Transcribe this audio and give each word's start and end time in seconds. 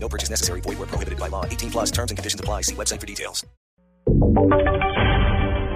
No 0.00 0.08
purchase 0.08 0.30
necessary. 0.30 0.62
Void 0.62 0.78
where 0.78 0.88
prohibited 0.88 1.18
by 1.18 1.28
law. 1.28 1.44
18 1.44 1.70
plus 1.70 1.90
terms 1.90 2.10
and 2.10 2.16
conditions 2.16 2.40
apply. 2.40 2.62
See 2.62 2.74
website 2.74 3.00
for 3.00 3.06
details. 3.06 3.44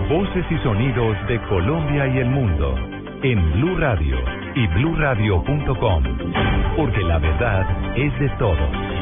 Voces 0.09 0.45
y 0.51 0.59
sonidos 0.63 1.17
de 1.29 1.41
Colombia 1.49 2.07
y 2.07 2.19
el 2.19 2.29
mundo 2.29 2.75
en 3.23 3.53
Blue 3.53 3.77
Radio 3.79 4.19
y 4.55 4.66
BlueRadio.com, 4.66 6.03
porque 6.77 7.01
la 7.03 7.19
verdad 7.19 7.97
es 7.97 8.21
de 8.21 8.29
todos. 8.39 8.93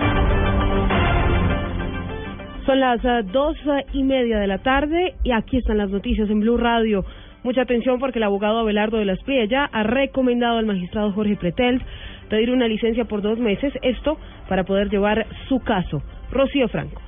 Son 2.66 2.78
las 2.78 3.04
eh, 3.04 3.22
dos 3.32 3.56
eh, 3.66 3.86
y 3.94 4.04
media 4.04 4.38
de 4.38 4.46
la 4.46 4.58
tarde 4.58 5.14
y 5.24 5.32
aquí 5.32 5.56
están 5.56 5.78
las 5.78 5.90
noticias 5.90 6.28
en 6.30 6.40
Blue 6.40 6.58
Radio. 6.58 7.04
Mucha 7.42 7.62
atención 7.62 7.98
porque 7.98 8.18
el 8.18 8.24
abogado 8.24 8.58
Abelardo 8.58 8.98
de 8.98 9.06
las 9.06 9.18
Priella 9.22 9.64
ha 9.72 9.82
recomendado 9.82 10.58
al 10.58 10.66
magistrado 10.66 11.12
Jorge 11.12 11.36
Pretel 11.36 11.82
pedir 12.28 12.50
una 12.50 12.68
licencia 12.68 13.06
por 13.06 13.22
dos 13.22 13.38
meses, 13.38 13.72
esto 13.82 14.18
para 14.50 14.64
poder 14.64 14.90
llevar 14.90 15.28
su 15.48 15.60
caso. 15.60 16.02
Rocío 16.32 16.66
Franco. 16.66 17.00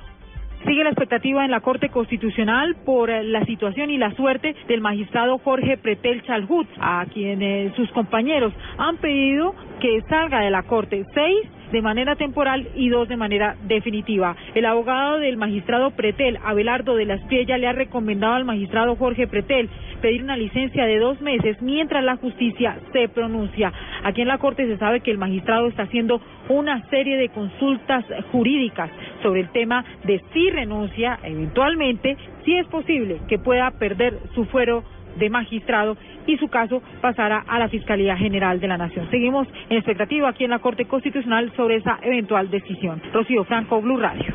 Sigue 0.65 0.85
la 0.85 0.91
expectativa 0.91 1.43
en 1.43 1.51
la 1.51 1.59
Corte 1.59 1.89
Constitucional 1.89 2.77
por 2.85 3.09
eh, 3.09 3.21
la 3.25 3.43
situación 3.43 3.89
y 3.89 3.97
la 3.97 4.15
suerte 4.15 4.55
del 4.69 4.79
magistrado 4.79 5.37
Jorge 5.39 5.75
Pretel 5.75 6.23
Chalhut, 6.23 6.69
a 6.79 7.05
quien 7.13 7.41
eh, 7.41 7.73
sus 7.75 7.91
compañeros 7.91 8.53
han 8.77 8.95
pedido 8.95 9.53
que 9.81 10.01
salga 10.07 10.39
de 10.39 10.51
la 10.51 10.63
Corte. 10.63 11.03
Seis 11.13 11.41
de 11.73 11.81
manera 11.81 12.15
temporal 12.15 12.67
y 12.75 12.89
dos 12.89 13.09
de 13.09 13.17
manera 13.17 13.55
definitiva. 13.63 14.35
El 14.53 14.65
abogado 14.65 15.17
del 15.17 15.37
magistrado 15.37 15.89
Pretel, 15.89 16.37
Abelardo 16.45 16.95
de 16.95 17.05
las 17.05 17.19
Priella, 17.23 17.57
le 17.57 17.65
ha 17.65 17.73
recomendado 17.73 18.35
al 18.35 18.45
magistrado 18.45 18.95
Jorge 18.95 19.25
Pretel 19.25 19.71
pedir 19.99 20.21
una 20.21 20.37
licencia 20.37 20.85
de 20.85 20.99
dos 20.99 21.19
meses 21.21 21.59
mientras 21.63 22.03
la 22.03 22.17
justicia 22.17 22.77
se 22.91 23.09
pronuncia. 23.09 23.73
Aquí 24.03 24.21
en 24.21 24.27
la 24.27 24.37
Corte 24.37 24.67
se 24.67 24.77
sabe 24.77 24.99
que 24.99 25.09
el 25.09 25.17
magistrado 25.17 25.67
está 25.67 25.83
haciendo 25.83 26.21
una 26.47 26.87
serie 26.89 27.17
de 27.17 27.29
consultas 27.29 28.05
jurídicas 28.31 28.91
sobre 29.23 29.41
el 29.41 29.49
tema 29.49 29.83
de 30.03 30.21
si 30.31 30.51
renuncia 30.51 31.17
eventualmente, 31.23 32.17
si 32.45 32.55
es 32.55 32.67
posible 32.67 33.17
que 33.27 33.39
pueda 33.39 33.71
perder 33.71 34.13
su 34.35 34.45
fuero 34.45 34.83
de 35.17 35.29
magistrado 35.29 35.97
y 36.27 36.37
su 36.37 36.47
caso 36.47 36.81
pasará 37.01 37.43
a 37.47 37.59
la 37.59 37.69
Fiscalía 37.69 38.15
General 38.15 38.59
de 38.59 38.67
la 38.67 38.77
Nación. 38.77 39.07
Seguimos 39.11 39.47
en 39.69 39.77
expectativa 39.77 40.29
aquí 40.29 40.43
en 40.43 40.51
la 40.51 40.59
Corte 40.59 40.85
Constitucional 40.85 41.51
sobre 41.55 41.75
esa 41.75 41.99
eventual 42.01 42.49
decisión. 42.49 43.01
Rocío 43.13 43.43
Franco, 43.43 43.81
Blue 43.81 43.97
Radio. 43.97 44.33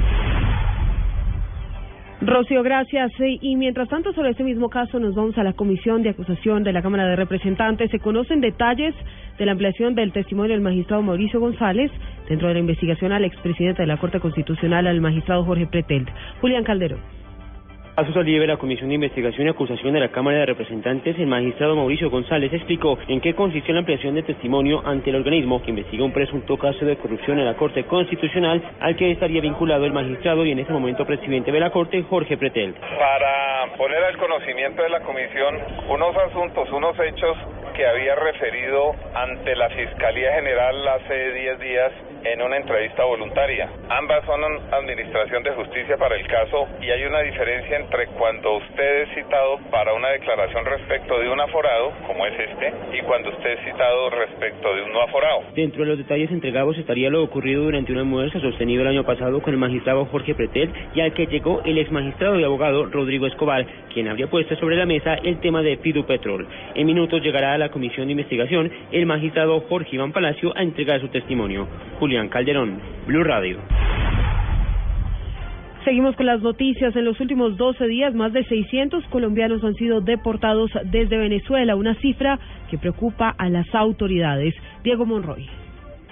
Rocío, 2.20 2.64
gracias. 2.64 3.12
Y 3.18 3.54
mientras 3.54 3.88
tanto, 3.88 4.12
sobre 4.12 4.30
este 4.30 4.42
mismo 4.42 4.68
caso, 4.68 4.98
nos 4.98 5.14
vamos 5.14 5.38
a 5.38 5.44
la 5.44 5.52
Comisión 5.52 6.02
de 6.02 6.10
Acusación 6.10 6.64
de 6.64 6.72
la 6.72 6.82
Cámara 6.82 7.06
de 7.06 7.14
Representantes. 7.14 7.92
Se 7.92 8.00
conocen 8.00 8.40
detalles 8.40 8.92
de 9.38 9.46
la 9.46 9.52
ampliación 9.52 9.94
del 9.94 10.12
testimonio 10.12 10.52
del 10.52 10.60
magistrado 10.60 11.02
Mauricio 11.02 11.38
González 11.38 11.92
dentro 12.28 12.48
de 12.48 12.54
la 12.54 12.60
investigación 12.60 13.12
al 13.12 13.24
expresidente 13.24 13.82
de 13.82 13.86
la 13.86 13.98
Corte 13.98 14.18
Constitucional, 14.18 14.88
al 14.88 15.00
magistrado 15.00 15.44
Jorge 15.44 15.68
Pretel. 15.68 16.06
Julián 16.40 16.64
Calderón. 16.64 16.98
A 17.98 18.04
su 18.04 18.12
salida 18.12 18.38
de 18.38 18.46
la 18.46 18.58
Comisión 18.58 18.90
de 18.90 18.94
Investigación 18.94 19.48
y 19.48 19.50
Acusación 19.50 19.92
de 19.92 19.98
la 19.98 20.12
Cámara 20.12 20.38
de 20.38 20.46
Representantes, 20.46 21.18
el 21.18 21.26
magistrado 21.26 21.74
Mauricio 21.74 22.08
González 22.10 22.52
explicó 22.52 22.96
en 23.08 23.20
qué 23.20 23.34
consistió 23.34 23.74
la 23.74 23.80
ampliación 23.80 24.14
de 24.14 24.22
testimonio 24.22 24.86
ante 24.86 25.10
el 25.10 25.16
organismo 25.16 25.60
que 25.60 25.70
investiga 25.70 26.04
un 26.04 26.12
presunto 26.12 26.56
caso 26.56 26.84
de 26.84 26.96
corrupción 26.96 27.40
en 27.40 27.46
la 27.46 27.56
Corte 27.56 27.82
Constitucional 27.86 28.62
al 28.78 28.94
que 28.94 29.10
estaría 29.10 29.40
vinculado 29.40 29.84
el 29.84 29.92
magistrado 29.92 30.46
y 30.46 30.52
en 30.52 30.60
ese 30.60 30.72
momento 30.72 31.04
presidente 31.04 31.50
de 31.50 31.58
la 31.58 31.70
Corte, 31.70 32.04
Jorge 32.04 32.36
Pretel. 32.36 32.74
Para 32.74 33.66
poner 33.76 34.04
al 34.04 34.16
conocimiento 34.16 34.80
de 34.80 34.90
la 34.90 35.00
Comisión 35.00 35.58
unos 35.88 36.16
asuntos, 36.18 36.70
unos 36.70 36.96
hechos 37.00 37.36
que 37.78 37.86
había 37.86 38.16
referido 38.16 38.92
ante 39.14 39.54
la 39.54 39.70
Fiscalía 39.70 40.34
General 40.34 40.88
hace 40.88 41.32
10 41.32 41.60
días 41.60 41.92
en 42.24 42.42
una 42.42 42.56
entrevista 42.56 43.04
voluntaria. 43.04 43.70
Ambas 43.88 44.24
son 44.24 44.42
Administración 44.72 45.44
de 45.44 45.52
Justicia 45.52 45.96
para 45.96 46.16
el 46.16 46.26
caso 46.26 46.66
y 46.80 46.90
hay 46.90 47.04
una 47.04 47.20
diferencia 47.20 47.76
entre 47.76 48.08
cuando 48.18 48.56
usted 48.56 49.02
es 49.02 49.14
citado 49.14 49.58
para 49.70 49.94
una 49.94 50.08
declaración 50.08 50.64
respecto 50.64 51.20
de 51.20 51.28
un 51.28 51.40
aforado, 51.40 51.92
como 52.06 52.26
es 52.26 52.34
este, 52.38 52.72
y 52.98 53.02
cuando 53.02 53.30
usted 53.30 53.50
es 53.50 53.64
citado 53.64 54.10
respecto 54.10 54.74
de 54.74 54.82
un 54.82 54.92
no 54.92 55.02
aforado. 55.02 55.42
Dentro 55.54 55.84
de 55.84 55.90
los 55.90 55.98
detalles 55.98 56.32
entregados 56.32 56.76
estaría 56.78 57.10
lo 57.10 57.22
ocurrido 57.22 57.62
durante 57.62 57.92
una 57.92 58.00
almuerzo 58.00 58.40
sostenido 58.40 58.82
el 58.82 58.88
año 58.88 59.04
pasado 59.04 59.40
con 59.40 59.52
el 59.52 59.60
magistrado 59.60 60.04
Jorge 60.06 60.34
Pretel 60.34 60.72
y 60.94 61.00
al 61.00 61.12
que 61.14 61.26
llegó 61.26 61.62
el 61.64 61.78
ex 61.78 61.92
magistrado 61.92 62.40
y 62.40 62.44
abogado 62.44 62.86
Rodrigo 62.86 63.26
Escobar, 63.26 63.64
quien 63.94 64.08
habría 64.08 64.26
puesto 64.26 64.56
sobre 64.56 64.76
la 64.76 64.86
mesa 64.86 65.14
el 65.14 65.38
tema 65.40 65.62
de 65.62 65.76
Fidu 65.76 66.04
Petrol. 66.04 66.46
En 66.74 66.86
minutos 66.86 67.22
llegará 67.22 67.54
a 67.54 67.58
la 67.58 67.67
Comisión 67.70 68.06
de 68.06 68.12
Investigación 68.12 68.70
el 68.92 69.06
magistrado 69.06 69.60
Jorge 69.68 69.96
Iván 69.96 70.12
Palacio 70.12 70.56
a 70.56 70.62
entregar 70.62 71.00
su 71.00 71.08
testimonio. 71.08 71.66
Julián 71.98 72.28
Calderón, 72.28 72.80
Blue 73.06 73.24
Radio. 73.24 73.58
Seguimos 75.84 76.16
con 76.16 76.26
las 76.26 76.42
noticias. 76.42 76.94
En 76.96 77.04
los 77.04 77.18
últimos 77.20 77.56
12 77.56 77.86
días, 77.86 78.14
más 78.14 78.32
de 78.32 78.44
600 78.44 79.04
colombianos 79.06 79.64
han 79.64 79.74
sido 79.74 80.00
deportados 80.00 80.70
desde 80.84 81.16
Venezuela, 81.16 81.76
una 81.76 81.94
cifra 81.94 82.38
que 82.70 82.76
preocupa 82.76 83.34
a 83.38 83.48
las 83.48 83.74
autoridades. 83.74 84.54
Diego 84.82 85.06
Monroy. 85.06 85.46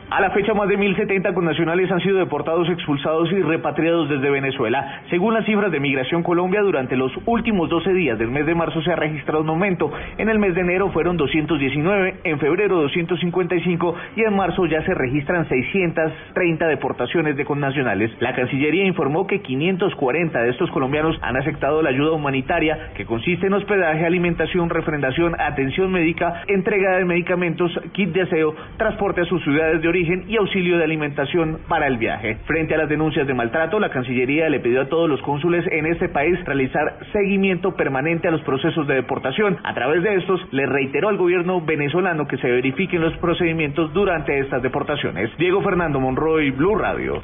A 0.09 0.21
la 0.21 0.31
fecha, 0.31 0.55
más 0.55 0.69
de 0.69 0.78
1.070 0.78 1.34
connacionales 1.34 1.91
han 1.91 2.00
sido 2.00 2.19
deportados, 2.19 2.69
expulsados 2.69 3.28
y 3.33 3.43
repatriados 3.43 4.09
desde 4.09 4.31
Venezuela. 4.31 5.03
Según 5.11 5.34
las 5.34 5.44
cifras 5.44 5.72
de 5.72 5.81
Migración 5.81 6.22
Colombia, 6.22 6.62
durante 6.62 6.94
los 6.94 7.11
últimos 7.27 7.69
12 7.69 7.93
días 7.93 8.17
del 8.17 8.31
mes 8.31 8.47
de 8.47 8.55
marzo 8.55 8.81
se 8.83 8.93
ha 8.93 8.94
registrado 8.94 9.43
un 9.43 9.49
aumento. 9.49 9.91
En 10.17 10.28
el 10.28 10.39
mes 10.39 10.55
de 10.55 10.61
enero 10.61 10.91
fueron 10.93 11.17
219, 11.17 12.21
en 12.22 12.39
febrero 12.39 12.83
255 12.83 13.97
y 14.15 14.22
en 14.22 14.37
marzo 14.37 14.67
ya 14.67 14.81
se 14.84 14.94
registran 14.94 15.49
630 15.49 16.69
deportaciones 16.69 17.37
de 17.37 17.44
connacionales. 17.44 18.12
La 18.21 18.33
Cancillería 18.33 18.87
informó 18.87 19.27
que 19.27 19.43
540 19.43 20.41
de 20.41 20.50
estos 20.50 20.71
colombianos 20.71 21.19
han 21.21 21.37
aceptado 21.37 21.83
la 21.83 21.91
ayuda 21.91 22.12
humanitaria, 22.12 22.93
que 22.94 23.06
consiste 23.06 23.49
en 23.49 23.55
hospedaje, 23.55 24.06
alimentación, 24.06 24.71
refrendación, 24.71 25.34
atención 25.41 25.91
médica, 25.91 26.44
entrega 26.47 26.97
de 26.99 27.05
medicamentos, 27.05 27.73
kit 27.93 28.11
de 28.11 28.23
aseo, 28.23 28.55
transporte 28.77 29.23
a 29.23 29.25
sus 29.25 29.43
ciudades 29.43 29.83
de 29.83 29.88
origen 29.88 29.96
y 29.99 30.37
auxilio 30.37 30.79
de 30.79 30.84
alimentación 30.84 31.59
para 31.69 31.87
el 31.87 31.97
viaje. 31.99 32.39
Frente 32.47 32.75
a 32.75 32.79
las 32.79 32.89
denuncias 32.89 33.27
de 33.27 33.34
maltrato, 33.34 33.81
la 33.81 33.91
Cancillería 33.91 34.49
le 34.49 34.61
pidió 34.61 34.83
a 34.83 34.89
todos 34.89 35.09
los 35.09 35.21
cónsules 35.23 35.65
en 35.71 35.87
este 35.87 36.09
país 36.09 36.39
realizar 36.45 36.99
seguimiento 37.12 37.75
permanente 37.75 38.29
a 38.29 38.31
los 38.31 38.43
procesos 38.43 38.87
de 38.87 38.95
deportación. 38.95 39.56
A 39.65 39.75
través 39.75 40.03
de 40.03 40.17
estos, 40.17 40.41
le 40.53 40.67
reiteró 40.67 41.09
al 41.09 41.17
gobierno 41.17 41.61
venezolano 41.61 42.27
que 42.27 42.37
se 42.39 42.51
verifiquen 42.51 43.01
los 43.01 43.17
procedimientos 43.19 43.93
durante 43.93 44.39
estas 44.39 44.62
deportaciones. 44.62 45.31
Diego 45.39 45.62
Fernando 45.62 46.01
Monroy, 46.01 46.51
Blue 46.51 46.77
Radio. 46.77 47.21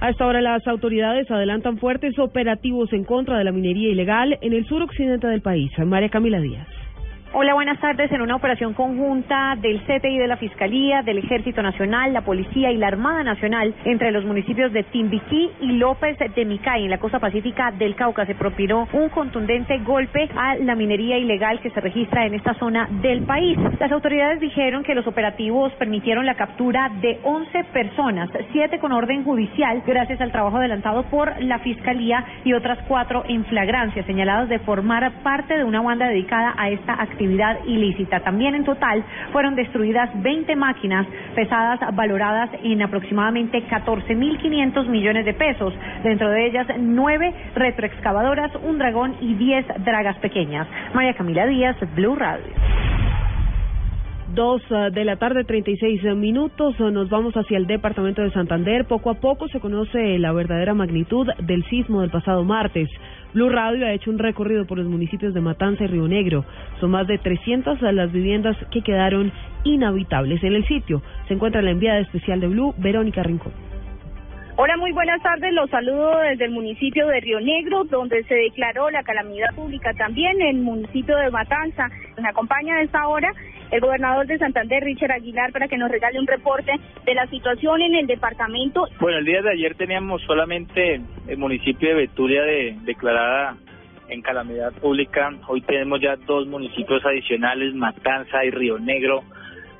A 0.00 0.10
esta 0.10 0.26
hora 0.26 0.42
las 0.42 0.66
autoridades 0.66 1.30
adelantan 1.30 1.78
fuertes 1.78 2.18
operativos 2.18 2.92
en 2.92 3.04
contra 3.04 3.38
de 3.38 3.44
la 3.44 3.52
minería 3.52 3.88
ilegal 3.88 4.38
en 4.42 4.52
el 4.52 4.66
suroccidente 4.66 5.26
del 5.26 5.40
país. 5.40 5.72
María 5.78 6.10
Camila 6.10 6.40
Díaz. 6.40 6.83
Hola, 7.36 7.52
buenas 7.54 7.80
tardes. 7.80 8.12
En 8.12 8.22
una 8.22 8.36
operación 8.36 8.74
conjunta 8.74 9.56
del 9.60 9.80
CTI 9.80 10.18
de 10.18 10.28
la 10.28 10.36
Fiscalía, 10.36 11.02
del 11.02 11.18
Ejército 11.18 11.62
Nacional, 11.62 12.12
la 12.12 12.20
Policía 12.20 12.70
y 12.70 12.76
la 12.76 12.86
Armada 12.86 13.24
Nacional 13.24 13.74
entre 13.84 14.12
los 14.12 14.24
municipios 14.24 14.72
de 14.72 14.84
Timbiquí 14.84 15.50
y 15.60 15.72
López 15.72 16.16
de 16.16 16.44
Micay 16.44 16.84
en 16.84 16.90
la 16.90 16.98
costa 16.98 17.18
pacífica 17.18 17.72
del 17.72 17.96
Cauca 17.96 18.24
se 18.24 18.36
propinó 18.36 18.86
un 18.92 19.08
contundente 19.08 19.78
golpe 19.78 20.30
a 20.36 20.54
la 20.58 20.76
minería 20.76 21.18
ilegal 21.18 21.58
que 21.58 21.70
se 21.70 21.80
registra 21.80 22.24
en 22.24 22.34
esta 22.34 22.54
zona 22.54 22.86
del 23.02 23.24
país. 23.24 23.58
Las 23.80 23.90
autoridades 23.90 24.38
dijeron 24.38 24.84
que 24.84 24.94
los 24.94 25.08
operativos 25.08 25.72
permitieron 25.72 26.26
la 26.26 26.36
captura 26.36 26.88
de 27.00 27.18
11 27.24 27.64
personas, 27.72 28.30
siete 28.52 28.78
con 28.78 28.92
orden 28.92 29.24
judicial, 29.24 29.82
gracias 29.84 30.20
al 30.20 30.30
trabajo 30.30 30.58
adelantado 30.58 31.02
por 31.10 31.42
la 31.42 31.58
Fiscalía 31.58 32.24
y 32.44 32.52
otras 32.52 32.78
cuatro 32.86 33.24
en 33.26 33.44
flagrancia, 33.46 34.04
señaladas 34.04 34.48
de 34.48 34.60
formar 34.60 35.10
parte 35.24 35.58
de 35.58 35.64
una 35.64 35.82
banda 35.82 36.06
dedicada 36.06 36.54
a 36.56 36.70
esta 36.70 36.92
actividad 36.92 37.23
ilícita. 37.66 38.20
También 38.20 38.54
en 38.54 38.64
total 38.64 39.04
fueron 39.32 39.54
destruidas 39.54 40.10
20 40.22 40.56
máquinas 40.56 41.06
pesadas 41.34 41.80
valoradas 41.94 42.50
en 42.62 42.82
aproximadamente 42.82 43.66
14.500 43.66 44.86
millones 44.88 45.24
de 45.24 45.34
pesos, 45.34 45.74
dentro 46.02 46.30
de 46.30 46.46
ellas 46.46 46.66
nueve 46.78 47.32
retroexcavadoras, 47.54 48.52
un 48.62 48.78
dragón 48.78 49.16
y 49.20 49.34
10 49.34 49.66
dragas 49.84 50.16
pequeñas. 50.18 50.66
María 50.94 51.14
Camila 51.14 51.46
Díaz, 51.46 51.76
Blue 51.94 52.14
Radio. 52.14 52.52
Dos 54.34 54.62
eh, 54.68 54.90
de 54.90 55.04
la 55.04 55.16
tarde, 55.16 55.44
36 55.44 56.02
minutos. 56.16 56.74
Eh, 56.80 56.90
Nos 56.90 57.08
vamos 57.08 57.34
hacia 57.34 57.56
el 57.56 57.66
departamento 57.68 58.20
de 58.20 58.32
Santander. 58.32 58.84
Poco 58.84 59.10
a 59.10 59.14
poco 59.14 59.46
se 59.48 59.60
conoce 59.60 60.18
la 60.18 60.32
verdadera 60.32 60.74
magnitud 60.74 61.28
del 61.38 61.64
sismo 61.66 62.00
del 62.00 62.10
pasado 62.10 62.42
martes. 62.42 62.88
Blue 63.34 63.48
Radio 63.48 63.84
ha 63.84 63.92
hecho 63.92 64.12
un 64.12 64.18
recorrido 64.20 64.64
por 64.64 64.78
los 64.78 64.86
municipios 64.86 65.34
de 65.34 65.40
Matanza 65.40 65.82
y 65.82 65.88
Río 65.88 66.06
Negro. 66.06 66.44
Son 66.78 66.92
más 66.92 67.08
de 67.08 67.18
300 67.18 67.82
las 67.82 68.12
viviendas 68.12 68.56
que 68.70 68.82
quedaron 68.82 69.32
inhabitables. 69.64 70.42
En 70.44 70.54
el 70.54 70.64
sitio 70.66 71.02
se 71.26 71.34
encuentra 71.34 71.60
la 71.60 71.72
enviada 71.72 71.98
especial 71.98 72.38
de 72.38 72.46
Blue, 72.46 72.74
Verónica 72.78 73.24
Rincón. 73.24 73.73
Hola, 74.56 74.76
muy 74.76 74.92
buenas 74.92 75.20
tardes. 75.20 75.52
Los 75.52 75.68
saludo 75.68 76.20
desde 76.20 76.44
el 76.44 76.52
municipio 76.52 77.08
de 77.08 77.18
Río 77.18 77.40
Negro, 77.40 77.82
donde 77.82 78.22
se 78.22 78.36
declaró 78.36 78.88
la 78.88 79.02
calamidad 79.02 79.52
pública. 79.56 79.92
También 79.94 80.40
en 80.40 80.58
el 80.58 80.62
municipio 80.62 81.16
de 81.16 81.28
Matanza. 81.28 81.88
Me 82.22 82.28
acompaña 82.28 82.76
a 82.76 82.82
esta 82.82 83.08
hora 83.08 83.32
el 83.72 83.80
gobernador 83.80 84.28
de 84.28 84.38
Santander, 84.38 84.84
Richard 84.84 85.10
Aguilar, 85.10 85.50
para 85.50 85.66
que 85.66 85.76
nos 85.76 85.90
regale 85.90 86.20
un 86.20 86.28
reporte 86.28 86.70
de 87.04 87.14
la 87.14 87.26
situación 87.26 87.82
en 87.82 87.96
el 87.96 88.06
departamento. 88.06 88.86
Bueno, 89.00 89.18
el 89.18 89.24
día 89.24 89.42
de 89.42 89.50
ayer 89.50 89.74
teníamos 89.74 90.22
solamente 90.22 91.00
el 91.26 91.36
municipio 91.36 91.88
de 91.88 91.94
Betulia 91.96 92.42
de, 92.42 92.76
declarada 92.84 93.56
en 94.08 94.22
calamidad 94.22 94.72
pública. 94.74 95.32
Hoy 95.48 95.62
tenemos 95.62 96.00
ya 96.00 96.14
dos 96.14 96.46
municipios 96.46 97.04
adicionales, 97.04 97.74
Matanza 97.74 98.44
y 98.44 98.50
Río 98.50 98.78
Negro. 98.78 99.24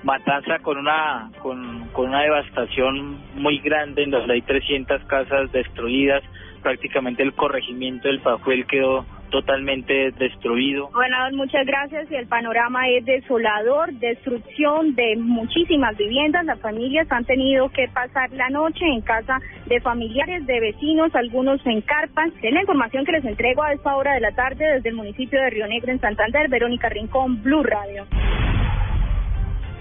Matanza 0.04 0.58
con 0.60 0.78
una 0.78 1.30
con, 1.40 1.88
con 1.92 2.08
una 2.08 2.22
devastación 2.22 3.18
muy 3.34 3.58
grande 3.58 4.02
en 4.02 4.10
donde 4.10 4.34
hay 4.34 4.42
300 4.42 5.02
casas 5.04 5.50
destruidas, 5.50 6.22
prácticamente 6.62 7.22
el 7.22 7.34
corregimiento 7.34 8.08
del 8.08 8.20
Pajuel 8.20 8.66
quedó 8.66 9.06
totalmente 9.34 10.12
destruido. 10.12 10.88
Gobernador, 10.92 11.32
muchas 11.32 11.66
gracias. 11.66 12.08
Y 12.08 12.14
el 12.14 12.28
panorama 12.28 12.88
es 12.88 13.04
desolador, 13.04 13.92
destrucción 13.94 14.94
de 14.94 15.16
muchísimas 15.16 15.96
viviendas. 15.96 16.44
Las 16.44 16.60
familias 16.60 17.10
han 17.10 17.24
tenido 17.24 17.68
que 17.70 17.88
pasar 17.88 18.30
la 18.30 18.48
noche 18.50 18.84
en 18.86 19.00
casa 19.00 19.40
de 19.66 19.80
familiares, 19.80 20.46
de 20.46 20.60
vecinos, 20.60 21.12
algunos 21.16 21.64
en 21.66 21.80
carpas. 21.80 22.30
Es 22.42 22.52
la 22.52 22.60
información 22.60 23.04
que 23.04 23.12
les 23.12 23.24
entrego 23.24 23.64
a 23.64 23.72
esta 23.72 23.96
hora 23.96 24.14
de 24.14 24.20
la 24.20 24.30
tarde 24.32 24.64
desde 24.74 24.90
el 24.90 24.94
municipio 24.94 25.40
de 25.40 25.50
Río 25.50 25.66
Negro 25.66 25.90
en 25.90 26.00
Santander. 26.00 26.48
Verónica 26.48 26.88
Rincón, 26.88 27.42
Blue 27.42 27.64
Radio. 27.64 28.06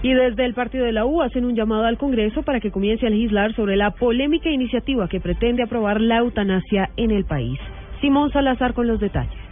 Y 0.04 0.12
desde 0.12 0.44
el 0.44 0.52
partido 0.52 0.84
de 0.84 0.92
la 0.92 1.06
U 1.06 1.22
hacen 1.22 1.46
un 1.46 1.56
llamado 1.56 1.86
al 1.86 1.96
Congreso 1.96 2.42
para 2.42 2.60
que 2.60 2.70
comience 2.70 3.06
a 3.06 3.10
legislar 3.10 3.54
sobre 3.54 3.74
la 3.74 3.92
polémica 3.92 4.50
iniciativa 4.50 5.08
que 5.08 5.18
pretende 5.18 5.62
aprobar 5.62 5.98
la 5.98 6.18
eutanasia 6.18 6.90
en 6.98 7.10
el 7.10 7.24
país. 7.24 7.58
Simón 8.02 8.30
Salazar 8.30 8.74
con 8.74 8.86
los 8.86 9.00
detalles. 9.00 9.43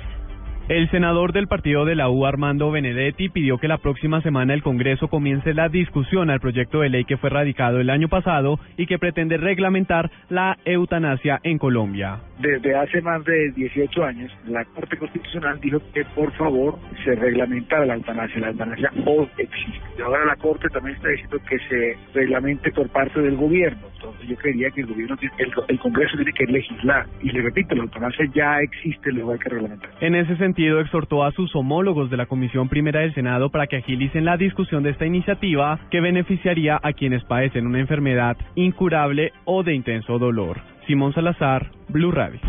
El 0.68 0.88
senador 0.90 1.32
del 1.32 1.48
partido 1.48 1.84
de 1.84 1.96
la 1.96 2.08
U, 2.08 2.24
Armando 2.24 2.70
Benedetti, 2.70 3.28
pidió 3.28 3.58
que 3.58 3.66
la 3.66 3.78
próxima 3.78 4.22
semana 4.22 4.54
el 4.54 4.62
Congreso 4.62 5.08
comience 5.08 5.54
la 5.54 5.68
discusión 5.68 6.30
al 6.30 6.38
proyecto 6.38 6.80
de 6.80 6.88
ley 6.88 7.04
que 7.04 7.16
fue 7.16 7.30
radicado 7.30 7.80
el 7.80 7.90
año 7.90 8.08
pasado 8.08 8.60
y 8.76 8.86
que 8.86 8.98
pretende 8.98 9.38
reglamentar 9.38 10.08
la 10.30 10.56
eutanasia 10.64 11.40
en 11.42 11.58
Colombia. 11.58 12.20
Desde 12.38 12.76
hace 12.76 13.02
más 13.02 13.24
de 13.24 13.50
18 13.52 14.04
años, 14.04 14.32
la 14.46 14.64
Corte 14.66 14.96
Constitucional 14.96 15.60
dijo 15.60 15.80
que 15.92 16.04
por 16.14 16.32
favor 16.34 16.78
se 17.04 17.16
reglamentara 17.16 17.84
la 17.84 17.94
eutanasia. 17.94 18.40
La 18.40 18.50
eutanasia 18.50 18.92
hoy 19.04 19.28
existe. 19.38 19.80
Y 19.98 20.02
ahora 20.02 20.24
la 20.26 20.36
Corte 20.36 20.68
también 20.68 20.96
está 20.96 21.08
diciendo 21.08 21.38
que 21.48 21.58
se 21.68 21.96
reglamente 22.14 22.70
por 22.70 22.88
parte 22.88 23.20
del 23.20 23.36
gobierno. 23.36 23.82
Entonces 23.94 24.28
yo 24.28 24.36
creía 24.36 24.70
que 24.70 24.80
el 24.80 24.86
gobierno, 24.86 25.16
el, 25.38 25.52
el 25.68 25.78
Congreso 25.80 26.16
tiene 26.16 26.32
que 26.32 26.46
legislar. 26.46 27.06
Y 27.20 27.30
le 27.30 27.42
repito, 27.42 27.74
la 27.74 27.82
eutanasia 27.82 28.26
ya 28.32 28.60
existe, 28.60 29.12
luego 29.12 29.32
hay 29.32 29.38
que 29.38 29.48
reglamentar. 29.48 29.90
En 30.00 30.14
ese 30.14 30.36
sentido, 30.36 30.51
exhortó 30.56 31.24
a 31.24 31.32
sus 31.32 31.54
homólogos 31.56 32.10
de 32.10 32.16
la 32.16 32.26
Comisión 32.26 32.68
Primera 32.68 33.00
del 33.00 33.14
Senado 33.14 33.50
para 33.50 33.66
que 33.66 33.76
agilicen 33.76 34.24
la 34.24 34.36
discusión 34.36 34.82
de 34.82 34.90
esta 34.90 35.06
iniciativa 35.06 35.78
que 35.90 36.00
beneficiaría 36.00 36.78
a 36.82 36.92
quienes 36.92 37.24
padecen 37.24 37.66
una 37.66 37.80
enfermedad 37.80 38.36
incurable 38.54 39.32
o 39.44 39.62
de 39.62 39.74
intenso 39.74 40.18
dolor. 40.18 40.60
Simón 40.86 41.12
Salazar, 41.14 41.70
Blue 41.88 42.12
Radio. 42.12 42.40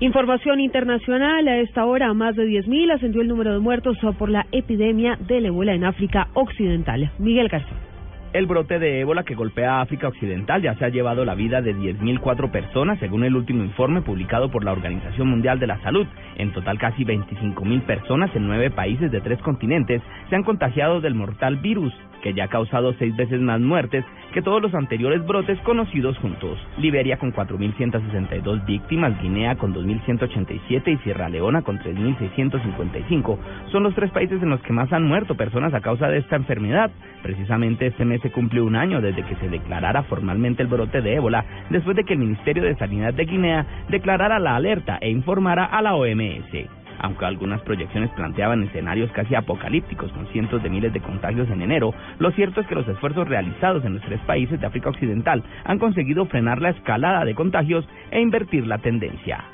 Información 0.00 0.60
internacional. 0.60 1.46
A 1.46 1.58
esta 1.58 1.84
hora, 1.86 2.12
más 2.14 2.34
de 2.36 2.44
10.000 2.44 2.94
ascendió 2.94 3.22
el 3.22 3.28
número 3.28 3.52
de 3.52 3.60
muertos 3.60 3.96
por 4.18 4.28
la 4.28 4.46
epidemia 4.50 5.16
del 5.28 5.46
ébola 5.46 5.74
en 5.74 5.84
África 5.84 6.28
Occidental. 6.34 7.10
Miguel 7.18 7.48
Garzón. 7.48 7.93
El 8.34 8.46
brote 8.46 8.80
de 8.80 8.98
ébola 8.98 9.22
que 9.22 9.36
golpea 9.36 9.78
a 9.78 9.82
África 9.82 10.08
Occidental 10.08 10.60
ya 10.60 10.74
se 10.74 10.84
ha 10.84 10.88
llevado 10.88 11.24
la 11.24 11.36
vida 11.36 11.62
de 11.62 11.72
10.004 11.72 12.50
personas, 12.50 12.98
según 12.98 13.22
el 13.22 13.36
último 13.36 13.62
informe 13.62 14.02
publicado 14.02 14.50
por 14.50 14.64
la 14.64 14.72
Organización 14.72 15.28
Mundial 15.28 15.60
de 15.60 15.68
la 15.68 15.80
Salud. 15.82 16.04
En 16.34 16.52
total, 16.52 16.76
casi 16.76 17.04
25.000 17.04 17.82
personas 17.82 18.34
en 18.34 18.48
nueve 18.48 18.72
países 18.72 19.12
de 19.12 19.20
tres 19.20 19.38
continentes 19.38 20.02
se 20.28 20.34
han 20.34 20.42
contagiado 20.42 21.00
del 21.00 21.14
mortal 21.14 21.58
virus, 21.58 21.94
que 22.24 22.32
ya 22.32 22.44
ha 22.44 22.48
causado 22.48 22.94
seis 22.94 23.14
veces 23.14 23.38
más 23.42 23.60
muertes 23.60 24.02
que 24.32 24.40
todos 24.40 24.62
los 24.62 24.74
anteriores 24.74 25.24
brotes 25.26 25.58
conocidos 25.60 26.16
juntos. 26.18 26.58
Liberia 26.78 27.18
con 27.18 27.34
4.162 27.34 28.64
víctimas, 28.64 29.20
Guinea 29.20 29.56
con 29.56 29.74
2.187 29.74 30.88
y 30.88 30.96
Sierra 31.04 31.28
Leona 31.28 31.60
con 31.60 31.78
3.655 31.78 33.38
son 33.70 33.82
los 33.82 33.94
tres 33.94 34.10
países 34.10 34.42
en 34.42 34.48
los 34.48 34.62
que 34.62 34.72
más 34.72 34.90
han 34.94 35.06
muerto 35.06 35.34
personas 35.34 35.74
a 35.74 35.82
causa 35.82 36.08
de 36.08 36.16
esta 36.18 36.36
enfermedad. 36.36 36.90
Precisamente 37.22 37.88
este 37.88 38.06
mes 38.06 38.22
se 38.22 38.32
cumplió 38.32 38.64
un 38.64 38.76
año 38.76 39.02
desde 39.02 39.22
que 39.22 39.36
se 39.36 39.50
declarara 39.50 40.04
formalmente 40.04 40.62
el 40.62 40.68
brote 40.68 41.02
de 41.02 41.16
ébola, 41.16 41.44
después 41.68 41.94
de 41.94 42.04
que 42.04 42.14
el 42.14 42.20
Ministerio 42.20 42.62
de 42.62 42.76
Sanidad 42.76 43.12
de 43.12 43.26
Guinea 43.26 43.66
declarara 43.90 44.38
la 44.38 44.56
alerta 44.56 44.96
e 45.02 45.10
informara 45.10 45.66
a 45.66 45.82
la 45.82 45.94
OMS 45.94 46.83
aunque 47.04 47.26
algunas 47.26 47.60
proyecciones 47.60 48.10
planteaban 48.12 48.62
escenarios 48.62 49.12
casi 49.12 49.34
apocalípticos 49.34 50.10
con 50.12 50.26
cientos 50.28 50.62
de 50.62 50.70
miles 50.70 50.90
de 50.92 51.00
contagios 51.00 51.50
en 51.50 51.60
enero, 51.60 51.92
lo 52.18 52.30
cierto 52.30 52.62
es 52.62 52.66
que 52.66 52.74
los 52.74 52.88
esfuerzos 52.88 53.28
realizados 53.28 53.84
en 53.84 53.94
los 53.94 54.02
tres 54.02 54.20
países 54.20 54.58
de 54.58 54.66
África 54.66 54.88
Occidental 54.88 55.42
han 55.64 55.78
conseguido 55.78 56.24
frenar 56.24 56.62
la 56.62 56.70
escalada 56.70 57.26
de 57.26 57.34
contagios 57.34 57.86
e 58.10 58.22
invertir 58.22 58.66
la 58.66 58.78
tendencia. 58.78 59.44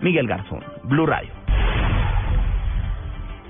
Miguel 0.00 0.28
Garzón, 0.28 0.62
Blue 0.84 1.06
Radio. 1.06 1.30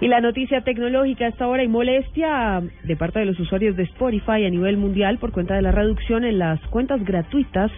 Y 0.00 0.08
la 0.08 0.22
noticia 0.22 0.62
tecnológica 0.62 1.26
hasta 1.26 1.44
ahora 1.44 1.64
y 1.64 1.68
molestia 1.68 2.62
de 2.84 2.96
parte 2.96 3.18
de 3.18 3.26
los 3.26 3.38
usuarios 3.38 3.76
de 3.76 3.82
Spotify 3.82 4.46
a 4.46 4.50
nivel 4.50 4.78
mundial 4.78 5.18
por 5.18 5.32
cuenta 5.32 5.54
de 5.54 5.62
la 5.62 5.72
reducción 5.72 6.24
en 6.24 6.38
las 6.38 6.60
cuentas 6.68 7.04
gratuitas 7.04 7.70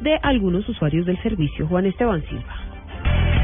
de 0.00 0.18
algunos 0.22 0.68
usuarios 0.68 1.06
del 1.06 1.22
servicio. 1.22 1.68
Juan 1.68 1.86
Esteban 1.86 2.24
Silva. 2.24 2.65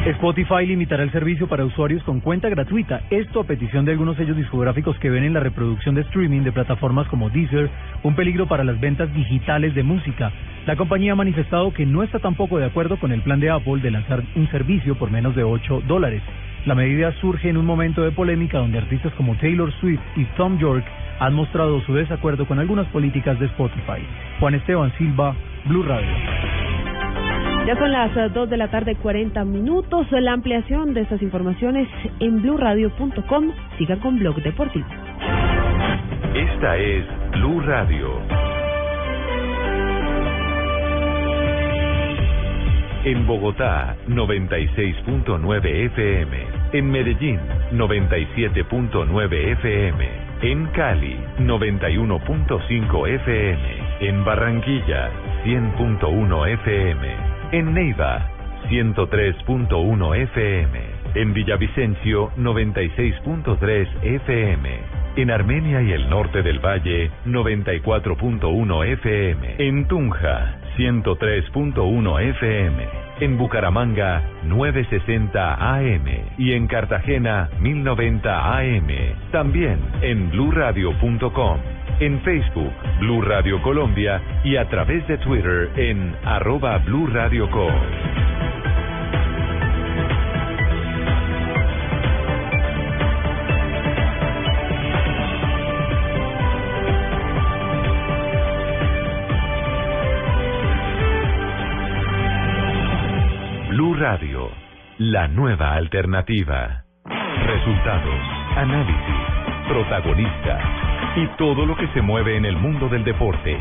Spotify 0.05 0.67
limitará 0.67 1.05
el 1.05 1.13
servicio 1.13 1.47
para 1.47 1.65
usuarios 1.65 2.03
con 2.03 2.19
cuenta 2.19 2.49
gratuita, 2.49 3.03
esto 3.09 3.39
a 3.39 3.45
petición 3.45 3.85
de 3.85 3.93
algunos 3.93 4.17
sellos 4.17 4.37
discográficos 4.37 4.99
que 4.99 5.09
ven 5.09 5.23
en 5.23 5.33
la 5.33 5.39
reproducción 5.39 5.95
de 5.95 6.01
streaming 6.01 6.41
de 6.41 6.51
plataformas 6.51 7.07
como 7.07 7.31
Deezer 7.31 7.71
un 8.03 8.17
peligro 8.17 8.49
para 8.49 8.65
las 8.65 8.81
ventas 8.81 9.15
digitales 9.15 9.77
de 9.77 9.85
música. 9.85 10.33
La 10.67 10.75
compañía 10.75 11.13
ha 11.13 11.15
manifestado 11.17 11.73
que 11.73 11.87
no 11.87 12.03
está 12.03 12.19
tampoco 12.19 12.59
de 12.59 12.65
acuerdo 12.65 12.99
con 12.99 13.13
el 13.13 13.23
plan 13.23 13.39
de 13.39 13.51
Apple 13.51 13.81
de 13.81 13.93
lanzar 13.93 14.25
un 14.35 14.51
servicio 14.51 14.97
por 14.97 15.13
menos 15.13 15.37
de 15.37 15.45
8 15.45 15.83
dólares. 15.87 16.23
La 16.67 16.75
medida 16.75 17.13
surge 17.21 17.49
en 17.49 17.57
un 17.57 17.65
momento 17.65 18.03
de 18.03 18.11
polémica 18.11 18.59
donde 18.59 18.79
artistas 18.79 19.15
como 19.15 19.37
Taylor 19.37 19.73
Swift 19.75 20.03
y 20.17 20.25
Tom 20.37 20.59
York 20.59 20.85
han 21.21 21.35
mostrado 21.35 21.81
su 21.83 21.95
desacuerdo 21.95 22.45
con 22.49 22.59
algunas 22.59 22.89
políticas 22.89 23.39
de 23.39 23.47
Spotify. 23.47 24.03
Juan 24.41 24.55
Esteban 24.55 24.93
Silva, 24.99 25.37
Blue 25.65 25.85
Radio. 25.85 26.92
Ya 27.67 27.77
son 27.77 27.93
las 27.93 28.13
2 28.35 28.51
de 28.51 28.57
la 28.57 28.69
tarde, 28.69 28.97
40 28.97 29.45
minutos. 29.45 30.09
La 30.11 30.33
ampliación 30.33 30.95
de 30.95 31.03
estas 31.03 31.23
informaciones 31.23 31.89
en 32.19 32.43
blurradio.com. 32.43 33.53
Siga 33.79 33.97
con 34.01 34.19
Blog 34.19 34.43
Deportivo. 34.43 34.87
Esta 36.35 36.77
es 36.77 37.05
Blue 37.33 37.61
Radio. 37.61 38.21
En 43.05 43.27
Bogotá, 43.27 43.97
96.9 44.09 45.67
FM. 45.87 46.47
En 46.73 46.91
Medellín, 46.91 47.39
97.9 47.73 49.53
FM. 49.53 50.09
En 50.43 50.67
Cali, 50.69 51.17
91.5 51.39 53.09
FM. 53.09 53.59
En 54.01 54.25
Barranquilla, 54.25 55.11
100.1 55.45 56.49
FM. 56.55 57.42
En 57.53 57.75
Neiva, 57.75 58.31
103.1 58.71 60.17
FM. 60.17 60.81
En 61.15 61.35
Villavicencio, 61.35 62.31
96.3 62.39 63.89
FM. 64.03 64.71
En 65.17 65.31
Armenia 65.31 65.83
y 65.83 65.93
el 65.93 66.09
norte 66.09 66.41
del 66.41 66.61
Valle, 66.61 67.11
94.1 67.27 68.87
FM. 68.87 69.57
En 69.59 69.87
Tunja, 69.87 70.61
103.1 70.79 72.21
FM. 72.31 73.02
En 73.23 73.39
Bucaramanga, 73.39 74.21
960 74.43 75.55
AM. 75.55 76.07
Y 76.39 76.55
en 76.55 76.67
Cartagena, 76.67 77.51
1090 77.61 78.59
AM. 78.59 78.89
También 79.31 79.79
en 80.01 80.29
bluradio.com 80.29 81.61
en 82.01 82.21
Facebook, 82.23 82.73
Blue 82.99 83.23
Radio 83.23 83.63
Colombia 83.63 84.21
y 84.43 84.57
a 84.57 84.69
través 84.69 85.07
de 85.07 85.19
Twitter 85.19 85.71
en 85.77 86.17
arroba 86.25 86.83
Co. 87.53 87.69
la 105.13 105.29
nueva 105.29 105.75
alternativa. 105.75 106.85
Resultados, 107.05 108.21
análisis, 108.57 109.69
protagonistas 109.69 110.63
y 111.17 111.27
todo 111.37 111.67
lo 111.67 111.77
que 111.77 111.87
se 111.89 112.01
mueve 112.01 112.39
en 112.39 112.47
el 112.47 112.57
mundo 112.57 112.89
del 112.89 113.05
deporte. 113.05 113.59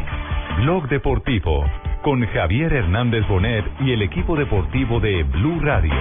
Blog 0.60 0.88
Deportivo 0.88 1.66
con 2.04 2.26
Javier 2.26 2.72
Hernández 2.72 3.28
Bonet 3.28 3.66
y 3.82 3.92
el 3.92 4.02
equipo 4.02 4.38
deportivo 4.38 5.02
de 5.02 5.24
Blue 5.24 5.60
Radio. 5.60 5.92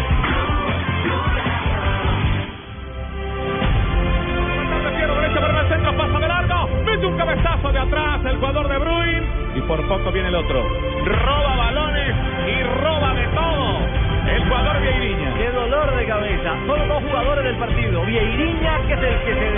un 7.03 7.17
cabezazo 7.17 7.73
de 7.73 7.79
atrás 7.79 8.21
el 8.27 8.37
jugador 8.37 8.69
de 8.69 9.59
y 9.59 9.61
por 9.63 9.81
poco 9.89 10.13
viene 10.13 10.29
el 10.29 10.35
otro. 10.35 10.65
Solo 16.43 16.87
dos 16.87 17.03
jugadores 17.03 17.45
del 17.45 17.57
partido. 17.57 18.03
Vieiriña, 18.07 18.79
que 18.87 18.95
es 18.95 19.03
el 19.03 19.21
que 19.25 19.35
se 19.35 19.49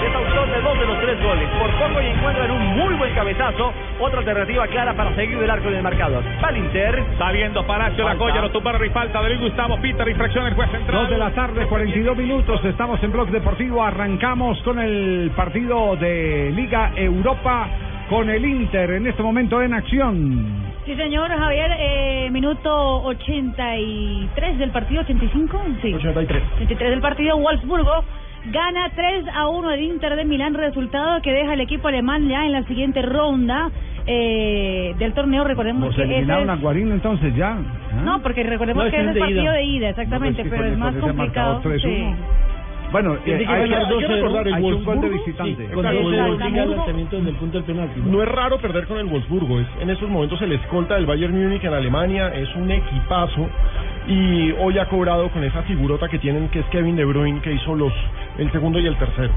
Es 0.00 0.14
autor 0.14 0.50
de 0.50 0.62
dos 0.62 0.78
de 0.78 0.86
los 0.86 1.00
tres 1.00 1.22
goles. 1.22 1.48
Por 1.58 1.70
poco 1.72 2.00
y 2.00 2.06
encuentran 2.06 2.50
un 2.50 2.66
muy 2.78 2.94
buen 2.94 3.14
cabezazo. 3.14 3.74
Otra 3.98 4.20
alternativa 4.20 4.66
clara 4.68 4.94
para 4.94 5.14
seguir 5.14 5.38
del 5.38 5.50
arco 5.50 5.70
del 5.70 5.82
marcador. 5.82 6.24
Va 6.42 6.48
el 6.48 6.56
Inter. 6.56 6.98
Está 7.12 7.30
viendo 7.30 7.66
Palacio 7.66 8.02
la 8.02 8.16
colla, 8.16 8.40
lo 8.40 8.50
tumbaron 8.50 8.82
y 8.82 8.88
falta 8.88 9.20
de 9.20 9.28
Luis 9.28 9.40
Gustavo 9.42 9.78
Peter, 9.82 10.08
infracción 10.08 10.46
el 10.46 10.54
juez 10.54 10.70
central. 10.70 11.02
Dos 11.02 11.10
de 11.10 11.18
la 11.18 11.30
tarde, 11.32 11.66
42 11.66 12.16
minutos. 12.16 12.64
Estamos 12.64 13.02
en 13.02 13.12
Blog 13.12 13.28
Deportivo. 13.28 13.84
Arrancamos 13.84 14.62
con 14.62 14.78
el 14.78 15.30
partido 15.36 15.96
de 15.96 16.50
Liga 16.54 16.92
Europa 16.96 17.68
con 18.10 18.28
el 18.28 18.44
Inter 18.44 18.90
en 18.90 19.06
este 19.06 19.22
momento 19.22 19.62
en 19.62 19.72
acción. 19.72 20.44
Sí, 20.84 20.94
señor 20.96 21.28
Javier, 21.30 21.70
eh, 21.78 22.28
minuto 22.32 23.02
83 23.04 24.58
del 24.58 24.70
partido, 24.70 25.02
85, 25.02 25.62
sí. 25.80 25.94
83. 25.94 26.42
83 26.56 26.90
del 26.90 27.00
partido, 27.00 27.38
Wolfsburgo 27.38 28.04
gana 28.52 28.90
3 28.96 29.24
a 29.32 29.48
1 29.48 29.70
el 29.70 29.80
Inter 29.82 30.16
de 30.16 30.24
Milán, 30.24 30.54
resultado 30.54 31.22
que 31.22 31.30
deja 31.32 31.52
al 31.52 31.60
equipo 31.60 31.88
alemán 31.88 32.26
ya 32.28 32.44
en 32.46 32.52
la 32.52 32.64
siguiente 32.64 33.00
ronda 33.02 33.70
eh, 34.06 34.94
del 34.98 35.12
torneo, 35.12 35.44
recordemos 35.44 35.82
Nos 35.84 35.94
que 35.94 36.02
eliminaron 36.02 36.50
es- 36.50 36.56
a 36.58 36.60
Guarín 36.60 36.90
entonces 36.90 37.34
ya. 37.36 37.52
¿ah? 37.52 38.02
No, 38.04 38.22
porque 38.22 38.42
recordemos 38.42 38.86
No, 38.86 38.90
que 38.90 38.96
es 39.00 39.14
de 39.14 39.20
partido 39.20 39.42
ida. 39.42 39.52
de 39.52 39.62
ida, 39.64 39.88
exactamente, 39.90 40.42
No, 40.42 40.48
pues 40.48 40.58
sí, 40.58 40.62
pero 40.64 40.72
es 40.72 40.78
más 40.78 40.94
complicado. 40.96 41.62
Marcador 42.90 42.90
3-1. 42.90 42.92
sí. 42.92 42.92
Bueno, 42.92 43.14
eh, 43.26 43.46
hay, 43.48 43.68
ganar 43.70 43.84
hay 43.84 43.98
que 43.98 44.06
2-0. 44.06 44.14
recordar 44.16 44.48
el 44.48 44.60
Wolfsburgo 44.62 45.00
de 45.02 45.08
visitante. 45.10 45.56
sí, 45.56 45.62
el 47.28 47.34
punto 47.36 47.56
del 47.58 47.64
penalti. 47.64 48.00
No 48.04 48.22
es 48.22 48.28
raro 48.28 48.58
perder 48.58 48.86
con 48.86 48.98
el 48.98 49.06
Wolfsburgo, 49.06 49.60
es 49.60 49.66
en 49.80 49.90
estos 49.90 50.08
momentos 50.08 50.40
el 50.42 50.52
escolta 50.52 50.94
del 50.94 51.06
Bayern 51.06 51.32
Múnich 51.40 51.64
en 51.64 51.74
Alemania, 51.74 52.28
es 52.34 52.54
un 52.56 52.70
equipazo 52.70 53.48
y 54.08 54.52
hoy 54.58 54.78
ha 54.78 54.86
cobrado 54.88 55.28
con 55.30 55.44
esa 55.44 55.62
figurota 55.62 56.08
que 56.08 56.18
tienen 56.18 56.48
que 56.48 56.60
es 56.60 56.66
Kevin 56.66 56.96
De 56.96 57.04
Bruyne 57.04 57.40
que 57.40 57.52
hizo 57.52 57.74
los 57.74 57.92
el 58.38 58.50
segundo 58.52 58.78
y 58.80 58.86
el 58.86 58.96
tercero. 58.96 59.32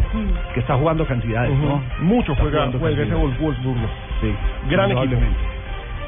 que 0.54 0.60
está 0.62 0.76
jugando 0.76 1.06
cantidades, 1.06 1.52
Ujú. 1.52 1.62
¿no? 1.68 1.84
Mucho 2.00 2.32
Está 2.32 2.42
juega, 2.44 2.58
jugando 2.60 2.80
juega 2.80 3.04
ese 3.04 3.14
Wolfsburgo. 3.16 3.88
Sí, 4.22 4.34
Gran 4.70 4.92
equipo. 4.92 5.16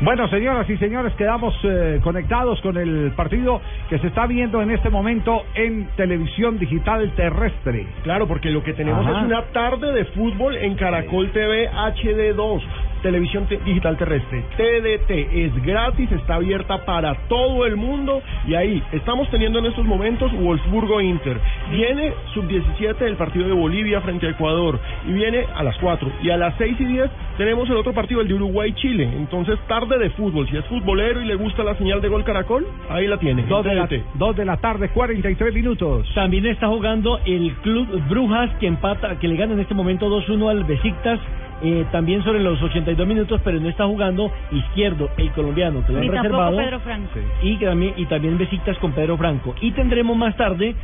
Bueno, 0.01 0.27
señoras 0.27 0.69
y 0.69 0.75
señores, 0.77 1.13
quedamos 1.13 1.55
eh, 1.63 1.99
conectados 2.03 2.59
con 2.61 2.75
el 2.77 3.13
partido 3.15 3.61
que 3.89 3.97
se 3.99 4.07
está 4.07 4.27
viendo 4.27 4.61
en 4.61 4.71
este 4.71 4.89
momento 4.89 5.43
en 5.55 5.87
televisión 5.95 6.59
digital 6.59 7.11
terrestre. 7.15 7.87
Claro, 8.03 8.27
porque 8.27 8.49
lo 8.51 8.61
que 8.61 8.73
tenemos 8.73 9.05
Ajá. 9.07 9.19
es 9.19 9.25
una 9.25 9.41
tarde 9.53 9.93
de 9.93 10.03
fútbol 10.05 10.57
en 10.57 10.75
Caracol 10.75 11.31
TV 11.31 11.69
HD2, 11.71 12.61
televisión 13.03 13.45
te- 13.47 13.57
digital 13.59 13.95
terrestre, 13.97 14.43
TDT, 14.57 15.11
es 15.31 15.63
gratis, 15.63 16.11
está 16.11 16.35
abierta 16.35 16.83
para 16.83 17.15
todo 17.29 17.65
el 17.65 17.77
mundo 17.77 18.21
y 18.47 18.55
ahí 18.55 18.83
estamos 18.91 19.29
teniendo 19.29 19.59
en 19.59 19.67
estos 19.67 19.85
momentos 19.85 20.29
Wolfsburgo 20.33 20.99
Inter. 20.99 21.39
Viene 21.71 22.13
sub-17 22.33 22.97
del 22.97 23.15
partido 23.15 23.47
de 23.47 23.53
Bolivia 23.53 24.01
frente 24.01 24.27
a 24.27 24.31
Ecuador 24.31 24.77
y 25.07 25.13
viene 25.13 25.45
a 25.55 25.63
las 25.63 25.77
4 25.77 26.11
y 26.21 26.31
a 26.31 26.37
las 26.37 26.53
6 26.57 26.75
y 26.81 26.85
10 26.85 27.09
tenemos 27.37 27.69
el 27.69 27.77
otro 27.77 27.93
partido, 27.93 28.19
el 28.21 28.27
de 28.27 28.33
Uruguay-Chile. 28.33 29.09
Entonces, 29.17 29.57
tarde 29.67 29.84
de 29.87 30.09
fútbol, 30.11 30.49
si 30.49 30.57
es 30.57 30.65
futbolero 30.65 31.21
y 31.21 31.25
le 31.25 31.35
gusta 31.35 31.63
la 31.63 31.75
señal 31.75 32.01
de 32.01 32.09
gol 32.09 32.23
Caracol, 32.23 32.65
ahí 32.89 33.07
la 33.07 33.17
tiene. 33.17 33.43
Dos 33.43 33.63
de 33.63 33.75
la, 33.75 33.87
dos 34.15 34.35
de 34.35 34.45
la 34.45 34.57
tarde, 34.57 34.89
43 34.89 35.53
minutos. 35.53 36.07
También 36.15 36.45
está 36.47 36.67
jugando 36.67 37.19
el 37.25 37.53
club 37.61 37.87
Brujas 38.09 38.49
que 38.59 38.67
empata, 38.67 39.19
que 39.19 39.27
le 39.27 39.35
gana 39.35 39.53
en 39.53 39.59
este 39.59 39.75
momento 39.75 40.09
2-1 40.09 40.49
al 40.49 40.63
Besiktas. 40.63 41.19
Eh, 41.67 41.85
también 41.91 42.23
sobre 42.23 42.39
los 42.41 42.61
82 42.61 43.07
minutos, 43.07 43.41
pero 43.43 43.59
no 43.59 43.67
está 43.67 43.85
jugando 43.85 44.31
izquierdo, 44.51 45.09
el 45.17 45.31
colombiano, 45.31 45.83
que 45.85 45.93
lo 45.93 45.99
han 45.99 46.07
reservado. 46.07 46.57
Pedro 46.57 46.79
Franco. 46.81 47.09
Y, 47.41 47.55
también, 47.57 47.93
y 47.97 48.05
también 48.05 48.37
Besiktas 48.37 48.77
con 48.77 48.91
Pedro 48.91 49.17
Franco. 49.17 49.55
Y 49.61 49.71
tendremos 49.71 50.15
más 50.15 50.35
tarde 50.37 50.75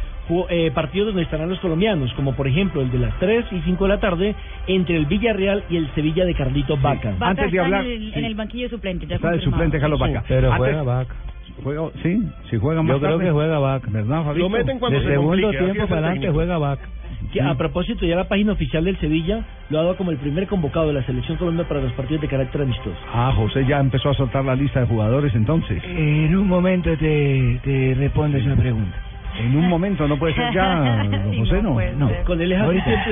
eh, 0.50 0.71
partidos 0.73 1.07
donde 1.07 1.23
estarán 1.23 1.50
los 1.50 1.59
colombianos, 1.59 2.11
como 2.13 2.33
por 2.33 2.47
ejemplo 2.47 2.81
el 2.81 2.89
de 2.89 3.00
las 3.00 3.17
3 3.19 3.45
y 3.51 3.59
5 3.61 3.83
de 3.83 3.89
la 3.89 4.00
tarde 4.00 4.33
entre 4.65 4.95
el 4.95 5.05
Villarreal 5.05 5.63
y 5.69 5.75
el 5.77 5.93
Sevilla 5.93 6.23
de 6.25 6.33
Carlito 6.33 6.77
Vaca. 6.77 7.11
Vaca 7.19 7.27
Antes 7.31 7.51
de 7.51 7.59
hablar- 7.59 7.83
en 7.85 7.91
el, 7.91 8.13
sí. 8.13 8.19
en 8.19 8.25
el 8.25 8.35
banquillo 8.35 8.69
suplente. 8.69 9.05
ya 9.07 9.15
Está 9.17 9.31
de 9.31 9.41
suplente 9.41 9.79
Carlos 9.79 10.00
Vaca. 10.00 10.23
Pero 10.27 10.51
Antes- 10.51 10.57
juega 10.57 10.83
Vaca. 10.83 11.15
Juega, 11.63 11.81
sí, 12.01 12.23
si 12.50 12.57
juega 12.57 12.81
más 12.81 12.93
Yo 12.95 13.00
creo 13.00 13.11
tarde. 13.11 13.25
que 13.25 13.31
juega 13.31 13.59
Vaca. 13.59 13.88
¿Verdad, 13.91 14.23
Fabito? 14.23 14.39
Lo 14.39 14.50
meten 14.50 14.79
cuando 14.79 15.00
De 15.00 15.05
se 15.05 15.11
segundo 15.11 15.31
complique, 15.47 15.63
tiempo 15.65 15.88
para 15.89 16.01
adelante 16.07 16.29
juega 16.31 16.57
Vaca. 16.57 16.89
Que 17.31 17.41
a 17.41 17.55
propósito, 17.55 18.05
ya 18.05 18.15
la 18.15 18.27
página 18.27 18.53
oficial 18.53 18.83
del 18.83 19.00
Sevilla 19.00 19.45
lo 19.69 19.79
ha 19.79 19.83
dado 19.83 19.97
como 19.97 20.11
el 20.11 20.17
primer 20.17 20.47
convocado 20.47 20.88
de 20.88 20.93
la 20.93 21.03
selección 21.05 21.38
colombiana 21.38 21.67
para 21.67 21.81
los 21.81 21.93
partidos 21.93 22.21
de 22.21 22.27
carácter 22.27 22.61
amistoso. 22.61 22.97
Ah, 23.13 23.33
José 23.35 23.65
ya 23.65 23.79
empezó 23.79 24.09
a 24.09 24.13
soltar 24.13 24.43
la 24.43 24.55
lista 24.55 24.81
de 24.81 24.88
jugadores 24.88 25.33
entonces. 25.33 25.81
En 25.83 26.35
un 26.35 26.47
momento 26.47 26.89
te, 26.97 27.59
te 27.63 27.95
respondes 27.95 28.45
una 28.45 28.55
pregunta. 28.57 28.97
En 29.39 29.55
un 29.55 29.69
momento, 29.69 30.07
no 30.07 30.17
puede 30.17 30.33
ser 30.33 30.53
ya, 30.53 31.03
don 31.09 31.38
José, 31.38 31.61
no. 31.61 31.77
No. 31.97 32.09
Con 32.25 32.41
así 32.41 32.53
Ahorita. 32.53 33.05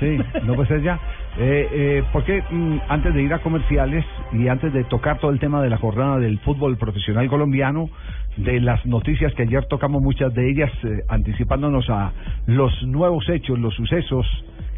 Sí, 0.00 0.18
no 0.44 0.54
puede 0.54 0.68
ser 0.68 0.82
ya. 0.82 0.98
Eh, 1.38 1.68
eh, 1.70 2.04
porque 2.12 2.42
mm, 2.50 2.78
antes 2.88 3.14
de 3.14 3.22
ir 3.22 3.32
a 3.34 3.40
comerciales 3.40 4.04
y 4.32 4.48
antes 4.48 4.72
de 4.72 4.84
tocar 4.84 5.18
todo 5.18 5.30
el 5.30 5.38
tema 5.38 5.60
de 5.62 5.68
la 5.68 5.76
jornada 5.76 6.18
del 6.18 6.38
fútbol 6.38 6.78
profesional 6.78 7.28
colombiano, 7.28 7.90
de 8.36 8.60
las 8.60 8.84
noticias 8.86 9.32
que 9.34 9.42
ayer 9.42 9.64
tocamos 9.66 10.02
muchas 10.02 10.34
de 10.34 10.50
ellas, 10.50 10.70
eh, 10.84 11.02
anticipándonos 11.08 11.88
a 11.90 12.12
los 12.46 12.82
nuevos 12.84 13.28
hechos, 13.28 13.58
los 13.58 13.74
sucesos 13.74 14.26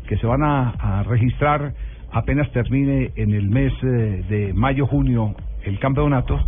que 0.07 0.17
se 0.17 0.27
van 0.27 0.43
a, 0.43 0.71
a 0.71 1.03
registrar 1.03 1.73
apenas 2.13 2.51
termine 2.53 3.11
en 3.17 3.35
el 3.35 3.49
mes 3.49 3.73
eh, 3.83 4.25
de 4.29 4.53
mayo-junio 4.55 5.35
el 5.65 5.79
campeonato, 5.79 6.41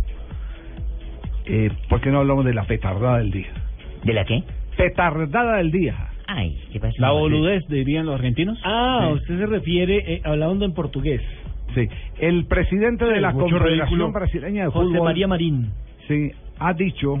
eh, 1.45 1.69
¿por 1.89 2.01
qué 2.01 2.11
no 2.11 2.19
hablamos 2.19 2.45
de 2.45 2.53
la 2.53 2.63
petardada 2.63 3.17
del 3.19 3.31
día? 3.31 3.51
¿De 4.03 4.13
la 4.13 4.25
qué? 4.25 4.43
Petardada 4.77 5.57
del 5.57 5.71
día. 5.71 5.95
Ay, 6.27 6.57
¿qué 6.71 6.79
pasó? 6.79 6.95
La 6.99 7.11
boludez, 7.11 7.67
dirían 7.67 8.05
los 8.05 8.15
argentinos. 8.15 8.59
Ah, 8.63 9.09
usted 9.13 9.37
se 9.37 9.45
refiere, 9.45 10.13
eh, 10.13 10.21
hablando 10.23 10.65
en 10.65 10.73
portugués. 10.73 11.21
Sí, 11.75 11.87
el 12.19 12.45
presidente 12.45 13.05
de 13.05 13.21
la 13.21 13.33
Confederación. 13.33 14.11
Brasileña 14.11 14.63
de 14.65 14.71
José 14.71 14.87
Fútbol, 14.87 15.03
María 15.03 15.27
Marín. 15.27 15.69
sí, 16.07 16.31
ha 16.67 16.73
dicho. 16.73 17.19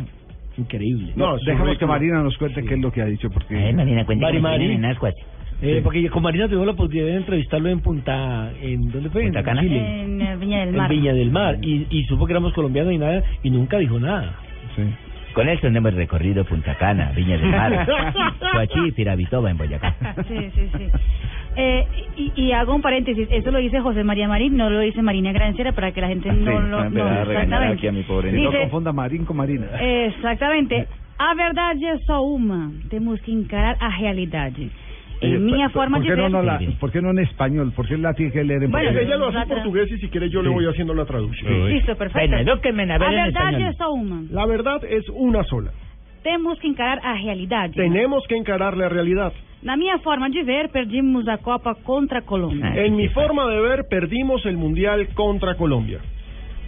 Increíble. 0.57 1.13
No, 1.15 1.37
dejamos 1.37 1.77
que. 1.77 1.85
Marina 1.85 2.21
nos 2.21 2.37
cuente 2.37 2.63
qué 2.63 2.75
es 2.75 2.79
lo 2.79 2.91
que 2.91 3.01
ha 3.01 3.05
dicho, 3.05 3.29
porque. 3.29 3.73
Marina, 3.73 4.05
cuente 4.05 4.23
Mari 4.23 4.39
Mari. 4.39 4.65
en. 4.73 4.85
Eh, 4.85 4.95
Sí. 5.61 5.79
Porque 5.83 6.09
con 6.09 6.23
Marina 6.23 6.47
tuvimos 6.47 6.65
la 6.65 6.73
posibilidad 6.73 7.11
de 7.11 7.17
entrevistarlo 7.17 7.69
en 7.69 7.81
Punta... 7.81 8.51
¿En 8.63 8.91
dónde 8.91 9.11
fue? 9.11 9.21
Punta 9.25 9.39
en 9.39 9.45
Cana. 9.45 9.61
Chile. 9.61 10.01
En 10.01 10.19
eh, 10.19 10.35
Viña 10.37 10.59
del 10.61 10.69
En 10.69 10.75
Mar. 10.75 10.89
Viña 10.89 11.13
del 11.13 11.29
Mar. 11.31 11.57
Y, 11.61 11.85
y 11.91 12.03
supo 12.05 12.25
que 12.25 12.33
éramos 12.33 12.51
colombianos 12.53 12.91
y 12.93 12.97
nada, 12.97 13.21
y 13.43 13.51
nunca 13.51 13.77
dijo 13.77 13.99
nada. 13.99 14.33
Sí. 14.75 14.81
Con 15.33 15.47
él 15.47 15.59
tenemos 15.59 15.93
recorrido 15.93 16.43
Punta 16.45 16.75
Cana, 16.75 17.11
Viña 17.15 17.37
del 17.37 17.49
Mar, 17.49 17.87
Coachí 18.53 18.87
y 18.87 18.91
Firavitoba 18.91 19.51
en 19.51 19.57
Boyacá. 19.57 19.95
Sí, 20.27 20.51
sí, 20.53 20.69
sí. 20.77 20.87
Eh, 21.55 21.85
y, 22.17 22.31
y 22.35 22.51
hago 22.53 22.73
un 22.75 22.81
paréntesis, 22.81 23.27
eso 23.29 23.51
lo 23.51 23.59
dice 23.59 23.79
José 23.81 24.03
María 24.03 24.27
Marín, 24.27 24.55
no 24.55 24.69
lo 24.69 24.79
dice 24.79 25.01
Marina 25.01 25.31
Granciera 25.31 25.73
para 25.73 25.91
que 25.91 26.01
la 26.01 26.07
gente 26.07 26.31
no 26.31 26.59
lo... 26.61 26.89
No, 26.89 27.21
exactamente. 27.23 27.91
No 27.91 28.21
Dice, 28.21 28.59
confunda 28.61 28.93
Marín 28.93 29.25
con 29.25 29.37
Marina. 29.37 29.67
Exactamente. 29.79 30.87
A 31.21 31.35
verdade 31.35 31.85
é 31.85 31.99
só 31.99 32.25
uma. 32.25 32.71
Temos 32.89 33.21
que 33.21 33.31
encarar 33.31 33.77
a 33.79 33.89
realidade. 33.89 34.71
Eh, 35.21 35.37
minha 35.37 35.69
¿por- 35.69 35.83
forma 35.83 35.97
¿por 35.97 36.05
de 36.05 36.09
qué 36.09 36.15
no, 36.17 36.23
ver... 36.23 36.31
no 36.31 36.41
la- 36.43 36.59
¿Por 36.79 36.91
qué 36.91 37.01
no 37.01 37.11
en 37.11 37.19
español? 37.19 37.71
¿Por 37.75 37.87
qué 37.87 37.97
la 37.97 38.13
tiene 38.13 38.31
que 38.31 38.43
leer 38.43 38.63
en 38.63 38.71
Bueno, 38.71 38.87
portugués? 38.89 39.07
Ella 39.07 39.17
lo 39.17 39.27
hace 39.27 39.37
en 39.39 39.47
portugués 39.49 39.91
y 39.91 39.97
si 39.99 40.09
quiere 40.09 40.29
yo 40.29 40.41
le 40.41 40.49
voy 40.49 40.65
haciendo 40.65 40.93
la 40.93 41.05
traducción. 41.05 41.69
Listo, 41.69 41.95
perfecto. 41.95 42.27
Bueno, 42.35 42.51
edúquenme 42.51 42.83
a 42.91 42.97
ver 42.97 43.07
a 43.07 43.11
en 43.27 43.33
verdade 43.33 43.57
español. 43.57 43.69
é 43.69 43.73
só 43.77 43.91
uma. 43.93 44.23
La 44.31 44.45
verdad 44.47 44.83
es 44.83 45.05
una 45.13 45.43
sola. 45.43 45.71
Temos 46.23 46.59
que 46.59 46.67
encarar 46.67 46.99
a 47.03 47.13
realidade. 47.15 47.73
Tenemos 47.73 48.23
que 48.27 48.35
encarar 48.35 48.75
la 48.77 48.89
realidad. 48.89 49.33
Na 49.63 49.75
minha 49.77 49.99
forma 49.99 50.27
de 50.29 50.43
ver, 50.43 50.69
perdimos 50.69 51.27
a 51.27 51.37
Copa 51.37 51.75
contra 51.83 52.21
Colômbia. 52.21 52.73
En 52.83 52.95
mi 52.95 53.07
forma 53.09 53.45
de 53.47 53.61
ver, 53.61 53.85
perdimos 53.89 54.43
el 54.47 54.57
Mundial 54.57 55.09
contra 55.13 55.55
Colombia. 55.55 55.99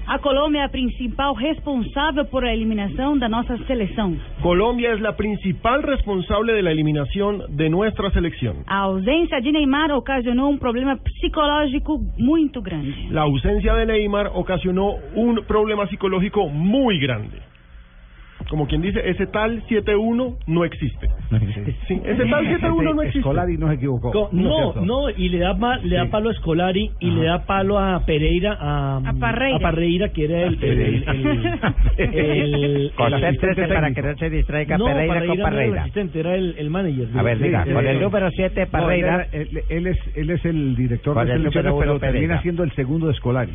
A 0.05 0.19
Colômbia 0.19 0.59
é 0.59 0.63
a 0.65 0.69
principal 0.69 1.33
responsável 1.33 2.25
por 2.25 2.43
a 2.43 2.53
eliminação 2.53 3.17
da 3.17 3.29
nossa 3.29 3.57
seleção. 3.65 4.17
Colombia 4.41 4.93
es 4.93 4.99
la 4.99 5.13
principal 5.13 5.81
responsable 5.81 6.53
de 6.53 6.61
la 6.61 6.71
eliminación 6.71 7.43
de 7.55 7.69
nuestra 7.69 8.11
selección. 8.11 8.63
A 8.67 8.79
ausência 8.79 9.39
de 9.39 9.51
Neymar 9.53 9.91
ocasionou 9.91 10.51
um 10.51 10.57
problema 10.57 10.97
psicológico 10.97 11.99
muito 12.17 12.61
grande. 12.61 13.07
La 13.11 13.21
ausencia 13.21 13.73
de 13.75 13.85
Neymar 13.85 14.31
ocasionó 14.35 14.97
un 15.15 15.41
problema 15.47 15.87
psicológico 15.87 16.49
muy 16.49 16.99
grande. 16.99 17.53
Como 18.49 18.67
quien 18.67 18.81
dice, 18.81 19.01
ese 19.09 19.25
tal 19.27 19.63
7-1 19.67 20.35
no 20.47 20.65
existe. 20.65 21.07
Sí, 21.87 21.99
ese 22.05 22.25
tal 22.25 22.45
7-1 22.47 22.95
no 22.95 23.01
existe. 23.01 23.19
Escolari 23.19 23.57
no 23.57 23.67
se 23.69 23.75
equivocó. 23.75 24.11
Co- 24.11 24.29
No 24.31 24.73
No, 24.75 24.85
no, 24.85 25.09
y 25.09 25.29
le 25.29 25.39
da, 25.39 25.53
ma- 25.53 25.77
le 25.77 25.95
da 25.95 26.05
palo 26.05 26.29
a 26.29 26.33
Scolari 26.33 26.91
y 26.99 27.11
le 27.11 27.23
da 27.25 27.45
palo 27.45 27.79
a 27.79 28.05
Pereira, 28.05 28.57
a, 28.59 28.97
A 28.97 29.13
Parreira. 29.13 29.57
a 29.57 29.59
Parreira, 29.59 30.09
que 30.09 30.25
era 30.25 30.43
el... 30.43 30.63
el, 30.63 30.81
el, 30.81 31.03
el- 31.97 32.13
el- 32.15 32.91
Concéntrese 32.95 33.63
el- 33.63 33.67
para 33.73 33.91
que 33.93 34.01
no 34.01 34.17
se 34.17 34.29
distraiga 34.29 34.77
No, 34.77 34.85
Pereira 34.85 35.25
con 35.25 35.37
no 35.37 35.43
Parreira. 35.43 35.81
asistente, 35.81 36.19
era 36.19 36.35
el, 36.35 36.55
el 36.57 36.69
manager. 36.69 37.07
A 37.15 37.23
ver, 37.23 37.39
diga, 37.39 37.65
con 37.65 37.85
el 37.87 37.99
número 38.01 38.29
7 38.31 38.55
No, 38.55 38.61
él, 38.63 38.67
Parreira. 38.69 39.27
él- 39.31 39.63
él 39.69 39.87
es, 39.87 39.97
él 40.15 40.29
es 40.29 40.45
el 40.45 40.75
director 40.75 41.13
Con 41.15 41.25
de 41.25 41.33
el 41.33 41.39
selecciones, 41.39 41.71
número 41.71 41.99
pero 41.99 42.11
termina 42.11 42.41
siendo 42.41 42.63
el 42.63 42.71
segundo 42.73 43.07
de 43.07 43.13
Scolari. 43.15 43.53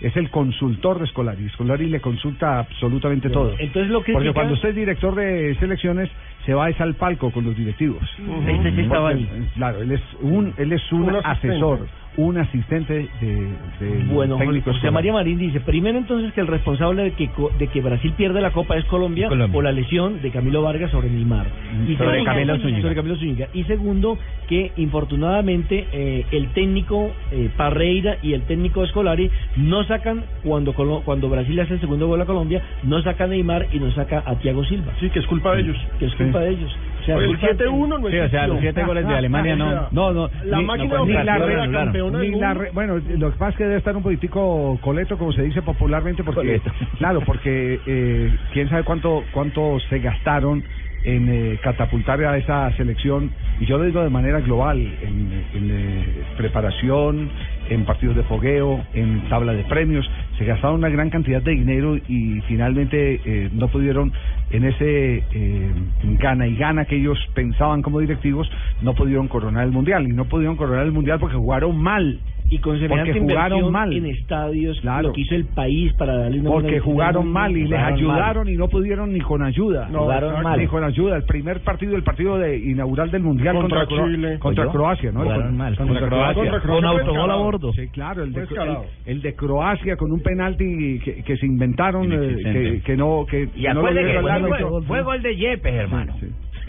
Es 0.00 0.14
el 0.16 0.30
consultor 0.30 1.00
de 1.00 1.06
Scolari. 1.08 1.48
Scolari 1.50 1.88
le 1.88 2.00
consulta 2.00 2.60
absolutamente 2.60 3.30
todo. 3.30 3.54
Entonces 3.58 3.90
lo 3.90 3.98
Porque 3.98 4.12
critica- 4.12 4.32
cuando 4.34 4.54
usted 4.54 4.68
es 4.68 4.74
director 4.76 5.14
de 5.16 5.56
selecciones, 5.58 6.08
se 6.48 6.54
va 6.54 6.70
es 6.70 6.80
al 6.80 6.94
palco 6.94 7.30
con 7.30 7.44
los 7.44 7.54
directivos. 7.54 8.00
Este 8.46 8.72
sí 8.74 8.80
estaba 8.80 9.10
Porque, 9.10 9.24
ahí. 9.24 9.48
Claro, 9.54 9.82
él 9.82 9.92
es 9.92 10.00
un, 10.22 10.54
él 10.56 10.72
es 10.72 10.92
un, 10.92 11.14
asesor, 11.22 11.86
un 12.16 12.38
asistente 12.38 13.06
de, 13.20 13.48
del 13.80 14.04
Bueno, 14.06 14.38
técnico 14.38 14.72
José. 14.72 14.90
María 14.90 15.12
Marín 15.12 15.36
dice, 15.38 15.60
primero 15.60 15.98
entonces 15.98 16.32
que 16.32 16.40
el 16.40 16.46
responsable 16.46 17.02
de 17.02 17.10
que, 17.12 17.28
co- 17.28 17.52
de 17.58 17.66
que 17.66 17.82
Brasil 17.82 18.14
pierde 18.16 18.40
la 18.40 18.52
Copa 18.52 18.78
es 18.78 18.86
Colombia, 18.86 19.28
Colombia. 19.28 19.52
por 19.52 19.62
la 19.64 19.72
lesión 19.72 20.22
de 20.22 20.30
Camilo 20.30 20.62
Vargas 20.62 20.90
sobre 20.90 21.10
Neymar. 21.10 21.46
Y 21.86 21.96
Sobre 21.96 22.12
segundo- 22.12 22.24
Camilo 22.24 22.56
Zúñiga. 22.56 22.80
sobre 22.80 22.94
Camilo 22.94 23.16
Zúñiga. 23.16 23.48
Y 23.52 23.64
segundo, 23.64 24.18
que 24.48 24.72
infortunadamente 24.78 25.86
eh, 25.92 26.24
el 26.32 26.48
técnico 26.54 27.10
eh, 27.30 27.50
Parreira 27.58 28.16
y 28.22 28.32
el 28.32 28.42
técnico 28.44 28.84
Escolari 28.84 29.30
no 29.56 29.84
sacan, 29.84 30.24
cuando 30.42 30.72
cuando 30.72 31.28
Brasil 31.28 31.56
le 31.56 31.62
hace 31.62 31.74
el 31.74 31.80
segundo 31.80 32.06
gol 32.06 32.20
a 32.22 32.24
Colombia, 32.24 32.62
no 32.84 33.02
saca 33.02 33.24
a 33.24 33.26
Neymar 33.26 33.66
y 33.72 33.78
no 33.78 33.90
saca 33.92 34.22
a 34.24 34.34
Thiago 34.36 34.64
Silva. 34.64 34.92
Sí, 34.98 35.10
que 35.10 35.18
es 35.18 35.26
culpa 35.26 35.54
de 35.54 35.60
ellos. 35.62 35.76
Que 35.98 36.06
es 36.06 36.14
culpa 36.14 36.37
de 36.38 36.50
ellos. 36.50 36.78
O 37.00 37.04
sea, 37.04 37.16
el 37.16 37.26
culpa- 37.26 37.48
7-1 37.48 37.98
no 38.00 38.10
Sí, 38.10 38.18
o 38.18 38.28
sea, 38.28 38.46
los 38.48 38.60
siete 38.60 38.84
goles 38.84 39.06
de 39.06 39.14
Alemania 39.16 39.56
no- 39.56 39.88
No, 39.92 40.12
no. 40.12 40.30
La 40.44 40.60
máquina 40.60 40.94
no, 40.98 41.04
ni 41.06 41.12
la, 41.12 41.24
la 41.38 41.70
campeona 41.70 42.18
ni 42.18 42.30
la 42.32 42.54
bueno, 42.72 42.98
lo 42.98 43.30
que 43.32 43.38
pasa 43.38 43.50
es 43.50 43.56
que 43.56 43.64
debe 43.64 43.76
estar 43.76 43.96
un 43.96 44.02
poquitico 44.02 44.78
coleto, 44.82 45.16
como 45.16 45.32
se 45.32 45.42
dice 45.42 45.62
popularmente, 45.62 46.24
porque 46.24 46.40
Coleto. 46.40 46.70
claro, 46.98 47.20
porque 47.24 47.80
eh, 47.86 48.36
quién 48.52 48.68
sabe 48.68 48.82
cuánto 48.84 49.24
cuánto 49.32 49.78
se 49.88 49.98
gastaron 50.00 50.64
en 51.04 51.28
eh, 51.28 51.58
catapultar 51.62 52.20
a 52.24 52.36
esa 52.36 52.70
selección, 52.72 53.30
y 53.60 53.66
yo 53.66 53.78
lo 53.78 53.84
digo 53.84 54.02
de 54.02 54.10
manera 54.10 54.40
global, 54.40 54.78
en, 54.78 55.44
en, 55.54 55.70
eh, 55.70 56.04
preparación, 56.36 57.30
en 57.70 57.84
partidos 57.84 58.16
de 58.16 58.22
fogueo, 58.24 58.84
en 58.94 59.28
tabla 59.28 59.52
de 59.52 59.64
premios, 59.64 60.08
se 60.38 60.44
gastaron 60.44 60.76
una 60.76 60.88
gran 60.88 61.10
cantidad 61.10 61.42
de 61.42 61.52
dinero 61.52 61.96
y 61.96 62.40
finalmente 62.42 63.20
eh, 63.24 63.50
no 63.52 63.68
pudieron 63.68 64.12
en 64.50 64.64
ese 64.64 65.24
eh, 65.32 65.72
gana 66.18 66.46
y 66.46 66.56
gana 66.56 66.84
que 66.84 66.96
ellos 66.96 67.18
pensaban 67.34 67.82
como 67.82 68.00
directivos, 68.00 68.50
no 68.82 68.94
pudieron 68.94 69.28
coronar 69.28 69.64
el 69.64 69.72
mundial 69.72 70.04
y 70.04 70.12
no 70.12 70.24
pudieron 70.26 70.56
coronar 70.56 70.84
el 70.84 70.92
mundial 70.92 71.18
porque 71.18 71.36
jugaron 71.36 71.76
mal. 71.76 72.20
Y 72.50 72.58
con 72.58 72.78
porque 72.88 73.12
jugaron 73.20 73.70
mal. 73.70 73.92
en 73.92 74.06
estadios, 74.06 74.80
Claro. 74.80 75.08
lo 75.08 75.12
que 75.12 75.20
hizo 75.20 75.34
el 75.34 75.44
país 75.46 75.92
para 75.94 76.16
darle 76.16 76.40
una 76.40 76.50
Porque 76.50 76.80
jugaron 76.80 77.28
mal 77.30 77.52
y 77.56 77.60
les 77.66 77.68
Jugaron 77.68 77.82
mal. 77.90 77.94
ayudaron 77.98 78.48
y 78.48 78.56
no 78.56 78.68
pudieron 78.68 79.12
ni 79.12 79.20
con 79.20 79.42
ayuda. 79.42 79.88
No, 79.90 80.00
Jugaron 80.04 80.30
exacto. 80.30 80.48
mal. 80.48 80.58
Ni 80.60 80.66
con 80.66 80.84
ayuda. 80.84 81.16
El 81.16 81.24
primer 81.24 81.60
partido, 81.60 81.94
el 81.96 82.02
partido 82.02 82.38
de 82.38 82.56
inaugural 82.56 83.10
del 83.10 83.22
Mundial 83.22 83.56
Contra 83.56 83.86
contra, 83.86 84.06
Chile. 84.06 84.38
contra 84.38 84.64
Oyó. 84.64 84.72
Croacia, 84.72 85.12
¿no? 85.12 85.22
Jugaron 85.24 85.56
mal. 85.56 85.76
Contra, 85.76 86.00
Contra 86.00 86.08
Croacia. 86.08 86.34
Croacia. 86.42 86.60
Con 86.68 86.74
Con 86.76 86.84
autogol 86.86 87.30
a 87.30 87.34
bordo. 87.36 87.72
Sí, 87.74 87.88
claro. 87.88 88.22
El 88.24 88.32
de, 88.32 88.42
escalado. 88.44 88.84
el, 89.04 89.12
el 89.16 89.22
de 89.22 89.34
Croacia 89.34 89.96
con 89.96 90.10
un 90.12 90.20
penalti 90.22 91.00
que, 91.04 91.22
que 91.22 91.36
se 91.36 91.46
inventaron, 91.46 92.10
eh, 92.12 92.36
que, 92.42 92.82
que 92.84 92.96
no... 92.96 93.26
Que 93.28 93.48
Y 93.54 93.62
no 93.64 93.82
lo 93.82 94.48
fue, 94.48 94.82
fue 94.86 95.02
gol 95.02 95.20
de 95.22 95.36
Yepes, 95.36 95.74
hermano. 95.74 96.14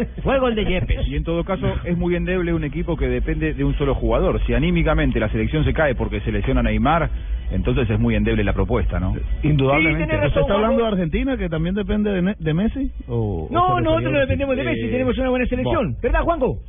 Fue 0.24 0.40
gol 0.40 0.56
de 0.56 0.66
Yepes. 0.66 1.08
Y 1.08 1.16
en 1.16 1.24
todo 1.24 1.44
caso 1.44 1.68
es 1.84 1.98
muy 1.98 2.16
endeble 2.16 2.54
un 2.54 2.64
equipo 2.64 2.96
que 2.98 3.08
depende 3.08 3.54
de 3.54 3.64
un 3.64 3.76
solo 3.78 3.96
jugador. 3.96 4.40
Si 4.46 4.54
anímicamente 4.54 5.20
la 5.20 5.30
selección 5.30 5.64
se 5.64 5.74
cae 5.74 5.96
porque 5.96 6.22
se 6.22 6.32
lesiona 6.32 6.62
Neymar, 6.64 7.10
entonces 7.52 7.90
es 7.90 8.00
muy 8.00 8.16
endeble 8.16 8.44
la 8.44 8.54
propuesta, 8.54 9.00
¿no? 9.00 9.16
Indudablemente. 9.44 10.04
Sí, 10.04 10.10
tiene 10.10 10.24
razón, 10.24 10.28
¿Usted 10.28 10.42
está 10.42 10.54
hablando 10.54 10.82
de. 10.84 10.88
Argentina, 10.88 11.38
que 11.38 11.50
también 11.50 11.76
depende 11.76 12.12
de, 12.12 12.22
Ne- 12.22 12.36
de 12.38 12.54
Messi? 12.54 12.92
¿O, 13.08 13.48
o 13.50 13.54
No, 13.54 13.76
se 13.78 13.82
nosotros 13.84 14.12
no 14.14 14.20
dependemos 14.20 14.56
de 14.56 14.64
Messi, 14.64 14.86
Eh, 14.86 14.92
tenemos 14.92 15.18
una 15.18 15.30
buena 15.30 15.46
selección. 15.48 15.96
¿Verdad, 16.02 16.22
Juanjo? 16.24 16.60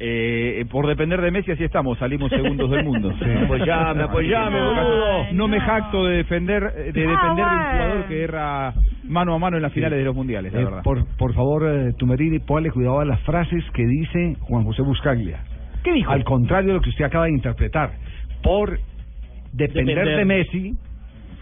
Eh, 0.00 0.64
por 0.70 0.86
depender 0.88 1.20
de 1.20 1.30
Messi 1.30 1.52
así 1.52 1.62
estamos, 1.64 1.98
salimos 1.98 2.30
segundos 2.30 2.68
del 2.70 2.84
mundo. 2.84 3.10
Apoyame, 3.44 4.02
apoyame, 4.02 4.60
boludo. 4.60 5.32
No 5.32 5.46
me 5.48 5.60
jacto 5.60 6.04
de 6.04 6.16
defender 6.18 6.62
de 6.72 6.92
depender 6.92 7.06
de 7.46 7.56
un 7.56 7.72
jugador 7.72 8.04
que 8.08 8.22
erra 8.24 8.74
mano 9.04 9.34
a 9.34 9.38
mano 9.38 9.56
en 9.56 9.62
las 9.62 9.72
finales 9.72 9.98
de 9.98 10.04
los 10.04 10.14
mundiales, 10.14 10.52
la 10.52 10.60
Eh, 10.60 10.64
verdad. 10.64 10.82
por, 10.82 11.06
por 11.16 11.32
favor, 11.34 11.64
eh, 11.68 11.92
Tumerini, 11.96 12.40
ponle 12.40 12.70
cuidado 12.70 13.00
a 13.00 13.04
las 13.04 13.20
frases 13.20 13.64
que 13.72 13.86
dice 13.86 14.36
Juan 14.40 14.64
José 14.64 14.82
Buscaglia. 14.82 15.38
¿Qué 15.84 15.92
dijo? 15.92 16.10
Al 16.10 16.24
contrario 16.24 16.68
de 16.70 16.74
lo 16.74 16.80
que 16.80 16.90
usted 16.90 17.04
acaba 17.04 17.26
de 17.26 17.32
interpretar. 17.32 17.92
Por 18.42 18.80
depender, 19.52 19.94
Depender. 19.96 20.18
de 20.18 20.24
Messi, 20.24 20.72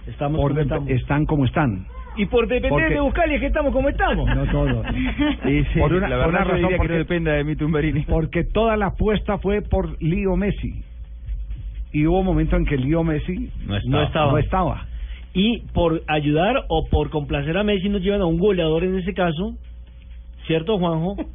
Estamos 0.07 0.41
por 0.41 0.51
como 0.51 0.57
de- 0.59 0.63
estamos. 0.63 0.91
están 0.91 1.25
como 1.25 1.45
están. 1.47 1.87
Y 2.17 2.27
por 2.27 2.47
depender 2.49 2.71
Porque- 2.71 2.95
de 2.95 3.01
Buscali 3.01 3.35
es 3.35 3.41
que 3.41 3.47
estamos 3.47 3.73
como 3.73 3.89
estamos. 3.89 4.27
No 4.35 4.45
todo. 4.51 4.83
Sí, 5.45 5.65
sí, 5.73 5.79
por 5.79 5.93
una, 5.93 6.09
la 6.09 6.25
por 6.25 6.27
verdad 6.27 6.29
una 6.29 6.39
yo 6.39 6.45
razón, 6.45 6.57
diría 6.63 6.79
que 6.79 6.89
no 6.89 6.95
dependa 6.99 7.33
de 7.33 7.45
mí, 7.45 7.57
Tumberini. 7.57 8.03
porque 8.03 8.45
toda 8.45 8.77
la 8.77 8.87
apuesta 8.87 9.39
fue 9.39 9.63
por 9.63 10.01
Lío 10.03 10.37
Messi. 10.37 10.83
Y 11.93 12.07
hubo 12.07 12.21
un 12.21 12.27
momento 12.27 12.57
en 12.57 12.65
que 12.67 12.77
Lío 12.77 13.03
Messi 13.05 13.51
No 13.67 14.03
estaba. 14.03 14.33
no 14.33 14.39
estaba. 14.39 14.87
Y 15.35 15.61
por 15.75 16.03
ayudar 16.09 16.65
o 16.69 16.87
por 16.91 17.11
complacer 17.11 17.57
a 17.59 17.63
Messi 17.65 17.89
nos 17.89 18.01
llevan 18.03 18.23
a 18.23 18.27
un 18.27 18.39
goleador 18.39 18.85
en 18.85 18.99
ese 18.99 19.13
caso, 19.15 19.55
¿cierto, 20.47 20.79
Juanjo? 20.79 21.17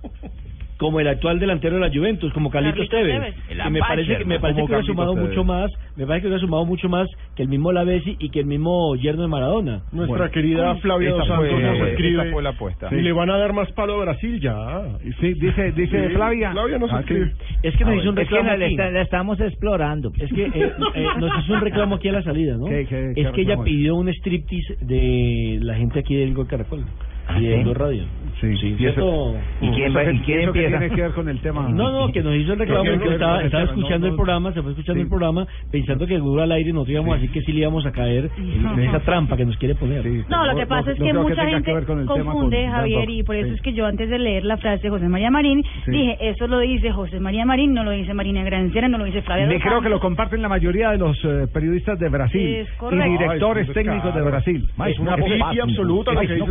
Como 0.81 0.99
el 0.99 1.07
actual 1.07 1.37
delantero 1.39 1.75
de 1.75 1.81
la 1.81 1.93
Juventus, 1.93 2.33
como 2.33 2.49
Carlitos 2.49 2.89
Tevez. 2.89 3.35
Que 3.47 3.69
me 3.69 3.79
parece 3.81 4.17
que 4.17 4.25
me 4.25 4.39
parece 4.39 4.57
que 4.57 4.63
hubiera 4.65 4.77
Carlitos 4.79 4.85
sumado 4.87 5.13
Tevez. 5.13 5.29
mucho 5.29 5.43
más, 5.43 5.71
me 5.95 6.07
parece 6.07 6.21
que 6.23 6.27
hubiera 6.29 6.41
sumado 6.41 6.65
mucho 6.65 6.89
más 6.89 7.07
que 7.35 7.43
el 7.43 7.49
mismo 7.49 7.71
Lavesi 7.71 8.15
y 8.17 8.29
que 8.29 8.39
el 8.39 8.47
mismo 8.47 8.95
yerno 8.95 9.21
de 9.21 9.27
Maradona. 9.27 9.83
Nuestra 9.91 10.17
Bueno. 10.17 10.31
querida 10.31 10.75
Flavia 10.77 11.09
Esa 11.09 11.17
Dos 11.19 11.27
Santos 11.27 11.49
fue- 11.51 11.61
nos 11.61 11.75
esa 11.75 11.87
escribe. 11.89 12.31
fue 12.31 12.41
la 12.41 12.49
apuesta. 12.49 12.87
Y 12.91 13.01
le 13.01 13.11
van 13.11 13.29
a 13.29 13.37
dar 13.37 13.53
más 13.53 13.71
palo 13.73 13.93
a 13.93 14.05
Brasil 14.05 14.39
ya. 14.41 14.81
Sí, 15.19 15.33
dice, 15.35 15.71
dice 15.73 16.07
Sí, 16.07 16.13
Flavia. 16.15 16.51
Flavia 16.51 16.79
nos 16.79 16.91
Ah, 16.91 17.01
escribe. 17.01 17.27
sí. 17.27 17.55
Es 17.61 17.77
que 17.77 17.85
nos 17.85 17.95
hizo 17.97 18.09
un 18.09 18.17
Es 18.17 18.27
que 18.27 18.35
reclamo 18.35 18.57
la, 18.57 18.65
aquí. 18.65 18.75
la 18.75 19.01
estamos 19.03 19.39
explorando. 19.39 20.11
Es 20.17 20.33
que 20.33 20.45
eh, 20.45 20.73
eh, 20.95 21.05
nos 21.19 21.43
hizo 21.43 21.53
un 21.53 21.61
reclamo 21.61 21.95
aquí 21.97 22.07
a 22.07 22.13
la 22.13 22.23
salida, 22.23 22.57
¿no? 22.57 22.65
¿Qué- 22.65 22.87
qué- 22.89 23.11
qué 23.13 23.21
es 23.21 23.31
que 23.33 23.41
ella 23.41 23.57
pidió 23.63 23.95
un 23.97 24.09
striptease 24.09 24.77
de 24.81 25.59
la 25.61 25.75
gente 25.75 25.99
aquí 25.99 26.15
del 26.15 26.33
Gol 26.33 26.47
Caracol 26.47 26.85
¿Ah, 27.27 27.39
y 27.39 27.45
de 27.45 27.57
sí? 27.57 27.63
Blue 27.63 27.75
Radio. 27.75 28.03
Sí, 28.41 28.57
Sí, 28.57 28.67
y. 28.67 28.73
¿Y 28.73 29.71
quién, 29.71 29.95
va- 29.95 30.03
y 30.11 30.19
quién 30.21 30.39
¿Eso 30.41 30.51
qué 30.51 30.65
empieza? 30.65 30.79
tiene 30.79 30.95
que 30.95 31.01
ver 31.03 31.11
con 31.11 31.29
el 31.29 31.39
tema? 31.41 31.69
No, 31.69 31.91
no, 31.91 32.11
que 32.11 32.23
nos 32.23 32.35
hizo 32.35 32.53
el 32.53 32.59
reclamo 32.59 32.81
tiene 32.81 32.97
que 32.97 33.03
que 33.03 33.09
ver 33.09 33.21
estaba, 33.21 33.43
estaba 33.43 33.63
escuchando 33.65 33.99
No, 33.99 34.05
el 34.07 34.11
no. 34.11 34.15
programa, 34.17 34.53
se 34.53 34.61
fue 34.63 34.71
escuchando 34.71 34.97
Sí. 34.99 35.03
el 35.03 35.09
programa 35.09 35.47
pensando 35.71 36.07
que 36.07 36.17
duro 36.17 36.41
al 36.41 36.51
aire 36.51 36.73
nosotros 36.73 36.93
íbamos 36.93 37.17
así 37.17 37.27
que 37.27 37.41
sí 37.41 37.51
le 37.53 37.59
íbamos 37.59 37.85
a 37.85 37.91
caer 37.91 38.29
en, 38.37 38.79
esa 38.79 38.99
trampa 39.01 39.37
que 39.37 39.45
nos 39.45 39.55
quiere 39.57 39.75
poner. 39.75 40.01
Sí, 40.03 40.23
No, 40.27 40.45
lo 40.45 40.53
no- 40.53 40.59
que 40.59 40.65
pasa 40.65 40.85
no- 40.87 40.91
es 40.93 40.99
no 40.99 41.05
que 41.05 41.13
mucha 41.13 41.45
que 41.45 41.51
gente 41.51 41.73
ver 41.73 41.85
con 41.85 41.99
el 41.99 42.07
tema 42.07 42.31
confunde, 42.31 42.63
con 42.63 42.71
Javier, 42.71 43.09
y 43.11 43.23
por 43.23 43.35
eso 43.35 43.47
Sí. 43.49 43.53
es 43.55 43.61
que 43.61 43.73
yo 43.73 43.85
antes 43.85 44.09
de 44.09 44.17
leer 44.17 44.43
la 44.43 44.57
frase 44.57 44.83
de 44.83 44.89
José 44.89 45.07
María 45.07 45.29
Marín, 45.29 45.63
Sí. 45.85 45.91
dije, 45.91 46.17
eso 46.21 46.47
lo 46.47 46.59
dice 46.59 46.91
José 46.91 47.19
María 47.19 47.45
Marín, 47.45 47.73
no 47.75 47.83
lo 47.83 47.91
dice 47.91 48.13
Marina 48.15 48.43
Granciera, 48.43 48.87
no 48.87 48.97
lo 48.97 49.05
dice 49.05 49.21
Flavia 49.21 49.45
Dos 49.47 49.61
creo 49.61 49.81
que 49.81 49.89
lo 49.89 49.99
comparten 49.99 50.41
la 50.41 50.49
mayoría 50.49 50.89
de 50.91 50.97
los 50.97 51.17
eh, 51.25 51.45
periodistas 51.53 51.99
de 51.99 52.09
Brasil 52.09 52.65
y 52.91 53.09
directores 53.09 53.71
técnicos 53.71 54.15
de. 54.15 54.21
Brasil. 54.21 54.67
Es 54.87 54.97
una 54.99 55.13
absoluta 55.13 56.11
que. 56.15 56.41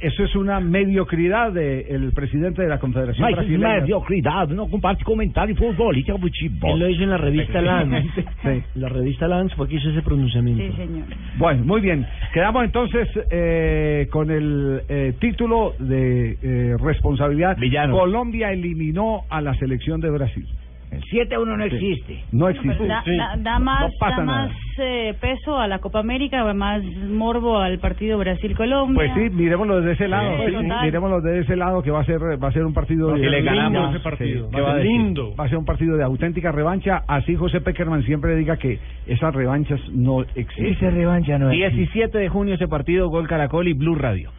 Eso 0.00 0.24
es 0.24 0.36
una 0.36 0.60
mediocridad 0.70 1.52
del 1.52 2.12
presidente 2.12 2.62
de 2.62 2.68
la 2.68 2.78
Confederación 2.78 3.26
Mas 3.26 3.34
Brasileña. 3.34 3.80
mediocridade, 3.80 4.54
não 4.54 4.68
comparte 4.68 5.04
comentário 5.04 5.54
futbolístico 5.56 6.16
Él 6.16 6.22
futebol. 6.22 6.78
lo 6.78 6.88
hizo 6.88 7.02
en 7.02 7.10
la 7.10 7.18
revista 7.18 7.60
Lance. 7.60 8.08
Sí. 8.42 8.62
La 8.76 8.88
revista 8.88 9.28
Lance 9.28 9.54
fue 9.56 9.68
que 9.68 9.76
hizo 9.76 9.90
ese 9.90 10.02
pronunciamiento. 10.02 10.62
Sí, 10.62 10.72
señor. 10.76 11.04
Bueno, 11.36 11.64
muy 11.64 11.80
bien. 11.80 12.06
Quedamos 12.32 12.64
entonces 12.64 13.08
eh, 13.30 14.06
con 14.10 14.30
el 14.30 14.82
eh, 14.88 15.14
título 15.20 15.74
de 15.78 16.38
eh, 16.42 16.76
responsabilidad. 16.80 17.56
Villano. 17.58 17.96
Colombia 17.98 18.52
eliminó 18.52 19.24
a 19.28 19.40
la 19.40 19.54
selección 19.54 20.00
de 20.00 20.10
Brasil. 20.10 20.46
El 20.90 21.02
7 21.04 21.34
a 21.36 21.40
1 21.40 21.56
no 21.56 21.64
existe. 21.64 22.24
No 22.32 22.48
existe. 22.48 22.84
Da, 22.86 23.02
da- 23.06 23.36
da 23.38 23.58
más, 23.60 23.82
No 23.82 23.88
pasa 24.00 24.16
da 24.16 24.24
nada. 24.24 24.42
más 24.48 24.56
eh, 24.78 25.14
peso 25.20 25.56
a 25.58 25.68
la 25.68 25.78
Copa 25.78 26.00
América, 26.00 26.44
o 26.44 26.52
más 26.54 26.82
morbo 27.08 27.58
al 27.58 27.78
partido 27.78 28.18
Brasil-Colombia. 28.18 28.94
Pues 28.94 29.12
sí, 29.14 29.34
miremoslo 29.34 29.76
desde 29.80 29.92
ese 29.92 30.08
lado. 30.08 30.36
Sí, 30.38 30.42
sí, 30.46 30.52
total. 30.52 30.84
miremoslo 30.86 31.20
desde 31.20 31.40
ese 31.42 31.56
lado 31.56 31.82
que 31.82 31.90
va 31.90 32.00
a 32.00 32.04
ser 32.04 32.18
va 32.42 32.48
a 32.48 32.52
ser 32.52 32.64
un 32.64 32.74
partido 32.74 33.12
de- 33.12 33.18
le 33.30 33.42
ganamos 33.42 33.72
lindo 33.82 33.90
ese 33.96 34.00
partido. 34.02 34.46
Sí, 34.48 34.54
¿Qué 34.56 34.60
va 34.60 34.72
a 34.72 34.78
lindo. 34.78 35.34
Va 35.36 35.44
a 35.44 35.48
ser 35.48 35.58
un 35.58 35.64
partido 35.64 35.96
de 35.96 36.02
auténtica 36.04 36.50
revancha. 36.50 37.02
Así 37.06 37.36
José 37.36 37.60
Peckerman 37.60 38.02
siempre 38.02 38.34
diga 38.36 38.56
que 38.56 38.78
esas 39.06 39.34
revanchas 39.34 39.80
no 39.92 40.22
existen. 40.34 40.66
Esa 40.66 40.90
revancha 40.90 41.38
no 41.38 41.50
existe. 41.50 41.76
17 41.76 42.18
de 42.18 42.28
junio 42.28 42.54
ese 42.54 42.66
partido, 42.68 43.08
Gol 43.08 43.28
Caracol 43.28 43.68
y 43.68 43.74
Blue 43.74 43.94
Radio. 43.94 44.30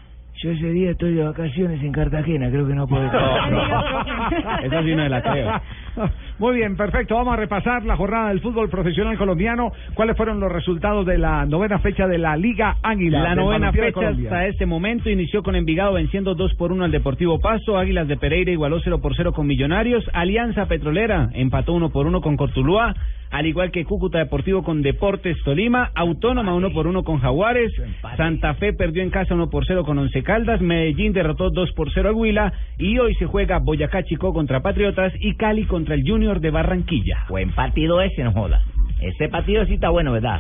Yo 0.42 0.50
ese 0.50 0.72
día 0.72 0.90
estoy 0.90 1.14
de 1.14 1.24
vacaciones 1.24 1.84
en 1.84 1.92
Cartagena, 1.92 2.50
creo 2.50 2.66
que 2.66 2.74
no 2.74 2.88
puedo 2.88 3.06
estar. 3.06 3.22
Esa 4.64 4.82
sí 4.82 4.96
no 4.96 5.08
la 5.08 5.22
creo. 5.22 5.62
Muy 6.40 6.56
bien, 6.56 6.76
perfecto. 6.76 7.14
Vamos 7.14 7.34
a 7.34 7.38
repasar 7.38 7.84
la 7.86 7.96
jornada 7.96 8.30
del 8.30 8.42
fútbol 8.42 8.68
profesional 8.68 9.16
colombiano. 9.20 9.72
¿Cuáles 9.94 10.18
fueron 10.18 10.40
los 10.40 10.52
resultados 10.52 11.06
de 11.06 11.20
la 11.20 11.46
novena 11.46 11.78
fecha 11.78 12.08
de 12.08 12.18
la 12.18 12.38
Liga 12.38 12.78
Águila? 12.82 13.22
La 13.22 13.36
novena 13.36 13.72
fecha 13.72 14.08
hasta 14.08 14.48
este 14.48 14.66
momento 14.66 15.12
inició 15.12 15.44
con 15.44 15.56
Envigado 15.56 15.94
venciendo 15.94 16.34
2 16.34 16.56
por 16.56 16.72
1 16.72 16.86
al 16.86 16.92
Deportivo 16.92 17.40
Pasto, 17.40 17.78
Águilas 17.78 18.08
de 18.08 18.18
Pereira 18.18 18.52
igualó 18.52 18.80
0 18.84 19.00
por 19.00 19.16
0 19.16 19.34
con 19.34 19.46
Millonarios, 19.46 20.04
Alianza 20.12 20.66
Petrolera 20.66 21.30
empató 21.34 21.74
1 21.74 21.92
por 21.92 22.08
1 22.08 22.22
con 22.22 22.36
Cortuluá, 22.36 22.96
al 23.30 23.46
igual 23.46 23.72
que 23.72 23.86
Cúcuta 23.86 24.18
Deportivo 24.18 24.64
con 24.64 24.82
Deportes 24.82 25.38
Tolima, 25.44 25.92
Autónoma 25.96 26.54
1 26.54 26.74
por 26.74 26.88
1 26.88 27.04
con 27.04 27.20
Jaguares, 27.20 27.72
Santa 28.18 28.56
Fe 28.56 28.74
perdió 28.74 29.04
en 29.04 29.10
casa 29.10 29.36
1 29.36 29.50
por 29.50 29.66
0 29.66 29.84
con 29.86 29.98
Once 30.00 30.24
Caldas, 30.32 30.62
Medellín 30.62 31.12
derrotó 31.12 31.50
2 31.50 31.74
por 31.74 31.92
0 31.92 32.08
al 32.08 32.16
Huila 32.16 32.54
y 32.78 32.98
hoy 33.00 33.14
se 33.16 33.26
juega 33.26 33.60
Boyacá 33.60 34.02
Chico 34.04 34.32
contra 34.34 34.62
Patriotas 34.62 35.12
y 35.20 35.36
Cali 35.36 35.66
contra 35.66 35.94
el 35.94 36.04
Junior 36.08 36.40
de 36.40 36.52
Barranquilla. 36.52 37.26
Buen 37.28 37.52
partido 37.52 38.00
ese, 38.02 38.24
no 38.24 38.32
joda. 38.32 38.62
Ese 39.02 39.28
partido 39.28 39.66
sí 39.66 39.74
está 39.74 39.90
bueno, 39.90 40.14
¿verdad? 40.14 40.40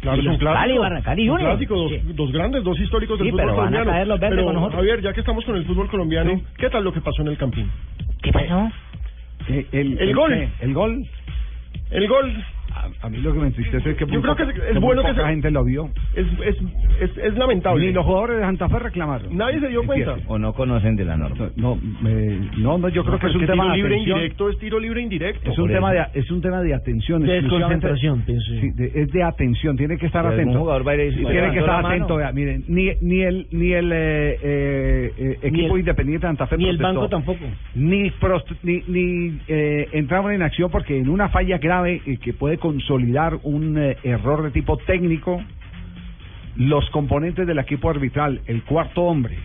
Claro, 0.00 0.20
es 0.20 0.26
un 0.28 0.36
clásico. 0.38 0.60
Cali, 0.60 0.78
Barra- 0.78 1.02
Cali 1.02 1.22
un 1.28 1.34
Junior. 1.34 1.50
clásico, 1.50 1.74
dos, 1.76 1.90
Sí. 1.90 2.00
dos 2.14 2.30
grandes, 2.30 2.62
dos 2.62 2.78
históricos 2.78 3.18
del 3.18 3.26
Sí, 3.26 3.30
fútbol 3.32 3.46
pero 3.46 3.56
van 3.56 3.66
a 3.66 3.70
colombiano. 3.70 3.90
caer 3.90 4.06
los 4.06 4.20
verdes 4.20 4.36
Pero, 4.36 4.44
con 4.46 4.54
nosotros. 4.54 4.76
Javier, 4.80 5.00
ya 5.02 5.12
que 5.12 5.20
estamos 5.20 5.44
con 5.44 5.56
el 5.56 5.64
fútbol 5.64 5.88
colombiano, 5.90 6.42
¿qué 6.56 6.70
tal 6.70 6.84
lo 6.84 6.92
que 6.92 7.00
pasó 7.00 7.22
en 7.22 7.28
el 7.28 7.36
Campín? 7.36 7.68
¿Qué 8.22 8.30
pasó? 8.30 8.70
Eh, 9.48 9.66
el, 9.72 9.98
El 9.98 10.14
gol. 10.14 10.30
qué? 10.32 10.48
El 10.60 10.72
gol. 10.72 11.04
El 11.90 12.06
gol 12.06 12.32
A, 12.74 13.06
a 13.06 13.10
mí 13.10 13.18
lo 13.18 13.32
que 13.32 13.38
me 13.40 13.46
entristece 13.48 13.90
es 13.90 13.96
que, 13.96 14.06
Yo 14.06 14.20
creo 14.22 14.36
que 14.36 14.42
es- 14.44 14.80
bueno 14.80 15.02
que 15.02 15.08
poca 15.10 15.22
se- 15.22 15.28
gente 15.30 15.50
lo 15.50 15.64
vio. 15.64 15.90
es, 16.14 16.26
es, 16.46 16.56
es, 17.00 17.18
es 17.18 17.34
lamentable. 17.36 17.86
Ni 17.86 17.92
los 17.92 18.04
jugadores 18.04 18.36
de 18.36 18.42
Santa 18.42 18.68
Fe 18.68 18.78
reclamaron. 18.78 19.36
Nadie 19.36 19.60
se 19.60 19.68
dio 19.68 19.82
cuenta. 19.84 20.16
O 20.28 20.38
no 20.38 20.52
conocen 20.52 20.96
de 20.96 21.04
la 21.04 21.16
norma. 21.16 21.50
No, 21.56 21.78
eh, 22.06 22.40
no, 22.58 22.78
no, 22.78 22.88
yo 22.88 23.04
creo 23.04 23.18
que 23.18 23.26
es 23.26 23.34
un 23.34 23.46
tema 23.46 23.64
tiro 23.64 23.70
de 23.72 23.76
libre 23.76 23.94
atención. 23.94 24.16
indirecto 24.18 24.48
es 24.50 24.58
tiro 24.58 24.78
libre 24.80 25.02
indirecto. 25.02 25.50
Es 25.50 25.58
un 25.58 25.68
tema 25.68 25.92
de 25.92 26.00
es 26.14 26.30
un 26.30 26.40
tema 26.40 26.60
de 26.62 26.74
atención, 26.74 27.22
De 27.22 27.40
desconcentración, 27.42 28.22
pienso 28.22 28.54
yo. 28.54 28.60
Sí, 28.60 28.70
de- 28.70 28.92
es 29.02 29.12
de 29.12 29.22
atención, 29.22 29.76
tiene 29.76 29.96
que 29.98 30.06
estar 30.06 30.26
atento. 30.26 30.58
jugador 30.58 30.86
va 30.86 30.92
a 30.92 30.94
ir 30.96 31.12
y 31.12 31.16
Sí, 31.16 31.24
se 31.24 31.30
tiene 31.30 31.52
que 31.52 31.58
estar 31.60 31.84
atento. 31.86 32.16
vea, 32.16 32.32
miren, 32.32 32.64
ni 32.68 32.90
ni 33.00 33.20
el 33.22 33.46
ni 33.50 33.72
el 33.72 33.90
eh, 33.92 34.38
eh, 35.18 35.38
equipo 35.42 35.74
el- 35.74 35.80
independiente 35.80 36.26
de 36.26 36.30
Santa 36.30 36.46
Fe 36.46 36.56
Ni 36.56 36.68
el 36.68 36.78
banco 36.78 37.08
tampoco. 37.08 37.44
ni 37.74 38.10
prost- 38.12 38.56
ni, 38.62 38.82
ni 38.88 39.38
eh, 39.48 39.88
entraban 39.92 40.34
en 40.34 40.42
acción 40.42 40.70
porque 40.70 40.98
en 40.98 41.08
una 41.08 41.28
falla 41.28 41.58
grave 41.58 42.00
eh, 42.06 42.16
que 42.18 42.32
puede 42.32 42.58
consolidar 42.60 43.38
un 43.42 43.76
eh, 43.78 43.96
error 44.04 44.42
de 44.44 44.50
tipo 44.52 44.76
técnico 44.76 45.42
los 46.56 46.88
componentes 46.90 47.46
del 47.46 47.58
equipo 47.58 47.90
arbitral 47.90 48.40
el 48.46 48.62
cuarto 48.64 49.02
hombre 49.02 49.36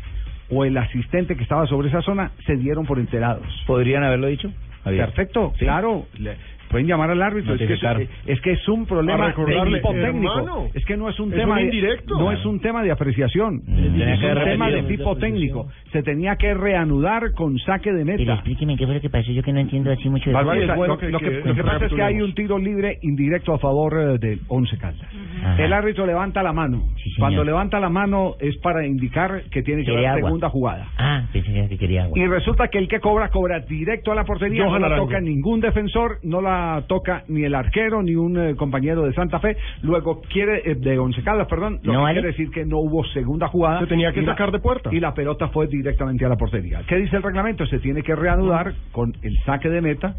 o 0.49 0.65
el 0.65 0.77
asistente 0.77 1.35
que 1.35 1.43
estaba 1.43 1.65
sobre 1.67 1.87
esa 1.89 2.01
zona 2.01 2.31
se 2.45 2.55
dieron 2.55 2.85
por 2.85 2.99
enterados 2.99 3.47
¿Podrían 3.65 4.03
haberlo 4.03 4.27
dicho? 4.27 4.51
Javier? 4.83 5.05
perfecto 5.07 5.53
Sí. 5.57 5.65
claro 5.65 6.05
le- 6.19 6.37
pueden 6.69 6.87
llamar 6.87 7.09
al 7.11 7.21
árbitro 7.21 7.53
es 7.53 7.59
que, 7.67 7.73
es, 7.73 8.09
es 8.25 8.41
que 8.41 8.51
es 8.53 8.67
un 8.67 8.85
problema 8.85 9.33
técnico 9.35 9.93
hermano, 10.35 10.67
es 10.73 10.85
que 10.85 10.97
no 10.97 11.09
es 11.09 11.19
un 11.19 11.31
es 11.31 11.39
tema 11.39 11.55
un 11.59 11.69
de- 11.69 11.71
no 12.19 12.31
es 12.31 12.45
un 12.45 12.59
tema 12.59 12.83
de 12.83 12.91
apreciación 12.91 13.61
tenía 13.65 14.13
es 14.13 14.23
un 14.23 14.43
tema 14.43 14.69
de 14.69 14.83
tipo 14.83 15.15
técnico 15.17 15.67
se 15.91 16.03
tenía 16.03 16.35
que 16.35 16.53
reanudar 16.53 17.31
con 17.33 17.57
saque 17.59 17.91
de 17.93 18.03
Pero 18.03 18.17
meta 18.17 18.33
explíqueme 18.33 18.75
qué 18.77 18.85
fue 18.85 18.95
lo 18.95 19.01
que 19.01 19.09
pasó, 19.09 19.31
yo 19.31 19.41
que 19.43 19.53
no 19.53 19.59
entiendo 19.59 19.91
así 19.91 20.09
mucho 20.09 20.29
de 20.29 20.33
Barbarosa, 20.33 20.71
es 20.73 20.77
bueno 20.77 20.93
lo, 20.95 20.99
que, 20.99 21.05
que- 21.05 21.11
lo 21.11 21.19
que- 21.19 21.25
que- 21.41 21.47
lo 21.49 21.55
que 21.55 21.63
pasa 21.63 21.85
es 21.85 21.93
que 21.93 22.01
hay 22.01 22.21
un 22.21 22.33
tiro 22.33 22.57
libre 22.57 22.97
indirecto 23.01 23.53
a 23.53 23.59
favor 23.59 23.93
eh, 23.97 24.17
de 24.19 24.39
Once 24.47 24.77
Caldas. 24.77 25.07
Ajá. 25.43 25.63
El 25.63 25.71
árbitro 25.73 26.05
levanta 26.05 26.41
la 26.43 26.51
mano. 26.51 26.83
Sí. 27.03 27.11
Cuando 27.19 27.43
levanta 27.43 27.79
la 27.79 27.89
mano 27.89 28.35
es 28.39 28.57
para 28.57 28.85
indicar 28.85 29.43
que 29.51 29.61
tiene 29.61 29.83
que 29.83 29.91
haber 29.91 30.23
segunda 30.25 30.49
jugada. 30.49 30.87
Ah, 30.97 31.23
pensé 31.31 31.67
que 31.69 31.77
quería 31.77 32.03
agua. 32.05 32.17
Y 32.19 32.25
resulta 32.27 32.67
que 32.67 32.77
el 32.79 32.87
que 32.87 32.99
cobra, 32.99 33.29
cobra 33.29 33.59
directo 33.59 34.11
a 34.11 34.15
la 34.15 34.23
portería, 34.25 34.65
no 34.65 34.79
la 34.79 34.95
toca 34.97 35.19
ningún 35.21 35.59
defensor, 35.61 36.17
no 36.23 36.41
la 36.41 36.54
toca 36.87 37.23
ni 37.27 37.43
el 37.43 37.55
arquero, 37.55 38.01
ni 38.03 38.15
un 38.15 38.37
eh, 38.37 38.55
compañero 38.55 39.03
de 39.03 39.13
Santa 39.13 39.39
Fe. 39.39 39.57
Luego 39.81 40.21
quiere, 40.21 40.61
eh, 40.65 40.75
de 40.75 40.97
Once 40.99 41.21
Caldas, 41.23 41.47
perdón, 41.47 41.79
lo 41.83 41.93
¿No 41.93 42.05
que 42.05 42.13
quiere 42.13 42.27
decir 42.29 42.49
que 42.51 42.65
no 42.65 42.77
hubo 42.79 43.03
segunda 43.05 43.47
jugada. 43.47 43.79
Se 43.79 43.87
tenía 43.87 44.11
que 44.11 44.21
y 44.21 44.25
la- 44.25 44.33
sacar 44.33 44.51
de 44.51 44.59
puerta. 44.59 44.89
Y 44.93 44.99
la 44.99 45.13
pelota 45.13 45.47
fue 45.49 45.67
directamente 45.67 46.25
a 46.25 46.29
la 46.29 46.35
portería. 46.35 46.81
¿Qué 46.87 46.95
dice 46.97 47.15
el 47.17 47.23
reglamento? 47.23 47.65
Se 47.65 47.79
tiene 47.79 48.01
que 48.03 48.15
reanudar 48.15 48.73
con 48.91 49.13
el 49.21 49.37
saque 49.45 49.69
de 49.69 49.81
meta, 49.81 50.15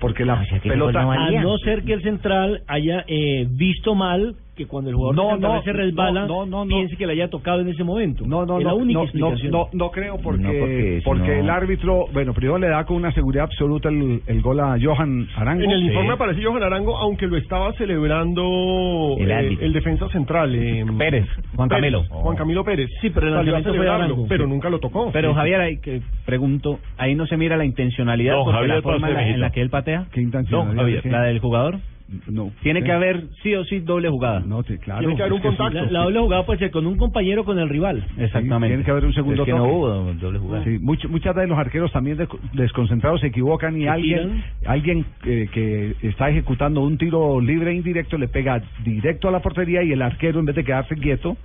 porque 0.00 0.24
la 0.24 0.34
o 0.34 0.44
sea 0.44 0.60
pelota... 0.60 1.02
no 1.02 1.12
A 1.12 1.30
no 1.30 1.56
ser 1.58 1.82
que 1.84 1.92
el 1.94 2.02
central 2.02 2.62
haya 2.68 3.04
eh, 3.08 3.46
visto 3.50 3.94
mal 3.94 4.36
que 4.58 4.66
cuando 4.66 4.90
el 4.90 4.96
jugador 4.96 5.14
No, 5.16 5.36
de 5.36 5.40
no, 5.40 5.62
se 5.62 5.72
resbala, 5.72 6.26
no, 6.26 6.44
no, 6.44 6.64
no, 6.64 6.68
piense 6.68 6.96
que 6.96 7.06
le 7.06 7.12
haya 7.14 7.28
tocado 7.30 7.60
en 7.60 7.68
ese 7.68 7.84
momento. 7.84 8.24
No, 8.26 8.44
no, 8.44 8.58
es 8.58 8.64
la 8.64 8.74
única 8.74 8.98
no, 8.98 9.00
no, 9.00 9.04
explicación. 9.04 9.52
no, 9.52 9.68
no 9.72 9.90
creo 9.90 10.18
porque 10.18 10.42
No, 10.42 10.48
porque 10.50 11.00
porque, 11.04 11.22
si 11.22 11.28
no- 11.28 11.40
el 11.40 11.48
árbitro, 11.50 12.04
bueno, 12.12 12.34
primero 12.34 12.58
le 12.58 12.68
da 12.68 12.84
con 12.84 12.96
una 12.96 13.12
seguridad 13.12 13.44
absoluta 13.44 13.88
el, 13.88 14.20
el 14.26 14.42
gol 14.42 14.60
a 14.60 14.76
Johan 14.82 15.28
Arango. 15.36 15.62
En 15.62 15.70
el 15.70 15.80
Sí. 15.80 15.86
informe 15.86 16.12
aparece 16.12 16.42
Johan 16.44 16.62
Arango, 16.62 16.96
aunque 16.98 17.26
lo 17.28 17.36
estaba 17.36 17.72
celebrando 17.74 19.16
El 19.18 19.30
eh, 19.30 19.58
el 19.60 19.72
defensa 19.72 20.08
central. 20.08 20.54
eh, 20.54 20.84
Pérez, 20.98 21.26
Juan 21.54 21.68
Pérez, 21.68 21.82
Camilo. 21.92 22.04
Juan 22.08 22.36
Camilo 22.36 22.64
Pérez. 22.64 22.90
Sí, 23.00 23.10
pero 23.10 23.28
el 23.28 23.34
lanzamiento 23.34 23.74
fue 23.74 23.88
Arango. 23.88 24.26
pero 24.28 24.44
Sí. 24.44 24.50
nunca 24.50 24.68
lo 24.70 24.78
tocó. 24.80 25.10
Pero 25.12 25.30
Sí. 25.30 25.34
Javier, 25.36 25.60
ahí 25.60 25.76
que 25.78 26.02
pregunto, 26.26 26.78
ahí 26.96 27.14
no 27.14 27.26
se 27.26 27.36
mira 27.36 27.56
la 27.56 27.64
intencionalidad 27.64 28.34
Don 28.34 28.44
porque 28.44 28.56
Javier 28.58 28.76
la 28.76 28.82
forma 28.82 29.08
en 29.08 29.40
la, 29.40 29.46
en 29.46 29.52
que 29.52 29.60
él 29.60 29.70
patea. 29.70 30.06
¿Qué 30.12 30.20
intencionalidad? 30.20 31.04
No, 31.04 31.10
la 31.10 31.22
del 31.22 31.38
jugador. 31.38 31.78
No. 32.26 32.50
Tiene 32.62 32.82
que 32.82 32.90
haber 32.90 33.24
sí 33.42 33.54
o 33.54 33.64
sí 33.64 33.80
doble 33.80 34.08
jugada. 34.08 34.40
No, 34.40 34.62
sí, 34.62 34.78
claro. 34.78 35.00
Tiene 35.00 35.14
que 35.14 35.22
haber 35.22 35.34
un 35.34 35.40
contacto. 35.40 35.74
La, 35.74 35.90
la 35.90 36.02
doble 36.04 36.20
jugada 36.20 36.46
puede 36.46 36.58
ser 36.58 36.70
con 36.70 36.86
un 36.86 36.96
compañero 36.96 37.42
o 37.42 37.44
con 37.44 37.58
el 37.58 37.68
rival. 37.68 38.02
Exactamente. 38.16 38.68
Tiene 38.68 38.82
que 38.84 38.90
haber 38.90 39.04
un 39.04 39.12
segundo 39.12 39.42
Es 39.42 39.46
que 39.46 39.52
no 39.52 39.64
hubo 39.64 39.88
doble 40.14 40.38
jugada. 40.38 40.64
Sí, 40.64 40.78
much- 40.80 41.06
muchas 41.08 41.34
veces 41.34 41.50
los 41.50 41.58
arqueros 41.58 41.92
también 41.92 42.16
de- 42.16 42.26
desconcentrados 42.54 43.20
se 43.20 43.26
equivocan 43.26 43.76
y 43.76 43.82
Se 43.82 43.88
alguien 43.90 44.18
tiran. 44.20 44.44
alguien 44.66 45.06
eh, 45.26 45.48
que 45.52 45.96
está 46.02 46.30
ejecutando 46.30 46.80
un 46.82 46.96
tiro 46.96 47.42
libre 47.42 47.72
e 47.72 47.74
indirecto 47.74 48.16
le 48.16 48.28
pega 48.28 48.62
directo 48.82 49.28
a 49.28 49.30
la 49.30 49.40
portería 49.40 49.82
y 49.82 49.92
el 49.92 50.00
arquero 50.00 50.40
en 50.40 50.46
vez 50.46 50.56
de 50.56 50.64
quedarse 50.64 50.94
quieto 50.96 51.36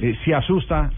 eh, 0.00 0.14
se 0.24 0.34
asusta 0.34 0.90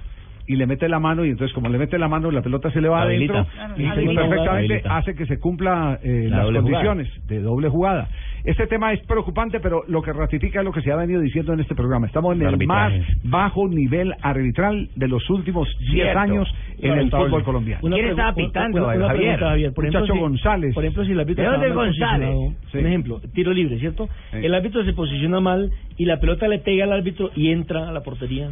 y 0.52 0.56
le 0.56 0.66
mete 0.66 0.88
la 0.88 0.98
mano 0.98 1.24
y 1.24 1.30
entonces 1.30 1.54
como 1.54 1.68
le 1.68 1.78
mete 1.78 1.96
la 1.98 2.08
mano 2.08 2.30
la 2.30 2.42
pelota 2.42 2.70
se 2.72 2.80
le 2.80 2.88
va 2.88 3.02
Habilita. 3.02 3.40
adentro 3.40 3.82
y 3.82 3.86
Habilita. 3.86 4.20
perfectamente 4.22 4.50
Habilita. 4.74 4.96
hace 4.96 5.14
que 5.14 5.26
se 5.26 5.38
cumpla 5.38 5.98
eh, 6.02 6.26
La 6.28 6.38
las 6.38 6.46
jugada. 6.46 6.62
condiciones 6.62 7.26
de 7.28 7.40
doble 7.40 7.68
jugada. 7.68 8.08
Este 8.42 8.66
tema 8.66 8.92
es 8.94 9.00
preocupante, 9.06 9.60
pero 9.60 9.82
lo 9.86 10.00
que 10.02 10.12
ratifica 10.14 10.60
es 10.60 10.64
lo 10.64 10.72
que 10.72 10.80
se 10.80 10.90
ha 10.90 10.96
venido 10.96 11.20
diciendo 11.20 11.52
en 11.52 11.60
este 11.60 11.74
programa. 11.74 12.06
Estamos 12.06 12.34
en 12.34 12.42
El 12.46 12.66
más 12.66 12.92
bajo 13.22 13.68
nivel 13.68 14.14
arbitral 14.22 14.88
de 14.96 15.08
los 15.08 15.28
últimos 15.28 15.68
10 15.78 15.90
Cierto. 15.92 16.18
años 16.18 16.48
en 16.78 16.92
el 16.98 17.10
fútbol 17.10 17.44
colombiano. 17.44 17.82
¿Quién 17.82 18.06
estaba 18.08 18.34
pitando, 18.34 18.78
una, 18.84 18.94
una 18.96 19.06
Javier? 19.08 19.22
pregunta, 19.36 19.46
Javier. 19.50 19.72
Por 19.74 19.84
ejemplo, 19.84 20.00
Muchacho 20.00 20.14
si- 20.14 20.20
González. 20.20 20.74
Por 20.74 20.84
ejemplo, 20.84 21.04
si 21.04 21.12
el 21.12 21.20
árbitro 21.20 21.60
¿De 21.60 21.70
González? 21.70 22.30
Sí. 22.72 22.78
Un 22.78 22.86
ejemplo, 22.86 23.20
tiro 23.34 23.52
libre, 23.52 23.78
¿cierto? 23.78 24.08
Sí. 24.32 24.38
El 24.42 24.54
árbitro 24.54 24.84
se 24.84 24.94
posiciona 24.94 25.38
mal 25.40 25.70
y 25.98 26.06
la 26.06 26.18
pelota 26.18 26.48
le 26.48 26.58
pega 26.60 26.84
al 26.84 26.92
árbitro 26.92 27.30
y 27.36 27.50
entra 27.52 27.88
a 27.88 27.92
la 27.92 28.00
portería. 28.02 28.50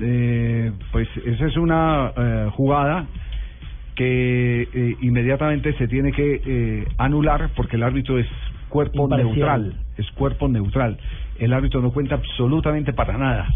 Eh, 0.00 0.72
pues 0.92 1.08
esa 1.24 1.46
es 1.46 1.56
una 1.56 2.12
eh, 2.16 2.50
jugada 2.52 3.06
que 3.96 4.62
eh, 4.62 4.96
inmediatamente 5.00 5.72
se 5.74 5.88
tiene 5.88 6.12
que 6.12 6.40
eh, 6.44 6.84
anular 6.98 7.50
porque 7.56 7.76
el 7.76 7.82
árbitro 7.82 8.18
es 8.18 8.28
cuerpo 8.68 9.04
Imparcial. 9.04 9.28
neutral, 9.28 9.80
es 9.96 10.10
cuerpo 10.12 10.48
neutral. 10.48 10.98
El 11.36 11.52
árbitro 11.52 11.80
no 11.80 11.90
cuenta 11.90 12.14
absolutamente 12.14 12.92
para 12.92 13.18
nada. 13.18 13.48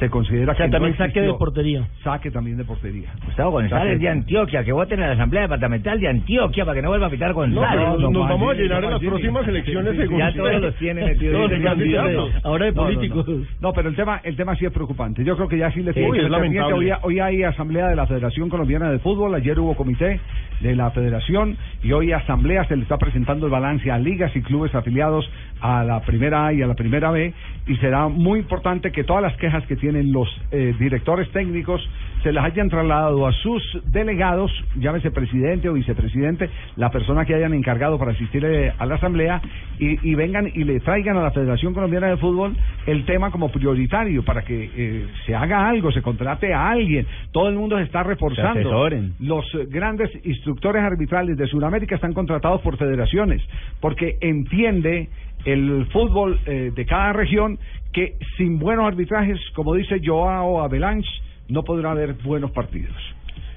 Se 0.00 0.10
considera 0.10 0.52
O 0.52 0.56
sea, 0.56 0.66
que 0.66 0.72
también 0.72 0.92
no 0.98 0.98
saque 1.06 1.20
de 1.20 1.32
portería. 1.34 1.86
Saque 2.02 2.30
también 2.32 2.56
de 2.56 2.64
portería. 2.64 3.12
Gustavo 3.26 3.52
González 3.52 3.94
Saque- 3.94 3.98
de 4.02 4.08
Antioquia, 4.08 4.64
que 4.64 4.72
voten 4.72 5.00
en 5.00 5.06
la 5.06 5.12
Asamblea 5.14 5.42
Departamental 5.42 6.00
de 6.00 6.08
Antioquia 6.08 6.64
para 6.64 6.74
que 6.76 6.82
no 6.82 6.88
vuelva 6.88 7.06
a 7.06 7.10
pitar 7.10 7.32
González. 7.32 7.80
no, 7.86 7.98
nos 7.98 8.10
no, 8.12 8.20
vamos 8.20 8.50
a 8.50 8.54
llenar 8.54 8.82
en 8.84 8.90
las 8.90 9.00
próximas 9.00 9.46
elecciones 9.46 9.96
según 9.96 10.18
ya 10.18 10.32
todos 10.34 10.60
los 10.60 10.74
tiene 10.76 11.04
metidos. 11.04 11.34
Todos 11.34 11.50
de 11.50 11.56
los 11.58 11.64
candidatos. 11.64 12.10
candidatos. 12.12 12.44
Ahora 12.44 12.64
de 12.66 12.72
No, 12.72 12.82
no, 12.82 12.88
no. 12.88 12.94
políticos. 12.96 13.26
No, 13.60 13.72
pero 13.72 13.88
el 13.88 13.94
tema, 13.96 14.20
el 14.24 14.36
tema 14.36 14.56
sí 14.56 14.64
es 14.66 14.72
preocupante. 14.72 15.24
Yo 15.24 15.36
creo 15.36 15.48
que 15.48 15.58
ya 15.58 15.70
sí 15.70 15.80
le 15.82 15.92
Sí, 15.92 16.00
tiene 16.00 16.10
que 16.18 16.24
es 16.24 16.30
lamentable. 16.30 16.74
Hoy, 16.74 16.90
hoy 17.02 17.20
hay 17.20 17.42
asamblea 17.44 17.88
de 17.88 17.96
la 17.96 18.06
Federación 18.06 18.48
Colombiana 18.48 18.90
de 18.90 18.98
Fútbol. 18.98 19.34
Ayer 19.34 19.58
hubo 19.60 19.74
comité 19.76 20.18
de 20.60 20.74
la 20.76 20.90
Federación 20.90 21.56
y 21.82 21.92
hoy 21.92 22.10
asamblea 22.12 22.64
se 22.64 22.76
le 22.76 22.82
está 22.82 22.98
presentando 22.98 23.46
el 23.46 23.52
balance 23.52 23.90
a 23.90 23.98
ligas 23.98 24.34
y 24.34 24.42
clubes 24.42 24.74
afiliados 24.74 25.24
a 25.60 25.74
a 25.74 25.82
la 25.82 26.00
primera 26.00 26.46
A 26.46 26.52
y 26.52 26.60
a 26.62 26.66
la 26.66 26.74
primera 26.74 27.10
B 27.10 27.32
y 27.66 27.76
será 27.76 28.06
muy 28.08 28.38
importante 28.40 28.92
que 28.92 29.02
todas 29.02 29.22
las 29.22 29.34
quejas 29.38 29.64
que 29.66 29.76
tienen 29.84 30.12
los 30.12 30.26
eh, 30.50 30.74
directores 30.78 31.30
técnicos 31.30 31.86
se 32.22 32.32
las 32.32 32.46
hayan 32.46 32.70
trasladado 32.70 33.26
a 33.26 33.32
sus 33.32 33.62
delegados, 33.84 34.50
llámese 34.76 35.10
presidente 35.10 35.68
o 35.68 35.74
vicepresidente, 35.74 36.48
la 36.76 36.90
persona 36.90 37.26
que 37.26 37.34
hayan 37.34 37.52
encargado 37.52 37.98
para 37.98 38.12
asistir 38.12 38.42
eh, 38.46 38.72
a 38.78 38.86
la 38.86 38.94
asamblea 38.94 39.42
y, 39.78 40.10
y 40.10 40.14
vengan 40.14 40.46
y 40.46 40.64
le 40.64 40.80
traigan 40.80 41.18
a 41.18 41.22
la 41.22 41.32
Federación 41.32 41.74
Colombiana 41.74 42.06
de 42.06 42.16
Fútbol 42.16 42.56
el 42.86 43.04
tema 43.04 43.30
como 43.30 43.50
prioritario 43.50 44.24
para 44.24 44.42
que 44.42 44.70
eh, 44.74 45.06
se 45.26 45.34
haga 45.34 45.68
algo, 45.68 45.92
se 45.92 46.00
contrate 46.00 46.54
a 46.54 46.70
alguien. 46.70 47.06
Todo 47.30 47.50
el 47.50 47.56
mundo 47.56 47.76
se 47.76 47.82
está 47.82 48.02
reforzando. 48.02 48.88
Se. 48.88 49.12
Los 49.20 49.44
grandes 49.68 50.10
instructores 50.24 50.82
arbitrales 50.82 51.36
de 51.36 51.46
Sudamérica 51.46 51.96
están 51.96 52.14
contratados 52.14 52.62
por 52.62 52.78
federaciones 52.78 53.42
porque 53.80 54.16
entiende 54.22 55.10
el 55.44 55.86
fútbol 55.92 56.38
eh, 56.46 56.72
de 56.74 56.86
cada 56.86 57.12
región 57.12 57.58
que 57.92 58.16
sin 58.36 58.58
buenos 58.58 58.86
arbitrajes, 58.86 59.38
como 59.54 59.74
dice 59.74 60.00
Joao 60.04 60.60
Avalanche, 60.62 61.08
no 61.48 61.62
podrá 61.62 61.92
haber 61.92 62.14
buenos 62.24 62.50
partidos. 62.50 62.94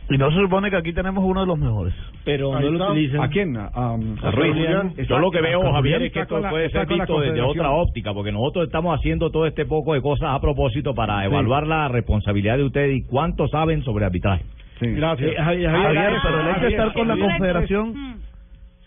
Y 0.09 0.17
no 0.17 0.31
se 0.31 0.37
supone 0.37 0.69
que 0.69 0.77
aquí 0.77 0.93
tenemos 0.93 1.21
uno 1.23 1.41
de 1.41 1.47
los 1.47 1.59
mejores. 1.59 1.93
Pero 2.23 2.57
no 2.57 2.69
lo 2.69 2.91
utilizan. 2.91 3.21
¿A 3.21 3.29
quién? 3.29 3.57
A, 3.57 3.67
A 3.67 4.31
Ruiz. 4.31 4.55
Yo 5.07 5.19
lo 5.19 5.31
que 5.31 5.41
veo, 5.41 5.61
Javier, 5.73 6.01
es 6.03 6.13
que 6.13 6.21
esto 6.21 6.41
puede 6.49 6.69
ser 6.69 6.87
visto 6.87 7.19
desde 7.19 7.41
otra 7.41 7.71
óptica, 7.71 8.13
porque 8.13 8.31
nosotros 8.31 8.65
estamos 8.67 8.97
haciendo 8.97 9.31
todo 9.31 9.45
este 9.45 9.65
poco 9.65 9.93
de 9.93 10.01
cosas 10.01 10.29
a 10.31 10.39
propósito 10.39 10.93
para 10.93 11.25
evaluar 11.25 11.67
la 11.67 11.89
responsabilidad 11.89 12.57
de 12.57 12.63
ustedes 12.63 12.97
y 12.97 13.03
cuánto 13.03 13.47
saben 13.47 13.83
sobre 13.83 14.05
arbitraje. 14.05 14.45
Gracias. 14.79 15.31
Eh, 15.31 15.35
Javier, 15.35 15.71
Javier, 15.71 16.13
pero 16.23 16.39
el 16.41 16.49
hecho 16.49 16.61
de 16.61 16.67
estar 16.69 16.93
con 16.93 17.07
la 17.07 17.17
confederación... 17.17 18.26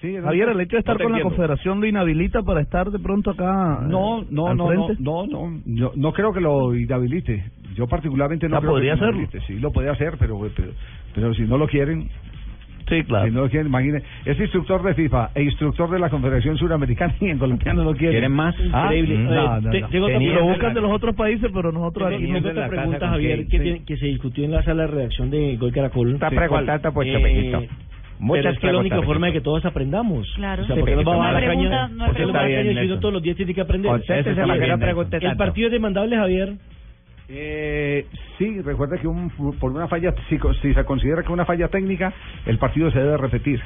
Javier, 0.00 0.48
el 0.48 0.60
hecho 0.60 0.76
de 0.76 0.80
estar 0.80 0.94
No 0.96 1.02
con 1.04 1.12
la 1.12 1.18
entiendo. 1.18 1.36
confederación 1.36 1.80
lo 1.80 1.86
inhabilita 1.86 2.42
para 2.42 2.60
estar 2.62 2.90
de 2.90 2.98
pronto 2.98 3.30
acá. 3.32 3.80
No, 3.86 4.20
eh, 4.22 4.26
no, 4.30 4.48
al 4.48 4.56
no, 4.56 4.72
no, 4.72 4.86
frente? 4.86 5.02
no, 5.02 5.26
no, 5.26 5.60
yo 5.66 5.92
no 5.94 6.12
creo 6.12 6.32
que 6.32 6.40
lo 6.40 6.74
inhabilite. 6.74 7.44
Yo 7.74 7.86
particularmente 7.86 8.48
no 8.48 8.56
Ah, 8.56 8.60
creo 8.60 8.72
podría 8.72 8.94
que 8.94 9.00
lo 9.00 9.04
hacerlo. 9.06 9.20
inhabilite. 9.22 9.46
Sí, 9.46 9.58
lo 9.60 9.70
puede 9.72 9.90
hacer, 9.90 10.14
pero, 10.18 10.40
pero, 10.56 10.72
pero 11.14 11.34
si 11.34 11.42
no 11.42 11.58
lo 11.58 11.66
quieren, 11.68 12.08
Sí, 12.88 13.04
claro. 13.04 13.26
si 13.26 13.30
no 13.32 13.42
lo 13.42 13.48
quieren, 13.50 13.68
imagine, 13.68 14.02
es 14.24 14.40
instructor 14.40 14.82
de 14.82 14.94
FIFA 14.94 15.30
e 15.34 15.42
instructor 15.44 15.90
de 15.90 15.98
la 16.00 16.08
Confederación 16.10 16.56
Suramericana 16.56 17.14
y 17.20 17.28
en 17.28 17.38
Colombia 17.38 17.72
no 17.72 17.84
lo 17.84 17.92
quieren. 17.92 18.10
¿Quieren 18.10 18.32
más? 18.32 18.54
Ah, 18.72 18.86
Increíble. 18.94 19.18
no, 19.18 19.30
Eh, 19.30 19.60
no, 19.62 19.70
te- 19.70 19.80
no. 20.00 20.34
lo 20.40 20.44
buscan 20.44 20.74
de 20.74 20.80
los 20.80 20.90
otros 20.90 21.14
países, 21.14 21.50
pero 21.54 21.70
nosotros 21.70 22.08
aquí 22.12 22.24
tengo 22.24 22.40
no. 22.40 22.48
otra 22.48 22.52
la 22.54 22.68
pregunta, 22.68 23.08
Javier, 23.10 23.46
que, 23.46 23.58
sí. 23.58 23.62
tiene- 23.62 23.84
que 23.84 23.96
se 23.96 24.06
discutió 24.06 24.44
en 24.44 24.50
la 24.52 24.62
sala 24.64 24.82
de 24.82 24.88
redacción 24.88 25.30
de 25.30 25.56
Gol 25.56 25.72
Caracol. 25.72 26.14
Está 26.14 26.30
Sí, 26.30 26.36
preguntando, 26.36 26.92
pues, 26.92 27.08
Eh. 27.08 27.68
Muchas 28.20 28.54
es 28.54 28.59
que 28.61 28.66
es 28.66 28.72
la 28.72 28.78
única 28.80 29.02
forma 29.02 29.26
de 29.28 29.33
que 29.33 29.40
todos 29.40 29.64
aprendamos. 29.64 30.30
Claro. 30.37 30.62
O 30.62 30.66
sea, 30.66 30.76
Sí, 30.76 30.80
¿por 30.80 30.88
qué 30.88 30.94
nos 30.96 31.04
pero 31.04 31.11
vamos 31.18 31.26
a 31.26 31.28
no 31.28 31.33
la 31.33 31.38
hay 31.40 31.46
caña? 31.56 31.88
no 31.88 32.04
hay 32.04 32.09
¿Por 32.11 32.16
qué 32.16 32.22
nos 32.22 32.33
vamos 32.33 32.44
a 32.44 32.48
la 32.48 32.64
caña 32.64 32.83
si 32.83 33.00
todos 33.00 33.14
los 33.14 33.22
días 33.22 33.37
tiene 33.37 33.54
que 33.54 33.61
aprender? 33.61 33.90
Para 33.90 33.96
el 33.96 34.04
que 34.04 35.28
no 35.28 35.37
partido 35.37 35.66
es 35.68 35.72
demandable, 35.72 36.16
Javier. 36.16 36.52
Eh, 37.28 38.06
sí, 38.38 38.61
recuerda 38.62 38.98
que 38.98 39.06
un, 39.06 39.30
por 39.30 39.70
una 39.70 39.87
falla, 39.88 40.12
si, 40.28 40.38
si 40.62 40.74
se 40.74 40.85
considera 40.85 41.22
que 41.22 41.33
una 41.33 41.44
falla 41.44 41.68
técnica, 41.68 42.12
el 42.46 42.59
partido 42.59 42.90
se 42.90 42.98
debe 42.98 43.16
repetir. 43.16 43.61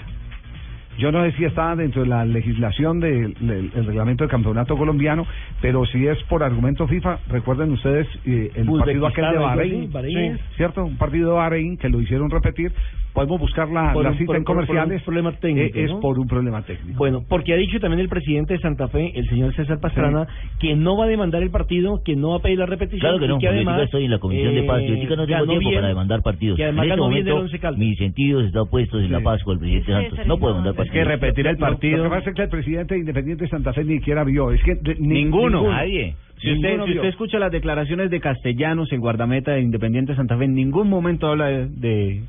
Yo 0.98 1.10
no 1.10 1.24
sé 1.24 1.32
si 1.32 1.44
está 1.44 1.74
dentro 1.74 2.02
de 2.02 2.08
la 2.08 2.24
legislación 2.24 3.00
del 3.00 3.34
del- 3.40 3.72
el 3.74 3.86
reglamento 3.86 4.22
del 4.22 4.30
campeonato 4.30 4.76
colombiano, 4.76 5.26
pero 5.60 5.84
si 5.86 6.06
es 6.06 6.22
por 6.24 6.44
argumento 6.44 6.86
FIFA, 6.86 7.18
recuerden 7.28 7.72
ustedes 7.72 8.06
eh, 8.26 8.52
el 8.54 8.66
partido 8.66 9.06
aquel 9.08 9.24
de 9.32 9.38
Bahrein, 9.38 9.90
Bahrein. 9.92 10.36
sí, 10.36 10.42
¿cierto? 10.56 10.84
Un 10.84 10.96
partido 10.96 11.30
de 11.30 11.36
Bahrein 11.36 11.76
que 11.78 11.88
lo 11.88 12.00
hicieron 12.00 12.30
repetir. 12.30 12.70
Podemos 13.14 13.38
buscar 13.40 13.68
la, 13.68 13.92
Por 13.92 14.02
la 14.02 14.10
un- 14.10 14.16
cita 14.18 14.26
por- 14.26 14.36
en 14.36 14.42
por- 14.44 14.56
por 14.56 14.62
un 14.62 14.66
comerciales. 14.66 15.02
problema 15.04 15.32
técnico, 15.38 15.78
eh, 15.78 15.84
es 15.84 15.90
¿no? 15.92 16.00
por 16.00 16.18
un 16.18 16.26
problema 16.26 16.62
técnico. 16.62 16.98
Bueno, 16.98 17.22
porque 17.28 17.52
ha 17.52 17.56
dicho 17.56 17.78
también 17.78 18.00
el 18.00 18.08
presidente 18.08 18.54
de 18.54 18.58
Santa 18.60 18.88
Fe, 18.88 19.12
el 19.14 19.28
señor 19.28 19.54
César 19.54 19.78
Pastrana, 19.80 20.26
que 20.58 20.74
no 20.74 20.96
va 20.96 21.04
a 21.04 21.08
demandar 21.08 21.40
el 21.44 21.50
partido, 21.50 22.02
que 22.04 22.16
no 22.16 22.30
va 22.30 22.36
a 22.36 22.40
pedir 22.40 22.58
la 22.58 22.66
repetición. 22.66 23.00
Claro 23.00 23.18
que 23.20 23.28
no, 23.28 23.38
que 23.38 23.46
además, 23.48 23.78
yo 23.78 23.84
estoy 23.84 24.04
en 24.06 24.10
la 24.10 24.18
Comisión 24.18 24.54
de 24.54 24.62
Paz. 24.64 24.82
Yo 24.82 24.96
chica 24.96 25.14
no 25.16 25.26
tengo 25.26 25.38
ganó 25.38 25.46
tiempo 25.46 25.68
bien, 25.68 25.74
para 25.80 25.88
demandar 25.88 26.22
partidos. 26.22 26.56
Que 26.56 26.64
además 26.64 26.86
en 26.86 26.90
este 26.90 27.00
del 27.00 27.34
momento, 27.34 27.76
mis 27.78 27.98
sentidos 27.98 28.44
están 28.46 28.66
puestos 28.66 29.02
en 29.04 29.12
la 29.12 29.20
paz 29.20 29.42
con 29.44 29.54
el 29.54 29.58
presidente 29.60 29.92
Santos. 29.92 30.26
No 30.26 30.38
puedo 30.38 30.54
mandar 30.56 30.74
partidos. 30.74 31.98
Lo 31.98 32.04
que 32.04 32.10
pasa 32.10 32.30
es 32.30 32.36
que 32.36 32.42
el 32.42 32.48
presidente 32.48 32.94
de 32.94 33.00
Independiente 33.00 33.44
de 33.44 33.50
Santa 33.50 33.72
Fe 33.72 33.84
ni 33.84 33.98
siquiera 33.98 34.24
vio. 34.24 34.50
Es 34.50 34.62
que 34.62 34.74
de- 34.74 34.96
ni- 34.98 35.24
Ninguno. 35.24 35.70
Nadie. 35.70 36.14
Si 36.38 36.52
usted, 36.52 36.84
si 36.84 36.92
usted 36.96 37.08
escucha 37.08 37.38
las 37.38 37.52
declaraciones 37.52 38.10
de 38.10 38.20
Castellanos 38.20 38.92
en 38.92 39.00
guardameta 39.00 39.52
de 39.52 39.62
Independiente 39.62 40.14
Santa 40.14 40.36
Fe, 40.36 40.44
en 40.44 40.54
ningún 40.54 40.88
momento 40.90 41.28
habla 41.28 41.46
de, 41.46 41.68
de 41.68 42.20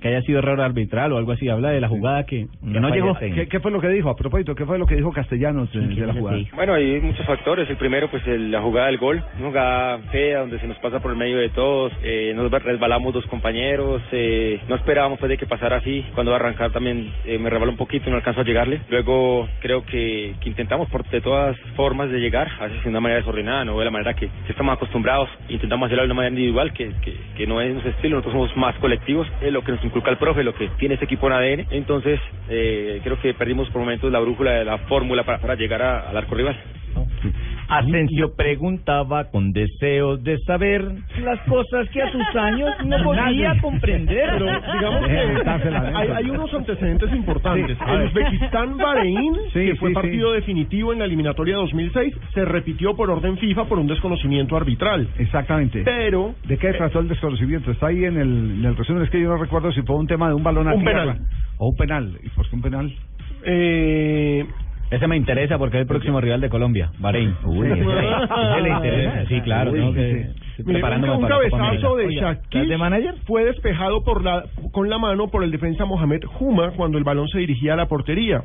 que 0.00 0.08
haya 0.08 0.22
sido 0.22 0.38
error 0.38 0.60
arbitral 0.60 1.12
o 1.12 1.18
algo 1.18 1.32
así. 1.32 1.48
Habla 1.48 1.70
de 1.70 1.80
la 1.80 1.88
jugada 1.88 2.24
que, 2.24 2.46
que 2.72 2.80
no 2.80 2.88
llegó. 2.94 3.14
¿Qué, 3.34 3.48
qué 3.48 3.60
fue 3.60 3.70
lo 3.70 3.80
que 3.80 3.88
dijo? 3.88 4.10
A 4.10 4.16
propósito, 4.16 4.54
¿qué 4.54 4.64
fue 4.66 4.78
lo 4.78 4.86
que 4.86 4.96
dijo 4.96 5.12
Castellanos 5.12 5.72
de, 5.72 5.80
de 5.80 6.06
la 6.06 6.12
jugada? 6.14 6.38
Bueno, 6.54 6.74
hay 6.74 7.00
muchos 7.00 7.26
factores. 7.26 7.68
El 7.70 7.76
primero, 7.76 8.08
pues 8.10 8.26
el- 8.26 8.50
la 8.50 8.60
jugada 8.62 8.86
del 8.88 8.98
gol, 8.98 9.22
una 9.38 9.48
jugada 9.48 9.98
fea 10.10 10.40
donde 10.40 10.58
se 10.58 10.66
nos 10.66 10.78
pasa 10.78 11.00
por 11.00 11.10
el 11.12 11.16
medio 11.16 11.36
de 11.38 11.48
todos, 11.50 11.92
eh, 12.02 12.32
nos 12.34 12.50
resbalamos 12.50 13.12
dos 13.14 13.26
compañeros, 13.26 14.02
eh, 14.12 14.60
no 14.68 14.74
esperábamos 14.76 15.18
pues 15.18 15.28
de 15.30 15.36
que 15.38 15.46
pasara 15.46 15.76
así. 15.76 16.04
Cuando 16.14 16.32
va 16.32 16.38
a 16.38 16.40
arrancar 16.40 16.70
también 16.72 17.12
eh, 17.24 17.38
me 17.38 17.50
resbaló 17.50 17.72
un 17.72 17.76
poquito, 17.76 18.10
no 18.10 18.16
alcanzó 18.16 18.40
a 18.40 18.44
llegarle. 18.44 18.80
Luego 18.90 19.48
creo 19.60 19.84
que, 19.84 20.34
que 20.40 20.48
intentamos 20.48 20.88
por 20.88 21.04
de 21.10 21.20
todas 21.20 21.56
formas 21.76 22.10
de 22.10 22.18
llegar, 22.20 22.48
a 22.60 22.66
veces 22.66 22.82
de 22.84 22.90
una 22.90 23.00
manera 23.00 23.20
desordenada, 23.20 23.64
no 23.64 23.78
de 23.78 23.84
la 23.84 23.90
manera 23.90 24.14
que, 24.14 24.28
que 24.46 24.50
estamos 24.52 24.74
acostumbrados. 24.74 25.28
Intentamos 25.48 25.86
hacerlo 25.86 26.02
de 26.02 26.06
una 26.06 26.14
manera 26.14 26.30
individual, 26.34 26.72
que, 26.72 26.92
que, 27.02 27.14
que 27.36 27.46
no 27.46 27.60
es 27.60 27.70
nuestro 27.72 27.90
estilo. 27.92 28.16
Nosotros 28.16 28.34
somos 28.34 28.56
más 28.56 28.74
colectivos, 28.76 29.26
es 29.40 29.52
lo 29.52 29.62
que 29.62 29.72
nos 29.72 29.84
inculca 29.90 30.10
el 30.10 30.16
profe, 30.18 30.42
lo 30.44 30.54
que 30.54 30.68
tiene 30.78 30.94
este 30.94 31.04
equipo 31.06 31.26
en 31.26 31.32
ADN. 31.34 31.66
Entonces 31.70 32.18
eh, 32.48 33.00
creo 33.04 33.20
que 33.20 33.34
perdimos 33.34 33.68
por 33.70 33.80
momentos 33.80 34.10
la 34.10 34.20
brújula 34.20 34.52
de 34.52 34.64
la 34.64 34.78
fórmula 34.78 35.24
para, 35.24 35.38
para 35.38 35.54
llegar 35.56 35.82
a- 35.82 36.08
al 36.10 36.16
arco 36.16 36.34
rival. 36.34 36.56
Asensio 37.70 38.34
preguntaba 38.36 39.30
con 39.30 39.52
deseos 39.52 40.22
de 40.24 40.38
saber 40.40 40.82
las 41.22 41.40
cosas 41.48 41.88
que 41.90 42.02
a 42.02 42.10
sus 42.12 42.22
años 42.36 42.70
no 42.84 43.02
podía 43.02 43.54
comprender. 43.60 44.28
Pero 44.32 44.46
digamos 44.46 45.06
que 45.06 45.18
hay, 45.94 46.08
hay 46.08 46.30
unos 46.30 46.52
antecedentes 46.52 47.12
importantes. 47.12 47.78
Sí, 47.78 47.84
el. 47.88 48.06
Uzbekistán-Bahrein, 48.08 49.34
Sí, 49.52 49.66
que 49.66 49.76
fue 49.76 49.90
sí, 49.90 49.94
partido 49.94 50.32
definitivo 50.32 50.92
en 50.92 50.98
la 51.00 51.04
eliminatoria 51.04 51.56
2006, 51.56 52.14
se 52.34 52.44
repitió 52.44 52.94
por 52.96 53.10
orden 53.10 53.36
FIFA 53.38 53.64
por 53.66 53.78
un 53.78 53.86
desconocimiento 53.86 54.56
arbitral. 54.56 55.08
Exactamente. 55.18 55.82
Pero 55.84 56.34
¿De 56.44 56.58
qué 56.58 56.72
trató 56.72 57.00
el 57.00 57.08
desconocimiento? 57.08 57.70
Está 57.70 57.88
ahí 57.88 58.04
en 58.04 58.16
el, 58.16 58.58
en 58.60 58.64
el 58.64 58.76
resumen. 58.76 59.02
Es 59.02 59.10
que 59.10 59.20
yo 59.20 59.28
no 59.28 59.36
recuerdo 59.36 59.70
si 59.72 59.82
fue 59.82 59.96
un 59.96 60.06
tema 60.06 60.28
de 60.28 60.34
un 60.34 60.42
balón 60.42 60.68
a 60.68 60.74
Un 60.74 60.82
tierra 60.82 61.00
penal. 61.14 61.18
o 61.58 61.68
un 61.70 61.76
penal. 61.76 62.18
¿Y 62.22 62.28
por 62.30 62.48
qué 62.48 62.56
un 62.56 62.62
penal? 62.62 62.92
Eh, 63.44 64.44
Ese 64.90 65.06
me 65.06 65.16
interesa 65.16 65.56
porque 65.56 65.76
es 65.76 65.82
el 65.82 65.86
próximo 65.86 66.20
rival 66.20 66.40
de 66.40 66.48
Colombia, 66.48 66.90
Bahrein. 66.98 67.34
Uy, 67.44 67.68
ese 67.68 67.76
le 67.76 68.70
interesa. 68.70 69.26
Sí, 69.26 69.40
claro. 69.44 69.70
Uy, 69.70 69.80
¿no? 69.80 69.92
Que 69.92 70.30
sí. 70.56 70.62
preparándome 70.64 71.14
un 71.14 71.28
cabezazo 71.28 71.96
de. 71.96 72.14
Shakir 72.14 73.14
fue 73.24 73.44
despejado 73.44 74.02
por 74.02 74.24
la, 74.24 74.44
con 74.72 74.90
la 74.90 74.98
mano 74.98 75.28
por 75.28 75.44
el 75.44 75.52
defensa 75.52 75.84
Mohamed 75.84 76.24
Juma 76.24 76.72
cuando 76.72 76.98
el 76.98 77.04
balón 77.04 77.28
se 77.28 77.38
dirigía 77.38 77.74
a 77.74 77.76
la 77.76 77.86
portería. 77.86 78.42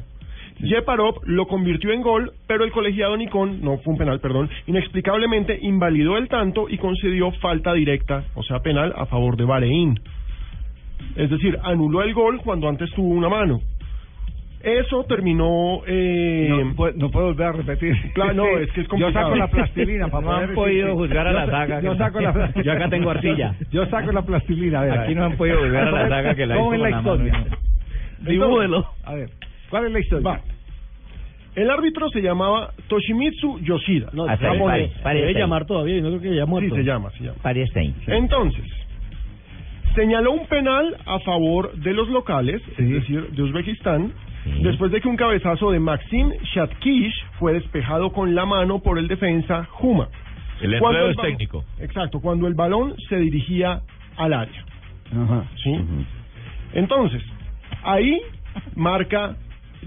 Yeparov 0.60 1.20
lo 1.26 1.48
convirtió 1.48 1.92
en 1.92 2.02
gol, 2.02 2.32
pero 2.48 2.64
el 2.64 2.72
colegiado 2.72 3.18
Nicón, 3.18 3.62
no 3.62 3.78
fue 3.80 3.94
un 3.94 4.00
penal, 4.00 4.20
perdón, 4.22 4.50
inexplicablemente 4.68 5.60
invalidó 5.62 6.18
el 6.18 6.30
tanto 6.30 6.70
y 6.70 6.78
concedió 6.78 7.32
falta 7.42 7.74
directa, 7.74 8.24
o 8.36 8.44
sea, 8.44 8.60
penal 8.60 8.94
a 8.96 9.06
favor 9.06 9.36
de 9.36 9.44
Bahrein. 9.44 10.00
Es 11.16 11.30
decir, 11.30 11.58
anuló 11.64 12.04
el 12.04 12.14
gol 12.14 12.40
cuando 12.42 12.70
antes 12.70 12.90
tuvo 12.92 13.10
una 13.10 13.30
mano. 13.30 13.62
Eso 14.66 15.04
terminó... 15.04 15.82
Eh, 15.86 16.48
No, 16.50 16.76
puede- 16.76 16.94
no 16.98 17.12
puedo 17.12 17.28
volver 17.28 17.48
a 17.48 17.52
repetir. 17.52 17.94
Claro, 18.14 18.34
no, 18.34 18.46
es 18.58 18.72
que 18.72 18.82
es 18.82 18.88
Yo 18.88 18.90
complicado. 18.90 19.26
saco 19.28 19.36
la 19.36 19.48
plastilina 19.48 20.08
para 20.08 20.26
No 20.26 20.32
han 20.32 20.40
poder 20.42 20.56
podido 20.56 20.88
decir- 20.88 20.98
juzgar 20.98 21.28
a 21.28 21.32
la 21.34 21.46
Yo 21.46 21.52
saga, 21.52 21.82
Yo 21.82 21.96
saco 21.98 22.20
la 22.20 22.52
Yo 22.64 22.72
acá 22.72 22.90
tengo 22.90 23.10
arcilla. 23.12 23.56
Yo 23.72 23.86
saco 23.86 24.12
la 24.12 24.22
plastilina. 24.24 24.80
a 24.80 24.84
ver, 24.86 24.92
a 24.92 25.02
Aquí 25.04 25.08
ver. 25.14 25.18
no 25.18 25.26
han 25.26 25.38
podido 25.38 25.60
juzgar 25.60 25.88
a 25.88 25.92
la 25.92 26.10
saga 26.10 26.36
que 26.36 26.46
la 26.48 26.56
¿Cómo 26.56 26.74
hizo 26.74 26.84
es 26.86 26.92
la 26.92 26.96
la 26.98 27.02
mano, 27.04 27.16
historia? 27.28 27.46
Dibújelo. 28.22 28.86
A 29.04 29.14
ver, 29.14 29.30
¿cuál 29.70 29.86
es 29.86 29.92
la 29.92 30.00
historia? 30.00 30.30
Va. 30.30 30.42
El 31.56 31.70
árbitro 31.70 32.10
se 32.10 32.22
llamaba 32.22 32.72
Toshimitsu 32.88 33.60
Yoshida. 33.60 34.10
No, 34.14 34.26
pare, 34.26 34.92
Debe 35.22 35.34
llamar 35.36 35.66
todavía, 35.66 35.96
yo 35.98 36.02
no 36.02 36.10
creo 36.10 36.22
que 36.22 36.30
haya 36.32 36.44
Sí, 36.46 36.50
muerto. 36.50 36.76
se 36.76 36.84
llama, 36.84 37.12
se 37.12 37.24
llama. 37.24 37.38
Hasta 37.44 37.80
ahí. 37.80 37.94
Entonces, 38.08 38.66
señaló 39.96 40.32
un 40.34 40.48
penal 40.48 40.98
a 41.06 41.20
favor 41.20 41.74
de 41.76 41.94
los 41.94 42.10
locales, 42.10 42.62
es 42.78 42.90
decir, 42.90 43.30
de 43.30 43.42
Uzbekistán, 43.44 44.12
después 44.62 44.92
de 44.92 45.02
que 45.02 45.08
un 45.08 45.16
cabezazo 45.18 45.72
de 45.72 45.80
Maxim 45.80 46.30
Shatkish 46.54 47.14
fue 47.40 47.54
despejado 47.54 48.12
con 48.12 48.36
la 48.36 48.46
mano 48.46 48.80
por 48.80 48.98
el 49.00 49.08
defensa 49.08 49.66
Juma. 49.72 50.08
El 50.62 50.74
enredo 50.74 51.10
es 51.10 51.18
técnico. 51.18 51.64
Exacto, 51.80 52.20
cuando 52.22 52.48
el 52.48 52.54
balón 52.54 52.96
se 53.10 53.18
dirigía 53.18 53.82
al 54.18 54.34
área. 54.34 54.64
Ajá. 55.12 55.44
¿sí? 55.64 55.76
Entonces, 56.74 57.22
ahí 57.84 58.22
marca 58.76 59.36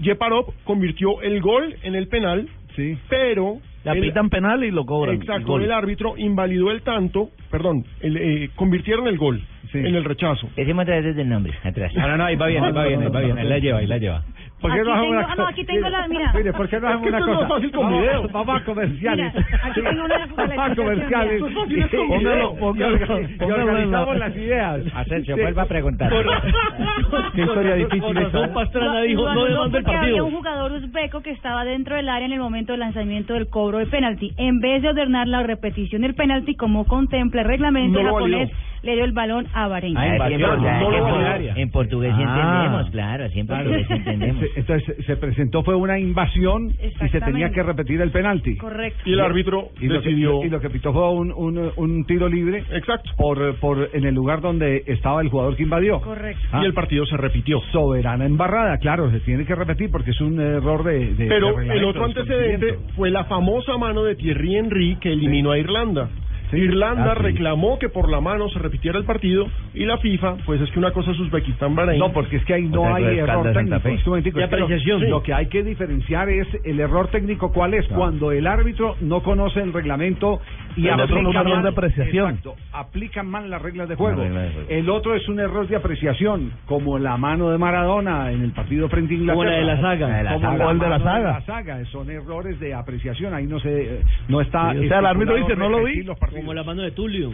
Yeparov 0.01 0.53
convirtió 0.63 1.21
el 1.21 1.41
gol 1.41 1.75
en 1.83 1.95
el 1.95 2.07
penal, 2.07 2.47
sí. 2.75 2.97
pero 3.09 3.57
Le 3.83 3.91
el- 3.91 3.97
apitan 3.97 4.29
penal 4.29 4.63
y 4.63 4.71
lo 4.71 4.85
cobran. 4.85 5.15
Exacto, 5.15 5.47
Gol. 5.53 5.63
el 5.63 5.71
árbitro 5.71 6.15
invalidó 6.17 6.71
el 6.71 6.81
tanto, 6.81 7.29
perdón, 7.51 7.85
el, 8.01 8.17
eh, 8.17 8.49
convirtieron 8.55 9.07
el 9.07 9.17
gol 9.17 9.41
en 9.73 9.95
el 9.95 10.03
rechazo. 10.03 10.49
Decimos 10.55 10.83
otra 10.83 10.95
vez 10.95 11.05
desde 11.05 11.21
el 11.21 11.29
nombre, 11.29 11.53
atrás. 11.63 11.93
No, 11.95 12.07
no, 12.07 12.17
no, 12.17 12.25
ahí 12.25 12.35
va 12.35 12.47
bien, 12.47 12.63
ahí 12.63 12.71
va 12.71 12.85
bien, 12.85 13.01
ahí 13.03 13.09
va 13.09 13.19
bien. 13.21 13.37
Ahí 13.37 13.47
la 13.47 13.59
lleva, 13.59 13.79
ahí 13.79 13.87
la 13.87 13.97
lleva. 13.97 14.23
¿Por 14.61 14.73
qué 14.73 14.79
Aquí 14.81 14.89
no 14.89 14.93
hacemos 14.93 15.09
tengo- 15.09 15.19
una 15.23 15.31
ah, 15.31 15.35
no, 15.37 15.47
aquí 15.47 15.63
tengo 15.65 15.89
la- 15.89 16.07
mira. 16.09 16.33
Mire, 16.33 16.51
¿por 16.53 16.67
qué 16.69 16.79
no 16.81 16.87
Es 16.89 16.95
hacemos 16.95 17.03
que 17.03 17.09
una 17.09 17.19
es 17.19 17.25
cosa? 17.37 17.47
fácil 17.47 17.71
con 17.71 17.83
vamos, 17.85 18.01
video. 18.01 18.27
Vamos 18.29 18.61
a 18.61 18.65
comerciales. 18.65 19.33
Mira, 19.35 19.47
aquí 19.63 19.81
tengo 19.81 20.03
una- 20.05 20.17
Vamos 20.17 20.39
a 20.71 20.75
comerciales. 20.75 21.41
es 21.41 21.41
es 21.41 21.89
Póngalo, 22.09 22.55
póngalo, 22.55 23.19
Y 23.21 23.51
organizamos 23.51 24.17
las 24.17 24.35
ideas. 24.35 24.81
Asensio, 24.95 25.35
Sí. 25.35 25.41
vuelva 25.41 25.61
a 25.61 25.65
preguntar. 25.65 26.11
Qué 27.35 27.41
historia 27.41 27.75
difícil 27.75 28.17
Pastrana 28.53 29.01
dijo, 29.01 29.33
no 29.33 29.45
demanda 29.45 29.77
el 29.77 29.83
porque 29.83 29.89
Había 29.97 29.99
partido. 30.01 30.25
un 30.25 30.31
jugador 30.35 30.71
uzbeco 30.73 31.21
que 31.21 31.31
estaba 31.31 31.63
dentro 31.63 31.95
del 31.95 32.09
área 32.09 32.25
en 32.25 32.33
el 32.33 32.39
momento 32.39 32.73
del 32.73 32.81
lanzamiento 32.81 33.33
del 33.35 33.47
cobro 33.49 33.77
de 33.77 33.85
penalti. 33.85 34.33
En 34.37 34.59
vez 34.59 34.81
de 34.81 34.89
ordenar 34.89 35.27
la 35.27 35.43
repetición 35.43 36.01
del 36.01 36.15
penalti 36.15 36.55
como 36.55 36.85
contempla 36.85 37.41
el 37.41 37.47
reglamento 37.47 38.01
No 38.01 38.05
japonés. 38.13 38.51
Le 38.83 38.95
dio 38.95 39.03
el 39.05 39.11
balón 39.11 39.47
a 39.53 39.67
Bahrein. 39.67 39.97
Ah, 39.97 40.15
en, 40.27 40.41
en- 40.41 41.57
en 41.57 41.69
portugués 41.71 42.13
sí 42.15 42.23
Ah. 42.25 42.29
entendemos, 42.29 42.89
claro, 42.91 43.25
así 43.25 43.39
en 43.39 43.47
portugués 43.47 43.87
sí 43.87 43.93
entendemos. 43.93 44.43
Entonces 44.55 45.05
se 45.05 45.15
presentó 45.17 45.63
fue 45.63 45.75
una 45.75 45.99
invasión 45.99 46.71
y 46.81 47.09
se 47.09 47.19
tenía 47.21 47.49
que 47.51 47.63
repetir 47.63 48.01
el 48.01 48.11
penalti. 48.11 48.55
Correcto. 48.57 49.01
Y 49.05 49.13
el 49.13 49.19
árbitro 49.19 49.69
y 49.79 49.87
lo 49.87 50.01
que- 50.01 50.09
decidió- 50.09 50.43
y 50.45 50.49
lo 50.49 50.59
que 50.59 50.69
pitó 50.69 50.93
fue 50.93 51.11
un, 51.11 51.31
un, 51.31 51.71
un 51.75 52.05
tiro 52.05 52.27
libre. 52.29 52.63
Exacto. 52.71 53.11
Por, 53.17 53.55
por 53.55 53.89
en 53.93 54.05
el 54.05 54.15
lugar 54.15 54.41
donde 54.41 54.83
estaba 54.87 55.21
el 55.21 55.29
jugador 55.29 55.55
que 55.55 55.63
invadió. 55.63 56.01
Correcto. 56.01 56.41
Ah. 56.51 56.61
Y 56.63 56.65
el 56.65 56.73
partido 56.73 57.05
se 57.05 57.17
repitió. 57.17 57.59
Soberana 57.71 58.25
embarrada, 58.25 58.77
claro, 58.77 59.11
se 59.11 59.19
tiene 59.21 59.45
que 59.45 59.55
repetir 59.55 59.91
porque 59.91 60.11
es 60.11 60.21
un 60.21 60.39
error 60.39 60.83
de. 60.83 60.99
de- 60.99 61.13
de 61.15 61.27
Pero 61.27 61.59
el 61.59 61.83
otro 61.83 62.05
antecedente 62.05 62.77
fue 62.95 63.09
la 63.09 63.25
famosa 63.25 63.77
mano 63.77 64.03
de 64.03 64.15
Thierry 64.15 64.55
Henry 64.55 64.95
que 65.01 65.11
eliminó 65.11 65.51
a 65.51 65.57
Irlanda. 65.57 66.09
Irlanda 66.51 67.11
Ah, 67.11 67.15
sí. 67.17 67.23
reclamó 67.23 67.77
que 67.79 67.89
por 67.89 68.09
la 68.09 68.19
mano 68.21 68.49
se 68.49 68.59
repitiera 68.59 68.97
el 68.97 69.05
partido 69.05 69.47
y 69.73 69.85
la 69.85 69.97
FIFA, 69.97 70.35
pues 70.45 70.59
es 70.61 70.69
que 70.71 70.79
una 70.79 70.91
cosa 70.91 71.11
es 71.11 71.19
Uzbekistán 71.19 71.75
Bahrein. 71.75 71.99
No, 71.99 72.11
porque 72.11 72.37
es 72.37 72.45
que 72.45 72.53
ahí 72.55 72.67
no 72.67 72.93
hay 72.93 73.03
error 73.19 73.51
técnico. 73.53 73.75
Es 74.17 74.23
que 74.23 74.39
lo- 74.39 74.45
apreciación. 74.45 75.09
Lo, 75.09 75.23
que 75.23 75.33
hay 75.33 75.47
que 75.47 75.63
diferenciar 75.63 76.29
es 76.29 76.47
el 76.63 76.79
error 76.79 77.07
técnico. 77.09 77.51
¿Cuál 77.51 77.73
es? 77.73 77.87
Cuando 77.87 78.31
el 78.31 78.47
árbitro 78.47 78.95
no 79.01 79.21
conoce 79.21 79.61
el 79.61 79.73
reglamento 79.73 80.41
y 80.75 80.87
El 80.87 80.93
otro 80.99 81.03
aplica 81.05 81.19
es 81.19 81.25
un 81.27 81.35
error 81.35 81.53
mal- 81.55 81.63
de 81.63 81.69
apreciación. 81.69 82.29
Exacto, 82.29 82.55
aplican 82.73 83.27
mal 83.27 83.49
las 83.49 83.61
reglas 83.61 83.89
de 83.89 83.95
juego. 83.95 84.17
La 84.17 84.23
regla 84.23 84.41
de 84.41 84.51
juego. 84.51 84.67
El 84.69 84.89
otro 84.89 85.15
es 85.15 85.27
un 85.29 85.39
error 85.39 85.67
de 85.67 85.75
apreciación, 85.75 86.51
como 86.65 86.97
la 86.99 87.17
mano 87.17 87.49
de 87.49 87.57
Maradona 87.57 88.31
en 88.31 88.41
el 88.43 88.51
partido 88.51 88.87
frente 88.89 89.13
a 89.13 89.17
Inglaterra. 89.17 89.35
Como 89.35 89.49
la 89.49 89.57
de 89.57 89.65
la 89.65 89.81
saga. 89.81 90.07
La 90.07 90.17
de 90.17 90.23
la 90.23 90.33
Como 90.33 90.71
el 90.71 90.79
de 90.79 90.89
la 90.89 90.99
mano 90.99 91.41
saga. 91.45 91.85
Son 91.91 92.09
errores 92.09 92.59
de 92.59 92.73
apreciación. 92.73 93.33
Ahí 93.33 93.45
no 93.45 93.59
se, 93.59 93.81
eh, 93.95 94.01
no 94.27 94.41
está. 94.41 94.71
Sí, 94.73 94.85
o 94.85 94.87
sea, 94.87 94.99
el 94.99 95.05
árbitro 95.05 95.35
dice, 95.35 95.55
no 95.55 95.69
lo 95.69 95.83
vi. 95.83 96.03
los 96.03 96.17
partidos. 96.17 96.38
Como 96.39 96.53
la 96.53 96.63
mano 96.63 96.81
de 96.81 96.91
Tulio. 96.91 97.31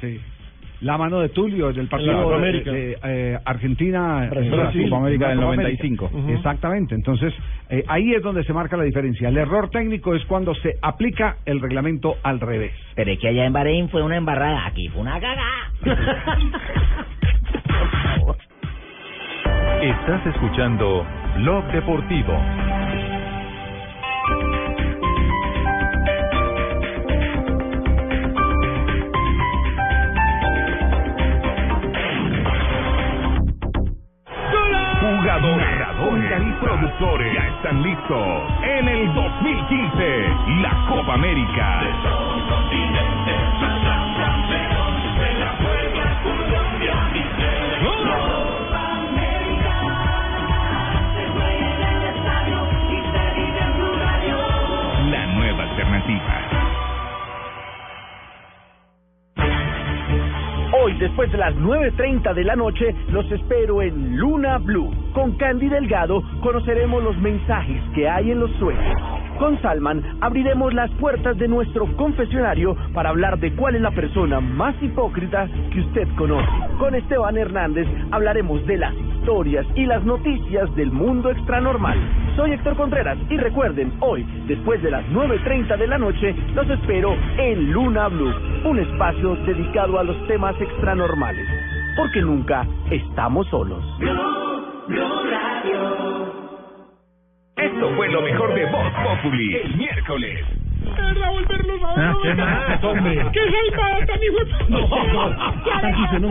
Sí. 0.00 0.20
La 0.82 0.96
mano 0.96 1.20
de 1.20 1.28
Tulio 1.28 1.70
del 1.74 1.88
partido 1.88 2.30
de, 2.30 2.36
América. 2.36 2.72
de, 2.72 2.98
eh, 3.04 3.38
Argentina 3.44 4.26
Brasil. 4.30 4.50
eh, 4.52 4.56
Brasil. 4.56 4.82
Copa 4.84 4.96
América 4.96 5.28
del 5.28 5.36
Copa 5.36 5.46
95. 5.56 6.06
América. 6.06 6.24
Ujú. 6.26 6.36
Exactamente. 6.38 6.94
Entonces, 6.94 7.34
eh, 7.68 7.84
ahí 7.86 8.14
es 8.14 8.22
donde 8.22 8.44
se 8.44 8.54
marca 8.54 8.78
la 8.78 8.84
diferencia. 8.84 9.28
El 9.28 9.36
error 9.36 9.68
técnico 9.68 10.14
es 10.14 10.24
cuando 10.24 10.54
se 10.54 10.76
aplica 10.80 11.36
el 11.44 11.60
reglamento 11.60 12.16
al 12.22 12.40
revés. 12.40 12.72
Pero 12.94 13.10
es 13.12 13.18
que 13.18 13.28
allá 13.28 13.44
en 13.44 13.52
Bahrein 13.52 13.90
fue 13.90 14.02
una 14.02 14.16
embarrada, 14.16 14.66
aquí 14.66 14.88
fue 14.88 15.02
una 15.02 15.20
cagada. 15.20 15.70
Estás 19.82 20.26
escuchando 20.26 21.06
Blog 21.36 21.64
Deportivo. 21.72 22.32
Productores 36.60 37.34
ya 37.34 37.46
están 37.48 37.82
listos 37.82 38.42
en 38.62 38.88
el 38.88 39.14
2015 39.14 40.28
la 40.62 40.86
Copa 40.88 41.14
América. 41.14 41.80
Después 61.00 61.32
de 61.32 61.38
las 61.38 61.54
9.30 61.56 62.34
de 62.34 62.44
la 62.44 62.54
noche, 62.54 62.94
los 63.10 63.30
espero 63.32 63.82
en 63.82 64.16
Luna 64.16 64.58
Blue. 64.58 64.90
Con 65.14 65.32
Candy 65.32 65.68
Delgado 65.68 66.22
conoceremos 66.42 67.02
los 67.02 67.16
mensajes 67.18 67.82
que 67.94 68.08
hay 68.08 68.30
en 68.30 68.40
los 68.40 68.50
sueños. 68.58 68.96
Con 69.38 69.60
Salman 69.62 70.18
abriremos 70.20 70.74
las 70.74 70.90
puertas 70.92 71.36
de 71.38 71.48
nuestro 71.48 71.86
confesionario 71.96 72.76
para 72.92 73.08
hablar 73.08 73.38
de 73.38 73.52
cuál 73.54 73.74
es 73.74 73.80
la 73.80 73.90
persona 73.90 74.38
más 74.40 74.74
hipócrita 74.82 75.48
que 75.72 75.80
usted 75.80 76.06
conoce. 76.16 76.46
Con 76.78 76.94
Esteban 76.94 77.38
Hernández 77.38 77.88
hablaremos 78.10 78.64
de 78.66 78.76
las 78.76 78.94
historias 79.20 79.66
y 79.74 79.84
las 79.84 80.02
noticias 80.04 80.74
del 80.74 80.90
mundo 80.90 81.30
extranormal. 81.30 81.98
Soy 82.36 82.52
Héctor 82.52 82.76
Contreras 82.76 83.18
y 83.28 83.36
recuerden, 83.36 83.92
hoy, 84.00 84.24
después 84.46 84.82
de 84.82 84.90
las 84.90 85.04
9.30 85.08 85.76
de 85.76 85.86
la 85.86 85.98
noche, 85.98 86.34
los 86.54 86.68
espero 86.70 87.14
en 87.36 87.70
Luna 87.70 88.08
Blue, 88.08 88.32
un 88.64 88.78
espacio 88.78 89.36
dedicado 89.46 89.98
a 89.98 90.04
los 90.04 90.16
temas 90.26 90.58
extranormales, 90.60 91.46
porque 91.96 92.22
nunca 92.22 92.66
estamos 92.90 93.46
solos. 93.48 93.84
Esto 97.56 97.94
fue 97.96 98.08
lo 98.08 98.22
mejor 98.22 98.54
de 98.54 98.64
Voz 98.66 98.92
Populi 99.04 99.54
el 99.56 99.76
miércoles. 99.76 100.69
Verdad 100.84 101.30
volverlos 101.32 101.82
a 101.82 101.94
ver. 101.94 102.04
Ah, 102.06 102.14
¿qué 102.22 102.34
más, 102.34 102.84
hombre? 102.84 103.26
¡Qué 103.32 103.40
salvada 103.50 104.06
tan 104.06 104.20
hijo 104.22 104.38
de- 104.44 104.50
No, 104.70 104.88
Tarcisio, 105.80 106.18
no. 106.20 106.28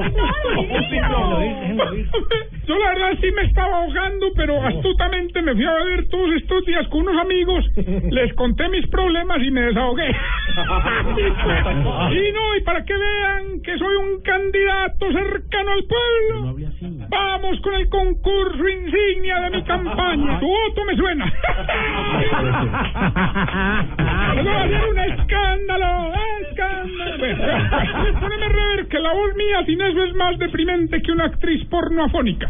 Yo 2.67 2.77
la 2.77 2.89
verdad 2.89 3.17
sí 3.19 3.31
me 3.31 3.41
estaba 3.43 3.77
ahogando, 3.77 4.27
pero 4.35 4.61
astutamente 4.63 5.41
me 5.41 5.53
fui 5.55 5.65
a 5.65 5.73
beber 5.73 6.07
todos 6.09 6.31
estos 6.35 6.65
días 6.65 6.87
con 6.89 7.01
unos 7.01 7.19
amigos, 7.21 7.65
les 8.11 8.33
conté 8.35 8.69
mis 8.69 8.85
problemas 8.87 9.39
y 9.41 9.49
me 9.51 9.61
desahogué. 9.61 10.09
Y 12.11 12.31
no, 12.31 12.55
y 12.55 12.61
para 12.63 12.83
que 12.85 12.93
vean 12.95 13.61
que 13.63 13.77
soy 13.77 13.95
un 13.95 14.21
candidato 14.21 15.11
cercano 15.11 15.71
al 15.71 15.83
pueblo, 15.85 16.55
vamos 17.09 17.59
con 17.61 17.73
el 17.75 17.89
concurso 17.89 18.67
insignia 18.67 19.41
de 19.41 19.49
mi 19.51 19.63
campaña. 19.63 20.39
Tu 20.39 20.47
voto 20.47 20.85
me 20.85 20.95
suena. 20.95 21.33
Les 24.43 24.45
voy 24.45 24.73
a 24.73 24.87
un 24.89 24.99
escándalo, 24.99 26.13
escándalo. 26.49 27.17
Bueno, 27.17 27.43
Poneme 28.19 28.45
a 28.45 28.49
rever 28.49 28.87
que 28.87 28.99
la 28.99 29.11
voz 29.13 29.35
mía 29.35 29.63
sin 29.65 29.81
eso 29.81 30.03
es 30.03 30.13
más 30.15 30.37
deprimente 30.37 31.01
que 31.01 31.11
una 31.11 31.25
actriz 31.25 31.65
porno 31.69 32.05
afónica. 32.05 32.49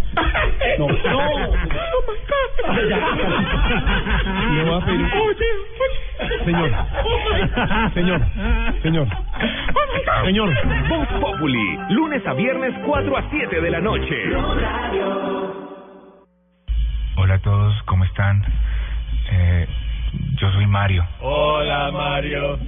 No, 0.78 0.88
no. 0.88 0.94
Oh 1.20 1.52
my 2.08 2.16
God. 2.30 2.80
Le 4.56 4.64
voy 4.64 4.82
a 4.82 4.86
pedir- 4.86 5.12
Oye, 5.14 5.46
oye. 5.80 6.46
Señor. 6.46 6.72
Oh 7.04 7.90
Señor. 7.94 8.22
Señor. 8.84 9.08
Oh 9.08 9.86
my 9.94 10.00
God. 10.06 10.26
Señor. 10.26 10.50
Voz 10.90 11.08
Populi, 11.20 11.80
lunes 11.90 12.26
a 12.28 12.34
viernes 12.34 12.74
4 12.86 13.18
a 13.18 13.30
7 13.30 13.62
de 13.62 13.72
la 13.72 13.80
noche. 13.82 14.16
Hola 17.16 17.34
a 17.36 17.40
todos, 17.40 17.82
¿cómo 17.84 18.04
están? 18.06 18.44
Eh, 19.32 19.68
yo 20.36 20.52
soy 20.54 20.66
Mario. 20.66 21.06
Hola, 21.22 21.92
Mario. 21.92 22.60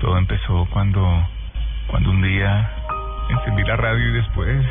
Todo 0.00 0.16
empezó 0.18 0.66
cuando, 0.72 1.04
cuando 1.88 2.10
un 2.10 2.22
día 2.22 2.70
encendí 3.28 3.62
la 3.64 3.76
radio 3.76 4.08
y 4.08 4.12
después... 4.12 4.66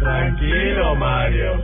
Tranquilo, 0.00 0.94
Mario. 0.96 1.62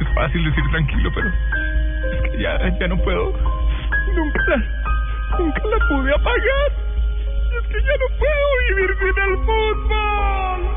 Es 0.00 0.14
fácil 0.14 0.44
decir 0.44 0.64
tranquilo, 0.70 1.10
pero 1.14 1.28
es 1.28 2.30
que 2.30 2.42
ya, 2.42 2.78
ya 2.78 2.88
no 2.88 2.96
puedo. 2.98 3.32
Nunca 4.14 4.40
la, 4.48 4.56
nunca 5.38 5.62
la 5.64 5.78
pude 5.88 6.14
apagar. 6.14 6.72
Es 7.58 7.66
que 7.68 7.82
ya 7.82 7.96
no 7.96 8.06
puedo 8.18 8.46
vivir 8.68 8.90
sin 8.98 9.16
el 9.22 9.36
fútbol. 9.44 10.76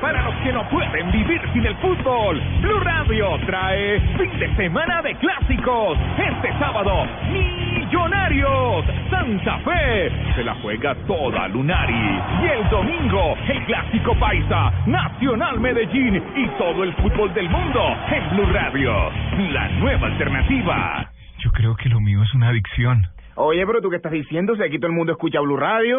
Para 0.00 0.22
los 0.22 0.34
que 0.36 0.50
no 0.50 0.66
pueden 0.70 1.12
vivir 1.12 1.40
sin 1.52 1.66
el 1.66 1.76
fútbol, 1.76 2.40
Blue 2.62 2.80
Radio 2.80 3.38
trae 3.44 4.00
fin 4.16 4.38
de 4.38 4.54
semana 4.56 5.02
de 5.02 5.14
clásicos. 5.16 5.98
Este 6.16 6.58
sábado, 6.58 7.06
Millonarios, 7.30 8.86
Santa 9.10 9.58
Fe, 9.58 10.10
se 10.34 10.44
la 10.44 10.54
juega 10.62 10.94
toda 11.06 11.48
Lunari. 11.48 12.18
Y 12.42 12.46
el 12.46 12.70
domingo, 12.70 13.36
el 13.46 13.62
clásico 13.66 14.14
paisa, 14.18 14.72
Nacional 14.86 15.60
Medellín 15.60 16.22
y 16.34 16.48
todo 16.56 16.82
el 16.82 16.94
fútbol 16.94 17.34
del 17.34 17.50
mundo 17.50 17.94
en 18.10 18.36
Blue 18.36 18.50
Radio, 18.52 19.10
la 19.52 19.68
nueva 19.68 20.06
alternativa. 20.06 21.10
Yo 21.40 21.50
creo 21.50 21.76
que 21.76 21.90
lo 21.90 22.00
mío 22.00 22.22
es 22.22 22.32
una 22.34 22.48
adicción. 22.48 23.02
Oye, 23.34 23.66
pero 23.66 23.82
tú 23.82 23.90
qué 23.90 23.96
estás 23.96 24.12
diciendo, 24.12 24.56
si 24.56 24.62
aquí 24.62 24.78
todo 24.78 24.90
el 24.90 24.96
mundo 24.96 25.12
escucha 25.12 25.40
Blue 25.40 25.58
Radio. 25.58 25.98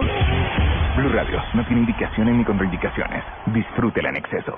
Blue 0.96 1.10
Radio 1.10 1.42
no 1.54 1.66
tiene 1.66 1.82
indicaciones 1.82 2.36
ni 2.36 2.44
contraindicaciones. 2.44 3.24
Disfrútela 3.48 4.10
en 4.10 4.18
exceso. 4.18 4.58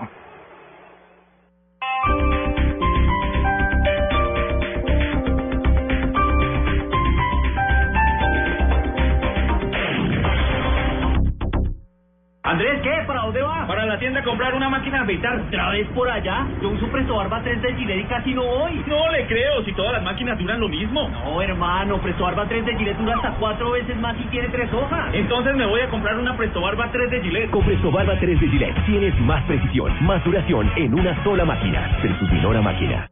Andrés, 12.46 12.82
¿qué? 12.82 12.92
¿Para 13.08 13.22
dónde 13.22 13.42
va? 13.42 13.66
Para 13.66 13.86
la 13.86 13.98
tienda 13.98 14.20
a 14.20 14.24
comprar 14.24 14.54
una 14.54 14.68
máquina 14.68 14.98
de 14.98 15.04
afeitar. 15.04 15.40
¿Otra 15.40 15.70
vez 15.70 15.88
por 15.96 16.10
allá? 16.10 16.46
Yo 16.62 16.72
uso 16.72 16.88
Presto 16.90 17.16
Barba 17.16 17.42
3 17.42 17.62
de 17.62 17.74
Gillette 17.74 18.02
y 18.02 18.04
casi 18.04 18.34
no 18.34 18.44
voy. 18.44 18.84
No 18.86 19.10
le 19.14 19.26
creo, 19.28 19.64
si 19.64 19.72
todas 19.72 19.94
las 19.94 20.04
máquinas 20.04 20.38
duran 20.38 20.60
lo 20.60 20.68
mismo. 20.68 21.08
No, 21.08 21.42
hermano, 21.42 22.00
Presto 22.00 22.26
Barba 22.26 22.46
3 22.46 22.66
de 22.66 22.76
Gillette 22.76 22.98
dura 22.98 23.16
hasta 23.16 23.32
cuatro 23.36 23.72
veces 23.72 23.96
más 23.96 24.18
y 24.20 24.26
tiene 24.26 24.50
tres 24.50 24.74
hojas. 24.74 25.14
Entonces 25.14 25.56
me 25.56 25.66
voy 25.66 25.80
a 25.80 25.90
comprar 25.90 26.18
una 26.20 26.36
Presto 26.36 26.60
Barba 26.60 26.90
3 26.92 27.12
de 27.12 27.22
Gillette. 27.22 27.50
Con 27.50 27.64
Presto 27.64 27.90
Barba 27.92 28.20
3 28.20 28.38
de 28.38 28.50
Gillette 28.50 28.86
tienes 28.88 29.18
más 29.22 29.42
precisión, 29.46 29.94
más 30.06 30.22
duración 30.26 30.70
en 30.76 30.94
una 30.96 31.24
sola 31.24 31.46
máquina. 31.46 31.98
Presumidora 32.02 32.62
máquina. 32.62 33.10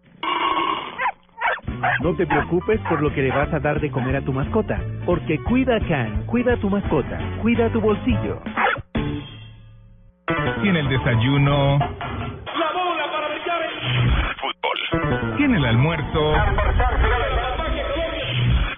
No 2.02 2.14
te 2.16 2.28
preocupes 2.28 2.82
por 2.82 3.02
lo 3.02 3.14
que 3.14 3.22
le 3.22 3.30
vas 3.30 3.52
a 3.54 3.60
dar 3.62 3.80
de 3.80 3.90
comer 3.90 4.18
a 4.18 4.22
tu 4.22 4.34
mascota, 4.34 4.78
porque 5.06 5.40
Cuida 5.40 5.80
Can, 5.88 6.26
cuida 6.26 6.56
a 6.56 6.58
tu 6.58 6.70
mascota, 6.70 7.18
cuida 7.42 7.70
tu 7.70 7.80
bolsillo. 7.80 8.42
Tiene 10.62 10.80
el 10.80 10.90
desayuno. 10.90 11.80
La 11.80 12.72
bola 12.72 13.12
para 13.12 13.28
brillar 13.30 13.62
en... 13.64 13.72
Fútbol. 14.38 15.38
Tiene 15.38 15.58
el 15.58 15.66
almuerzo. 15.66 16.34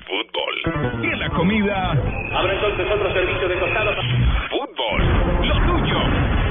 Fútbol. 0.08 1.04
Y 1.04 1.16
la 1.18 1.30
comida. 1.30 1.92
Habrá 1.92 2.54
entonces 2.54 2.88
otro 2.90 3.14
servicio 3.14 3.50
de 3.50 3.60
costado. 3.60 3.92
Fútbol. 4.50 5.04
Lo 5.46 5.56
tuyo 5.66 6.00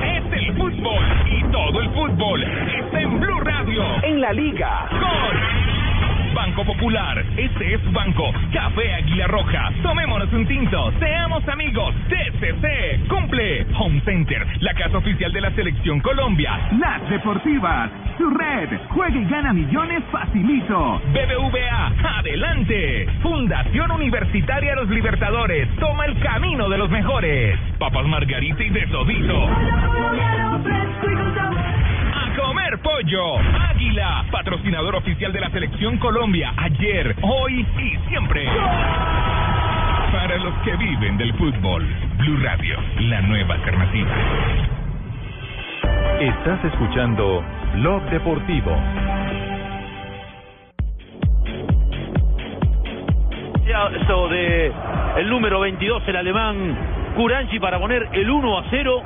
es 0.04 0.32
el 0.32 0.54
fútbol. 0.54 1.04
Y 1.30 1.42
todo 1.44 1.80
el 1.80 1.90
fútbol 1.90 2.42
está 2.42 3.00
en 3.00 3.18
Blue 3.18 3.40
Radio. 3.40 3.84
En 4.02 4.20
la 4.20 4.32
liga. 4.34 4.86
Gol. 4.90 5.71
Banco 6.34 6.64
Popular. 6.64 7.24
Este 7.36 7.74
es 7.74 7.92
Banco. 7.92 8.32
Café 8.52 8.94
Águila 8.94 9.26
Roja. 9.26 9.70
Tomémonos 9.82 10.32
un 10.32 10.46
tinto. 10.46 10.92
Seamos 10.98 11.46
amigos. 11.48 11.94
TCC. 12.08 13.06
Cumple. 13.08 13.66
Home 13.78 14.00
Center. 14.04 14.46
La 14.60 14.74
casa 14.74 14.98
oficial 14.98 15.32
de 15.32 15.40
la 15.40 15.50
Selección 15.52 16.00
Colombia. 16.00 16.58
Las 16.78 17.08
Deportivas. 17.10 17.90
Su 18.18 18.30
red. 18.30 18.68
Juega 18.88 19.16
y 19.16 19.24
gana 19.24 19.52
millones 19.52 20.02
facilito. 20.10 21.00
BBVA. 21.12 22.18
Adelante. 22.18 23.06
Fundación 23.22 23.90
Universitaria 23.90 24.74
Los 24.74 24.88
Libertadores. 24.88 25.68
Toma 25.76 26.06
el 26.06 26.18
camino 26.20 26.68
de 26.68 26.78
los 26.78 26.90
mejores. 26.90 27.58
Papas 27.78 28.06
Margarita 28.06 28.62
y 28.62 28.70
de 28.70 28.86
Todito. 28.86 29.48
Comer 32.36 32.78
pollo. 32.78 33.38
Águila, 33.38 34.24
patrocinador 34.30 34.96
oficial 34.96 35.32
de 35.32 35.40
la 35.40 35.50
Selección 35.50 35.98
Colombia. 35.98 36.52
Ayer, 36.56 37.14
hoy 37.22 37.66
y 37.78 38.08
siempre. 38.08 38.46
Para 40.12 40.38
los 40.38 40.54
que 40.64 40.76
viven 40.76 41.18
del 41.18 41.34
fútbol. 41.34 41.86
Blue 42.18 42.38
Radio, 42.42 42.78
la 43.00 43.20
nueva 43.22 43.54
alternativa. 43.54 44.10
Estás 46.20 46.64
escuchando 46.64 47.44
Blog 47.74 48.02
Deportivo. 48.10 48.76
Ya 53.66 53.90
Esto 54.00 54.28
de 54.28 54.72
el 55.18 55.28
número 55.28 55.60
22, 55.60 56.02
el 56.08 56.16
alemán 56.16 56.76
Curanchi 57.14 57.60
para 57.60 57.78
poner 57.78 58.08
el 58.12 58.30
1 58.30 58.58
a 58.58 58.64
0. 58.70 59.02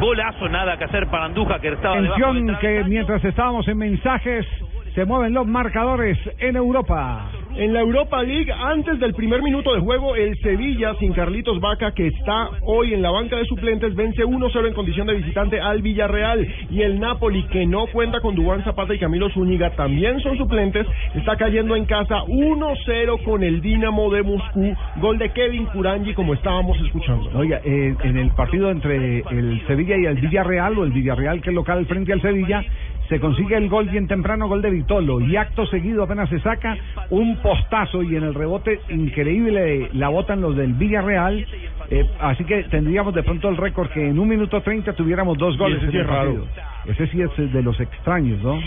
Golazo, 0.00 0.48
nada 0.48 0.78
que 0.78 0.84
hacer 0.84 1.06
para 1.08 1.26
Andújar 1.26 1.60
que 1.60 1.68
estaba 1.68 2.00
de 2.00 2.08
Atención 2.08 2.56
que 2.58 2.84
mientras 2.84 3.22
estábamos 3.22 3.68
en 3.68 3.76
mensajes 3.76 4.46
se 4.94 5.04
mueven 5.04 5.34
los 5.34 5.46
marcadores 5.46 6.18
en 6.38 6.56
Europa. 6.56 7.30
En 7.60 7.74
la 7.74 7.80
Europa 7.80 8.22
League, 8.22 8.50
antes 8.50 8.98
del 9.00 9.12
primer 9.12 9.42
minuto 9.42 9.74
de 9.74 9.80
juego, 9.80 10.16
el 10.16 10.34
Sevilla, 10.40 10.94
sin 10.98 11.12
Carlitos 11.12 11.60
Vaca, 11.60 11.92
que 11.92 12.06
está 12.06 12.48
hoy 12.62 12.94
en 12.94 13.02
la 13.02 13.10
banca 13.10 13.36
de 13.36 13.44
suplentes, 13.44 13.94
vence 13.94 14.24
1-0 14.24 14.66
en 14.66 14.72
condición 14.72 15.06
de 15.06 15.16
visitante 15.16 15.60
al 15.60 15.82
Villarreal. 15.82 16.48
Y 16.70 16.80
el 16.80 16.98
Napoli, 16.98 17.42
que 17.48 17.66
no 17.66 17.86
cuenta 17.88 18.22
con 18.22 18.34
Dubán 18.34 18.64
Zapata 18.64 18.94
y 18.94 18.98
Camilo 18.98 19.28
Zúñiga, 19.28 19.76
también 19.76 20.20
son 20.20 20.38
suplentes, 20.38 20.86
está 21.14 21.36
cayendo 21.36 21.76
en 21.76 21.84
casa 21.84 22.22
1-0 22.28 23.24
con 23.24 23.42
el 23.42 23.60
Dinamo 23.60 24.08
de 24.08 24.22
Moscú. 24.22 24.74
Gol 24.96 25.18
de 25.18 25.28
Kevin 25.28 25.66
Kurangi, 25.66 26.14
como 26.14 26.32
estábamos 26.32 26.80
escuchando. 26.80 27.30
Oiga, 27.34 27.60
eh, 27.62 27.94
en 28.04 28.16
el 28.16 28.30
partido 28.30 28.70
entre 28.70 29.18
el 29.18 29.62
Sevilla 29.66 29.98
y 29.98 30.06
el 30.06 30.16
Villarreal, 30.16 30.78
o 30.78 30.84
el 30.84 30.92
Villarreal 30.92 31.42
que 31.42 31.50
es 31.50 31.54
local 31.54 31.84
frente 31.84 32.14
al 32.14 32.22
Sevilla, 32.22 32.64
se 33.10 33.18
consigue 33.18 33.56
el 33.56 33.68
gol 33.68 33.88
bien 33.88 34.06
temprano, 34.06 34.46
gol 34.46 34.62
de 34.62 34.70
Vitolo, 34.70 35.20
y 35.20 35.36
acto 35.36 35.66
seguido 35.66 36.04
apenas 36.04 36.28
se 36.30 36.38
saca 36.38 36.76
un 37.10 37.38
postazo 37.38 38.04
y 38.04 38.14
en 38.14 38.22
el 38.22 38.34
rebote 38.34 38.80
increíble 38.88 39.90
la 39.94 40.08
botan 40.08 40.40
los 40.40 40.56
del 40.56 40.74
Villarreal, 40.74 41.44
eh, 41.90 42.08
así 42.20 42.44
que 42.44 42.62
tendríamos 42.64 43.12
de 43.12 43.24
pronto 43.24 43.48
el 43.48 43.56
récord 43.56 43.90
que 43.90 44.08
en 44.08 44.16
un 44.16 44.28
minuto 44.28 44.60
treinta 44.62 44.92
tuviéramos 44.92 45.36
dos 45.38 45.58
goles 45.58 45.82
ese 45.82 45.90
sí 45.90 45.98
es 45.98 46.06
raro. 46.06 46.46
Ese 46.86 47.08
sí 47.08 47.20
es 47.20 47.52
de 47.52 47.62
los 47.62 47.78
extraños, 47.80 48.40
¿no? 48.42 48.60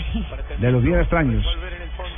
De 0.60 0.70
los 0.70 0.82
bien 0.82 1.00
extraños. 1.00 1.44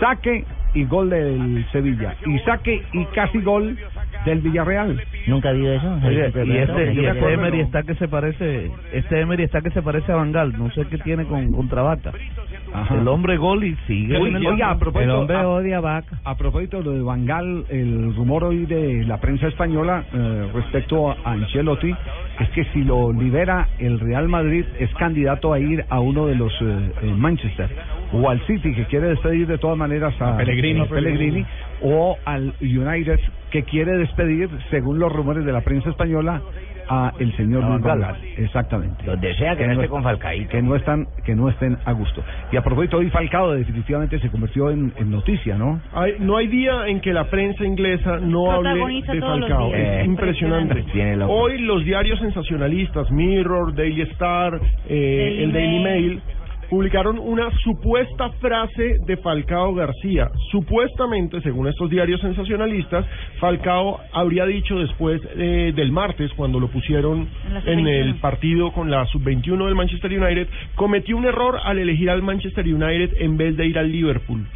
Saque 0.01 0.45
y 0.74 0.85
gol 0.85 1.11
del 1.11 1.64
Sevilla, 1.70 2.16
y 2.27 2.39
saque 2.41 2.83
y 2.93 3.05
casi 3.07 3.41
gol 3.41 3.79
del 4.27 4.41
Villarreal. 4.41 5.01
Nunca 5.27 5.49
ha 5.49 5.53
habido 5.53 5.72
eso. 5.72 5.99
Oye, 6.05 6.31
y 6.45 6.57
este, 6.59 6.93
y 6.95 7.07
este 7.07 7.33
Emery 7.33 7.61
está 7.61 7.83
que 7.83 7.95
se 7.95 8.09
parece, 8.09 8.70
este 8.93 9.20
Emery 9.20 9.45
está 9.45 9.61
que 9.62 9.70
se 9.70 9.81
parece 9.81 10.12
a 10.12 10.16
Bangal, 10.16 10.53
no 10.59 10.70
sé 10.72 10.85
qué 10.87 10.99
tiene 10.99 11.24
con 11.24 11.51
contra 11.53 11.81
Vaca. 11.83 12.12
El 12.91 13.09
hombre 13.09 13.37
gol 13.39 13.64
y 13.64 13.74
sigue. 13.87 14.18
Uy, 14.18 14.29
en 14.31 14.37
el 14.37 14.47
oiga, 14.49 14.70
a 14.72 14.79
propósito, 14.79 15.11
el 15.12 15.18
hombre 15.18 15.37
a- 15.39 15.49
odia 15.49 15.81
Vaca. 15.81 16.20
A 16.24 16.37
propósito 16.37 16.79
de 16.79 16.85
lo 16.85 16.91
de 16.93 17.03
Bangal, 17.03 17.64
el 17.70 18.14
rumor 18.14 18.45
hoy 18.45 18.66
de 18.66 19.05
la 19.05 19.18
prensa 19.18 19.47
española 19.47 20.05
eh, 20.12 20.49
respecto 20.53 21.11
a 21.11 21.16
Ancelotti 21.24 21.95
es 22.41 22.49
que 22.51 22.64
si 22.74 22.85
lo 22.85 23.12
libera 23.12 23.68
el 23.79 23.99
Real 23.99 24.29
Madrid 24.29 24.64
es 24.79 24.93
candidato 24.97 25.53
a 25.53 25.59
ir 25.59 25.85
a 25.89 26.01
uno 26.01 26.27
de 26.27 26.35
los 26.35 26.53
eh, 26.61 26.91
eh, 27.03 27.14
Manchester 27.16 27.70
o 28.13 28.29
al 28.31 28.41
City 28.47 28.75
que 28.75 28.85
quiere 28.85 29.09
despedir 29.09 29.47
de 29.47 29.59
todas 29.59 29.77
maneras 29.77 30.15
a, 30.21 30.35
A 30.35 30.37
Pellegrini. 30.37 30.81
a 30.81 30.87
Pellegrini, 30.87 31.45
o 31.83 32.17
al 32.25 32.55
United 32.61 33.19
que 33.51 33.63
quiere 33.65 33.97
despedir 33.99 34.49
según 34.71 34.99
los 34.99 35.13
rumores 35.13 35.45
de 35.45 35.53
la 35.53 35.61
prensa 35.63 35.91
española 35.91 36.41
a 36.89 37.13
el 37.19 37.37
señor 37.37 37.65
Luis. 37.65 37.83
Gaal. 37.83 38.17
Exactamente. 38.37 39.05
Donde 39.05 39.35
sea 39.35 39.57
que 39.57 39.67
no 39.67 39.73
esté 39.73 39.89
con 39.89 40.05
Falcaíto. 40.05 40.51
Que 40.51 40.63
no 40.63 40.77
están, 40.77 41.09
que 41.25 41.35
no 41.35 41.49
estén 41.49 41.77
a 41.85 41.91
gusto. 41.91 42.23
Y 42.53 42.57
a 42.57 42.63
propósito, 42.63 42.99
hoy 42.99 43.11
Falcao 43.11 43.53
definitivamente 43.55 44.21
se 44.21 44.29
convirtió 44.31 44.71
en, 44.71 44.93
en 44.97 45.11
noticia, 45.11 45.57
¿no? 45.57 45.81
Hay- 45.93 46.15
no 46.21 46.37
hay 46.37 46.47
día 46.47 46.87
en 46.87 47.01
que 47.01 47.13
la 47.13 47.25
prensa 47.25 47.65
inglesa 47.65 48.19
no 48.21 48.53
hable 48.53 48.71
de 48.75 49.15
los 49.17 49.21
Falcao. 49.21 49.75
Es 49.75 49.81
Eh, 49.81 50.03
impresionante. 50.05 50.85
Hoy 51.29 51.59
los 51.59 51.85
diarios 51.85 52.21
sensacionalistas, 52.21 53.11
Mirror, 53.11 53.75
Daily 53.75 54.03
Star, 54.03 54.61
eh, 54.89 55.19
Daily 55.25 55.43
el 55.43 55.53
Daily 55.53 55.79
Mail. 55.83 55.83
Mail, 56.07 56.23
publicaron 56.69 57.19
una 57.19 57.51
supuesta 57.59 58.31
frase 58.41 58.99
de 59.07 59.17
Falcao 59.19 59.75
García. 59.75 60.31
Supuestamente, 60.51 61.41
según 61.41 61.69
estos 61.69 61.91
diarios 61.91 62.21
sensacionalistas, 62.21 63.05
Falcao 63.39 64.01
habría 64.12 64.47
dicho 64.47 64.79
después 64.79 65.21
eh, 65.37 65.73
del 65.75 65.93
martes, 65.93 66.31
cuando 66.37 66.61
lo 66.61 66.69
pusieron 66.69 67.29
En 67.67 67.87
el 67.87 68.14
sub-21. 68.14 68.21
partido 68.21 68.73
con 68.73 68.91
la 68.91 69.07
sub-21 69.07 69.64
del 69.64 69.75
Manchester 69.75 70.12
United, 70.21 70.49
cometió 70.75 71.17
un 71.17 71.25
error 71.25 71.59
al 71.62 71.79
elegir 71.79 72.11
al 72.11 72.23
Manchester 72.23 72.64
United 72.67 73.21
en 73.21 73.37
vez 73.37 73.57
de 73.57 73.67
ir 73.67 73.79
al 73.79 73.91
Liverpool. 73.91 74.47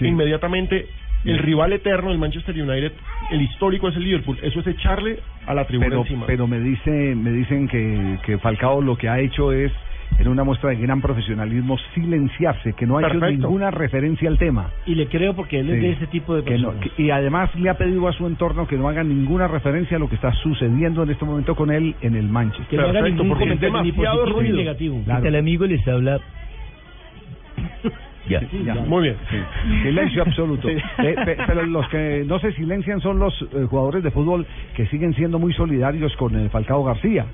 Inmediatamente, 0.00 0.86
el 1.24 1.38
rival 1.38 1.72
eterno 1.74 2.08
del 2.08 2.18
Manchester 2.18 2.54
United, 2.54 2.92
el 3.30 3.42
histórico 3.42 3.88
es 3.88 3.96
el 3.96 4.04
Liverpool. 4.04 4.38
Eso 4.42 4.60
es 4.60 4.66
echarle 4.66 5.18
a 5.46 5.54
la 5.54 5.66
tribuna 5.66 5.88
pero, 5.90 6.00
encima. 6.02 6.26
pero 6.26 6.46
me 6.46 6.58
dice 6.60 7.14
me 7.14 7.30
dicen 7.32 7.68
que, 7.68 8.18
que 8.24 8.38
Falcao 8.38 8.80
lo 8.80 8.96
que 8.96 9.08
ha 9.08 9.20
hecho 9.20 9.52
es 9.52 9.70
en 10.18 10.28
una 10.28 10.44
muestra 10.44 10.70
de 10.70 10.76
gran 10.76 11.00
profesionalismo 11.00 11.78
silenciarse 11.94 12.74
que 12.74 12.86
no 12.86 12.98
ha 12.98 13.06
hecho 13.06 13.18
ninguna 13.20 13.70
referencia 13.70 14.28
al 14.28 14.36
tema 14.38 14.68
Y 14.86 14.94
le 14.94 15.06
creo 15.06 15.34
porque 15.34 15.60
él 15.60 15.70
es 15.70 15.80
de 15.80 15.90
ese 15.92 16.06
tipo 16.08 16.34
de 16.34 16.44
Que 16.44 16.58
no- 16.58 16.72
personas. 16.72 16.92
que- 16.96 17.02
y 17.02 17.10
además 17.10 17.54
le 17.54 17.70
ha 17.70 17.74
pedido 17.78 18.06
a 18.08 18.12
su 18.12 18.26
entorno 18.26 18.66
que 18.66 18.76
no 18.76 18.88
haga 18.88 19.02
ninguna 19.02 19.48
referencia 19.48 19.96
a 19.96 20.00
lo 20.00 20.08
que 20.08 20.16
está 20.16 20.32
sucediendo 20.34 21.02
en 21.02 21.10
este 21.10 21.24
momento 21.24 21.54
con 21.54 21.70
él 21.70 21.94
en 22.02 22.14
el 22.16 22.28
Manchester 22.28 22.66
Que 22.68 22.76
no 22.76 22.88
haga 22.88 23.00
ningún 23.02 23.30
comentario 23.30 23.82
ni 23.82 23.92
positivo 23.92 24.26
ni 24.26 24.32
ruido. 24.32 24.56
negativo. 24.56 25.00
Claro. 25.04 25.26
El 25.26 25.36
amigo 25.36 25.66
les 25.66 25.86
habla. 25.88 26.20
Ya, 28.28 28.40
ya. 28.64 28.74
Muy 28.74 29.02
bien. 29.04 29.16
Silencio 29.82 30.22
absoluto. 30.22 30.68
Eh, 30.98 31.16
pe- 31.24 31.36
pero 31.46 31.64
los 31.66 31.88
que 31.88 32.22
no 32.26 32.38
se 32.38 32.52
silencian 32.52 33.00
son 33.00 33.18
los 33.18 33.34
eh, 33.42 33.64
jugadores 33.68 34.04
de 34.04 34.10
fútbol 34.10 34.46
que 34.76 34.86
siguen 34.86 35.14
siendo 35.14 35.38
muy 35.38 35.52
solidarios 35.54 36.14
con 36.16 36.36
eh, 36.38 36.48
Falcao 36.50 36.84
García. 36.84 37.24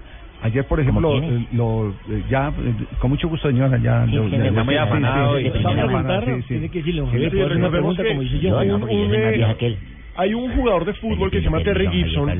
Ayer, 0.46 0.64
por 0.64 0.78
ejemplo, 0.80 1.18
eh, 1.22 1.46
lo, 1.52 1.88
eh, 2.08 2.22
ya, 2.30 2.48
eh, 2.56 2.74
con 3.00 3.10
mucho 3.10 3.28
gusto, 3.28 3.48
señora, 3.48 3.76
ya. 3.78 4.06
Sí, 4.06 4.12
lo- 4.14 4.28
gente 4.30 4.50
le- 4.50 4.62
muy 4.64 4.76
afanado 4.76 5.36
sí, 5.38 6.42
sí, 6.42 6.48
tiene 6.48 6.68
que 6.70 6.78
decirle, 6.78 7.02
una 7.02 7.70
pregunta 7.70 8.04
como 8.04 8.22
hice 8.22 8.38
yo. 8.38 8.50
No, 8.50 8.58
Hay 8.58 8.68
no, 8.68 8.76
un-. 8.76 9.76
Hay 10.18 10.32
jugador 10.32 10.86
de 10.86 10.94
fútbol 10.94 11.30
que 11.30 11.38
se 11.40 11.44
llama 11.44 11.62
Terry 11.62 11.88
Gibson, 11.88 12.30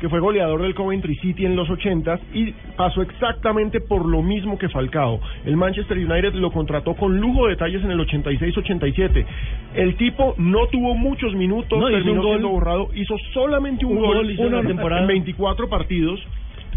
que 0.00 0.08
fue 0.08 0.18
goleador 0.18 0.62
del 0.62 0.74
Coventry 0.74 1.14
City 1.16 1.44
en 1.44 1.56
los 1.56 1.68
80 1.68 2.18
y 2.32 2.52
pasó 2.74 3.02
exactamente 3.02 3.80
por 3.82 4.06
lo 4.06 4.22
mismo 4.22 4.56
que 4.56 4.70
Falcao. 4.70 5.20
El 5.44 5.58
Manchester 5.58 5.98
United 5.98 6.32
lo 6.34 6.50
contrató 6.50 6.94
con 6.94 7.18
lujo 7.20 7.44
de 7.44 7.50
detalles 7.50 7.84
en 7.84 7.90
el 7.90 8.00
86-87. 8.00 9.26
El 9.74 9.96
tipo 9.96 10.34
no 10.38 10.68
tuvo 10.68 10.94
muchos 10.94 11.34
minutos, 11.34 11.78
No, 11.78 11.88
terminó 11.90 12.22
gol. 12.22 12.30
siendo 12.30 12.48
borrado, 12.48 12.88
hizo 12.94 13.14
solamente 13.34 13.84
un, 13.84 13.98
Un 13.98 14.04
gol 14.06 14.26
la 14.34 14.42
uno 14.46 14.62
temporada. 14.62 15.02
en 15.02 15.08
24 15.08 15.68
partidos. 15.68 16.20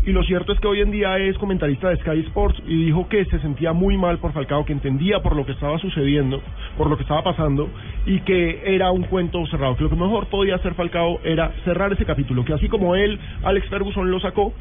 Y 0.05 0.11
lo 0.11 0.23
cierto 0.23 0.51
es 0.51 0.59
que 0.59 0.67
hoy 0.67 0.81
en 0.81 0.91
día 0.91 1.17
es 1.17 1.37
comentarista 1.37 1.89
de 1.89 1.97
Sky 1.97 2.19
Sports 2.27 2.61
y 2.65 2.85
dijo 2.85 3.07
que 3.07 3.23
se 3.25 3.39
sentía 3.39 3.71
muy 3.71 3.97
mal 3.97 4.17
por 4.17 4.33
Falcao, 4.33 4.65
que 4.65 4.73
entendía 4.73 5.21
por 5.21 5.35
lo 5.35 5.45
que 5.45 5.51
estaba 5.51 5.77
sucediendo, 5.77 6.41
por 6.77 6.89
lo 6.89 6.97
que 6.97 7.03
estaba 7.03 7.23
pasando 7.23 7.69
y 8.05 8.19
que 8.21 8.63
era 8.65 8.91
un 8.91 9.03
cuento 9.03 9.45
cerrado, 9.47 9.75
que 9.75 9.83
lo 9.83 9.89
que 9.89 9.95
mejor 9.95 10.27
podía 10.27 10.55
hacer 10.55 10.73
Falcao 10.73 11.19
era 11.23 11.51
cerrar 11.65 11.93
ese 11.93 12.05
capítulo, 12.05 12.43
que 12.43 12.53
así 12.53 12.67
como 12.67 12.95
él, 12.95 13.19
Alex 13.43 13.67
Ferguson 13.69 14.09
lo 14.09 14.19
sacó, 14.19 14.53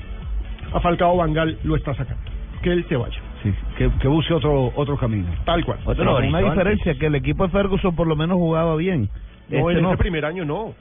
a 0.73 0.81
Falcao 0.81 1.17
Bangal 1.17 1.59
lo 1.65 1.75
está 1.77 1.95
sacando, 1.95 2.31
que 2.63 2.73
él 2.73 2.85
se 2.89 2.97
vaya. 2.97 3.19
Sí, 3.43 3.55
que, 3.79 3.91
que 3.99 4.09
busque 4.09 4.35
otro 4.35 4.71
otro 4.77 4.99
camino. 4.99 5.27
Tal 5.47 5.65
cual. 5.65 5.79
Pero 5.87 6.19
una 6.19 6.41
diferencia, 6.41 6.95
que 6.97 7.07
el 7.07 7.15
equipo 7.15 7.45
de 7.45 7.51
Ferguson 7.51 7.97
por 7.97 8.07
lo 8.07 8.15
menos 8.15 8.37
jugaba 8.37 8.77
bien. 8.77 9.09
No, 9.49 9.71
Este 9.71 9.79
en 9.79 9.83
no. 9.83 9.89
ese 9.89 9.97
primer 9.97 10.27
año 10.27 10.45
no. 10.45 10.75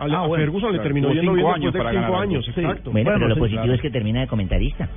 A, 0.00 0.04
Ah, 0.04 0.24
a 0.24 0.26
bueno. 0.26 0.42
Ferguson 0.44 0.72
le 0.72 0.78
terminó 0.80 1.08
yendo 1.08 1.22
cinco 1.32 1.34
bien 1.34 1.46
años 1.54 1.72
para 1.76 1.90
cinco 1.90 2.02
ganar 2.04 2.22
años, 2.22 2.44
Sí. 2.46 2.52
exacto. 2.60 2.90
Bueno, 2.90 3.10
pero 3.14 3.28
lo 3.28 3.34
sí, 3.34 3.40
positivo 3.40 3.62
claro. 3.62 3.74
es 3.74 3.80
que 3.82 3.90
termina 3.90 4.20
de 4.20 4.26
comentarista. 4.26 4.88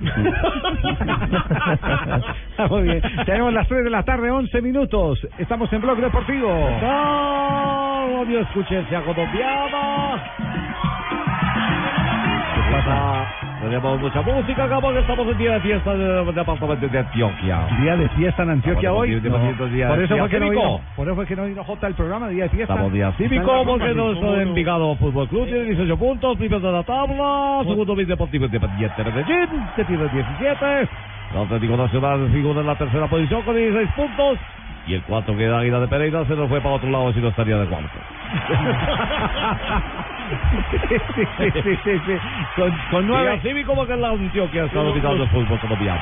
Muy 2.70 2.82
bien. 2.82 3.02
Tenemos 3.26 3.52
las 3.52 3.68
3 3.68 3.84
de 3.84 3.90
la 3.90 4.02
tarde, 4.02 4.30
11 4.30 4.62
minutos. 4.62 5.26
Estamos 5.38 5.70
en 5.72 5.80
Blog 5.82 5.98
Deportivo. 6.00 6.48
Radio 6.80 8.40
Escuchencia 8.40 9.02
colombiana. 9.02 10.22
¿Qué 12.54 12.60
pasa? 12.72 13.26
Tenemos 13.60 14.00
mucha 14.00 14.22
música, 14.22 14.64
acá 14.64 14.80
porque 14.80 15.00
estamos 15.00 15.26
en 15.28 15.36
día 15.38 15.52
de 15.52 15.60
fiesta 15.60 15.94
del 15.94 16.34
departamento 16.34 16.88
de 16.88 16.98
Antioquia. 16.98 17.58
Día 17.82 17.96
de 17.96 18.08
fiesta 18.10 18.42
en 18.44 18.50
Antioquia 18.50 18.92
hoy. 18.92 19.20
de- 19.20 19.28
No. 19.28 19.36
Por 19.88 20.00
eso 20.02 20.16
fue 20.16 20.28
que 20.30 20.40
no 20.40 20.50
vino, 20.50 20.80
por 20.96 21.06
eso 21.06 21.14
fue 21.14 21.26
que 21.26 21.36
no 21.36 21.44
vino 21.44 21.64
J 21.64 21.86
el 21.86 21.94
programa, 21.94 22.28
día 22.28 22.44
de 22.44 22.48
fiesta. 22.50 22.72
Estamos 22.74 22.92
día 22.94 23.12
cívico 23.18 23.62
porque 23.66 23.94
nuestro 23.94 24.20
¿cómo 24.20 24.32
no? 24.36 24.40
Envigado 24.42 24.94
Fútbol 24.96 25.28
Club 25.28 25.44
tiene 25.46 25.64
18 25.64 25.96
puntos, 25.98 26.36
primero 26.38 26.60
de 26.60 26.72
la 26.72 26.82
tabla, 26.84 27.60
segundo 27.68 27.94
Miss 27.96 28.08
Deportivo 28.08 28.44
Independiente 28.46 29.04
de 29.04 29.10
Medellín, 29.12 29.48
que 29.76 29.84
tiene 29.84 30.08
17, 30.08 30.88
el 31.34 31.40
Atlético 31.42 31.76
Nacional 31.76 32.30
figura 32.32 32.60
en 32.60 32.66
la 32.66 32.74
tercera 32.76 33.06
posición 33.08 33.42
con 33.42 33.54
16 33.56 33.90
puntos, 33.94 34.38
y 34.86 34.94
el 34.94 35.02
cuarto 35.02 35.36
que 35.36 35.46
da 35.46 35.58
Águila 35.60 35.80
de 35.80 35.88
Pereira 35.88 36.24
se 36.24 36.34
nos 36.34 36.48
fue 36.48 36.62
para 36.62 36.76
otro 36.76 36.88
lado 36.88 37.12
si 37.12 37.20
no 37.20 37.28
estaría 37.28 37.58
de 37.58 37.66
cuarto. 37.66 37.90
sí, 40.30 41.26
sí, 41.36 41.52
sí, 41.62 41.76
sí, 41.84 42.00
sí. 42.06 42.46
Con, 42.56 42.70
con 42.90 43.04
Y 43.04 43.06
nueve. 43.08 43.30
así 43.30 43.64
como 43.64 43.86
que 43.86 43.96
la 43.96 44.10
Antioquia 44.10 44.64
está 44.66 44.80
dominando 44.82 45.24
el 45.24 45.30
fútbol 45.30 45.60
colombiano. 45.60 46.00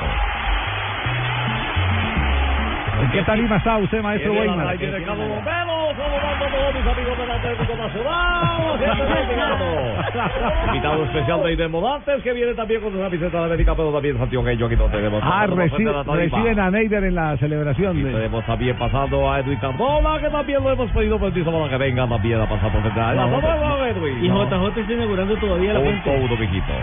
¿En 3.01 3.11
qué 3.11 3.23
tarima 3.23 3.55
está 3.57 3.77
usted, 3.77 4.01
maestro 4.01 4.33
Weimar? 4.33 4.65
calle 4.67 4.91
de 4.91 5.03
Carlos 5.03 5.27
Bombero, 5.29 5.95
saludando 5.95 6.45
a 6.45 6.49
todos 6.49 6.73
mis 6.75 6.87
amigos 6.87 7.17
del 7.17 7.31
Atlético 7.31 7.75
Nacional. 7.77 8.79
invitado. 9.23 10.65
Invitado 10.67 11.03
especial 11.05 11.43
de 11.43 11.53
Idemo 11.53 11.81
Dantes, 11.81 12.23
que 12.23 12.33
viene 12.33 12.53
también 12.53 12.81
con 12.81 12.93
una 12.93 13.05
camiseta 13.05 13.37
de 13.39 13.45
América, 13.45 13.73
pero 13.75 13.91
también 13.91 14.17
Santioqueño, 14.17 14.65
aquí 14.65 14.75
donde 14.75 14.97
tenemos. 14.97 15.21
Ah, 15.23 15.47
reciben 15.47 16.59
a 16.59 16.71
Neider 16.71 17.03
en 17.05 17.15
la 17.15 17.37
celebración. 17.37 17.97
Y 17.97 18.03
de- 18.03 18.11
tenemos 18.13 18.45
también 18.45 18.75
pasando 18.77 19.31
a 19.31 19.39
Edwin 19.39 19.59
Cardona, 19.59 20.19
que 20.19 20.29
también 20.29 20.63
lo 20.63 20.71
hemos 20.71 20.91
pedido 20.91 21.19
permiso 21.19 21.51
para 21.51 21.69
que 21.69 21.77
venga 21.77 22.07
también 22.07 22.41
a 22.41 22.49
pasar 22.49 22.71
por 22.71 22.81
No, 22.81 23.85
Edwin. 23.85 24.25
Y 24.25 24.27
JJ 24.29 24.79
está 24.81 24.93
inaugurando 24.93 25.35
todavía 25.37 25.73
la 25.73 25.79
Punto 25.79 26.03
fuente. 26.03 26.25
uno, 26.25 26.35
mijito. 26.37 26.73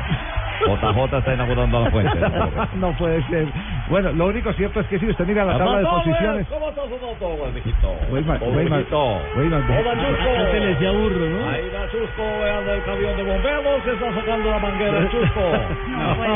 JJ 0.67 1.19
está 1.19 1.35
inaugurando 1.35 1.81
la 1.85 1.91
fuente. 1.91 2.19
no 2.77 2.93
puede 2.93 3.23
ser. 3.25 3.47
Bueno, 3.89 4.13
lo 4.13 4.27
único 4.27 4.53
cierto 4.55 4.81
es 4.81 4.87
que 4.89 4.99
si 4.99 5.07
usted 5.07 5.25
mira 5.27 5.45
la 5.45 5.59
tabla 5.59 5.79
de 5.79 5.85
posiciones. 5.87 6.47
¿Cómo 6.49 6.69
está 6.71 6.83
su 6.83 6.99
moto, 6.99 7.47
el 7.47 7.53
mijito? 7.55 7.95
Weimar, 8.11 8.43
Weimar, 8.43 8.79
mijito. 8.79 9.19
Weimar, 9.37 9.63
Hola, 9.63 9.95
Chusco. 9.95 10.31
Acá 10.31 10.51
se 10.51 10.61
le 10.61 10.67
decía 10.67 10.91
burro, 10.91 11.27
¿no? 11.31 11.49
Ahí 11.49 11.71
va 11.73 11.91
Chusco, 11.93 12.23
vean 12.43 12.69
el 12.69 12.83
camión 12.83 13.17
de 13.17 13.23
bomberos 13.23 13.83
que 13.85 13.93
está 13.93 14.15
sacando 14.15 14.51
la 14.51 14.59
manguera, 14.59 14.99
el 14.99 15.11
Chusco. 15.11 15.41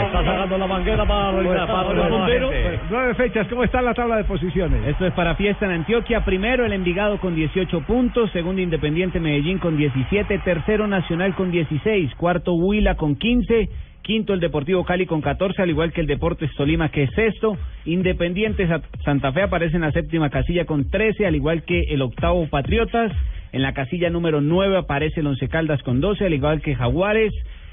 está 0.07 0.25
sacando 0.25 0.59
la 0.59 0.67
manguera 0.69 1.05
para 1.07 1.33
revisar, 1.33 1.67
para 1.67 1.83
Bueno, 1.83 1.89
revisar 2.03 2.11
la 2.11 2.19
bombero, 2.19 2.51
gente. 2.51 2.81
Nueve 2.89 3.15
fechas, 3.15 3.47
¿cómo 3.49 3.65
está 3.65 3.83
la 3.83 3.95
tabla 3.95 4.17
de 4.17 4.25
posiciones? 4.25 4.87
Esto 4.87 5.07
es 5.07 5.13
para 5.15 5.35
fiesta 5.35 5.67
en 5.67 5.73
Antioquia. 5.73 6.25
Primero 6.25 6.65
el 6.65 6.73
Envigado 6.73 7.19
con 7.19 7.35
18 7.35 7.81
puntos. 7.81 8.31
Segundo 8.31 8.61
Independiente 8.61 9.19
Medellín 9.19 9.59
con 9.59 9.77
17. 9.77 10.39
Tercero 10.39 10.87
Nacional 10.87 11.35
con 11.35 11.51
16. 11.51 12.15
Cuarto 12.15 12.53
Huila 12.55 12.95
con 12.95 13.17
15. 13.17 13.69
Quinto 14.03 14.33
el 14.35 14.41
Deportivo 14.41 14.85
Cali 14.85 15.07
con 15.07 15.21
14, 15.21 15.61
al 15.63 15.71
igual 15.71 15.93
que 15.93 16.01
el 16.01 16.07
Deportes 16.07 16.51
Tolima 16.57 16.91
que 16.91 17.05
es 17.05 17.11
sexto. 17.13 17.57
Independiente 17.85 18.67
Sa- 18.67 18.83
Santa 19.05 19.33
Fe 19.33 19.43
aparece 19.43 19.77
en 19.77 19.83
la 19.83 19.93
séptima 19.93 20.31
casilla 20.31 20.65
con 20.65 20.89
13, 20.91 21.27
al 21.27 21.37
igual 21.37 21.63
que 21.65 21.81
el 21.91 22.03
octavo 22.03 22.47
Patriotas. 22.49 23.13
En 23.53 23.63
la 23.63 23.75
casilla 23.75 24.11
número 24.11 24.41
9 24.41 24.77
aparece 24.79 25.21
el 25.21 25.27
Once 25.27 25.49
Caldas 25.49 25.83
con 25.83 26.01
12, 26.01 26.25
al 26.25 26.35
igual 26.35 26.63
que 26.63 26.75
Jaguares. 26.75 27.33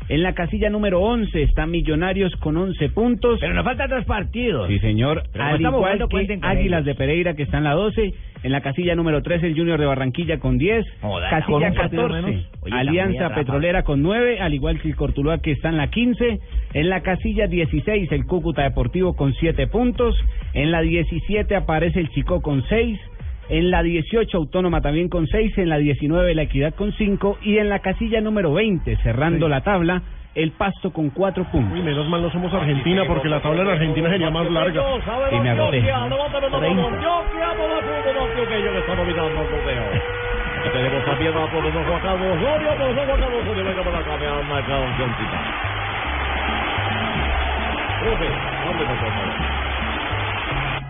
En 0.10 0.24
la 0.24 0.34
casilla 0.34 0.70
número 0.70 1.01
11 1.01 1.43
están 1.43 1.70
Millonarios 1.70 2.34
con 2.38 2.55
11 2.55 2.89
puntos. 2.89 3.39
Pero 3.41 3.53
nos 3.53 3.66
faltan 3.66 3.89
dos 3.89 4.05
partidos. 4.05 4.70
Sí, 4.70 4.80
señor. 4.80 5.24
Pero 5.34 5.43
Al 5.43 5.60
igual 5.62 6.08
que 6.10 6.39
Águilas 6.41 6.86
de 6.86 6.95
Pereira, 6.95 7.34
que 7.34 7.43
está 7.43 7.58
en 7.58 7.66
la 7.66 7.74
12. 7.74 8.14
En 8.43 8.51
la 8.51 8.62
casilla 8.62 8.95
número 8.95 9.22
13, 9.22 9.47
el 9.47 9.58
Junior 9.58 9.78
de 9.78 9.86
Barranquilla 9.86 10.39
con 10.39 10.58
10. 10.58 10.86
Joder, 11.01 11.30
casilla 11.30 11.45
con 11.45 11.64
un 11.64 11.74
partido 11.74 12.01
14, 12.03 12.22
menos. 12.22 12.45
Oye, 12.62 12.70
está 12.70 12.80
Alianza. 12.80 13.36
Petrolera 13.36 13.84
con 13.84 14.01
9, 14.01 14.39
al 14.39 14.53
igual 14.53 14.80
que 14.80 14.88
el 14.88 14.95
Cortuluá, 14.95 15.39
que 15.39 15.51
está 15.51 15.70
en 15.70 15.78
la 15.78 15.89
15. 15.89 16.39
En 16.74 16.89
la 16.89 17.01
casilla 17.01 17.47
16, 17.47 18.10
el 18.12 18.26
Cúcuta 18.26 18.64
Deportivo 18.64 19.14
con 19.14 19.34
7 19.34 19.68
puntos. 19.68 20.16
En 20.53 20.72
la 20.72 20.82
17 20.82 21.53
aparece 21.53 21.99
el 21.99 22.10
Chico 22.12 22.41
con 22.41 22.64
6. 22.70 22.97
En 23.50 23.72
la 23.72 23.82
18, 23.82 24.38
Autónoma 24.38 24.82
también 24.82 25.08
con 25.08 25.26
6. 25.28 25.58
En 25.58 25.70
la 25.70 25.78
19, 25.78 26.36
la 26.36 26.43
Equidad 26.43 26.76
con 26.76 26.91
5. 26.91 27.38
Y 27.43 27.58
en 27.58 27.70
la 27.70 27.80
casilla 27.80 28.20
número 28.22 28.54
20, 28.54 28.98
cerrando 28.98 29.48
la 29.48 29.62
tabla, 29.62 30.02
el 30.36 30.52
Pasto 30.52 30.91
con 30.91 31.10
4 31.10 31.45
puntos. 31.52 31.74
Uy, 31.74 31.82
menos 31.82 32.08
mal 32.10 32.22
no 32.22 32.30
somos 32.32 32.54
Argentina 32.54 33.04
porque 33.08 33.30
la 33.30 33.41
tabla 33.41 33.64
en 33.64 33.70
Argentina 33.70 34.10
sería 34.10 34.30
más 34.30 34.52
larga. 34.52 34.84
Y 35.32 35.39
me 35.39 35.50
agoté. 35.50 35.82
Por 35.82 36.62
tenemos 36.62 36.91
venga 43.64 43.84
para 43.84 44.00
acá, 44.00 44.18
me 44.18 44.28
han 44.28 44.50
marcado 44.50 44.84
un. 44.84 44.91
Profe, 48.02 48.28
favor. 49.00 49.28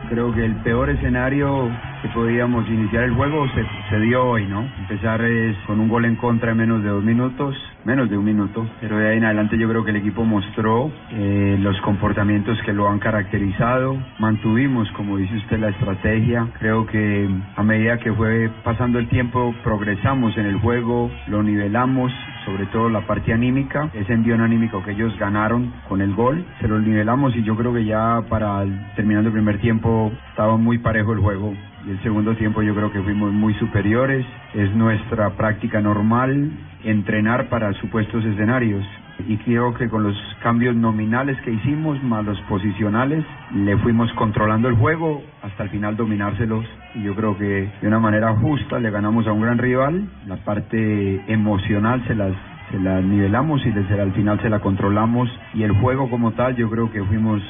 Creo 0.09 0.33
que 0.33 0.45
el 0.45 0.55
peor 0.63 0.89
escenario 0.89 1.69
que 2.01 2.09
podíamos 2.09 2.67
iniciar 2.67 3.03
el 3.03 3.13
juego 3.13 3.47
se, 3.49 3.65
se 3.89 3.99
dio 3.99 4.23
hoy, 4.23 4.45
¿no? 4.45 4.67
Empezar 4.79 5.21
es 5.21 5.57
con 5.65 5.79
un 5.79 5.87
gol 5.87 6.05
en 6.05 6.15
contra 6.15 6.51
en 6.51 6.57
menos 6.57 6.83
de 6.83 6.89
dos 6.89 7.03
minutos, 7.03 7.55
menos 7.85 8.09
de 8.09 8.17
un 8.17 8.25
minuto, 8.25 8.67
pero 8.81 8.97
de 8.97 9.09
ahí 9.09 9.17
en 9.17 9.25
adelante 9.25 9.57
yo 9.57 9.67
creo 9.69 9.83
que 9.83 9.91
el 9.91 9.97
equipo 9.97 10.23
mostró 10.23 10.91
eh, 11.11 11.57
los 11.59 11.79
comportamientos 11.81 12.57
que 12.63 12.73
lo 12.73 12.89
han 12.89 12.99
caracterizado, 12.99 13.97
mantuvimos, 14.19 14.91
como 14.91 15.17
dice 15.17 15.35
usted, 15.37 15.59
la 15.59 15.69
estrategia, 15.69 16.47
creo 16.59 16.85
que 16.85 17.29
a 17.55 17.63
medida 17.63 17.97
que 17.97 18.13
fue 18.13 18.49
pasando 18.63 18.99
el 18.99 19.07
tiempo 19.09 19.55
progresamos 19.63 20.37
en 20.37 20.45
el 20.45 20.59
juego, 20.59 21.09
lo 21.27 21.41
nivelamos, 21.43 22.11
sobre 22.45 22.65
todo 22.67 22.89
la 22.89 23.07
parte 23.07 23.33
anímica, 23.33 23.89
ese 23.93 24.13
envío 24.13 24.35
anímico 24.35 24.83
que 24.83 24.91
ellos 24.91 25.17
ganaron 25.17 25.73
con 25.87 26.01
el 26.01 26.13
gol, 26.13 26.45
se 26.61 26.67
lo 26.67 26.79
nivelamos 26.79 27.35
y 27.35 27.43
yo 27.43 27.55
creo 27.55 27.73
que 27.73 27.85
ya 27.85 28.21
para 28.29 28.63
terminando 28.95 29.29
el 29.29 29.33
primer 29.33 29.59
tiempo 29.59 30.11
estaba 30.29 30.57
muy 30.57 30.77
parejo 30.77 31.13
el 31.13 31.19
juego 31.19 31.53
y 31.87 31.91
el 31.91 32.03
segundo 32.03 32.35
tiempo 32.35 32.61
yo 32.61 32.75
creo 32.75 32.91
que 32.91 33.01
fuimos 33.01 33.31
muy 33.31 33.53
superiores, 33.53 34.25
es 34.53 34.69
nuestra 34.75 35.29
práctica 35.37 35.79
normal 35.79 36.51
entrenar 36.83 37.47
para 37.47 37.71
supuestos 37.75 38.25
escenarios. 38.25 38.85
Y 39.25 39.37
creo 39.37 39.73
que 39.73 39.87
con 39.87 40.03
los 40.03 40.15
cambios 40.43 40.75
nominales 40.75 41.39
que 41.41 41.51
hicimos 41.51 42.03
más 42.03 42.25
los 42.25 42.39
posicionales 42.41 43.23
le 43.55 43.77
fuimos 43.77 44.11
controlando 44.13 44.67
el 44.67 44.75
juego 44.75 45.23
hasta 45.41 45.63
el 45.63 45.69
final 45.69 45.95
dominárselos. 45.95 46.65
Y 46.93 47.03
yo 47.03 47.15
creo 47.15 47.37
que 47.37 47.69
de 47.81 47.87
una 47.87 47.99
manera 47.99 48.35
justa 48.35 48.79
le 48.79 48.91
ganamos 48.91 49.25
a 49.25 49.31
un 49.31 49.41
gran 49.41 49.57
rival. 49.57 50.09
La 50.27 50.35
parte 50.35 51.21
emocional 51.31 52.03
se 52.05 52.15
las 52.15 52.33
se 52.69 52.79
la 52.79 52.99
nivelamos 52.99 53.65
y 53.65 53.71
desde 53.71 53.99
al 53.99 54.11
final 54.11 54.41
se 54.41 54.49
la 54.49 54.59
controlamos. 54.59 55.29
Y 55.53 55.63
el 55.63 55.71
juego 55.71 56.09
como 56.09 56.33
tal 56.33 56.55
yo 56.57 56.69
creo 56.69 56.91
que 56.91 57.01
fuimos 57.01 57.41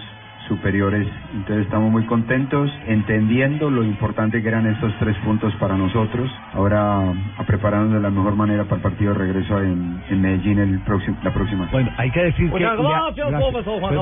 superiores. 0.48 1.08
Entonces 1.34 1.66
estamos 1.66 1.92
muy 1.92 2.06
contentos, 2.06 2.72
entendiendo 2.88 3.70
lo 3.70 3.84
importante 3.84 4.42
que 4.42 4.48
eran 4.48 4.66
estos 4.68 4.94
tres 5.00 5.16
puntos 5.26 5.54
para 5.56 5.76
nosotros. 5.78 6.30
Ahora 6.54 7.12
a 7.38 7.44
prepararnos 7.46 7.94
de 7.94 8.00
la 8.00 8.10
mejor 8.10 8.36
manera 8.36 8.64
para 8.64 8.78
el 8.78 8.82
partido 8.82 9.14
de 9.14 9.20
regreso 9.20 9.62
en, 9.62 10.02
en 10.10 10.22
Medellín 10.22 10.60
el 10.60 10.80
próximo, 10.80 11.18
la 11.24 11.34
próxima. 11.34 11.68
Bueno, 11.72 11.92
hay 11.98 12.12
que 12.12 12.24
decir 12.24 12.52
que... 12.52 12.66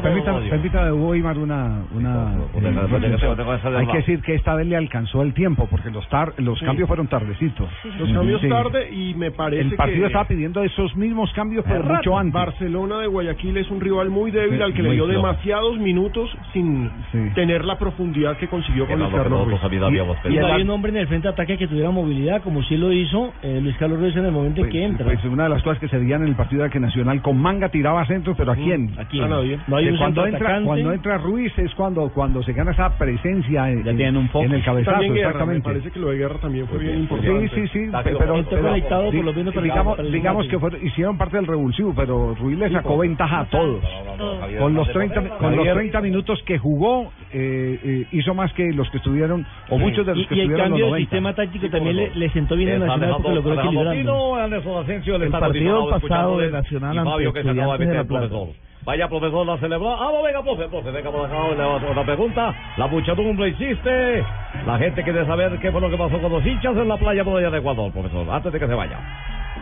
Permítame, 0.01 0.49
permítame, 0.49 0.91
Weimar, 0.91 1.37
una... 1.37 1.81
una 1.93 2.15
Una- 2.53 2.85
eh, 2.85 3.77
hay 3.77 3.87
que 3.87 3.97
decir 3.97 4.21
que 4.21 4.35
esta 4.35 4.55
vez 4.55 4.67
le 4.67 4.75
alcanzó 4.75 5.21
el 5.21 5.33
tiempo, 5.33 5.67
porque 5.69 5.89
los 5.91 6.07
tar, 6.09 6.33
los 6.37 6.59
Sí. 6.59 6.65
cambios 6.65 6.87
fueron 6.87 7.07
tardecitos. 7.07 7.69
Los 7.99 8.11
cambios 8.11 8.41
Sí. 8.41 8.49
tarde 8.49 8.89
y 8.91 9.13
me 9.15 9.31
parece 9.31 9.61
El 9.63 9.75
partido 9.75 10.01
que... 10.01 10.07
estaba 10.07 10.25
pidiendo 10.25 10.63
esos 10.63 10.95
mismos 10.95 11.31
cambios, 11.33 11.65
pero 11.67 11.83
mucho 11.83 12.17
antes. 12.17 12.33
Barcelona 12.33 12.99
de 12.99 13.07
Guayaquil 13.07 13.57
es 13.57 13.69
un 13.69 13.79
rival 13.81 14.09
muy 14.09 14.31
débil 14.31 14.61
al 14.61 14.73
que 14.73 14.81
le 14.83 14.91
dio 14.91 15.05
flojo. 15.05 15.17
demasiados 15.27 15.77
minutos 15.79 16.34
sin 16.53 16.89
tener 17.33 17.65
la 17.65 17.77
profundidad 17.77 18.37
que 18.37 18.47
consiguió 18.47 18.85
con 18.87 18.99
Luis 18.99 19.11
Carlos 19.13 19.47
Ruiz. 19.47 19.59
Y 20.25 20.35
no 20.37 20.47
hay 20.47 20.61
un 20.63 20.69
hombre 20.69 20.91
en 20.91 20.97
el 20.97 21.07
frente 21.07 21.27
de 21.27 21.33
ataque 21.33 21.57
que 21.57 21.67
tuviera 21.67 21.91
movilidad, 21.91 22.41
como 22.41 22.63
sí 22.63 22.77
lo 22.77 22.91
hizo 22.91 23.33
eh, 23.43 23.59
Luis 23.61 23.75
Carlos 23.77 23.99
Ruiz 23.99 24.15
en 24.15 24.25
el 24.25 24.31
momento 24.31 24.61
en 24.61 24.67
Pues, 24.67 24.71
que 24.73 24.83
entra. 24.83 25.05
pues 25.05 25.23
una 25.25 25.43
de 25.43 25.49
las 25.49 25.63
cosas 25.63 25.79
que 25.79 25.87
se 25.87 25.97
veían 25.97 26.21
en 26.23 26.29
el 26.29 26.35
partido 26.35 26.63
era 26.63 26.71
que 26.71 26.79
Nacional 26.79 27.21
con 27.21 27.37
manga 27.37 27.69
tiraba 27.69 28.05
centro, 28.05 28.35
pero 28.35 28.51
¿a 28.51 28.55
quién? 28.55 28.91
¿A 28.97 29.05
quién? 29.05 29.23
A 29.23 29.27
nadie. 29.27 29.59
No 29.67 29.75
hay 29.77 29.89
un 29.89 29.97
cuando 29.97 30.25
entra 30.25 30.39
atacante. 30.47 30.65
cuando 30.67 30.93
entra 30.93 31.17
Ruiz 31.17 31.57
es 31.57 31.73
cuando 31.75 32.09
cuando 32.09 32.43
se 32.43 32.53
gana 32.53 32.71
esa 32.71 32.97
presencia 32.97 33.69
en, 33.71 33.87
en- 33.87 34.01
en 34.01 34.51
el 34.53 34.63
cabezazo, 34.63 34.91
También 34.91 35.13
Guerra, 35.13 35.27
me 35.45 35.55
exactamente. 35.55 35.63
parece 35.69 35.91
que 35.91 35.99
lo 35.99 36.09
de 36.09 36.17
Guerra 36.17 36.35
también 36.39 36.67
fue 36.67 36.77
bien 36.79 36.93
Sí, 36.95 36.99
importante. 37.01 37.49
sí, 37.55 37.67
sí, 37.73 37.79
Está 37.85 38.03
pero, 38.03 38.17
pero- 38.19 38.33
di- 39.11 39.17
por 39.17 39.25
los 39.25 39.35
digamos, 39.63 39.99
el 39.99 40.11
digamos 40.11 40.47
que 40.47 40.57
hicieron 40.83 41.17
parte 41.17 41.37
del 41.37 41.47
revulsivo, 41.47 41.93
pero 41.95 42.35
Ruiz 42.35 42.57
le 42.57 42.67
Sí, 42.69 42.73
sacó 42.73 42.89
por- 42.95 42.99
ventaja 43.07 43.39
a 43.41 43.45
todos. 43.45 43.81
Con 44.57 44.73
los 44.73 44.87
Javier, 44.87 44.93
30 44.93 45.15
Javier. 45.15 45.37
con 45.37 45.55
los 45.55 45.73
30 45.73 46.01
minutos 46.01 46.24
que 46.45 46.57
jugó 46.57 47.11
eh, 47.31 47.79
eh, 47.83 48.07
hizo 48.11 48.33
más 48.33 48.51
que 48.53 48.71
los 48.73 48.89
que 48.89 48.97
estuvieron 48.97 49.45
o 49.69 49.77
muchos 49.77 50.05
de 50.05 50.15
los 50.15 50.23
y, 50.23 50.27
que 50.27 50.35
y 50.35 50.39
el 50.39 50.45
estuvieron 50.45 50.69
cambio 50.69 50.85
los 50.85 50.93
de 50.93 50.99
90. 51.01 51.09
sistema 51.09 51.33
táctico 51.35 51.69
también 51.69 51.95
le, 51.95 52.15
le 52.15 52.29
sentó 52.31 52.55
bien 52.55 52.81
a 52.81 52.85
Nacional 52.85 53.13
porque 53.17 53.35
logró 53.35 53.53
equilibrarlo. 53.61 54.39
El 55.25 55.31
partido 55.31 55.89
pasado 55.89 56.37
de 56.39 56.51
Nacional 56.51 56.97
ante 56.97 57.11
Fabio 57.11 57.33
que 57.33 57.43
se 57.43 57.49
acaba 57.49 57.77
de 57.77 57.85
meter. 57.85 58.05
Vaya, 58.85 59.09
profesor, 59.09 59.47
la 59.47 59.57
celebró. 59.57 59.95
Ah, 59.95 60.11
no, 60.13 60.21
venga, 60.21 60.43
profe, 60.43 60.67
profe, 60.67 60.91
venga 60.91 61.11
por 61.11 61.25
acá, 61.25 61.43
otra 61.43 62.05
pregunta. 62.05 62.55
La 62.77 62.85
muchedumbre 62.85 63.49
insiste. 63.49 64.23
La 64.67 64.77
gente 64.77 65.03
quiere 65.03 65.25
saber 65.25 65.57
qué 65.59 65.71
fue 65.71 65.81
lo 65.81 65.89
que 65.89 65.97
pasó 65.97 66.19
con 66.19 66.31
los 66.31 66.45
hinchas 66.45 66.77
en 66.77 66.87
la 66.87 66.97
playa 66.97 67.23
por 67.23 67.37
allá 67.37 67.49
de 67.49 67.57
Ecuador, 67.57 67.91
profesor, 67.91 68.29
antes 68.29 68.53
de 68.53 68.59
que 68.59 68.67
se 68.67 68.73
vaya. 68.75 68.99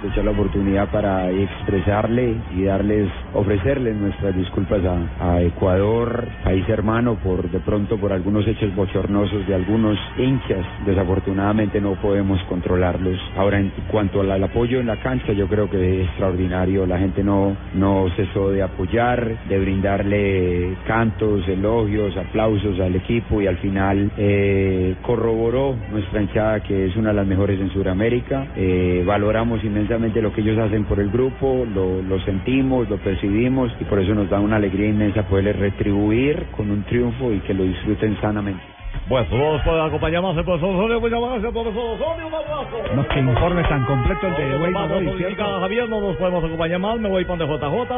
Aprovechar 0.04 0.26
la 0.26 0.32
oportunidad 0.32 0.92
para 0.92 1.32
expresarle 1.32 2.36
y 2.54 2.64
darles, 2.64 3.08
ofrecerles 3.34 3.96
nuestras 3.96 4.36
disculpas 4.36 4.82
a, 4.84 5.36
a 5.36 5.42
Ecuador, 5.42 6.28
país 6.44 6.68
hermano, 6.68 7.16
por 7.16 7.50
de 7.50 7.60
pronto 7.60 7.98
por 7.98 8.12
algunos 8.12 8.46
hechos 8.46 8.76
bochornosos 8.76 9.48
de 9.48 9.56
algunos 9.56 9.98
hinchas. 10.18 10.66
Desafortunadamente 10.86 11.80
no 11.80 11.94
podemos 11.94 12.42
controlarlos. 12.50 13.18
Ahora, 13.38 13.60
en 13.62 13.72
cuanto 13.90 14.20
al, 14.20 14.32
al 14.32 14.44
apoyo 14.44 14.82
en 14.82 14.88
la 14.88 14.98
cancha, 14.98 15.32
yo 15.32 15.48
creo 15.48 15.70
que 15.70 16.02
es 16.02 16.08
extraordinario. 16.10 16.86
La 16.86 17.00
gente 17.00 17.24
no, 17.24 17.56
no 17.74 18.08
cesó 18.18 18.52
de 18.52 18.62
apoyar, 18.62 19.38
de 19.48 19.60
brindarle 19.60 20.76
cantos, 20.86 21.48
elogios, 21.48 22.18
aplausos 22.18 22.78
al 22.82 22.96
equipo 22.96 23.42
y 23.42 23.48
al 23.48 23.58
final 23.58 24.12
eh, 24.18 24.96
corroboró 25.02 25.78
nuestra 25.92 26.22
hinchada 26.22 26.60
que 26.62 26.88
es 26.88 26.96
una 26.98 27.10
de 27.10 27.16
las 27.16 27.28
mejores 27.28 27.58
en 27.62 27.70
Sudamérica. 27.72 28.48
Eh, 28.58 29.04
valoramos 29.06 29.64
inmensamente 29.64 29.93
lo 30.00 30.34
que 30.34 30.42
ellos 30.42 30.58
hacen 30.58 30.86
por 30.86 31.00
el 31.00 31.10
grupo, 31.10 31.66
lo, 31.72 32.02
lo 32.02 32.20
sentimos, 32.22 32.90
lo 32.90 32.98
percibimos 32.98 33.72
y 33.80 33.84
por 33.86 34.00
eso 34.00 34.14
nos 34.16 34.30
da 34.30 34.40
una 34.40 34.56
alegría 34.56 34.90
inmensa 34.90 35.24
poderles 35.24 35.58
retribuir 35.58 36.48
con 36.56 36.72
un 36.72 36.84
triunfo 36.84 37.32
y 37.32 37.40
que 37.42 37.54
lo 37.54 37.64
disfruten 37.64 38.18
sanamente. 38.20 38.64
Bueno, 39.08 39.28
no 39.32 39.54
nos 39.54 39.62
puede 39.64 39.82
acompañar 39.82 40.22
más 40.22 40.38
el 40.38 40.46
profesor 40.46 40.76
Osorio, 40.76 41.02
muchas 41.02 41.20
gracias, 41.20 41.52
profesor 41.52 42.00
Osorio, 42.00 42.28
un 42.28 42.34
abrazo. 42.34 42.96
No, 42.96 43.08
que 43.08 43.20
informe 43.20 43.64
tan 43.64 43.84
completo 43.86 44.28
el 44.28 44.36
de 44.36 44.58
¿cierto? 44.60 45.02
indica 45.02 45.60
Javier, 45.60 45.90
no 45.90 46.00
nos 46.00 46.16
podemos 46.16 46.44
acompañar 46.44 46.80
más, 46.80 47.00
me 47.00 47.10
voy 47.10 47.26
para 47.26 47.46
JJ. 47.46 47.92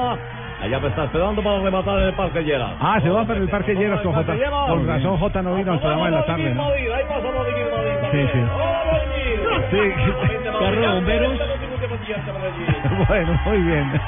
Allá 0.61 0.79
me 0.79 0.87
está 0.87 1.03
esperando 1.03 1.43
para 1.43 1.59
rematar 1.59 1.99
en 1.99 2.03
el 2.05 2.13
Parque 2.13 2.43
Lleras. 2.43 2.71
Ah, 2.79 2.99
se 3.01 3.09
va 3.09 3.23
para 3.23 3.39
el 3.39 3.49
Parque 3.49 3.75
Lleras 3.75 4.01
con 4.01 4.13
J. 4.13 4.33
Con 4.67 4.87
razón 4.87 5.17
J 5.17 5.41
no 5.43 5.55
vino 5.55 5.73
al 5.73 5.79
programa 5.79 6.05
de 6.05 6.11
la 6.11 6.25
tarde, 6.25 6.55
¿no? 6.55 6.69
Sí, 8.11 8.27
sí. 8.33 8.39
Sí. 9.71 9.93
Carro 10.59 10.95
bomberos. 10.95 11.33
Bueno, 13.07 13.39
muy 13.45 13.57
bien. 13.59 14.01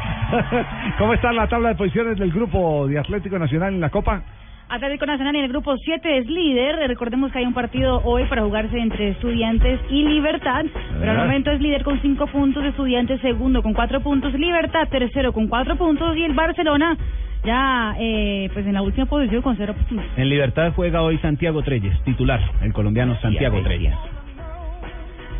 ¿Cómo 0.97 1.13
está 1.13 1.31
la 1.31 1.47
tabla 1.47 1.69
de 1.69 1.75
posiciones 1.75 2.17
del 2.17 2.31
grupo 2.31 2.87
de 2.87 2.99
Atlético 2.99 3.37
Nacional 3.37 3.73
en 3.73 3.81
la 3.81 3.89
Copa? 3.89 4.23
Atlético 4.69 5.05
Nacional 5.05 5.35
en 5.35 5.43
el 5.45 5.49
grupo 5.49 5.75
7 5.77 6.17
es 6.17 6.27
líder. 6.27 6.75
Recordemos 6.87 7.31
que 7.31 7.39
hay 7.39 7.45
un 7.45 7.53
partido 7.53 8.01
hoy 8.03 8.25
para 8.25 8.43
jugarse 8.43 8.77
entre 8.77 9.09
Estudiantes 9.09 9.79
y 9.89 10.03
Libertad. 10.03 10.65
Pero 10.99 11.11
al 11.11 11.17
Ah. 11.19 11.23
momento 11.23 11.51
es 11.51 11.61
líder 11.61 11.83
con 11.83 12.01
5 12.01 12.27
puntos, 12.27 12.63
Estudiantes 12.65 13.21
segundo 13.21 13.63
con 13.63 13.73
4 13.73 14.01
puntos, 14.01 14.33
Libertad 14.33 14.87
tercero 14.89 15.31
con 15.31 15.47
4 15.47 15.77
puntos 15.77 16.17
y 16.17 16.23
el 16.23 16.33
Barcelona 16.33 16.97
ya 17.45 17.95
eh, 17.97 18.49
pues 18.53 18.65
en 18.65 18.73
la 18.73 18.81
última 18.81 19.05
posición 19.05 19.41
con 19.41 19.55
0 19.55 19.73
puntos. 19.87 20.05
En 20.17 20.27
Libertad 20.29 20.73
juega 20.75 21.01
hoy 21.01 21.17
Santiago 21.19 21.61
Treyes, 21.63 22.01
titular, 22.03 22.41
el 22.61 22.73
colombiano 22.73 23.15
Santiago 23.21 23.61
Treyes. 23.61 23.93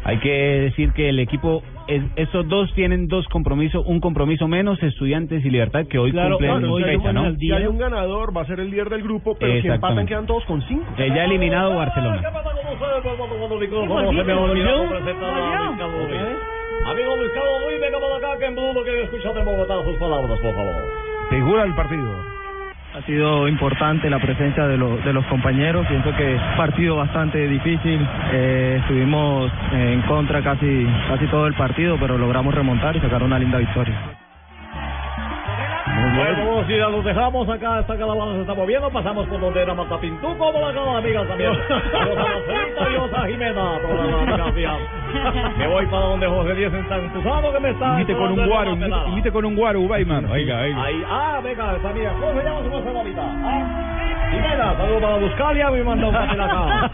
Hay 0.08 0.18
que 0.20 0.32
decir 0.32 0.94
que 0.94 1.10
el 1.10 1.20
equipo, 1.20 1.62
es- 1.88 2.02
estos 2.16 2.48
dos 2.48 2.74
tienen 2.74 3.08
dos 3.10 3.28
compromisos, 3.28 3.84
un 3.86 4.00
compromiso 4.00 4.48
menos, 4.48 4.82
Estudiantes 4.82 5.44
y 5.46 5.50
Libertad, 5.50 5.86
que 5.86 6.00
hoy 6.00 6.12
Claro, 6.12 6.38
cumplen 6.38 6.52
claro, 6.62 6.76
hay, 6.78 6.84
fecha, 6.98 7.10
un, 7.10 7.16
¿no? 7.16 7.36
si 7.36 7.52
hay 7.52 7.66
un 7.68 7.78
ganador, 7.78 8.36
va 8.36 8.42
a 8.42 8.46
ser 8.46 8.62
el 8.62 8.70
líder 8.72 8.90
del 8.90 9.04
grupo, 9.04 9.36
pero 9.38 9.62
si 9.62 9.68
empatan 9.68 10.06
quedan 10.06 10.26
todos 10.26 10.46
con 10.46 10.62
cinco. 10.62 10.86
Eh, 10.98 11.10
ya 11.14 11.26
eliminado 11.26 11.76
Barcelona. 11.76 12.22
Amigo 16.86 17.16
Luis 17.18 17.32
Carlos 17.34 17.64
Ruiz, 17.66 17.82
venga 17.82 18.00
para 18.00 18.16
acá, 18.18 18.40
que 18.40 18.46
en 18.46 18.56
Bruno 18.56 18.84
que 18.84 19.04
escuchar 19.04 19.34
de 19.34 19.44
Bogotá 19.44 19.84
sus 19.84 19.98
palabras, 19.98 20.40
por 20.40 20.54
favor. 20.56 20.74
Figura 21.30 21.64
del 21.64 21.76
partido. 21.76 22.37
Ha 22.96 23.02
sido 23.04 23.48
importante 23.48 24.10
la 24.10 24.20
presencia 24.20 24.68
de, 24.68 24.78
los 24.78 25.04
de 25.04 25.14
los 25.14 25.26
compañeros. 25.26 25.86
Pienso 25.88 26.16
que 26.16 26.38
partido 26.56 26.96
bastante 26.96 27.48
difícil. 27.48 28.00
Eh, 28.32 28.78
estuvimos 28.82 29.52
en 29.72 30.02
contra 30.04 30.42
casi 30.42 30.88
casi 31.08 31.26
todo 31.28 31.48
el 31.48 31.54
partido, 31.54 31.98
pero 32.00 32.18
logramos 32.18 32.54
remontar 32.56 32.96
y 32.96 33.00
sacar 33.00 33.22
una 33.22 33.38
linda 33.38 33.60
victoria. 33.60 34.27
Si 36.68 36.78
ya 36.78 36.90
los 36.90 37.02
dejamos 37.02 37.48
acá, 37.48 37.80
esta 37.80 37.98
caravana 37.98 38.34
se 38.34 38.42
está 38.42 38.54
moviendo, 38.54 38.90
pasamos 38.90 39.26
por 39.28 39.40
donde 39.40 39.62
era 39.62 39.74
Marta 39.74 39.98
Pintuco, 40.02 40.52
por 40.52 40.62
acá 40.62 40.82
las 40.82 40.98
amigas 40.98 41.26
también. 41.26 41.52
Adiós 42.78 43.14
a 43.14 43.26
Jimena, 43.26 43.80
por 43.82 44.54
mías. 44.54 44.78
Me 45.58 45.68
voy 45.68 45.86
para 45.86 46.02
donde 46.08 46.28
José 46.28 46.56
Díaz 46.56 46.74
está 46.74 46.98
entusiasmado 46.98 47.54
que 47.54 47.60
me 47.62 47.70
está... 47.70 47.94
Imite 47.94 48.14
con 48.16 48.32
un 48.34 48.40
en 48.42 48.50
guaro, 48.50 48.76
la 48.76 49.08
imite 49.08 49.32
con 49.32 49.46
un 49.46 49.56
guaro, 49.56 49.80
Weimar. 49.80 50.26
Oiga, 50.26 50.60
oiga. 50.60 50.84
Ahí, 50.84 51.04
ah, 51.10 51.40
venga, 51.42 51.74
esa 51.78 51.90
amiga, 51.90 52.12
¿cómo 52.20 52.34
se 52.34 52.44
llama 52.46 52.64
su 52.64 52.70
mujer 52.70 52.98
ahorita? 52.98 53.22
Ah, 53.24 54.30
Jimena, 54.32 54.76
saludos 54.76 55.02
para 55.02 55.18
Buscalia, 55.20 55.72
me 55.72 55.84
manda 55.84 56.08
un 56.08 56.14
papel 56.14 56.42
acá. 56.42 56.92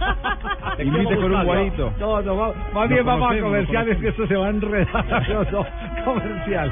Te 0.78 0.84
Imite 0.84 1.06
quiero, 1.08 1.22
con 1.22 1.36
un 1.36 1.46
guarito. 1.46 1.94
No, 2.00 2.22
no, 2.22 2.54
más 2.74 2.90
bien 2.90 3.06
vamos 3.06 3.32
a 3.32 3.40
comerciales 3.40 3.98
que 3.98 4.10
esto 4.10 4.28
se 4.28 4.36
va 4.36 4.46
a 4.46 4.50
enredar. 4.50 5.24
No, 5.52 5.66
comercial. 6.06 6.72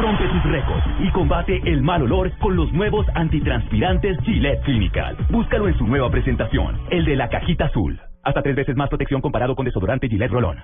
Rompe 0.00 0.28
tus 0.28 0.42
récords 0.44 0.84
y 1.00 1.10
combate 1.10 1.60
el 1.64 1.82
mal 1.82 2.02
olor 2.02 2.30
con 2.38 2.56
los 2.56 2.72
nuevos 2.72 3.06
antitranspirantes 3.14 4.18
Gillette 4.24 4.62
Clinical. 4.62 5.16
Búscalo 5.30 5.68
en 5.68 5.76
su 5.78 5.86
nueva 5.86 6.10
presentación, 6.10 6.78
el 6.90 7.04
de 7.04 7.16
la 7.16 7.28
cajita 7.28 7.66
azul. 7.66 7.98
Hasta 8.22 8.42
tres 8.42 8.54
veces 8.56 8.76
más 8.76 8.88
protección 8.88 9.20
comparado 9.20 9.54
con 9.56 9.64
desodorante 9.64 10.08
Gillette 10.08 10.30
Rolón. 10.30 10.58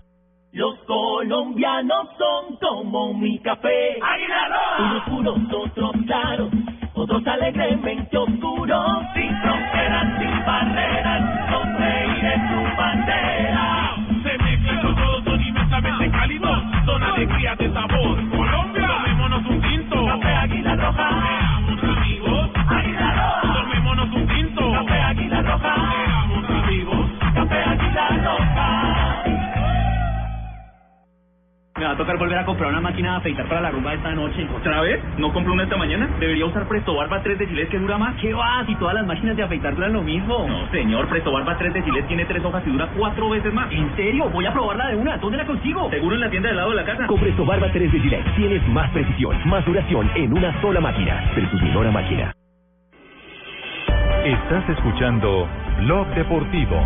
Los 0.52 0.78
colombianos 0.86 2.08
son 2.16 2.56
como 2.56 3.14
mi 3.14 3.38
café. 3.40 3.98
Unos 4.78 5.02
puros, 5.04 5.38
otros 5.52 5.92
claros, 6.06 6.50
otros 6.94 7.26
alegremente 7.26 8.16
oscuros. 8.16 9.02
Sin 9.14 9.36
fronteras, 9.42 10.18
sin 10.18 10.46
barreras, 10.46 11.50
con 11.52 11.76
reír 11.76 12.24
en 12.24 12.48
su 12.48 12.76
bandera. 12.76 13.94
Se 14.22 14.38
mezclan 14.42 14.82
con 14.82 14.96
todos, 14.96 15.24
son 15.24 15.42
inmensamente 15.42 16.10
cálidos, 16.10 16.62
son 16.86 17.02
alegría 17.02 17.54
de 17.56 17.72
sabor. 17.72 18.37
Roja. 20.92 21.47
Me 31.78 31.84
va 31.84 31.92
a 31.92 31.96
tocar 31.96 32.18
volver 32.18 32.36
a 32.36 32.44
comprar 32.44 32.70
una 32.70 32.80
máquina 32.80 33.12
de 33.12 33.16
afeitar 33.18 33.46
para 33.46 33.60
la 33.60 33.70
rumba 33.70 33.94
esta 33.94 34.12
noche. 34.12 34.46
¿Otra 34.56 34.80
vez? 34.80 35.00
¿No 35.16 35.32
compró 35.32 35.52
una 35.52 35.62
esta 35.62 35.76
mañana? 35.76 36.08
¿Debería 36.18 36.44
usar 36.46 36.66
Presto 36.66 36.94
Barba 36.94 37.22
3 37.22 37.38
de 37.38 37.46
Gillette 37.46 37.68
que 37.68 37.78
dura 37.78 37.96
más? 37.96 38.16
¿Qué 38.16 38.34
va? 38.34 38.64
Si 38.66 38.74
todas 38.74 38.94
las 38.94 39.06
máquinas 39.06 39.36
de 39.36 39.44
afeitar 39.44 39.76
duran 39.76 39.92
lo 39.92 40.02
mismo. 40.02 40.46
No, 40.48 40.68
señor. 40.72 41.08
Presto 41.08 41.30
Barba 41.30 41.56
3 41.56 41.72
de 41.74 41.82
Gillette 41.82 42.08
tiene 42.08 42.24
tres 42.24 42.44
hojas 42.44 42.64
y 42.66 42.70
dura 42.70 42.88
cuatro 42.96 43.30
veces 43.30 43.54
más. 43.54 43.70
¿En 43.70 43.94
serio? 43.94 44.28
Voy 44.28 44.46
a 44.46 44.52
probarla 44.52 44.88
de 44.88 44.96
una. 44.96 45.18
¿Dónde 45.18 45.38
la 45.38 45.46
consigo? 45.46 45.88
Seguro 45.90 46.16
en 46.16 46.20
la 46.20 46.30
tienda 46.30 46.48
del 46.48 46.56
lado 46.56 46.70
de 46.70 46.76
la 46.76 46.84
casa. 46.84 47.06
Con 47.06 47.20
Presto 47.20 47.44
Barba 47.44 47.70
3 47.72 47.92
de 47.92 48.00
Gillette 48.00 48.34
tienes 48.34 48.66
más 48.68 48.90
precisión, 48.90 49.36
más 49.48 49.64
duración 49.64 50.10
en 50.16 50.32
una 50.32 50.60
sola 50.60 50.80
máquina. 50.80 51.30
Menor 51.62 51.92
máquina. 51.92 52.32
Estás 54.24 54.68
escuchando 54.68 55.48
Blog 55.82 56.08
Deportivo. 56.14 56.82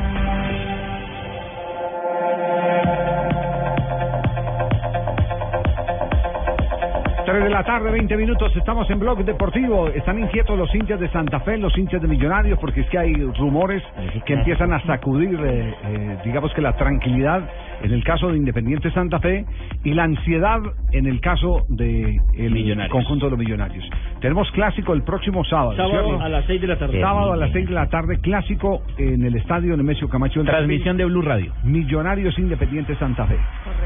Tres 7.24 7.44
de 7.44 7.50
la 7.50 7.62
tarde, 7.62 7.90
20 7.90 8.16
minutos, 8.16 8.52
estamos 8.56 8.90
en 8.90 8.98
Blog 8.98 9.24
Deportivo. 9.24 9.86
Están 9.88 10.18
inquietos 10.18 10.58
los 10.58 10.74
hinchas 10.74 10.98
de 10.98 11.08
Santa 11.10 11.38
Fe, 11.40 11.56
los 11.56 11.76
hinchas 11.78 12.02
de 12.02 12.08
Millonarios, 12.08 12.58
porque 12.58 12.80
es 12.80 12.90
que 12.90 12.98
hay 12.98 13.14
rumores 13.14 13.82
que 14.26 14.34
empiezan 14.34 14.72
a 14.72 14.84
sacudir, 14.84 15.38
eh, 15.44 15.74
eh, 15.84 16.18
digamos 16.24 16.52
que 16.52 16.60
la 16.60 16.72
tranquilidad 16.72 17.42
en 17.82 17.92
el 17.92 18.04
caso 18.04 18.28
de 18.30 18.36
Independiente 18.36 18.90
Santa 18.92 19.18
Fe 19.20 19.44
y 19.84 19.94
la 19.94 20.04
ansiedad 20.04 20.60
en 20.92 21.06
el 21.06 21.20
caso 21.20 21.64
de 21.68 22.20
el 22.34 22.88
conjunto 22.88 23.26
de 23.26 23.30
los 23.30 23.38
Millonarios. 23.38 23.84
Tenemos 24.20 24.50
clásico 24.52 24.92
el 24.92 25.02
próximo 25.02 25.44
sábado. 25.44 25.76
Sábado 25.76 26.04
¿cierto? 26.04 26.20
a 26.22 26.28
las 26.28 26.44
6 26.46 26.60
de 26.60 26.66
la 26.66 26.78
tarde. 26.78 27.00
Sábado 27.00 27.32
a 27.32 27.36
las 27.36 27.52
6 27.52 27.66
de 27.66 27.74
la 27.74 27.88
tarde, 27.88 28.18
clásico 28.20 28.82
en 28.98 29.24
el 29.24 29.34
estadio 29.36 29.76
Nemesio 29.76 30.08
Camacho. 30.08 30.40
en 30.40 30.46
Transmisión 30.46 30.96
de 30.96 31.04
Blue 31.04 31.22
Radio. 31.22 31.52
Millonarios 31.64 32.38
Independiente 32.38 32.94
Santa 32.96 33.26
Fe. 33.26 33.36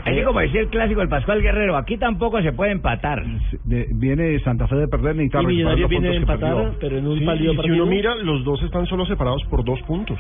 Así 0.05 0.23
como 0.23 0.41
decía 0.41 0.61
el 0.61 0.69
clásico 0.69 1.01
del 1.01 1.09
Pascual 1.09 1.43
Guerrero, 1.43 1.77
aquí 1.77 1.97
tampoco 1.97 2.41
se 2.43 2.53
puede 2.53 2.73
empatar. 2.73 3.25
De- 3.65 3.89
viene 3.95 4.39
Santa 4.41 4.69
Fe 4.69 4.77
de 4.77 4.89
perder, 4.89 5.17
necesita 5.17 5.43
Y 5.43 5.47
Millonarios 5.47 5.89
viene 5.91 6.11
de 6.11 6.17
empatar, 6.17 6.73
pero 6.81 6.99
en 6.99 7.07
un 7.07 7.25
partido 7.25 7.53
y 7.53 7.57
si 7.57 7.71
uno 7.71 7.87
mira, 7.87 8.15
los 8.17 8.45
dos 8.45 8.63
están 8.63 8.87
solo 8.87 9.07
separados 9.07 9.43
por 9.45 9.65
dos 9.65 9.81
puntos. 9.83 10.19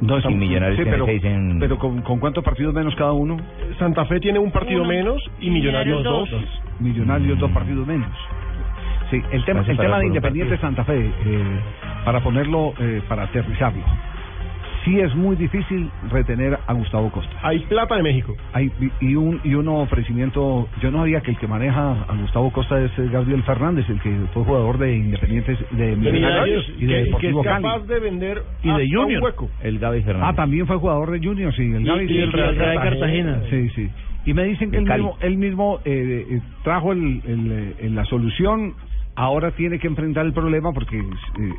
No, 0.00 0.18
Y 0.18 0.22
son- 0.22 0.38
Millonarios 0.38 0.78
sí, 0.78 0.84
pero, 0.84 1.04
seis 1.04 1.22
en- 1.24 1.58
pero 1.58 1.78
con, 1.78 2.00
con 2.02 2.18
cuántos 2.20 2.42
partidos 2.42 2.72
menos 2.72 2.94
cada 2.96 3.12
uno? 3.12 3.36
Santa 3.78 4.04
Fe 4.06 4.18
tiene 4.20 4.38
un 4.38 4.50
partido 4.50 4.80
Uno. 4.80 4.88
menos 4.88 5.22
y 5.40 5.50
Millonarios 5.50 6.02
dos. 6.02 6.28
Millonarios 6.78 7.38
dos 7.38 7.50
partidos 7.50 7.86
menos. 7.86 8.08
Sí, 9.10 9.20
el 9.32 9.44
tema, 9.44 9.60
el 9.66 9.76
tema 9.76 9.98
de 9.98 10.06
Independiente 10.06 10.56
Santa 10.58 10.84
Fe, 10.84 10.98
eh, 10.98 11.60
para 12.04 12.20
ponerlo, 12.20 12.72
eh, 12.78 13.02
para 13.08 13.24
aterrizarlo, 13.24 13.82
sí 14.84 14.98
es 15.00 15.14
muy 15.14 15.36
difícil 15.36 15.90
retener 16.10 16.58
a 16.66 16.72
Gustavo 16.72 17.10
Costa. 17.10 17.32
Hay 17.42 17.60
plata 17.60 17.96
de 17.96 18.02
México. 18.02 18.34
Hay, 18.52 18.70
y, 19.00 19.06
y 19.10 19.14
un 19.16 19.40
y 19.44 19.54
un 19.54 19.68
ofrecimiento, 19.68 20.68
yo 20.80 20.90
no 20.90 20.98
sabía 20.98 21.20
que 21.20 21.32
el 21.32 21.38
que 21.38 21.46
maneja 21.46 21.92
a 22.08 22.16
Gustavo 22.16 22.50
Costa 22.52 22.80
es 22.80 22.90
eh, 22.98 23.08
Gabriel 23.12 23.42
Fernández, 23.42 23.88
el 23.90 24.00
que 24.00 24.10
fue 24.32 24.44
jugador 24.44 24.78
de 24.78 24.96
Independiente, 24.96 25.56
de 25.72 25.86
De 25.90 25.96
Millonarios 25.96 26.66
y 26.78 26.86
de 26.86 26.86
que, 26.86 26.86
que 26.86 26.98
es 27.00 27.04
Deportivo 27.06 27.42
Cali. 27.42 27.62
capaz 27.64 27.86
de 27.86 27.98
vender 28.00 28.42
Y 28.62 28.68
de 28.72 28.88
Junior. 28.90 29.22
hueco. 29.22 29.50
El 29.62 29.78
Gaby 29.78 30.04
Ah, 30.20 30.32
también 30.34 30.66
fue 30.66 30.76
jugador 30.76 31.10
de 31.10 31.18
Junior, 31.26 31.54
sí. 31.54 31.62
El 31.62 31.82
Y- 31.82 31.84
Gaby 31.84 32.04
y 32.04 32.08
sí, 32.08 32.18
el 32.18 32.32
Real 32.32 32.56
Cartagena. 32.56 33.40
Sí, 33.50 33.68
sí. 33.70 33.90
Y 34.26 34.34
me 34.34 34.44
dicen 34.44 34.70
que 34.70 34.76
El 34.78 34.82
él 34.84 34.88
Cali. 34.88 35.02
mismo, 35.02 35.18
él 35.22 35.36
mismo 35.36 35.80
eh, 35.84 36.26
eh, 36.30 36.40
trajo 36.62 36.92
el, 36.92 37.20
el, 37.26 37.52
eh, 37.52 37.74
el- 37.80 37.94
la 37.94 38.04
solución. 38.04 38.74
Ahora 39.16 39.50
tiene 39.50 39.78
que 39.78 39.86
enfrentar 39.88 40.24
el 40.24 40.32
problema 40.32 40.72
porque 40.72 40.96
eh, 40.98 41.02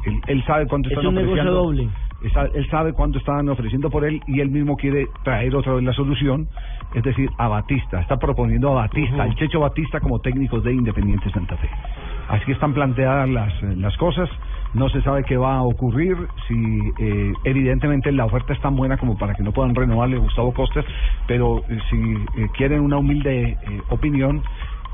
él, 0.06 0.14
él 0.28 0.44
sabe 0.46 0.66
cuánto 0.68 0.90
Es 0.90 0.94
están 0.94 1.08
un 1.08 1.16
negocio 1.16 1.44
doble. 1.52 1.88
Él 2.22 2.68
sabe- 2.70 2.94
cuánto 2.94 3.18
estaban 3.18 3.50
ofreciendo 3.50 3.90
por 3.90 4.06
él 4.06 4.22
y 4.28 4.40
él 4.42 4.50
mismo 4.50 4.76
quiere 4.78 5.10
traer 5.24 5.56
otra 5.56 5.74
vez 5.74 5.84
la 5.84 5.94
solución, 5.94 6.48
es 6.94 7.04
decir, 7.04 7.32
a 7.38 7.48
Batista. 7.48 8.00
Está 8.00 8.18
proponiendo 8.18 8.70
a 8.72 8.82
Batista, 8.84 9.24
al 9.24 9.36
Checho 9.36 9.60
Batista 9.60 10.00
como 10.00 10.20
técnico 10.20 10.60
de 10.62 10.74
Independiente 10.74 11.32
Santa 11.32 11.56
Fe. 11.58 11.70
Así 12.30 12.52
están 12.52 12.74
planteadas 12.74 13.28
las, 13.30 13.52
eh, 13.64 13.76
las 13.78 13.98
cosas. 13.98 14.30
No 14.74 14.88
se 14.90 15.02
sabe 15.02 15.24
qué 15.26 15.36
va 15.36 15.56
a 15.56 15.64
ocurrir. 15.64 16.16
Si 16.48 16.94
eh, 16.98 17.34
evidentemente 17.44 18.12
la 18.12 18.26
oferta 18.26 18.54
es 18.54 18.60
tan 18.62 18.76
buena 18.76 18.98
como 18.98 19.18
para 19.18 19.34
que 19.34 19.44
no 19.44 19.52
puedan 19.52 19.76
renovarle 19.76 20.16
a 20.18 20.20
Gustavo 20.20 20.54
Costas, 20.54 20.86
pero 21.28 21.64
eh, 21.70 21.80
si 21.90 22.14
eh, 22.42 22.50
quieren 22.54 22.82
una 22.82 22.98
humilde 22.98 23.58
eh, 23.62 23.82
opinión. 23.90 24.42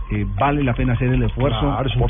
eh, 0.09 0.25
vale 0.39 0.63
la 0.63 0.73
pena 0.73 0.93
hacer 0.93 1.09
el 1.09 1.21
esfuerzo 1.23 1.59
Claro, 1.59 1.75
por 1.99 2.07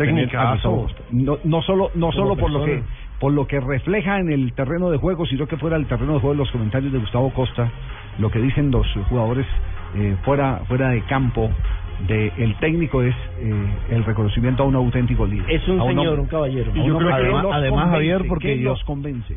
Costa. 0.84 1.02
no, 1.12 1.40
no 1.44 1.62
solo 1.64 1.90
no 1.96 2.12
solo 2.12 2.36
por 2.38 2.52
lo 2.52 2.64
que. 2.64 2.84
Por 3.20 3.34
lo 3.34 3.48
que 3.48 3.60
refleja 3.60 4.20
en 4.20 4.30
el 4.32 4.54
terreno 4.54 4.90
de 4.92 4.98
juego, 4.98 5.26
sino 5.26 5.48
que 5.48 5.58
fuera 5.58 5.76
el 5.78 5.88
terreno 5.88 6.14
de 6.14 6.20
juego 6.20 6.36
los 6.36 6.52
comentarios 6.52 6.92
de 6.94 7.00
Gustavo 7.00 7.32
Costa, 7.34 7.72
lo 8.20 8.30
que 8.30 8.40
dicen 8.40 8.70
los 8.72 8.86
jugadores 9.10 9.46
eh, 9.96 10.16
fuera 10.24 10.62
fuera 10.68 10.90
de 10.90 11.02
campo 11.04 11.50
de 12.08 12.32
el 12.38 12.56
técnico 12.60 13.02
es 13.02 13.16
eh, 13.40 13.54
el 13.90 14.04
reconocimiento 14.04 14.62
a 14.64 14.66
un 14.68 14.76
auténtico 14.76 15.26
líder. 15.26 15.50
Es 15.50 15.68
un 15.68 15.80
A 15.82 15.86
señor, 15.86 16.08
hombre- 16.08 16.22
un 16.22 16.28
caballero. 16.28 16.72
Y 16.76 16.86
yo 16.86 16.98
creo 16.98 17.08
que 17.10 17.14
además- 17.14 17.90
Javier, 17.90 18.26
porque 18.28 18.48
que 18.56 18.62
yo- 18.62 18.70
los 18.72 18.84
convence. 18.84 19.36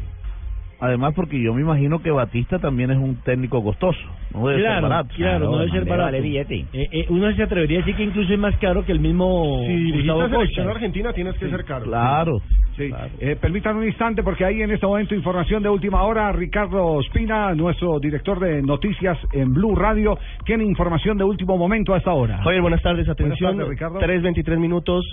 Además, 0.81 1.13
porque 1.15 1.41
yo 1.41 1.53
me 1.53 1.61
imagino 1.61 2.01
que 2.01 2.11
Batista 2.11 2.59
también 2.59 2.91
es 2.91 2.97
un 2.97 3.17
técnico 3.17 3.63
costoso. 3.63 3.99
No 4.33 4.49
debe 4.49 4.63
claro, 4.63 4.81
ser 4.81 4.83
barato. 4.83 5.15
claro, 5.15 5.51
no 5.51 5.59
debe 5.59 5.71
ser 5.73 5.85
barato. 5.85 6.17
Eh, 6.17 6.67
eh, 6.73 7.07
uno 7.11 7.31
se 7.35 7.43
atrevería 7.43 7.79
a 7.79 7.81
decir 7.81 7.97
que 7.97 8.05
incluso 8.05 8.33
es 8.33 8.39
más 8.39 8.57
caro 8.57 8.85
que 8.87 8.93
el 8.93 9.01
mismo 9.01 9.63
Si 9.67 9.93
Gustavo 9.93 10.29
selección 10.29 10.69
argentina 10.69 11.13
tienes 11.13 11.35
que 11.37 11.51
ser 11.51 11.65
caro. 11.65 11.85
Claro. 11.85 12.41
Sí. 12.79 12.91
Eh, 13.19 13.37
permítanme 13.39 13.81
un 13.81 13.89
instante 13.89 14.23
porque 14.23 14.47
hay 14.47 14.63
en 14.63 14.71
este 14.71 14.87
momento 14.87 15.15
información 15.15 15.63
de 15.63 15.69
última 15.69 16.03
hora. 16.03 16.33
Ricardo 16.33 17.01
Espina, 17.01 17.55
nuestro 17.55 18.01
director 18.01 18.41
de 18.41 18.63
noticias 18.63 19.19
en 19.35 19.53
Blue 19.53 19.77
Radio, 19.77 20.19
tiene 20.47 20.65
información 20.65 21.19
de 21.19 21.25
último 21.25 21.59
momento 21.59 21.93
a 21.93 21.99
esta 21.99 22.13
hora. 22.13 22.39
Javier, 22.39 22.63
buenas 22.63 22.81
tardes. 22.81 23.07
Atención, 23.07 23.59
tardes, 23.59 23.69
Ricardo. 23.69 24.01
3.23 24.01 24.59
minutos. 24.59 25.05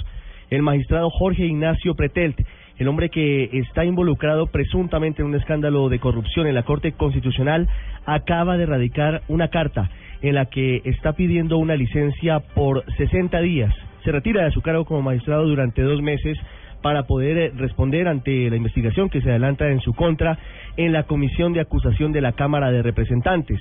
El 0.50 0.62
magistrado 0.62 1.10
Jorge 1.10 1.46
Ignacio 1.46 1.94
Pretelt, 1.94 2.40
el 2.78 2.88
hombre 2.88 3.10
que 3.10 3.50
está 3.54 3.86
involucrado 3.86 4.48
presuntamente 4.48 5.22
en 5.22 5.28
un 5.28 5.36
escándalo 5.36 5.90
de 5.90 6.00
corrupción 6.00 6.48
en 6.48 6.56
la 6.56 6.64
Corte 6.64 6.92
Constitucional, 6.92 7.68
acaba 8.06 8.58
de 8.58 8.66
radicar 8.66 9.22
una 9.28 9.50
carta 9.50 9.90
en 10.22 10.36
la 10.36 10.46
que 10.46 10.82
está 10.86 11.14
pidiendo 11.14 11.58
una 11.58 11.76
licencia 11.76 12.40
por 12.40 12.84
60 12.98 13.40
días. 13.42 13.74
Se 14.04 14.12
retira 14.12 14.44
de 14.44 14.52
su 14.52 14.62
cargo 14.62 14.86
como 14.86 15.02
magistrado 15.02 15.48
durante 15.48 15.82
dos 15.82 16.02
meses 16.02 16.38
para 16.82 17.04
poder 17.04 17.54
responder 17.56 18.08
ante 18.08 18.50
la 18.50 18.56
investigación 18.56 19.10
que 19.10 19.22
se 19.22 19.30
adelanta 19.30 19.70
en 19.70 19.82
su 19.82 19.94
contra 19.94 20.38
en 20.78 20.94
la 20.94 21.04
Comisión 21.04 21.54
de 21.54 21.62
Acusación 21.62 22.12
de 22.12 22.22
la 22.22 22.34
Cámara 22.34 22.72
de 22.72 22.84
Representantes. 22.84 23.60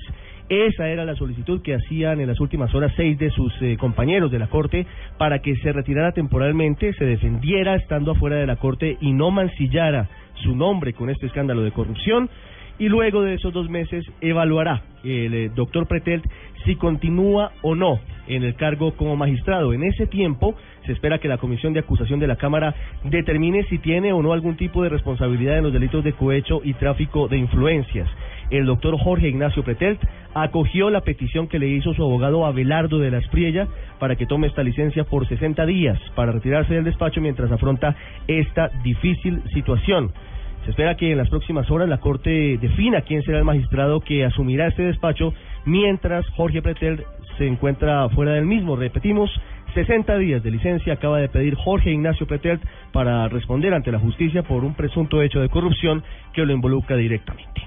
Esa 0.49 0.87
era 0.87 1.03
la 1.03 1.15
solicitud 1.15 1.61
que 1.61 1.75
hacían 1.75 2.21
en 2.21 2.27
las 2.27 2.39
últimas 2.39 2.73
horas 2.73 2.93
seis 2.95 3.17
de 3.19 3.29
sus 3.31 3.53
eh, 3.61 3.75
compañeros 3.77 4.31
de 4.31 4.39
la 4.39 4.47
Corte 4.47 4.87
para 5.17 5.39
que 5.39 5.57
se 5.57 5.73
retirara 5.73 6.13
temporalmente, 6.13 6.93
se 6.93 7.03
defendiera 7.03 7.75
estando 7.75 8.11
afuera 8.11 8.37
de 8.37 8.47
la 8.47 8.55
Corte 8.55 8.97
y 9.01 9.11
no 9.11 9.29
mancillara 9.29 10.07
su 10.35 10.55
nombre 10.55 10.93
con 10.93 11.09
este 11.09 11.25
escándalo 11.25 11.63
de 11.63 11.71
corrupción. 11.71 12.29
Y 12.79 12.89
luego 12.89 13.23
de 13.23 13.33
esos 13.33 13.51
dos 13.51 13.69
meses 13.69 14.05
evaluará 14.21 14.83
el 15.03 15.33
eh, 15.33 15.51
doctor 15.53 15.87
Pretelt 15.87 16.25
si 16.63 16.75
continúa 16.75 17.51
o 17.61 17.75
no 17.75 17.99
en 18.27 18.43
el 18.43 18.55
cargo 18.55 18.93
como 18.95 19.15
magistrado. 19.17 19.73
En 19.73 19.83
ese 19.83 20.07
tiempo 20.07 20.55
se 20.85 20.93
espera 20.93 21.17
que 21.17 21.27
la 21.27 21.39
Comisión 21.39 21.73
de 21.73 21.79
Acusación 21.79 22.19
de 22.19 22.27
la 22.27 22.35
Cámara 22.37 22.73
determine 23.03 23.63
si 23.63 23.79
tiene 23.79 24.13
o 24.13 24.21
no 24.21 24.31
algún 24.31 24.55
tipo 24.55 24.83
de 24.83 24.89
responsabilidad 24.89 25.57
en 25.57 25.63
los 25.63 25.73
delitos 25.73 26.03
de 26.03 26.13
cohecho 26.13 26.61
y 26.63 26.73
tráfico 26.73 27.27
de 27.27 27.37
influencias. 27.37 28.07
El 28.49 28.65
doctor 28.65 28.97
Jorge 28.97 29.27
Ignacio 29.27 29.63
Pretelt 29.63 29.99
acogió 30.33 30.89
la 30.89 31.01
petición 31.01 31.47
que 31.47 31.59
le 31.59 31.67
hizo 31.67 31.93
su 31.93 32.03
abogado 32.03 32.45
Abelardo 32.45 32.99
de 32.99 33.11
la 33.11 33.17
Espriella 33.17 33.67
para 33.99 34.15
que 34.15 34.25
tome 34.25 34.47
esta 34.47 34.63
licencia 34.63 35.03
por 35.03 35.27
60 35.27 35.65
días 35.65 35.99
para 36.15 36.31
retirarse 36.31 36.73
del 36.73 36.85
despacho 36.85 37.19
mientras 37.19 37.51
afronta 37.51 37.95
esta 38.27 38.69
difícil 38.83 39.41
situación. 39.53 40.11
Se 40.63 40.71
espera 40.71 40.95
que 40.95 41.11
en 41.11 41.17
las 41.17 41.29
próximas 41.29 41.69
horas 41.71 41.89
la 41.89 41.99
Corte 41.99 42.57
defina 42.57 43.01
quién 43.01 43.21
será 43.23 43.39
el 43.39 43.45
magistrado 43.45 43.99
que 43.99 44.25
asumirá 44.25 44.67
este 44.67 44.83
despacho 44.83 45.33
mientras 45.65 46.27
Jorge 46.29 46.61
Pretel 46.61 47.03
se 47.37 47.47
encuentra 47.47 48.07
fuera 48.09 48.33
del 48.33 48.45
mismo. 48.45 48.75
Repetimos, 48.75 49.29
60 49.73 50.17
días 50.17 50.41
de 50.41 50.51
licencia 50.51 50.93
acaba 50.93 51.19
de 51.19 51.29
pedir 51.29 51.55
Jorge 51.55 51.91
Ignacio 51.91 52.27
Pretel 52.27 52.59
para 52.91 53.27
responder 53.27 53.73
ante 53.73 53.91
la 53.91 53.99
justicia 53.99 54.43
por 54.43 54.63
un 54.63 54.73
presunto 54.73 55.21
hecho 55.21 55.39
de 55.39 55.49
corrupción 55.49 56.03
que 56.33 56.45
lo 56.45 56.53
involucra 56.53 56.95
directamente. 56.95 57.66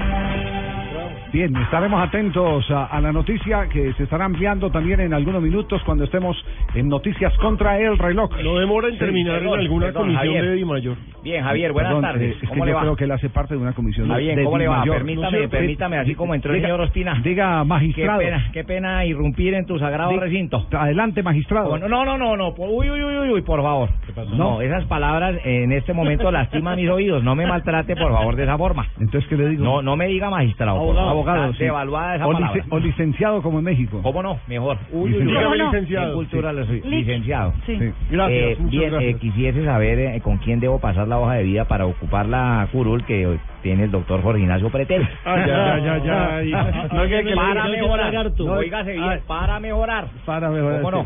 Bien, 1.33 1.55
estaremos 1.55 2.01
atentos 2.05 2.69
a, 2.71 2.85
a 2.87 2.99
la 2.99 3.13
noticia 3.13 3.69
que 3.69 3.93
se 3.93 4.03
estará 4.03 4.25
ampliando 4.25 4.69
también 4.69 4.99
en 4.99 5.13
algunos 5.13 5.41
minutos 5.41 5.81
cuando 5.85 6.03
estemos 6.03 6.35
en 6.75 6.89
Noticias 6.89 7.33
contra 7.37 7.79
el 7.79 7.97
reloj. 7.97 8.31
No 8.43 8.59
demora 8.59 8.87
en 8.89 8.93
Sí, 8.95 8.99
terminar 8.99 9.39
perdón, 9.39 9.53
en 9.53 9.59
alguna 9.61 9.85
perdón, 9.87 10.01
comisión 10.03 10.25
Javier. 10.25 10.45
de 10.45 10.55
Dimayor. 10.55 10.97
Bien, 11.23 11.43
Javier, 11.43 11.71
buenas 11.71 11.89
Perdón, 11.91 12.03
tardes. 12.03 12.21
eh, 12.21 12.33
es 12.35 12.39
que 12.41 12.47
¿Cómo 12.47 12.59
yo 12.59 12.65
le 12.65 12.73
va? 12.73 12.81
creo 12.81 12.95
que 12.97 13.03
él 13.05 13.11
hace 13.11 13.29
parte 13.29 13.53
de 13.53 13.61
una 13.61 13.71
comisión 13.71 14.09
de 14.09 14.43
¿cómo 14.43 14.57
le 14.57 14.67
va? 14.67 14.73
Dimayor. 14.81 14.95
Permítame, 14.97 15.31
No 15.37 15.43
sé, 15.43 15.47
permítame, 15.47 15.97
así 15.99 16.15
como 16.15 16.35
entró 16.35 16.51
el 16.53 16.59
diga- 16.59 16.65
señor 16.65 16.81
Ospina. 16.81 17.21
Diga, 17.23 17.63
magistrado. 17.63 18.19
Qué 18.19 18.25
pena, 18.25 18.49
qué 18.51 18.63
pena 18.65 19.05
irrumpir 19.05 19.53
en 19.53 19.65
tu 19.65 19.79
sagrado 19.79 20.11
Di- 20.11 20.17
recinto. 20.19 20.67
Adelante, 20.73 21.23
magistrado. 21.23 21.77
No, 21.77 21.87
no, 21.87 22.17
no, 22.17 22.35
no, 22.35 22.49
uy, 22.57 22.89
uy, 22.89 23.03
uy, 23.03 23.17
uy, 23.19 23.29
uy, 23.29 23.41
por 23.41 23.61
favor. 23.61 23.89
No, 24.35 24.59
esas 24.61 24.83
palabras 24.85 25.37
en 25.45 25.71
este 25.71 25.93
momento 25.93 26.29
lastiman 26.29 26.75
mis 26.75 26.89
oídos. 26.89 27.23
No 27.23 27.35
me 27.35 27.47
maltrate, 27.47 27.95
por 27.95 28.11
favor, 28.11 28.35
de 28.35 28.43
esa 28.43 28.57
forma. 28.57 28.87
Entonces, 28.99 29.29
¿qué 29.29 29.37
le 29.37 29.47
digo? 29.47 29.63
No, 29.63 29.81
no 29.81 29.95
me 29.95 30.07
diga 30.07 30.29
magistrado. 30.29 30.77
por 30.77 30.93
favor. 30.95 31.20
Abogado, 31.21 31.45
Está 31.45 31.57
sí. 31.57 31.63
devaluada 31.65 32.15
esa 32.15 32.27
o, 32.27 32.31
palabra. 32.33 32.55
lice- 32.55 32.67
o 32.69 32.79
licenciado 32.79 33.41
como 33.41 33.59
en 33.59 33.65
México. 33.65 33.99
¿Cómo 34.03 34.21
no? 34.23 34.37
Mejor. 34.47 34.77
Uy, 34.91 35.13
¿Cómo 35.13 35.55
no? 35.55 35.55
licenciado. 35.65 36.07
En 36.09 36.13
cultura 36.15 36.53
le 36.53 36.65
soy. 36.65 36.81
Sí. 36.81 36.87
Licenciado. 36.89 37.53
Sí. 37.65 37.73
Eh, 37.79 37.93
Gracias, 38.09 38.59
muchas 38.59 38.71
bien, 38.79 38.91
gracias. 38.91 39.15
eh, 39.15 39.17
quisiese 39.19 39.65
saber 39.65 39.99
eh, 39.99 40.21
con 40.21 40.37
quién 40.37 40.59
debo 40.59 40.79
pasar 40.79 41.07
la 41.07 41.19
hoja 41.19 41.33
de 41.33 41.43
vida 41.43 41.65
para 41.65 41.85
ocupar 41.85 42.25
la 42.27 42.67
curul 42.71 43.03
que 43.05 43.37
tiene 43.61 43.83
el 43.83 43.91
doctor 43.91 44.21
Jorge 44.21 44.41
Ignacio 44.41 44.69
Pretel. 44.69 45.07
Ah, 45.25 45.35
ya, 45.45 45.77
ya, 45.79 45.97
ya, 46.03 46.41
ya. 46.43 46.87
No, 46.93 47.03
que- 47.03 47.23
que 47.23 47.35
para 47.35 47.65
mejorar. 47.67 48.13
No, 48.39 48.53
Óigase 48.53 48.91
bien, 48.91 49.03
Ay. 49.03 49.19
para 49.27 49.59
mejorar. 49.59 50.07
Para 50.25 50.49
mejorar. 50.49 50.81
¿Cómo 50.81 50.91
no? 50.91 51.05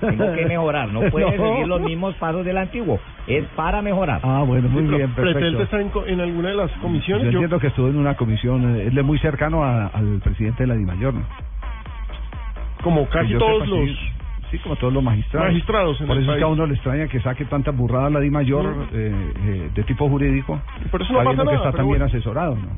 Tengo 0.00 0.32
que 0.34 0.46
mejorar, 0.46 0.92
no 0.92 1.00
puede 1.10 1.26
No. 1.36 1.44
seguir 1.52 1.66
los 1.68 1.80
mismos 1.80 2.14
pasos 2.16 2.44
del 2.44 2.56
antiguo. 2.58 2.98
Es 3.26 3.44
para 3.56 3.82
mejorar. 3.82 4.20
Ah, 4.24 4.42
bueno, 4.46 4.68
muy 4.68 4.82
bien, 4.82 5.12
¿Pretende 5.14 5.58
perfecto. 5.58 5.62
estar 5.62 5.80
en, 6.08 6.12
en 6.14 6.20
alguna 6.20 6.48
de 6.50 6.54
las 6.56 6.70
comisiones? 6.72 7.24
Yo 7.26 7.30
Yo- 7.30 7.38
entiendo 7.38 7.58
que 7.60 7.68
estuvo 7.68 7.88
en 7.88 7.96
una 7.96 8.14
comisión, 8.16 8.76
eh, 8.78 8.86
él 8.88 8.98
es 8.98 9.04
muy 9.04 9.18
cercano 9.18 9.62
a- 9.64 9.86
al 9.88 10.20
presidente 10.22 10.62
de 10.64 10.66
la 10.68 10.74
DIMAYOR, 10.74 11.14
¿no? 11.14 11.22
como 12.82 13.06
casi 13.08 13.34
todos 13.34 13.64
sepa, 13.64 13.76
los... 13.76 13.88
sí, 13.88 13.96
sí, 14.52 14.58
como 14.58 14.76
todos 14.76 14.92
los 14.92 15.02
magistrados. 15.02 15.48
Magistrados 15.48 16.00
en 16.00 16.06
Por 16.06 16.18
eso 16.18 16.32
es 16.32 16.38
que 16.38 16.44
a 16.44 16.46
uno 16.46 16.66
le 16.66 16.74
extraña 16.74 17.08
que 17.08 17.20
saque 17.20 17.44
tanta 17.46 17.70
burrada 17.72 18.10
la 18.10 18.20
DIMAYOR 18.20 18.64
Mm. 18.64 18.82
eh, 18.92 19.32
eh, 19.46 19.70
de 19.74 19.82
tipo 19.84 20.08
jurídico, 20.08 20.60
eso 20.84 21.12
no 21.12 21.24
pasa 21.24 21.42
que 21.44 21.54
está 21.54 21.70
pero 21.70 21.72
también 21.72 21.86
bueno. 21.88 22.04
asesorado, 22.04 22.54
¿no? 22.54 22.68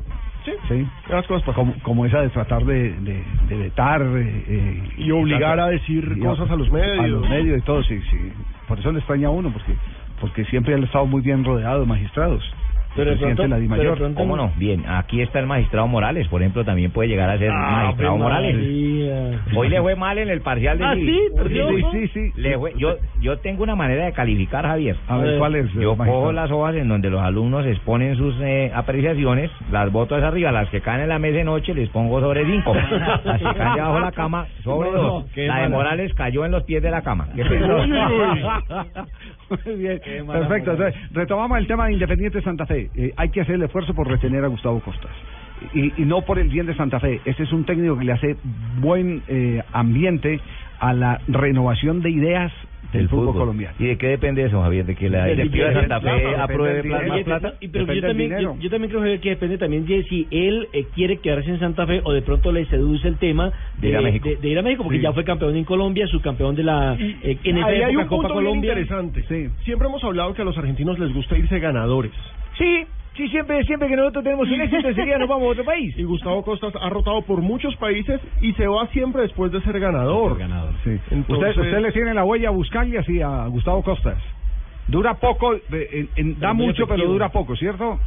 Sí, 0.45 0.51
Sí. 0.67 0.87
las 1.09 1.25
cosas. 1.27 1.53
Como, 1.55 1.73
como 1.83 2.05
esa 2.05 2.21
de 2.21 2.29
tratar 2.29 2.63
de, 2.65 2.93
de, 2.93 3.23
de 3.47 3.55
vetar 3.57 4.01
eh, 4.01 4.43
eh, 4.47 4.83
Y 4.97 5.11
obligar 5.11 5.59
a 5.59 5.67
decir 5.67 6.13
y 6.15 6.19
cosas 6.19 6.49
a 6.49 6.55
los 6.55 6.71
medios. 6.71 6.99
A 6.99 7.07
los 7.07 7.29
medios 7.29 7.59
y 7.59 7.61
todo, 7.61 7.83
sí, 7.83 7.99
sí. 8.09 8.31
Por 8.67 8.79
eso 8.79 8.91
le 8.91 8.99
extraña 8.99 9.27
a 9.27 9.31
uno, 9.31 9.51
porque 9.51 9.75
porque 10.19 10.45
siempre 10.45 10.75
ha 10.75 10.77
estado 10.77 11.05
muy 11.05 11.21
bien 11.21 11.43
rodeado 11.45 11.81
de 11.81 11.85
magistrados. 11.85 12.43
El 13.01 13.07
presidente 13.07 13.41
de 13.43 13.47
la 13.47 13.59
DIMAYOR. 13.59 14.13
¿Cómo 14.15 14.35
no? 14.35 14.51
Bien, 14.57 14.83
aquí 14.87 15.21
está 15.21 15.39
el 15.39 15.45
magistrado 15.47 15.87
Morales, 15.87 16.27
por 16.27 16.41
ejemplo, 16.41 16.63
también 16.65 16.91
puede 16.91 17.09
llegar 17.09 17.29
a 17.29 17.37
ser 17.37 17.51
Ah, 17.51 17.81
magistrado 17.83 18.17
Morales. 18.17 18.55
Hoy 19.55 19.69
le 19.69 19.81
fue 19.81 19.95
mal 19.95 20.17
en 20.17 20.29
el 20.29 20.41
parcial 20.41 20.77
de 20.77 20.85
¿Ah, 20.85 20.93
sí? 20.95 21.19
Sí, 21.49 21.83
sí, 21.91 22.07
sí. 22.13 22.31
Le 22.41 22.57
fue- 22.57 22.73
yo, 22.77 22.97
yo 23.21 23.37
tengo 23.39 23.63
una 23.63 23.75
manera 23.75 24.05
de 24.05 24.13
calificar, 24.13 24.65
Javier. 24.65 24.95
A 25.07 25.17
ver, 25.17 25.37
¿cuál 25.39 25.55
es, 25.55 25.71
Yo 25.73 25.95
cojo 25.95 26.31
las 26.31 26.51
hojas 26.51 26.75
en 26.75 26.87
donde 26.87 27.09
los 27.09 27.21
alumnos 27.21 27.65
exponen 27.65 28.15
sus 28.15 28.35
eh, 28.41 28.71
apreciaciones, 28.73 29.49
las 29.71 29.91
boto 29.91 30.15
hacia 30.15 30.27
arriba, 30.27 30.51
las 30.51 30.69
que 30.69 30.81
caen 30.81 31.01
en 31.01 31.09
la 31.09 31.19
mesa 31.19 31.37
de 31.37 31.43
noche 31.43 31.73
les 31.73 31.89
pongo 31.89 32.19
sobre 32.19 32.45
cinco. 32.45 32.73
Las 33.23 33.39
que 33.39 33.45
caen 33.57 33.75
debajo 33.75 33.95
de 33.95 34.01
la 34.01 34.11
cama, 34.11 34.45
sobre 34.63 34.91
No, 34.91 34.97
dos. 34.97 35.25
qué 35.33 35.47
La 35.47 35.61
de. 35.61 35.69
Morales 35.69 36.13
cayó 36.13 36.45
en 36.45 36.51
los 36.51 36.63
pies 36.63 36.81
de 36.81 36.91
la 36.91 37.01
cama. 37.01 37.27
Muy 39.65 39.75
bien, 39.75 39.99
perfecto. 40.27 40.71
Entonces, 40.71 40.95
retomamos 41.11 41.57
el 41.57 41.67
tema 41.67 41.87
de 41.87 41.93
Independiente 41.93 42.41
Santa 42.41 42.65
Fe. 42.65 42.88
Eh, 42.95 43.13
hay 43.17 43.29
que 43.29 43.41
hacer 43.41 43.55
el 43.55 43.63
esfuerzo 43.63 43.93
por 43.93 44.07
retener 44.07 44.43
a 44.43 44.47
Gustavo 44.47 44.79
Costas. 44.81 45.11
Y, 45.73 46.01
y 46.01 46.05
no 46.05 46.21
por 46.21 46.39
el 46.39 46.47
bien 46.49 46.65
de 46.65 46.75
Santa 46.75 46.99
Fe. 46.99 47.19
Ese 47.25 47.43
es 47.43 47.51
un 47.51 47.65
técnico 47.65 47.97
que 47.97 48.05
le 48.05 48.13
hace 48.13 48.37
buen 48.79 49.21
eh, 49.27 49.61
ambiente 49.73 50.39
a 50.79 50.93
la 50.93 51.19
renovación 51.27 52.01
de 52.01 52.09
ideas 52.09 52.51
del 52.93 53.09
fútbol, 53.09 53.33
colombiano. 53.35 53.75
¿Y 53.77 53.85
de 53.87 53.97
qué 53.97 54.07
depende 54.07 54.43
eso, 54.45 54.61
Javier? 54.61 54.85
¿De 54.85 54.95
que 54.95 55.09
la 55.09 55.25
directiva 55.25 55.67
de 55.67 55.73
Santa 55.81 55.99
Fe 55.99 56.35
apruebe 56.37 56.83
más 56.89 57.21
plata? 57.23 57.53
Y, 57.59 57.67
pero 57.67 57.93
yo 57.93 58.01
también, 58.01 58.39
yo, 58.39 58.55
yo 58.57 58.69
también 58.69 58.89
creo 58.89 59.01
Javier, 59.01 59.19
que 59.19 59.29
depende 59.31 59.57
también 59.57 59.85
de 59.85 60.03
si 60.05 60.27
él 60.31 60.69
eh, 60.71 60.85
quiere 60.95 61.17
quedarse 61.17 61.49
en 61.49 61.59
Santa 61.59 61.85
Fe 61.85 61.99
o 62.05 62.13
de 62.13 62.21
pronto 62.21 62.53
le 62.53 62.65
seduce 62.67 63.07
el 63.09 63.17
tema 63.17 63.51
de, 63.77 63.81
De 63.81 63.89
ir 63.89 63.97
a 63.97 64.01
México. 64.01 64.29
de- 64.29 64.35
de 64.37 64.47
ir 64.47 64.57
a 64.57 64.61
México, 64.61 64.83
porque 64.83 64.99
Sí. 64.99 65.03
ya 65.03 65.11
fue 65.11 65.25
campeón 65.25 65.57
en 65.57 65.65
Colombia, 65.65 66.07
subcampeón 66.07 66.55
de 66.55 66.63
la 66.63 66.93
eh, 66.97 67.37
en 67.43 67.57
esa 67.57 67.67
Ahí 67.67 67.81
hay 67.81 67.91
época 67.91 68.01
un 68.03 68.07
Copa 68.07 68.21
punto 68.29 68.33
bien 68.39 68.45
Colombia. 68.45 68.71
interesante. 68.71 69.23
Siempre 69.65 69.87
hemos 69.89 70.03
hablado 70.05 70.33
que 70.33 70.41
a 70.41 70.45
los 70.45 70.57
argentinos 70.57 70.97
les 70.97 71.13
gusta 71.13 71.37
irse 71.37 71.59
ganadores. 71.59 72.13
Sí, 72.59 72.85
sí, 73.15 73.27
siempre, 73.29 73.63
siempre 73.63 73.87
que 73.87 73.95
nosotros 73.95 74.23
tenemos 74.23 74.47
un 74.47 74.61
éxito 74.61 74.87
enseguida 74.89 75.17
nos 75.17 75.27
vamos 75.29 75.45
a 75.47 75.51
otro 75.51 75.63
país. 75.65 75.97
Y 75.97 76.03
Gustavo 76.03 76.43
Costas 76.43 76.73
ha 76.79 76.89
rotado 76.89 77.21
por 77.23 77.41
muchos 77.41 77.75
países 77.77 78.21
y 78.41 78.53
se 78.53 78.67
va 78.67 78.85
siempre 78.87 79.23
después 79.23 79.51
de 79.51 79.61
ser 79.61 79.79
ganador. 79.79 80.37
Sí. 80.83 80.91
Entonces- 81.11 81.25
usted, 81.49 81.61
usted 81.61 81.81
le 81.81 81.91
tiene 81.93 82.13
la 82.13 82.23
huella 82.25 82.49
a 82.49 82.51
Buscalia 82.51 82.99
así 82.99 83.21
a 83.21 83.47
Gustavo 83.47 83.81
Costas. 83.81 84.17
Dura 84.87 85.15
poco, 85.15 85.53
en- 85.53 86.09
en- 86.15 86.39
da 86.39 86.53
mucho, 86.53 86.83
pero 86.87 86.97
dura 87.13 87.29
poco, 87.29 87.55
¿cierto? 87.55 87.99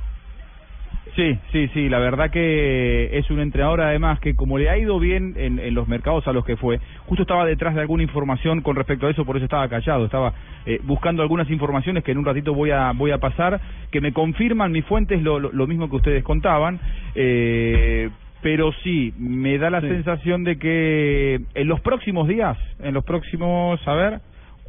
Sí, 1.15 1.39
sí, 1.53 1.69
sí, 1.75 1.89
la 1.91 1.99
verdad 1.99 2.31
que 2.31 3.19
es 3.19 3.31
un 3.31 3.41
entrenador 3.41 3.83
además 3.83 4.19
que 4.21 4.35
como 4.35 4.57
le 4.57 4.71
ha 4.71 4.79
ido 4.79 4.99
bien 4.99 5.35
en, 5.37 5.59
en 5.59 5.75
los 5.75 5.87
mercados 5.87 6.27
a 6.27 6.33
los 6.33 6.43
que 6.43 6.57
fue, 6.57 6.81
justo 7.05 7.23
estaba 7.23 7.45
detrás 7.45 7.75
de 7.75 7.83
alguna 7.83 8.03
información 8.03 8.63
con 8.63 8.77
respecto 8.77 9.07
a 9.07 9.11
eso, 9.11 9.27
por 9.27 9.37
eso 9.37 9.45
estaba 9.45 9.69
callado, 9.69 10.07
estaba 10.07 10.33
eh, 10.65 10.81
buscando 10.85 11.23
algunas 11.23 11.51
informaciones 11.51 12.03
que 12.03 12.13
en 12.13 12.19
un 12.19 12.25
ratito 12.25 12.55
voy 12.55 12.71
a 12.71 12.93
voy 12.93 13.11
a 13.11 13.19
pasar, 13.19 13.61
que 13.91 14.01
me 14.01 14.15
confirman 14.15 14.73
mis 14.73 14.87
fuentes 14.87 15.23
lo, 15.23 15.39
lo, 15.39 15.53
lo 15.53 15.67
mismo 15.67 15.91
que 15.91 15.97
ustedes 15.97 16.25
contaban, 16.25 16.81
eh, 17.15 18.09
pero 18.41 18.73
sí, 18.83 19.13
me 19.19 19.59
da 19.59 19.69
la 19.69 19.83
sensación 19.83 20.45
de 20.45 20.59
que 20.59 21.41
en 21.55 21.69
los 21.69 21.81
próximos 21.81 22.27
días, 22.27 22.57
en 22.81 22.95
los 22.95 23.05
próximos, 23.05 23.87
a 23.87 23.95
ver, 23.95 24.21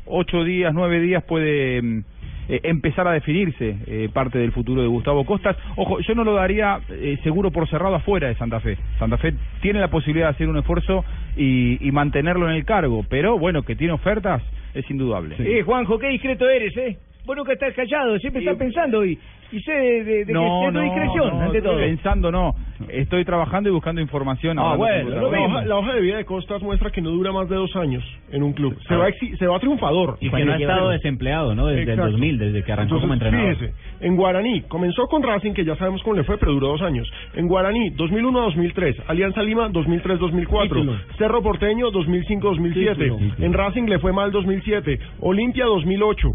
ocho 0.06 0.44
días, 0.44 0.74
nueve 0.74 1.00
días 1.00 1.24
puede 1.24 1.82
mm, 1.82 2.04
eh, 2.50 2.60
empezar 2.64 3.08
a 3.08 3.12
definirse 3.12 3.76
eh, 3.88 4.10
parte 4.14 4.40
del 4.40 4.52
futuro 4.52 4.82
de 4.82 4.88
Gustavo 4.88 5.26
Costas. 5.26 5.56
Ojo, 5.76 6.00
yo 6.00 6.16
no 6.16 6.24
lo 6.24 6.34
daría 6.34 6.80
eh, 6.90 7.18
seguro 7.24 7.52
por 7.52 7.68
cerrado 7.70 7.96
afuera 7.96 8.28
de 8.28 8.36
Santa 8.36 8.60
Fe. 8.60 8.78
Santa 9.00 9.18
Fe 9.18 9.34
tiene 9.62 9.80
la 9.80 9.90
posibilidad 9.90 10.28
de 10.28 10.32
hacer 10.32 10.50
un 10.50 10.58
esfuerzo 10.58 11.04
y, 11.36 11.86
y 11.86 11.92
mantenerlo 11.92 12.50
en 12.50 12.56
el 12.56 12.66
cargo, 12.66 13.06
pero 13.10 13.38
bueno, 13.38 13.64
que 13.64 13.76
tiene 13.76 13.94
ofertas 13.94 14.42
es 14.74 14.90
indudable. 14.90 15.36
Eh, 15.40 15.62
Juanjo, 15.64 16.00
qué 16.00 16.10
discreto 16.10 16.50
eres, 16.50 16.76
¿eh? 16.78 16.98
Vos 17.26 17.38
nunca 17.38 17.54
estás 17.54 17.74
callado, 17.74 18.18
siempre 18.20 18.42
estás 18.42 18.58
pensando 18.58 19.06
y, 19.06 19.18
y 19.52 19.60
sé 19.62 19.72
de, 19.72 20.04
de- 20.04 20.16
de 20.20 20.26
que 20.26 20.34
No, 20.34 20.72
discreción, 20.72 21.38
no, 21.40 21.42
ante 21.46 21.62
todo. 21.62 21.78
Pensando 21.78 22.32
no, 22.34 22.54
estoy 22.90 23.24
trabajando 23.24 23.70
y 23.70 23.72
buscando 23.72 24.02
información. 24.02 24.60
Ah, 24.60 24.76
bueno, 24.76 25.10
la, 25.10 25.40
hoja, 25.40 25.66
la 25.66 25.78
hoja 25.78 25.94
de 25.94 26.02
vida 26.02 26.18
de 26.18 26.26
Costas 26.26 26.62
muestra 26.62 26.92
que 26.92 27.02
no 27.02 27.12
dura 27.12 27.32
más 27.32 27.48
de 27.48 27.56
dos 27.56 27.74
años 27.78 28.04
en 28.30 28.44
un 28.44 28.52
club. 28.52 28.78
Se 28.90 28.94
Ah. 28.94 28.98
va, 28.98 29.10
exi- 29.10 29.38
se 29.38 29.48
va 29.48 29.58
triunfador. 29.60 30.18
Y 30.20 30.30
que 30.30 30.44
no 30.44 30.52
ha 30.52 30.58
estado 30.58 30.90
desempleado, 30.90 31.56
¿no? 31.56 31.68
Desde 31.68 31.84
Exacto. 31.84 32.06
el 32.08 32.12
2000, 32.12 32.38
desde 32.40 32.64
que 32.64 32.72
arrancó 32.74 33.00
como 33.00 33.14
Entonces, 33.14 33.28
entrenador. 33.40 33.56
fíjese, 33.58 34.06
en 34.06 34.16
Guaraní, 34.18 34.62
comenzó 34.64 35.08
con 35.08 35.24
Racing, 35.24 35.54
que 35.54 35.64
ya 35.64 35.78
sabemos 35.78 36.04
cómo 36.04 36.18
le 36.18 36.26
fue, 36.26 36.38
pero 36.38 36.52
duró 36.52 36.68
dos 36.70 36.82
años. 36.82 37.10
En 37.36 37.48
Guaraní, 37.48 37.92
2001 37.92 38.38
a 38.40 38.44
2003. 38.44 38.98
Alianza 39.08 39.42
Lima, 39.42 39.70
2003-2004. 39.70 40.64
Título. 40.82 40.98
Cerro 41.18 41.42
Porteño, 41.42 41.90
2005-2007. 41.90 42.96
Título. 42.98 43.18
En 43.40 43.54
Racing 43.54 43.84
le 43.84 44.00
fue 44.00 44.12
mal 44.12 44.32
2007. 44.32 45.00
Olimpia, 45.22 45.64
2008. 45.66 46.30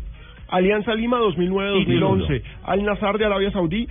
Alianza 0.48 0.94
Lima, 0.94 1.18
2009-2011. 1.20 2.42
Al 2.64 2.82
Nazar 2.84 3.18
de 3.18 3.24
Arabia 3.26 3.50
Saudí, 3.52 3.86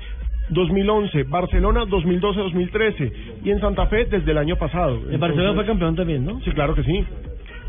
2011. 0.50 1.24
Barcelona, 1.24 1.86
2012-2013. 1.86 3.12
Y 3.44 3.52
en 3.52 3.60
Santa 3.60 3.86
Fe, 3.88 4.06
desde 4.06 4.32
el 4.32 4.38
año 4.38 4.56
pasado. 4.58 4.96
El 5.10 5.18
Barcelona 5.18 5.54
fue 5.54 5.64
Entonces- 5.64 5.68
campeón 5.68 5.96
también, 5.96 6.26
¿no? 6.26 6.40
Sí, 6.42 6.52
claro 6.52 6.74
que 6.76 6.84
sí. 6.84 7.04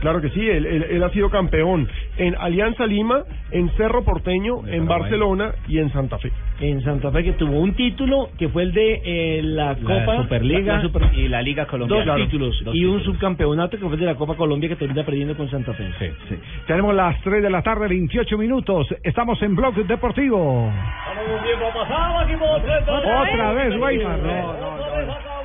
Claro 0.01 0.21
que 0.21 0.31
sí, 0.31 0.41
él, 0.49 0.65
él- 0.67 0.87
él 0.91 1.03
ha 1.03 1.11
sido 1.11 1.29
campeón 1.31 1.89
en 2.19 2.35
Alianza 2.37 2.87
Lima, 2.87 3.25
en 3.51 3.69
Cerro 3.77 4.05
Porteño, 4.05 4.67
en 4.69 4.87
Barcelona 4.87 5.53
y 5.67 5.79
en 5.79 5.91
Santa 5.93 6.19
Fe. 6.19 6.31
En 6.61 6.81
Santa 6.83 7.11
Fe 7.13 7.23
que 7.25 7.33
tuvo 7.33 7.59
un 7.61 7.75
título 7.75 8.31
que 8.39 8.49
fue 8.49 8.63
el 8.65 8.73
de 8.73 9.01
eh, 9.05 9.41
la, 9.43 9.77
Copa 9.77 10.23
Superliga 10.23 10.75
la 10.77 10.83
Super- 10.83 11.11
y 11.15 11.29
la 11.29 11.41
Liga 11.43 11.67
Colombiana. 11.67 12.05
Dos 12.05 12.05
Claro. 12.15 12.25
títulos 12.25 12.65
Dos 12.65 12.75
y 12.75 12.85
un 12.85 13.03
subcampeonato 13.05 13.77
que 13.79 13.85
fue 13.85 13.95
el 13.95 14.01
de 14.01 14.07
la 14.07 14.15
Copa 14.17 14.35
Colombia 14.35 14.69
que 14.69 14.77
termina 14.77 15.05
perdiendo 15.05 15.37
con 15.37 15.49
Santa 15.51 15.73
Fe. 15.75 15.89
Sí. 15.99 16.37
Tenemos 16.67 16.95
las 16.95 17.21
3 17.23 17.43
de 17.43 17.51
la 17.51 17.63
tarde, 17.63 17.87
28 17.89 18.37
minutos. 18.39 18.87
Estamos 19.03 19.41
en 19.43 19.55
Blog 19.55 19.75
Deportivo. 19.87 20.73
Otra 23.05 23.53
vez, 23.53 23.77
Weimar. 23.77 24.19
No, 24.19 25.38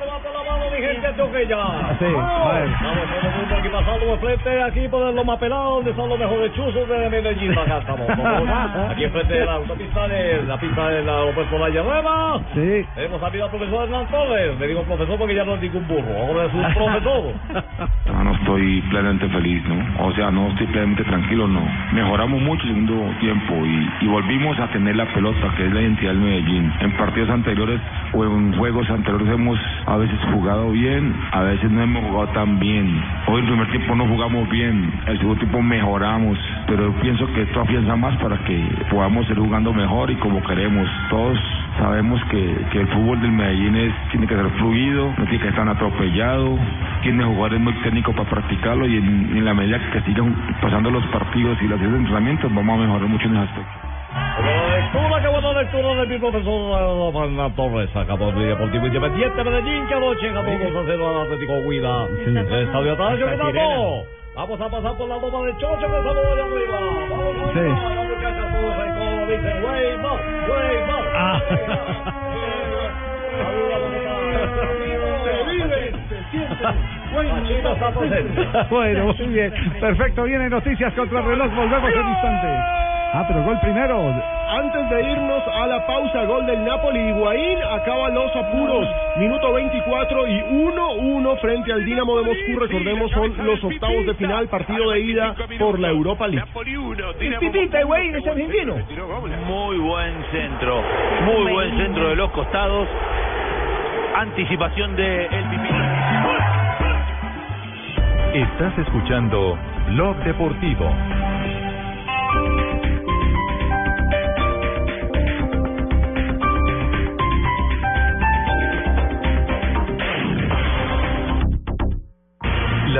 mi 0.74 0.86
gente 0.86 1.08
Toquilla. 1.16 1.96
Sí, 1.98 2.04
a 2.04 2.52
ver. 2.52 2.68
Estamos 2.68 3.04
todo 3.08 3.28
el 3.28 3.36
mundo 3.36 3.56
aquí 3.56 3.68
pasando 3.68 4.06
de 4.06 4.18
frente, 4.18 4.62
aquí 4.62 4.88
por 4.88 5.08
el 5.08 5.14
Loma 5.14 5.38
Pelado, 5.38 5.76
donde 5.76 5.94
son 5.94 6.08
los 6.08 6.18
mejores 6.18 6.52
chuzos 6.52 6.88
de 6.88 7.10
Medellín. 7.10 7.58
Acá 7.58 7.78
estamos 7.78 8.06
todos. 8.06 8.48
Aquí 8.90 9.04
enfrente 9.04 9.34
de 9.34 9.44
la 9.44 9.54
autopista 9.54 10.08
de 10.08 10.42
la 10.44 10.58
pista 10.58 10.88
de 10.88 11.02
la 11.04 11.24
Roberto 11.24 11.58
Valle 11.58 11.82
Nueva. 11.82 12.40
Sí. 12.54 12.86
Tenemos 12.94 13.20
también 13.20 13.44
al 13.44 13.50
profesor 13.50 13.84
Hernán 13.84 14.06
Torres. 14.08 14.58
Le 14.58 14.68
digo 14.68 14.82
profesor 14.82 15.18
porque 15.18 15.34
ya 15.34 15.44
no 15.44 15.54
es 15.54 15.62
ningún 15.62 15.86
burro. 15.88 16.18
Ahora 16.18 16.44
es 16.44 16.54
un 16.54 16.74
profesor. 16.74 17.24
Ah, 18.06 18.22
no 18.22 18.32
estoy 18.32 18.80
plenamente 18.90 19.26
feliz, 19.28 19.64
¿no? 19.64 20.06
O 20.06 20.12
sea, 20.12 20.30
no 20.30 20.48
estoy 20.48 20.66
plenamente 20.68 21.02
tranquilo, 21.02 21.48
no. 21.48 21.66
Mejoramos 21.92 22.40
mucho 22.42 22.62
el 22.62 22.68
segundo 22.68 23.12
tiempo 23.18 23.54
y, 23.64 24.04
y 24.04 24.06
volvimos 24.06 24.56
a 24.60 24.68
tener 24.68 24.94
la 24.94 25.06
pelota, 25.06 25.52
que 25.56 25.66
es 25.66 25.72
la 25.72 25.80
identidad 25.80 26.12
del 26.12 26.20
Medellín. 26.20 26.72
En 26.80 26.92
partidos 26.92 27.30
anteriores 27.30 27.80
o 28.12 28.24
en 28.24 28.56
juegos 28.56 28.88
anteriores 28.88 29.28
hemos 29.28 29.58
veces 30.04 30.20
jugado 30.32 30.70
bien, 30.70 31.14
a 31.32 31.42
veces 31.42 31.70
no 31.70 31.82
hemos 31.82 32.04
jugado 32.04 32.28
tan 32.32 32.58
bien. 32.58 33.02
Hoy 33.26 33.40
el 33.40 33.46
primer 33.46 33.70
tiempo 33.70 33.94
no 33.94 34.06
jugamos 34.06 34.48
bien, 34.50 34.92
el 35.06 35.18
segundo 35.18 35.40
tiempo 35.40 35.62
mejoramos, 35.62 36.38
pero 36.66 36.92
yo 36.92 37.00
pienso 37.00 37.26
que 37.32 37.42
esto 37.42 37.60
afianza 37.62 37.96
más 37.96 38.14
para 38.18 38.36
que 38.44 38.68
podamos 38.90 39.28
ir 39.30 39.38
jugando 39.38 39.72
mejor 39.72 40.10
y 40.10 40.16
como 40.16 40.42
queremos. 40.42 40.86
Todos 41.08 41.38
sabemos 41.78 42.22
que, 42.24 42.54
que 42.70 42.80
el 42.80 42.88
fútbol 42.88 43.20
del 43.22 43.32
Medellín 43.32 43.76
es, 43.76 43.92
tiene 44.10 44.26
que 44.26 44.34
ser 44.34 44.48
fluido, 44.58 45.14
no 45.16 45.24
tiene 45.24 45.40
que 45.40 45.48
estar 45.48 45.66
atropellado, 45.66 46.58
tiene 47.02 47.24
jugadores 47.24 47.60
muy 47.60 47.72
técnicos 47.82 48.14
para 48.14 48.28
practicarlo 48.28 48.86
y 48.86 48.98
en, 48.98 49.36
en 49.36 49.44
la 49.44 49.54
medida 49.54 49.78
que 49.90 50.02
sigan 50.02 50.34
pasando 50.60 50.90
los 50.90 51.04
partidos 51.06 51.56
y 51.62 51.68
las 51.68 51.80
entrenamientos 51.80 52.54
vamos 52.54 52.78
a 52.78 52.82
mejorar 52.82 53.08
mucho 53.08 53.26
en 53.26 53.36
ese 53.36 53.44
aspecto. 53.44 53.83
Lectura, 54.14 55.20
qué 55.20 55.28
buena 55.28 55.52
lectura 55.54 55.94
de 55.96 56.06
mi 56.06 56.18
profesor 56.18 57.14
Hernán 57.24 57.54
Torres. 57.56 57.90
Por 57.90 58.34
el 58.36 58.48
Deportivo 58.48 58.86
Independiente 58.86 59.42
Medellín, 59.44 59.86
que 59.88 59.94
anoche 59.94 60.30
ganó 60.32 60.50
2 60.50 60.76
a 60.76 60.82
0 60.86 61.08
al 61.08 61.22
Atlético 61.22 61.52
Huila. 61.66 62.06
Estadio 62.24 62.92
Atanasio 62.92 63.28
Esa 63.28 63.44
Girardot. 63.46 64.06
Vamos 64.36 64.60
a 64.60 64.68
pasar 64.68 64.96
por 64.96 65.08
la 65.08 65.16
bomba 65.16 65.46
de 65.46 65.52
Chocho, 65.58 65.78
que 65.78 65.84
estamos 65.86 66.16
allá 66.16 66.44
arriba. 66.44 66.78
Vamos 67.10 67.52
Sí. 67.52 67.58
arriba, 67.58 67.94
la 67.94 68.02
muchacha 68.04 68.52
todos 68.52 68.74
ahí, 68.78 68.90
como 68.98 69.26
dicen, 69.26 69.64
way 69.64 69.98
more, 69.98 70.22
way 70.50 70.78
more. 70.86 71.08
Ah. 71.16 71.40
Se 75.24 75.34
vive, 75.50 75.92
se 76.08 76.16
Bueno, 78.70 79.04
muy 79.06 79.26
bien. 79.26 79.52
Perfecto, 79.80 80.22
vienen 80.24 80.50
noticias 80.50 80.92
contra 80.94 81.18
el 81.20 81.26
reloj. 81.26 81.54
Volvemos 81.54 81.90
en 81.92 82.08
instante. 82.08 82.93
Ah, 83.16 83.24
pero 83.28 83.44
gol 83.44 83.56
primero. 83.60 84.12
Antes 84.50 84.90
de 84.90 85.12
irnos 85.12 85.42
a 85.46 85.68
la 85.68 85.86
pausa, 85.86 86.24
gol 86.24 86.46
del 86.46 86.64
Napoli, 86.64 86.98
Higuaín 86.98 87.58
acaba 87.62 88.08
los 88.08 88.34
apuros. 88.34 88.88
Minuto 89.18 89.52
24 89.52 90.26
y 90.26 90.40
1-1 90.40 91.38
frente 91.38 91.72
al 91.72 91.84
Dinamo 91.84 92.18
de 92.18 92.24
Moscú. 92.24 92.58
Recordemos, 92.58 93.12
son 93.12 93.46
los 93.46 93.62
octavos 93.62 94.06
de 94.06 94.14
final, 94.14 94.48
partido 94.48 94.90
de 94.90 94.98
ida 94.98 95.32
por 95.60 95.78
la 95.78 95.90
Europa 95.90 96.26
League. 96.26 96.44
Pipita, 97.38 97.82
Higuaín 97.82 98.16
es 98.16 98.26
argentino. 98.26 98.74
Muy 99.46 99.78
buen 99.78 100.24
centro, 100.32 100.82
muy 101.24 101.52
buen 101.52 101.76
centro 101.76 102.08
de 102.08 102.16
los 102.16 102.32
costados. 102.32 102.88
Anticipación 104.16 104.96
de 104.96 105.26
el 105.26 105.44
Pipita. 105.50 106.64
Estás 108.34 108.78
escuchando 108.78 109.56
Blog 109.90 110.16
Deportivo. 110.24 110.90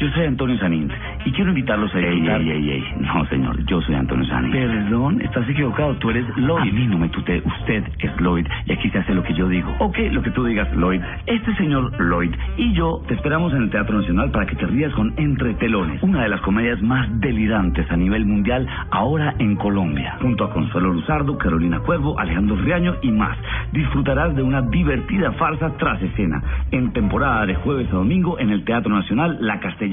yo 0.00 0.08
soy 0.12 0.24
Antonio 0.24 0.58
Sanín 0.58 0.90
y 1.26 1.32
quiero 1.32 1.50
invitarlos 1.50 1.94
a 1.94 1.98
visitar... 1.98 2.40
Ey, 2.40 2.50
ey, 2.50 2.70
ey, 2.70 2.84
No, 3.00 3.26
señor, 3.26 3.62
yo 3.66 3.82
soy 3.82 3.94
Antonio 3.94 4.26
Sanín. 4.26 4.50
Perdón, 4.50 5.20
estás 5.20 5.46
equivocado, 5.46 5.94
tú 5.96 6.08
eres 6.08 6.24
Lloyd. 6.38 6.62
A 6.62 6.64
mí 6.64 6.86
no 6.86 6.98
me 6.98 7.10
tutee, 7.10 7.42
usted 7.44 7.84
es 7.98 8.16
Lloyd 8.18 8.46
y 8.64 8.72
aquí 8.72 8.88
se 8.88 8.98
hace 8.98 9.12
lo 9.14 9.22
que 9.22 9.34
yo 9.34 9.46
digo. 9.46 9.70
Ok, 9.78 9.98
lo 10.10 10.22
que 10.22 10.30
tú 10.30 10.44
digas, 10.44 10.74
Lloyd. 10.74 11.02
Este 11.26 11.54
señor 11.56 11.92
Lloyd 12.00 12.34
y 12.56 12.72
yo 12.72 13.02
te 13.08 13.14
esperamos 13.14 13.52
en 13.52 13.64
el 13.64 13.70
Teatro 13.70 13.98
Nacional 13.98 14.30
para 14.30 14.46
que 14.46 14.56
te 14.56 14.64
rías 14.64 14.92
con 14.94 15.12
Entre 15.18 15.52
Telones, 15.54 16.02
una 16.02 16.22
de 16.22 16.30
las 16.30 16.40
comedias 16.40 16.80
más 16.80 17.06
delirantes 17.20 17.90
a 17.90 17.96
nivel 17.96 18.24
mundial 18.24 18.66
ahora 18.90 19.34
en 19.38 19.54
Colombia. 19.56 20.16
Junto 20.22 20.44
a 20.44 20.50
Consuelo 20.50 20.94
Luzardo, 20.94 21.36
Carolina 21.36 21.80
Cuervo, 21.80 22.18
Alejandro 22.18 22.56
Riaño 22.56 22.96
y 23.02 23.10
más. 23.10 23.36
Disfrutarás 23.72 24.34
de 24.34 24.42
una 24.42 24.62
divertida 24.62 25.32
farsa 25.32 25.76
tras 25.76 26.00
escena 26.00 26.42
en 26.70 26.90
temporada 26.94 27.44
de 27.44 27.54
jueves 27.56 27.88
a 27.88 27.96
domingo 27.96 28.38
en 28.38 28.48
el 28.48 28.64
Teatro 28.64 28.94
Nacional 28.94 29.36
La 29.42 29.60
Castellana. 29.60 29.89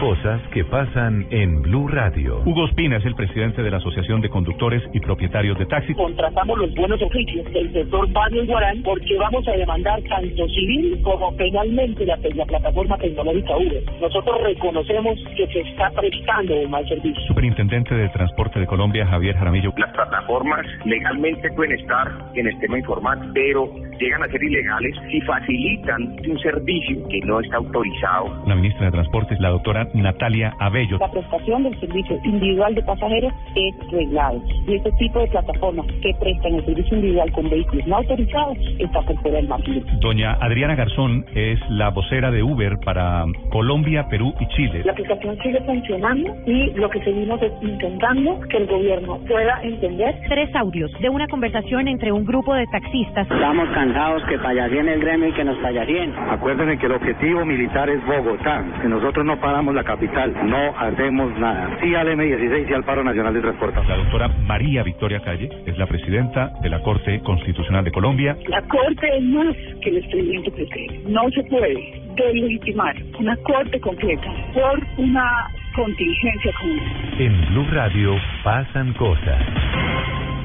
Cosas 0.00 0.40
que 0.52 0.64
pasan 0.64 1.26
en 1.30 1.62
Blue 1.62 1.86
Radio. 1.86 2.42
Hugo 2.44 2.66
Espina 2.66 2.96
es 2.96 3.04
el 3.04 3.14
presidente 3.14 3.62
de 3.62 3.70
la 3.70 3.76
Asociación 3.76 4.20
de 4.20 4.28
Conductores 4.28 4.82
y 4.92 4.98
Propietarios 4.98 5.56
de 5.56 5.66
Taxi. 5.66 5.94
Contratamos 5.94 6.58
los 6.58 6.74
buenos 6.74 7.00
oficios 7.00 7.44
del 7.52 7.72
sector 7.72 8.12
Barrio 8.12 8.42
Iguarán 8.42 8.82
porque 8.82 9.16
vamos 9.16 9.46
a 9.46 9.52
demandar 9.52 10.02
tanto 10.02 10.48
civil 10.48 11.00
como 11.02 11.34
penalmente 11.36 12.04
la, 12.04 12.18
la 12.34 12.44
plataforma 12.44 12.98
tecnológica 12.98 13.56
Uber. 13.56 13.82
Nosotros 14.00 14.42
reconocemos 14.42 15.16
que 15.36 15.46
se 15.46 15.60
está 15.60 15.90
prestando 15.92 16.54
un 16.56 16.70
mal 16.70 16.86
servicio. 16.88 17.22
Superintendente 17.28 17.94
de 17.94 18.08
Transporte 18.08 18.58
de 18.58 18.66
Colombia, 18.66 19.06
Javier 19.06 19.36
Jaramillo. 19.36 19.72
Las 19.76 19.92
plataformas 19.92 20.66
legalmente 20.84 21.48
pueden 21.52 21.78
estar 21.78 22.10
en 22.34 22.48
el 22.48 22.58
tema 22.58 22.78
informal, 22.78 23.30
pero 23.32 23.70
llegan 23.98 24.22
a 24.24 24.26
ser 24.26 24.42
ilegales 24.42 24.94
si 25.10 25.20
facilitan 25.20 26.16
un 26.28 26.38
servicio 26.40 27.08
que 27.08 27.20
no 27.20 27.40
está 27.40 27.56
autorizado. 27.56 28.42
La 28.46 28.56
ministra 28.56 28.86
de 28.86 28.92
Transportes, 29.04 29.38
la 29.38 29.50
doctora 29.50 29.86
Natalia 29.92 30.54
Abello. 30.58 30.96
La 30.98 31.10
prestación 31.10 31.64
del 31.64 31.78
servicio 31.78 32.18
individual 32.24 32.74
de 32.74 32.82
pasajeros 32.82 33.32
es 33.54 33.74
reglado 33.90 34.40
y 34.66 34.76
este 34.76 34.90
tipo 34.92 35.18
de 35.20 35.26
plataformas 35.26 35.86
que 36.00 36.14
prestan 36.18 36.54
el 36.54 36.64
servicio 36.64 36.96
individual 36.96 37.30
con 37.32 37.50
vehículos 37.50 37.86
no 37.86 37.96
autorizados 37.96 38.56
está 38.78 39.02
por 39.02 39.20
fuera 39.20 39.36
del 39.36 39.48
marco. 39.48 39.70
Doña 40.00 40.32
Adriana 40.40 40.74
Garzón 40.74 41.26
es 41.34 41.60
la 41.68 41.90
vocera 41.90 42.30
de 42.30 42.42
Uber 42.42 42.78
para 42.82 43.24
Colombia, 43.50 44.06
Perú 44.08 44.32
y 44.40 44.46
Chile. 44.48 44.82
La 44.84 44.92
aplicación 44.92 45.36
sigue 45.42 45.60
funcionando 45.60 46.34
y 46.46 46.70
lo 46.72 46.88
que 46.88 47.00
seguimos 47.04 47.42
es 47.42 47.52
intentando 47.60 48.40
que 48.48 48.56
el 48.56 48.66
gobierno 48.66 49.18
pueda 49.28 49.60
entender. 49.62 50.14
Tres 50.28 50.54
audios 50.56 50.90
de 51.00 51.10
una 51.10 51.28
conversación 51.28 51.88
entre 51.88 52.10
un 52.10 52.24
grupo 52.24 52.54
de 52.54 52.66
taxistas. 52.68 53.30
Estamos 53.30 53.68
cansados 53.74 54.22
que 54.24 54.38
payaseen 54.38 54.88
el 54.88 55.00
gremio 55.00 55.28
y 55.28 55.32
que 55.32 55.44
nos 55.44 55.58
payaseen. 55.58 56.14
Acuérdense 56.30 56.78
que 56.78 56.86
el 56.86 56.92
objetivo 56.92 57.44
militar 57.44 57.90
es 57.90 58.04
Bogotá, 58.06 58.64
que 58.80 58.88
nosotros 58.94 59.26
no 59.26 59.40
paramos 59.40 59.74
la 59.74 59.82
capital, 59.82 60.32
no 60.44 60.78
hacemos 60.78 61.36
nada. 61.38 61.78
Sí 61.82 61.94
al 61.94 62.08
M16 62.08 62.70
y 62.70 62.72
al 62.72 62.84
paro 62.84 63.02
nacional 63.02 63.34
de 63.34 63.40
transporte. 63.40 63.80
La 63.88 63.96
doctora 63.96 64.28
María 64.46 64.84
Victoria 64.84 65.20
Calle 65.20 65.48
es 65.66 65.76
la 65.78 65.86
presidenta 65.86 66.52
de 66.62 66.68
la 66.70 66.80
Corte 66.80 67.20
Constitucional 67.20 67.84
de 67.84 67.90
Colombia. 67.90 68.36
La 68.46 68.62
Corte 68.62 69.16
es 69.16 69.22
más 69.24 69.54
que 69.82 69.90
el 69.90 69.96
expediente 69.98 70.50
pretende. 70.52 71.02
No 71.08 71.28
se 71.30 71.42
puede 71.44 72.02
delegitimar 72.14 72.94
una 73.18 73.36
Corte 73.38 73.80
completa 73.80 74.30
por 74.52 74.80
una 74.98 75.48
contingencia 75.74 76.52
común. 76.60 76.80
En 77.18 77.46
Blue 77.50 77.66
Radio 77.72 78.14
pasan 78.44 78.92
cosas. 78.94 79.42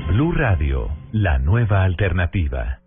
Blue 0.08 0.32
Radio, 0.32 0.90
la 1.12 1.38
nueva 1.38 1.84
alternativa. 1.84 2.80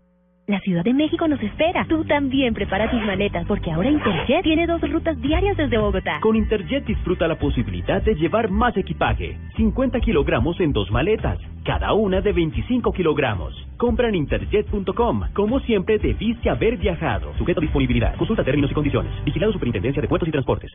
La 0.45 0.59
Ciudad 0.59 0.83
de 0.83 0.93
México 0.93 1.25
nos 1.25 1.41
espera. 1.41 1.85
Tú 1.87 2.03
también 2.03 2.53
prepara 2.53 2.91
tus 2.91 3.01
maletas 3.01 3.45
porque 3.47 3.71
ahora 3.71 3.89
Interjet 3.89 4.43
tiene 4.43 4.67
dos 4.67 4.81
rutas 4.81 5.19
diarias 5.21 5.55
desde 5.55 5.77
Bogotá. 5.77 6.19
Con 6.19 6.35
Interjet 6.35 6.85
disfruta 6.85 7.29
la 7.29 7.39
posibilidad 7.39 8.01
de 8.01 8.13
llevar 8.15 8.51
más 8.51 8.75
equipaje. 8.75 9.37
50 9.55 10.01
kilogramos 10.01 10.59
en 10.59 10.73
dos 10.73 10.91
maletas, 10.91 11.39
cada 11.63 11.93
una 11.93 12.19
de 12.19 12.33
25 12.33 12.91
kilogramos. 12.91 13.55
Compra 13.77 14.09
en 14.09 14.15
interjet.com. 14.15 15.21
Como 15.33 15.61
siempre, 15.61 15.97
debiste 15.97 16.49
haber 16.49 16.75
viajado. 16.75 17.33
Sujeto 17.37 17.61
a 17.61 17.63
disponibilidad. 17.63 18.15
Consulta 18.17 18.43
términos 18.43 18.69
y 18.69 18.73
condiciones. 18.73 19.13
Vigilado 19.23 19.53
Superintendencia 19.53 20.01
de 20.01 20.09
Puertos 20.09 20.27
y 20.27 20.31
Transportes. 20.33 20.71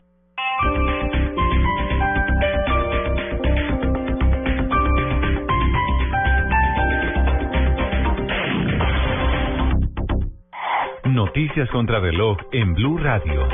Noticias 11.19 11.69
contra 11.71 11.99
reloj 11.99 12.37
en 12.53 12.75
Blue 12.75 12.97
Radio. 12.97 13.49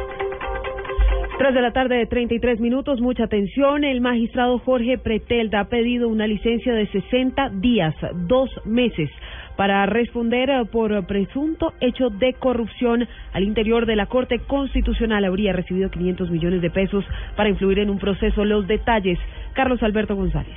3 1.38 1.54
de 1.54 1.62
la 1.62 1.72
tarde 1.72 1.96
de 1.96 2.04
33 2.04 2.60
minutos, 2.60 3.00
mucha 3.00 3.24
atención. 3.24 3.84
El 3.84 4.02
magistrado 4.02 4.58
Jorge 4.58 4.98
Pretelda 4.98 5.60
ha 5.60 5.68
pedido 5.70 6.08
una 6.08 6.26
licencia 6.26 6.74
de 6.74 6.86
60 6.88 7.48
días, 7.54 7.94
dos 8.26 8.50
meses, 8.66 9.08
para 9.56 9.86
responder 9.86 10.50
eh, 10.50 10.66
por 10.70 11.06
presunto 11.06 11.72
hecho 11.80 12.10
de 12.10 12.34
corrupción 12.34 13.08
al 13.32 13.44
interior 13.44 13.86
de 13.86 13.96
la 13.96 14.08
Corte 14.08 14.40
Constitucional. 14.40 15.24
Habría 15.24 15.54
recibido 15.54 15.90
500 15.90 16.30
millones 16.30 16.60
de 16.60 16.68
pesos 16.68 17.02
para 17.34 17.48
influir 17.48 17.78
en 17.78 17.88
un 17.88 17.98
proceso. 17.98 18.44
Los 18.44 18.66
detalles, 18.66 19.18
Carlos 19.54 19.82
Alberto 19.82 20.14
González. 20.16 20.54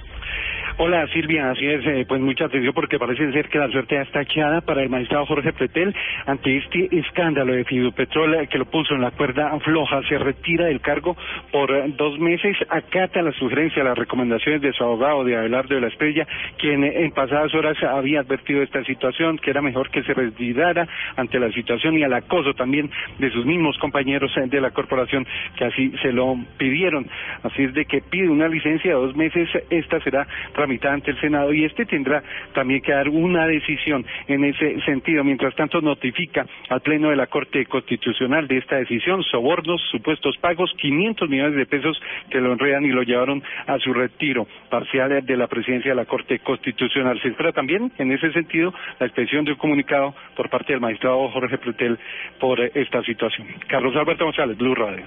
Hola 0.79 1.07
Silvia, 1.07 1.49
así 1.49 1.65
es, 1.65 1.83
eh, 1.87 2.05
pues 2.07 2.21
mucha 2.21 2.45
atención 2.45 2.71
porque 2.71 2.99
parece 2.99 3.31
ser 3.31 3.49
que 3.49 3.57
la 3.57 3.67
suerte 3.69 3.95
ya 3.95 4.03
está 4.03 4.21
echada 4.21 4.61
para 4.61 4.83
el 4.83 4.89
magistrado 4.89 5.25
Jorge 5.25 5.51
Pretel 5.51 5.95
ante 6.27 6.55
este 6.55 6.87
escándalo 6.99 7.53
de 7.53 7.63
Fidupetrol 7.63 8.35
eh, 8.35 8.47
que 8.47 8.59
lo 8.59 8.65
puso 8.65 8.93
en 8.93 9.01
la 9.01 9.09
cuerda 9.09 9.57
floja, 9.61 10.03
se 10.07 10.19
retira 10.19 10.65
del 10.65 10.79
cargo 10.79 11.17
por 11.51 11.71
eh, 11.71 11.91
dos 11.97 12.19
meses, 12.19 12.55
acata 12.69 13.23
la 13.23 13.31
sugerencia, 13.31 13.83
las 13.83 13.97
recomendaciones 13.97 14.61
de 14.61 14.71
su 14.71 14.83
abogado 14.83 15.23
de 15.23 15.35
Abelardo 15.35 15.73
de 15.73 15.81
la 15.81 15.87
Estrella, 15.87 16.27
quien 16.59 16.83
en 16.83 17.09
pasadas 17.09 17.55
horas 17.55 17.81
había 17.81 18.19
advertido 18.19 18.61
esta 18.61 18.83
situación, 18.83 19.39
que 19.39 19.49
era 19.49 19.63
mejor 19.63 19.89
que 19.89 20.03
se 20.03 20.13
retirara 20.13 20.87
ante 21.15 21.39
la 21.39 21.51
situación 21.53 21.97
y 21.97 22.03
al 22.03 22.13
acoso 22.13 22.53
también 22.53 22.91
de 23.17 23.31
sus 23.31 23.47
mismos 23.47 23.79
compañeros 23.79 24.31
de 24.35 24.61
la 24.61 24.69
corporación 24.69 25.25
que 25.55 25.65
así 25.65 25.91
se 26.03 26.11
lo 26.11 26.37
pidieron. 26.59 27.07
Así 27.41 27.63
es 27.63 27.73
de 27.73 27.85
que 27.85 28.01
pide 28.01 28.29
una 28.29 28.47
licencia 28.47 28.91
de 28.91 29.01
dos 29.01 29.15
meses, 29.15 29.49
esta 29.71 29.99
será 30.01 30.27
tramitada 30.67 30.95
ante 30.95 31.11
el 31.11 31.21
Senado 31.21 31.53
y 31.53 31.63
este 31.63 31.85
tendrá 31.85 32.21
también 32.53 32.81
que 32.81 32.91
dar 32.91 33.07
una 33.07 33.47
decisión 33.47 34.05
en 34.27 34.43
ese 34.43 34.81
sentido. 34.81 35.23
Mientras 35.23 35.55
tanto, 35.55 35.79
notifica 35.79 36.45
al 36.69 36.81
Pleno 36.81 37.09
de 37.09 37.15
la 37.15 37.27
Corte 37.27 37.65
Constitucional 37.65 38.47
de 38.47 38.57
esta 38.57 38.75
decisión 38.75 39.23
sobornos, 39.23 39.81
supuestos 39.89 40.35
pagos, 40.37 40.73
500 40.77 41.29
millones 41.29 41.55
de 41.55 41.65
pesos 41.65 41.97
que 42.29 42.41
lo 42.41 42.51
enredan 42.51 42.83
y 42.83 42.89
lo 42.89 43.03
llevaron 43.03 43.41
a 43.65 43.79
su 43.79 43.93
retiro 43.93 44.45
parcial 44.69 45.25
de 45.25 45.37
la 45.37 45.47
presidencia 45.47 45.91
de 45.91 45.95
la 45.95 46.05
Corte 46.05 46.39
Constitucional. 46.39 47.17
Se 47.21 47.29
espera 47.29 47.53
también, 47.53 47.91
en 47.97 48.11
ese 48.11 48.31
sentido, 48.33 48.73
la 48.99 49.05
expresión 49.05 49.45
de 49.45 49.53
un 49.53 49.57
comunicado 49.57 50.13
por 50.35 50.49
parte 50.49 50.73
del 50.73 50.81
magistrado 50.81 51.29
Jorge 51.29 51.57
Pretel 51.57 51.97
por 52.39 52.59
esta 52.59 53.01
situación. 53.03 53.47
Carlos 53.67 53.95
Alberto 53.95 54.25
González, 54.25 54.57
Blue 54.57 54.75
Radio. 54.75 55.05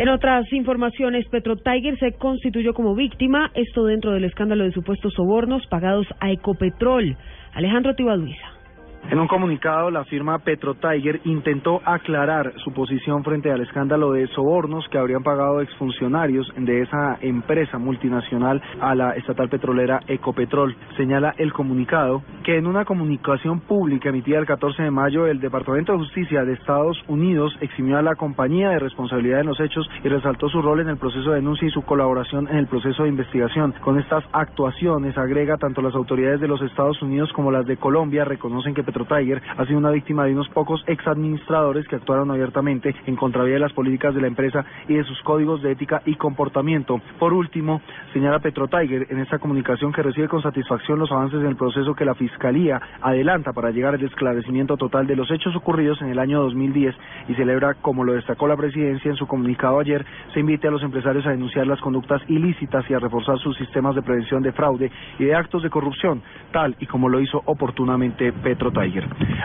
En 0.00 0.08
otras 0.08 0.50
informaciones, 0.54 1.28
Petro 1.28 1.56
Tiger 1.56 1.98
se 1.98 2.12
constituyó 2.12 2.72
como 2.72 2.94
víctima, 2.94 3.50
esto 3.52 3.84
dentro 3.84 4.12
del 4.12 4.24
escándalo 4.24 4.64
de 4.64 4.72
supuestos 4.72 5.12
sobornos 5.12 5.66
pagados 5.66 6.06
a 6.20 6.30
Ecopetrol. 6.30 7.18
Alejandro 7.52 7.94
Tibaduiza. 7.94 8.59
En 9.08 9.18
un 9.18 9.26
comunicado, 9.26 9.90
la 9.90 10.04
firma 10.04 10.38
Petro 10.38 10.74
Tiger 10.74 11.20
intentó 11.24 11.80
aclarar 11.84 12.52
su 12.62 12.72
posición 12.72 13.24
frente 13.24 13.50
al 13.50 13.60
escándalo 13.60 14.12
de 14.12 14.28
sobornos 14.28 14.86
que 14.88 14.98
habrían 14.98 15.24
pagado 15.24 15.60
exfuncionarios 15.62 16.46
de 16.56 16.82
esa 16.82 17.18
empresa 17.20 17.78
multinacional 17.78 18.62
a 18.80 18.94
la 18.94 19.16
estatal 19.16 19.48
petrolera 19.48 20.00
Ecopetrol. 20.06 20.76
Señala 20.96 21.34
el 21.38 21.52
comunicado 21.52 22.22
que 22.44 22.56
en 22.56 22.66
una 22.66 22.84
comunicación 22.84 23.60
pública 23.60 24.10
emitida 24.10 24.38
el 24.38 24.46
14 24.46 24.82
de 24.82 24.90
mayo, 24.90 25.26
el 25.26 25.40
Departamento 25.40 25.92
de 25.92 25.98
Justicia 25.98 26.44
de 26.44 26.52
Estados 26.52 27.02
Unidos 27.08 27.56
eximió 27.60 27.98
a 27.98 28.02
la 28.02 28.14
compañía 28.14 28.70
de 28.70 28.78
responsabilidad 28.78 29.40
en 29.40 29.46
los 29.46 29.60
hechos 29.60 29.88
y 30.04 30.08
resaltó 30.08 30.48
su 30.48 30.62
rol 30.62 30.80
en 30.80 30.88
el 30.88 30.98
proceso 30.98 31.30
de 31.30 31.36
denuncia 31.36 31.66
y 31.66 31.72
su 31.72 31.82
colaboración 31.82 32.48
en 32.48 32.58
el 32.58 32.66
proceso 32.68 33.02
de 33.02 33.08
investigación. 33.08 33.74
Con 33.82 33.98
estas 33.98 34.24
actuaciones, 34.32 35.18
agrega 35.18 35.56
tanto 35.56 35.82
las 35.82 35.94
autoridades 35.94 36.40
de 36.40 36.48
los 36.48 36.62
Estados 36.62 37.00
Unidos 37.02 37.32
como 37.32 37.50
las 37.50 37.66
de 37.66 37.76
Colombia 37.76 38.24
reconocen 38.24 38.74
que 38.74 38.84
Petro 38.90 39.04
Tiger 39.04 39.40
ha 39.56 39.64
sido 39.66 39.78
una 39.78 39.92
víctima 39.92 40.24
de 40.24 40.32
unos 40.32 40.48
pocos 40.48 40.82
exadministradores 40.88 41.86
que 41.86 41.94
actuaron 41.94 42.28
abiertamente 42.32 42.92
en 43.06 43.14
contravía 43.14 43.54
de 43.54 43.60
las 43.60 43.72
políticas 43.72 44.16
de 44.16 44.20
la 44.20 44.26
empresa 44.26 44.64
y 44.88 44.94
de 44.94 45.04
sus 45.04 45.20
códigos 45.22 45.62
de 45.62 45.70
ética 45.70 46.02
y 46.06 46.16
comportamiento. 46.16 47.00
Por 47.20 47.32
último, 47.32 47.80
señala 48.12 48.40
Petro 48.40 48.66
Tiger 48.66 49.06
en 49.10 49.20
esta 49.20 49.38
comunicación 49.38 49.92
que 49.92 50.02
recibe 50.02 50.26
con 50.26 50.42
satisfacción 50.42 50.98
los 50.98 51.12
avances 51.12 51.38
en 51.40 51.46
el 51.46 51.54
proceso 51.54 51.94
que 51.94 52.04
la 52.04 52.16
Fiscalía 52.16 52.80
adelanta 53.00 53.52
para 53.52 53.70
llegar 53.70 53.94
al 53.94 54.02
esclarecimiento 54.02 54.76
total 54.76 55.06
de 55.06 55.14
los 55.14 55.30
hechos 55.30 55.54
ocurridos 55.54 56.02
en 56.02 56.08
el 56.08 56.18
año 56.18 56.42
2010 56.42 56.92
y 57.28 57.34
celebra, 57.34 57.74
como 57.74 58.02
lo 58.02 58.14
destacó 58.14 58.48
la 58.48 58.56
presidencia 58.56 59.08
en 59.08 59.16
su 59.16 59.28
comunicado 59.28 59.78
ayer, 59.78 60.04
se 60.34 60.40
invite 60.40 60.66
a 60.66 60.72
los 60.72 60.82
empresarios 60.82 61.24
a 61.26 61.30
denunciar 61.30 61.68
las 61.68 61.80
conductas 61.80 62.22
ilícitas 62.26 62.84
y 62.90 62.94
a 62.94 62.98
reforzar 62.98 63.38
sus 63.38 63.56
sistemas 63.56 63.94
de 63.94 64.02
prevención 64.02 64.42
de 64.42 64.50
fraude 64.50 64.90
y 65.20 65.26
de 65.26 65.34
actos 65.36 65.62
de 65.62 65.70
corrupción, 65.70 66.22
tal 66.50 66.74
y 66.80 66.86
como 66.86 67.08
lo 67.08 67.20
hizo 67.20 67.40
oportunamente 67.44 68.32
Petro 68.32 68.72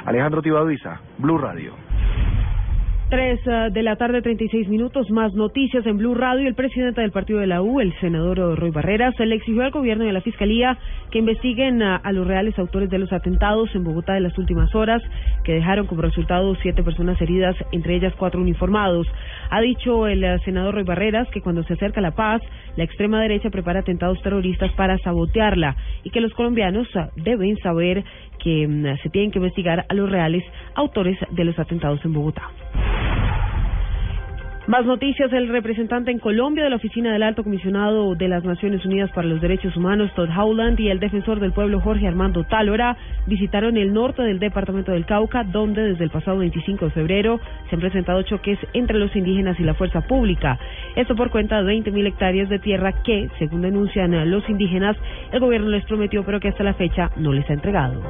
Alejandro 0.05 0.41
Tibaduiza, 0.41 1.01
Blue 1.17 1.37
Radio. 1.37 1.73
Tres 3.09 3.39
eh, 3.45 3.69
de 3.71 3.83
la 3.83 3.97
tarde, 3.97 4.21
36 4.21 4.67
minutos, 4.69 5.11
más 5.11 5.33
noticias 5.33 5.85
en 5.85 5.97
Blue 5.97 6.15
Radio. 6.15 6.47
El 6.47 6.55
presidente 6.55 7.01
del 7.01 7.11
partido 7.11 7.39
de 7.39 7.45
la 7.45 7.61
U, 7.61 7.79
el 7.79 7.93
senador 7.99 8.37
Roy 8.57 8.71
Barreras, 8.71 9.13
le 9.19 9.35
exigió 9.35 9.61
al 9.61 9.71
gobierno 9.71 10.05
y 10.05 10.09
a 10.09 10.13
la 10.13 10.21
fiscalía 10.21 10.77
que 11.11 11.19
investiguen 11.19 11.83
a, 11.83 11.97
a 11.97 12.11
los 12.13 12.25
reales 12.25 12.57
autores 12.57 12.89
de 12.89 12.97
los 12.97 13.13
atentados 13.13 13.69
en 13.75 13.83
Bogotá 13.83 14.13
de 14.13 14.21
las 14.21 14.35
últimas 14.37 14.73
horas, 14.73 15.03
que 15.43 15.53
dejaron 15.53 15.85
como 15.85 16.01
resultado 16.01 16.55
siete 16.63 16.81
personas 16.81 17.21
heridas, 17.21 17.55
entre 17.73 17.95
ellas 17.95 18.13
cuatro 18.17 18.41
uniformados. 18.41 19.05
Ha 19.51 19.61
dicho 19.61 20.07
el 20.07 20.23
eh, 20.23 20.39
senador 20.45 20.75
Roy 20.75 20.83
Barreras 20.83 21.27
que 21.29 21.41
cuando 21.41 21.61
se 21.63 21.73
acerca 21.73 22.01
la 22.01 22.15
paz, 22.15 22.41
la 22.75 22.85
extrema 22.85 23.21
derecha 23.21 23.51
prepara 23.51 23.81
atentados 23.81 24.21
terroristas 24.23 24.71
para 24.71 24.97
sabotearla 24.97 25.75
y 26.03 26.09
que 26.09 26.21
los 26.21 26.33
colombianos 26.33 26.87
deben 27.17 27.55
saber 27.57 28.03
que 28.45 28.67
mm, 28.67 29.01
se 29.01 29.09
tienen 29.09 29.31
que 29.31 29.39
investigar 29.39 29.87
a 29.89 29.93
los 29.95 30.07
reales 30.07 30.43
autores 30.75 31.17
de 31.31 31.43
los 31.43 31.57
atentados 31.57 31.99
en 32.05 32.13
Bogotá. 32.13 32.43
Más 34.67 34.83
noticias. 34.83 35.31
El 35.31 35.49
representante 35.49 36.09
en 36.09 36.17
Colombia 36.17 36.63
de 36.63 36.71
la 36.71 36.77
Oficina 36.77 37.13
del 37.13 37.21
Alto 37.21 37.43
Comisionado 37.43 38.15
de 38.15 38.27
las 38.27 38.43
Naciones 38.43 38.83
Unidas 38.83 39.11
para 39.11 39.27
los 39.27 39.39
Derechos 39.39 39.77
Humanos, 39.77 40.11
Todd 40.15 40.29
Howland, 40.35 40.79
y 40.79 40.89
el 40.89 40.99
defensor 40.99 41.39
del 41.39 41.51
pueblo, 41.51 41.81
Jorge 41.81 42.07
Armando 42.07 42.45
Tálora, 42.45 42.97
visitaron 43.27 43.77
el 43.77 43.93
norte 43.93 44.23
del 44.23 44.39
departamento 44.39 44.91
del 44.91 45.05
Cauca, 45.05 45.43
donde 45.43 45.83
desde 45.83 46.03
el 46.03 46.09
pasado 46.09 46.39
25 46.39 46.85
de 46.85 46.91
febrero 46.91 47.39
se 47.69 47.75
han 47.75 47.81
presentado 47.81 48.23
choques 48.23 48.57
entre 48.73 48.97
los 48.97 49.15
indígenas 49.15 49.59
y 49.59 49.63
la 49.63 49.75
fuerza 49.75 50.01
pública. 50.01 50.57
Esto 50.95 51.15
por 51.15 51.29
cuenta 51.29 51.61
de 51.61 51.71
20.000 51.71 52.07
hectáreas 52.07 52.49
de 52.49 52.57
tierra 52.57 53.03
que, 53.03 53.29
según 53.37 53.61
denuncian 53.61 54.31
los 54.31 54.49
indígenas, 54.49 54.97
el 55.31 55.41
gobierno 55.41 55.69
les 55.69 55.85
prometió, 55.85 56.23
pero 56.25 56.39
que 56.39 56.47
hasta 56.47 56.63
la 56.63 56.73
fecha 56.73 57.11
no 57.17 57.33
les 57.33 57.47
ha 57.51 57.53
entregado. 57.53 58.01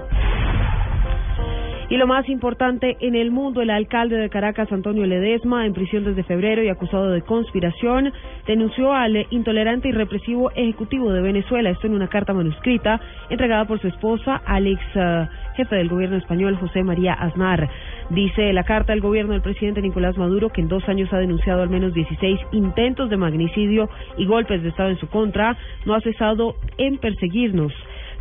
Y 1.87 1.97
lo 1.97 2.07
más 2.07 2.27
importante 2.29 2.97
en 2.99 3.13
el 3.13 3.29
mundo, 3.29 3.61
el 3.61 3.69
alcalde 3.69 4.17
de 4.17 4.29
Caracas, 4.29 4.71
Antonio 4.71 5.05
Ledesma, 5.05 5.67
en 5.67 5.73
prisión 5.73 6.03
desde 6.03 6.23
febrero 6.23 6.63
y 6.63 6.69
acusado 6.69 7.11
de 7.11 7.21
conspiración, 7.21 8.11
denunció 8.47 8.91
al 8.91 9.27
intolerante 9.29 9.89
y 9.89 9.91
represivo 9.91 10.49
ejecutivo 10.55 11.13
de 11.13 11.21
Venezuela, 11.21 11.69
esto 11.69 11.85
en 11.85 11.93
una 11.93 12.07
carta 12.07 12.33
manuscrita 12.33 12.99
entregada 13.29 13.65
por 13.65 13.79
su 13.79 13.87
esposa 13.87 14.41
al 14.47 14.65
ex 14.65 14.81
eh, 14.95 15.27
jefe 15.57 15.75
del 15.75 15.89
gobierno 15.89 16.17
español, 16.17 16.57
José 16.57 16.81
María 16.83 17.13
Aznar. 17.13 17.69
Dice 18.09 18.51
la 18.51 18.63
carta 18.63 18.93
del 18.93 19.01
gobierno 19.01 19.33
del 19.33 19.43
presidente 19.43 19.81
Nicolás 19.81 20.17
Maduro 20.17 20.49
que 20.49 20.61
en 20.61 20.67
dos 20.67 20.87
años 20.89 21.13
ha 21.13 21.17
denunciado 21.17 21.61
al 21.61 21.69
menos 21.69 21.93
16 21.93 22.39
intentos 22.51 23.11
de 23.11 23.17
magnicidio 23.17 23.89
y 24.17 24.25
golpes 24.25 24.63
de 24.63 24.69
Estado 24.69 24.89
en 24.89 24.97
su 24.97 25.07
contra, 25.07 25.55
no 25.85 25.93
ha 25.93 26.01
cesado 26.01 26.55
en 26.79 26.97
perseguirnos 26.97 27.73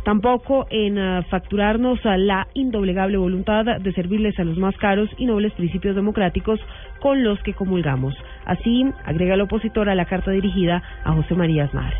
tampoco 0.05 0.67
en 0.69 0.97
uh, 0.97 1.23
facturarnos 1.23 2.05
a 2.05 2.15
la 2.15 2.47
indoblegable 2.53 3.17
voluntad 3.17 3.65
de 3.65 3.93
servirles 3.93 4.39
a 4.39 4.45
los 4.45 4.57
más 4.57 4.77
caros 4.77 5.09
y 5.17 5.25
nobles 5.25 5.51
principios 5.53 5.95
democráticos 5.95 6.59
con 7.01 7.23
los 7.23 7.41
que 7.43 7.53
comulgamos. 7.53 8.15
Así, 8.45 8.85
agrega 9.03 9.33
el 9.33 9.41
opositor 9.41 9.89
a 9.89 9.95
la 9.95 10.05
carta 10.05 10.31
dirigida 10.31 10.81
a 11.03 11.11
José 11.11 11.33
María 11.35 11.65
Aznar. 11.65 11.93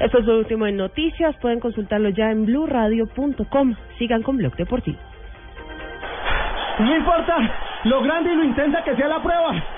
Esto 0.00 0.18
es 0.18 0.26
lo 0.26 0.38
último 0.38 0.66
en 0.66 0.76
noticias. 0.76 1.36
Pueden 1.36 1.60
consultarlo 1.60 2.10
ya 2.10 2.30
en 2.30 2.46
bluradio.com. 2.46 3.74
Sigan 3.98 4.22
con 4.22 4.36
Blog 4.36 4.54
Deportivo. 4.56 4.98
No 6.80 6.96
importa 6.96 7.36
lo 7.84 8.02
grande 8.02 8.32
y 8.32 8.36
lo 8.36 8.44
intensa 8.44 8.82
que 8.84 8.94
sea 8.94 9.08
la 9.08 9.22
prueba. 9.22 9.77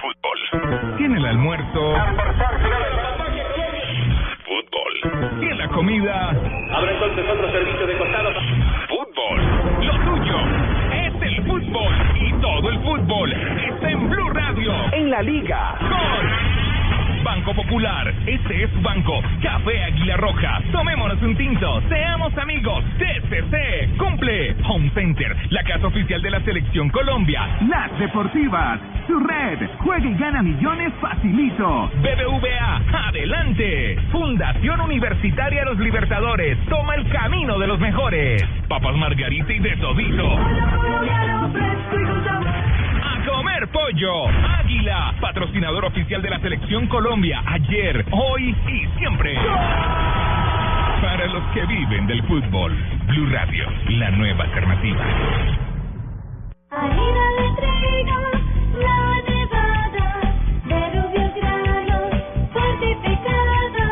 Fútbol. 0.00 0.96
Tiene 0.96 1.18
el 1.18 1.26
almuerzo. 1.26 1.94
Fútbol. 4.44 5.42
Y 5.42 5.46
en 5.46 5.58
la 5.58 5.68
comida. 5.68 6.30
Habrá 6.30 6.92
entonces 6.92 7.24
otro 7.30 7.52
servicio 7.52 7.86
de 7.86 7.98
costado. 7.98 8.30
Fútbol. 8.88 9.86
Lo 9.86 9.92
tuyo 10.04 10.38
es 10.92 11.22
el 11.22 11.44
fútbol. 11.44 11.94
Y 12.20 12.32
todo 12.40 12.70
el 12.70 12.78
fútbol 12.80 13.32
está 13.32 13.90
en 13.90 14.10
Blue 14.10 14.30
Radio. 14.30 14.72
En 14.92 15.10
la 15.10 15.22
liga. 15.22 15.76
Gol. 15.80 16.55
Banco 17.26 17.54
Popular, 17.54 18.14
este 18.24 18.62
es 18.62 18.70
su 18.70 18.80
banco. 18.80 19.20
Café 19.42 19.82
Águila 19.82 20.16
Roja, 20.16 20.62
tomémonos 20.70 21.20
un 21.22 21.36
tinto, 21.36 21.82
seamos 21.88 22.32
amigos. 22.38 22.84
TCC, 22.98 23.96
cumple. 23.98 24.54
Home 24.68 24.88
Center, 24.94 25.36
la 25.50 25.64
casa 25.64 25.88
oficial 25.88 26.22
de 26.22 26.30
la 26.30 26.40
Selección 26.42 26.88
Colombia. 26.88 27.58
Las 27.68 27.98
Deportivas, 27.98 28.78
su 29.08 29.18
red, 29.18 29.58
juega 29.78 30.08
y 30.08 30.14
gana 30.14 30.40
millones 30.40 30.92
facilito. 31.00 31.90
BBVA, 31.96 33.08
adelante. 33.08 33.98
Fundación 34.12 34.80
Universitaria 34.82 35.64
Los 35.64 35.78
Libertadores, 35.78 36.56
toma 36.68 36.94
el 36.94 37.08
camino 37.08 37.58
de 37.58 37.66
los 37.66 37.80
mejores. 37.80 38.40
Papas 38.68 38.94
Margarita 38.94 39.52
y 39.52 39.58
de 39.58 39.76
todito. 39.78 40.38
Comer 43.36 43.68
pollo. 43.68 44.28
Águila, 44.28 45.14
patrocinador 45.20 45.84
oficial 45.84 46.22
de 46.22 46.30
la 46.30 46.40
Selección 46.40 46.86
Colombia, 46.86 47.42
ayer, 47.44 48.02
hoy 48.10 48.56
y 48.66 48.98
siempre. 48.98 49.34
Para 51.02 51.26
los 51.26 51.44
que 51.52 51.66
viven 51.66 52.06
del 52.06 52.22
fútbol, 52.22 52.74
Blue 53.08 53.26
Radio, 53.30 53.66
la 53.90 54.10
nueva 54.12 54.44
alternativa. 54.44 55.04
Harina 56.70 57.26
de 57.36 57.46
trigo, 57.60 58.20
la 58.80 59.00
nevada, 59.28 60.08
de 60.64 60.78
rubios 60.98 61.34
granos, 61.34 62.10
fortificada. 62.54 63.88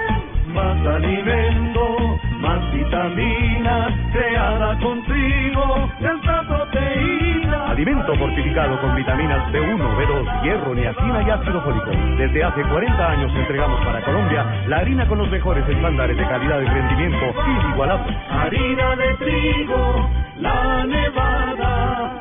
Más 0.54 0.86
alimento, 0.86 2.18
más 2.40 2.72
vitaminas, 2.72 3.92
creada 4.10 4.78
con 4.78 5.04
trigo, 5.04 5.90
tanta 6.00 6.42
proteína. 6.48 6.73
Alimento 7.74 8.14
fortificado 8.14 8.80
con 8.80 8.94
vitaminas 8.94 9.52
B1, 9.52 9.96
B2, 9.96 10.42
hierro, 10.44 10.76
niacina 10.76 11.22
y 11.26 11.30
ácido 11.30 11.60
fólico. 11.62 11.90
Desde 12.16 12.44
hace 12.44 12.62
40 12.62 13.10
años 13.10 13.32
entregamos 13.34 13.84
para 13.84 14.00
Colombia 14.02 14.46
la 14.68 14.76
harina 14.76 15.08
con 15.08 15.18
los 15.18 15.28
mejores 15.28 15.68
estándares 15.68 16.16
de 16.16 16.22
calidad 16.22 16.60
y 16.60 16.66
rendimiento 16.66 17.34
inigualables. 17.44 18.16
Harina 18.30 18.94
de 18.94 19.14
trigo, 19.14 20.08
la 20.38 20.84
nevada. 20.86 22.12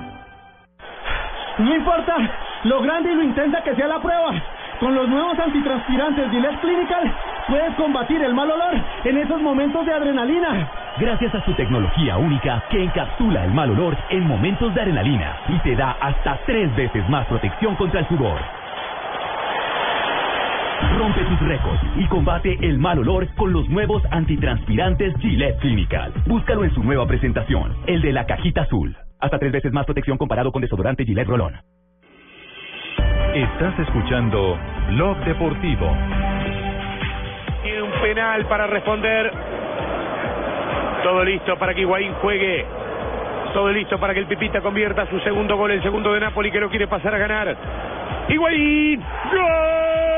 No 1.59 1.75
importa 1.75 2.15
lo 2.63 2.81
grande 2.81 3.11
y 3.11 3.15
lo 3.15 3.21
intensa 3.21 3.61
que 3.61 3.75
sea 3.75 3.87
la 3.87 3.99
prueba. 4.01 4.33
Con 4.79 4.95
los 4.95 5.07
nuevos 5.07 5.37
antitranspirantes 5.37 6.31
Gillette 6.31 6.61
Clinical 6.61 7.13
puedes 7.47 7.75
combatir 7.75 8.23
el 8.23 8.33
mal 8.33 8.49
olor 8.49 8.73
en 9.03 9.17
esos 9.19 9.39
momentos 9.39 9.85
de 9.85 9.93
adrenalina. 9.93 10.67
Gracias 10.99 11.33
a 11.35 11.43
su 11.45 11.53
tecnología 11.53 12.17
única 12.17 12.63
que 12.69 12.83
encapsula 12.83 13.45
el 13.45 13.53
mal 13.53 13.71
olor 13.71 13.97
en 14.09 14.27
momentos 14.27 14.73
de 14.73 14.81
adrenalina 14.81 15.37
y 15.49 15.59
te 15.59 15.75
da 15.75 15.91
hasta 15.99 16.39
tres 16.45 16.75
veces 16.75 17.07
más 17.09 17.25
protección 17.27 17.75
contra 17.75 18.01
el 18.01 18.07
sudor. 18.07 18.39
Rompe 20.97 21.23
tus 21.23 21.39
récords 21.47 21.81
y 21.97 22.05
combate 22.07 22.57
el 22.61 22.77
mal 22.77 22.99
olor 22.99 23.27
con 23.35 23.51
los 23.51 23.67
nuevos 23.69 24.03
antitranspirantes 24.11 25.15
Gillette 25.19 25.59
Clinical. 25.59 26.13
Búscalo 26.27 26.63
en 26.63 26.73
su 26.73 26.83
nueva 26.83 27.07
presentación, 27.07 27.75
el 27.87 28.01
de 28.01 28.13
la 28.13 28.25
cajita 28.25 28.61
azul. 28.61 28.95
Hasta 29.19 29.39
tres 29.39 29.51
veces 29.51 29.71
más 29.71 29.85
protección 29.85 30.17
comparado 30.17 30.51
con 30.51 30.61
desodorante 30.61 31.05
Gillette 31.05 31.27
Rolón. 31.27 31.53
Estás 33.33 33.79
escuchando 33.79 34.59
Blog 34.89 35.17
Deportivo. 35.25 35.91
Tiene 37.63 37.81
un 37.81 37.91
penal 38.01 38.45
para 38.47 38.67
responder. 38.67 39.62
Todo 41.03 41.23
listo 41.23 41.57
para 41.57 41.73
que 41.73 41.81
Higuaín 41.81 42.13
juegue. 42.21 42.65
Todo 43.53 43.69
listo 43.71 43.99
para 43.99 44.13
que 44.13 44.21
el 44.21 44.25
Pipita 44.25 44.61
convierta 44.61 45.05
su 45.07 45.19
segundo 45.19 45.57
gol, 45.57 45.71
el 45.71 45.83
segundo 45.83 46.13
de 46.13 46.19
Napoli 46.19 46.49
que 46.51 46.59
lo 46.59 46.69
quiere 46.69 46.87
pasar 46.87 47.13
a 47.13 47.17
ganar. 47.17 47.55
Higuaín. 48.29 48.99
¡Gol 48.99 50.12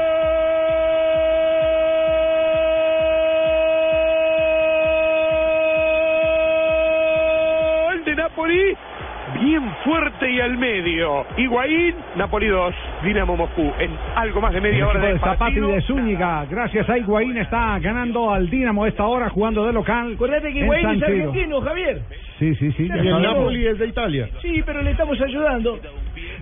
Fuerte 9.83 10.31
y 10.31 10.39
al 10.39 10.57
medio. 10.57 11.25
Higuaín, 11.37 11.95
Napoli 12.15 12.47
2, 12.47 12.75
Dinamo 13.03 13.35
Moscú. 13.35 13.71
En 13.79 13.91
algo 14.15 14.41
más 14.41 14.53
de 14.53 14.61
media 14.61 14.79
El 14.79 14.83
hora 14.83 14.99
de 14.99 15.13
de 15.13 15.19
Zapata 15.19 15.49
y 15.49 15.55
de 15.55 15.81
Zúñiga, 15.81 16.45
gracias 16.45 16.89
a 16.89 16.97
Higuaín, 16.97 17.37
está 17.37 17.77
ganando 17.79 18.31
al 18.31 18.49
Dinamo 18.49 18.85
esta 18.85 19.05
hora 19.05 19.29
jugando 19.29 19.65
de 19.65 19.73
local. 19.73 20.13
Acuérdate 20.13 20.53
que 20.53 20.59
Higuaín 20.59 20.89
es 20.89 21.03
argentino, 21.03 21.61
Javier. 21.61 22.01
Sí, 22.39 22.53
sí, 22.55 22.71
sí. 22.73 22.87
Y 22.87 23.07
el. 23.07 23.21
Napoli 23.21 23.65
es 23.65 23.79
de 23.79 23.87
Italia. 23.87 24.29
Sí, 24.41 24.61
pero 24.65 24.81
le 24.81 24.91
estamos 24.91 25.19
ayudando. 25.21 25.79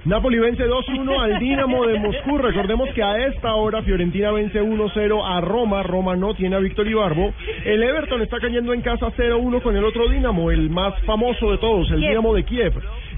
Napoli 0.05 0.39
vence 0.39 0.67
2-1 0.67 1.19
al 1.21 1.39
Dinamo 1.39 1.85
de 1.85 1.99
Moscú. 1.99 2.37
Recordemos 2.37 2.89
que 2.89 3.03
a 3.03 3.27
esta 3.27 3.53
hora 3.53 3.81
Fiorentina 3.83 4.31
vence 4.31 4.61
1-0 4.61 5.23
a 5.25 5.41
Roma. 5.41 5.83
Roma 5.83 6.15
no 6.15 6.33
tiene 6.33 6.55
a 6.55 6.59
Víctor 6.59 6.87
Ibarbo. 6.87 7.33
El 7.63 7.83
Everton 7.83 8.21
está 8.21 8.39
cayendo 8.39 8.73
en 8.73 8.81
casa 8.81 9.07
0-1 9.15 9.61
con 9.61 9.77
el 9.77 9.83
otro 9.83 10.09
Dinamo, 10.09 10.51
el 10.51 10.69
más 10.69 10.99
famoso 11.03 11.51
de 11.51 11.57
todos, 11.59 11.89
el. 11.91 12.01
Dinamo 12.01 12.33
de 12.33 12.43
Kiev. 12.43 12.73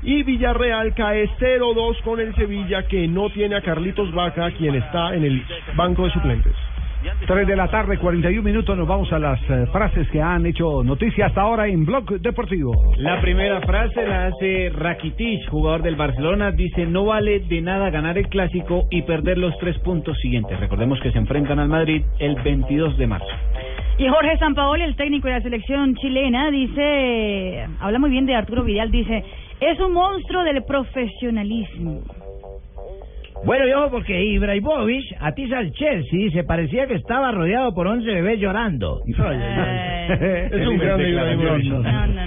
Y 0.06 0.22
Villarreal 0.22 0.94
cae 0.94 1.28
0-2 1.40 2.00
con 2.04 2.20
el 2.20 2.36
Sevilla, 2.36 2.84
que 2.88 3.08
no 3.08 3.32
tiene 3.32 3.56
a 3.56 3.62
Carlitos 3.62 4.14
Vaca, 4.14 4.52
quien 4.52 4.76
está 4.76 5.16
en 5.16 5.24
el 5.24 5.44
banco 5.76 6.06
de 6.06 6.12
suplentes. 6.12 6.54
3 7.28 7.48
de 7.48 7.56
la 7.56 7.68
tarde, 7.70 7.98
41 7.98 8.44
minutos. 8.44 8.78
Nos 8.78 8.88
vamos 8.88 9.12
a 9.12 9.18
las 9.18 9.40
eh, 9.50 9.66
frases 9.72 10.08
que 10.10 10.22
han 10.22 10.46
hecho 10.46 10.84
noticia 10.84 11.28
hasta 11.28 11.42
ahora 11.42 11.68
en 11.68 11.86
Blog 11.86 12.20
Deportivo. 12.20 12.94
La 12.98 13.20
primera 13.20 13.62
frase 13.62 14.06
la 14.08 14.28
hace 14.28 14.70
Rakitic, 14.74 15.50
jugador 15.50 15.82
del 15.82 15.96
Barcelona. 15.96 16.52
Dice, 16.52 16.86
no 16.86 17.06
vale 17.06 17.40
de 17.40 17.62
nada 17.62 17.90
ganar 17.90 18.18
el 18.18 18.28
clásico 18.28 18.88
y 18.92 19.02
perder 19.04 19.40
los 19.40 19.58
tres 19.58 19.78
puntos 19.80 20.18
siguientes. 20.20 20.60
Recordemos 20.60 21.00
que 21.02 21.12
se 21.12 21.18
enfrentan 21.18 21.58
al 21.60 21.68
Madrid 21.68 22.04
el 22.20 22.36
22 22.36 22.98
de 22.98 23.08
marzo. 23.08 23.28
Y 23.98 24.08
Jorge 24.10 24.38
Sampaoli, 24.38 24.84
el 24.84 24.96
técnico 24.96 25.30
de 25.30 25.36
la 25.36 25.42
selección 25.42 25.96
chilena, 25.96 26.52
dice, 26.52 27.66
habla 27.80 27.98
muy 27.98 28.10
bien 28.10 28.26
de 28.26 28.36
Arturo 28.36 28.64
Vidal, 28.64 28.92
dice, 28.92 29.24
es 29.60 29.80
un 29.80 29.94
monstruo 29.94 30.44
del 30.44 30.64
profesionalismo. 30.64 32.02
Bueno, 33.44 33.68
y 33.68 33.74
ojo 33.74 33.92
porque 33.92 34.24
Ibrahimovic 34.24 35.18
atiza 35.20 35.60
al 35.60 35.72
Chelsea 35.72 36.32
se 36.32 36.44
parecía 36.46 36.88
que 36.88 36.96
estaba 36.96 37.32
rodeado 37.32 37.74
por 37.76 37.86
11 37.86 38.06
bebés 38.06 38.40
llorando. 38.40 39.02
Es 40.06 40.68
un 40.68 40.78
grande 40.78 41.10
Ibrahimovic. 41.10 41.74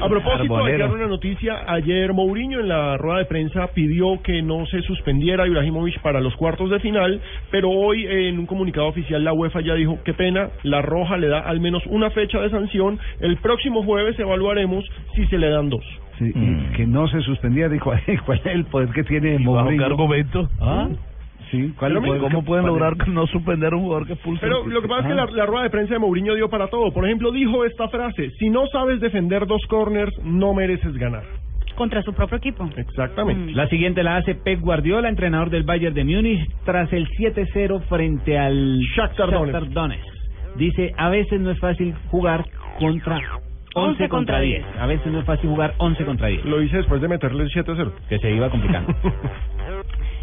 A 0.00 0.09
propósito, 0.09 0.64
hay 0.64 0.74
una 0.74 1.06
noticia. 1.06 1.62
Ayer 1.66 2.12
Mourinho 2.12 2.60
en 2.60 2.68
la 2.68 2.96
rueda 2.96 3.18
de 3.18 3.24
prensa 3.24 3.68
pidió 3.68 4.20
que 4.22 4.42
no 4.42 4.66
se 4.66 4.82
suspendiera 4.82 5.44
a 5.44 5.46
Ibrahimovic 5.46 6.00
para 6.00 6.20
los 6.20 6.34
cuartos 6.36 6.70
de 6.70 6.80
final, 6.80 7.20
pero 7.50 7.70
hoy 7.70 8.05
en 8.06 8.38
un 8.38 8.46
comunicado 8.46 8.88
oficial 8.88 9.22
la 9.22 9.32
UEFA 9.32 9.60
ya 9.60 9.74
dijo, 9.74 9.98
qué 10.05 10.12
pena, 10.12 10.50
la 10.64 10.82
roja 10.82 11.16
le 11.16 11.28
da 11.28 11.40
al 11.40 11.60
menos 11.60 11.84
una 11.86 12.10
fecha 12.10 12.40
de 12.40 12.50
sanción. 12.50 12.98
El 13.20 13.36
próximo 13.38 13.82
jueves 13.84 14.18
evaluaremos 14.18 14.84
si 15.14 15.26
se 15.26 15.38
le 15.38 15.48
dan 15.48 15.68
dos. 15.68 15.84
Sí, 16.19 16.32
y 16.35 16.77
que 16.77 16.86
no 16.86 17.07
se 17.09 17.20
suspendía, 17.20 17.69
dijo, 17.69 17.93
¿cuál 18.27 18.39
es 18.45 18.47
el 18.47 18.65
poder 18.65 18.89
que 18.90 19.05
tiene 19.05 19.35
¿Bajo 19.39 19.62
Mourinho? 19.62 19.85
argumento? 19.86 20.49
¿Ah? 20.61 20.89
Sí, 21.51 21.73
¿cuál 21.78 21.93
es 21.97 22.03
¿Cómo 22.20 22.40
que- 22.40 22.47
pueden 22.47 22.65
es? 22.65 22.70
lograr 22.73 22.97
no 23.09 23.27
suspender 23.28 23.73
a 23.73 23.77
un 23.77 23.82
jugador 23.85 24.07
que 24.07 24.12
expulsa? 24.15 24.40
Pero 24.43 24.66
lo 24.66 24.82
que 24.82 24.89
pasa 24.89 25.03
es 25.03 25.07
que 25.09 25.15
la, 25.15 25.27
la 25.27 25.47
rueda 25.47 25.62
de 25.65 25.70
prensa 25.70 25.95
de 25.95 26.01
Mourinho 26.01 26.35
dio 26.35 26.51
para 26.51 26.66
todo. 26.69 26.93
Por 26.93 27.07
ejemplo, 27.07 27.31
dijo 27.31 27.65
esta 27.65 27.89
frase, 27.89 28.31
si 28.39 28.51
no 28.51 28.66
sabes 28.66 29.01
defender 29.01 29.47
dos 29.47 29.62
corners, 29.69 30.12
no 30.24 30.53
mereces 30.55 30.93
ganar. 30.95 31.23
Contra 31.77 32.03
su 32.03 32.12
propio 32.12 32.39
equipo. 32.39 32.69
Exactamente. 32.77 33.53
La 33.53 33.69
siguiente 33.69 34.03
la 34.03 34.16
hace 34.16 34.35
Pep 34.35 34.61
Guardiola, 34.61 35.09
entrenador 35.09 35.49
del 35.51 35.62
Bayern 35.62 35.95
de 35.95 36.03
Múnich, 36.05 36.51
tras 36.65 36.93
el 36.93 37.07
7-0 37.11 37.81
frente 37.82 38.36
al 38.36 38.81
Shakhtar 38.97 39.31
Donetsk. 39.31 39.69
Donetsk. 39.73 40.05
Dice, 40.57 40.93
a 40.97 41.09
veces 41.09 41.40
no 41.40 41.53
es 41.53 41.59
fácil 41.61 41.95
jugar 42.09 42.45
contra 42.81 43.20
11 43.74 44.09
contra 44.09 44.40
10. 44.40 44.65
A 44.81 44.86
veces 44.86 45.07
no 45.12 45.20
es 45.20 45.27
fácil 45.27 45.51
jugar 45.51 45.74
11 45.78 46.05
contra 46.05 46.28
10. 46.28 46.45
Lo 46.45 46.62
hice 46.62 46.78
después 46.78 47.01
de 47.01 47.09
meterle 47.09 47.45
el 47.45 47.51
7-0. 47.51 47.93
Que 48.09 48.19
se 48.19 48.31
iba 48.31 48.51
complicando. 48.51 48.95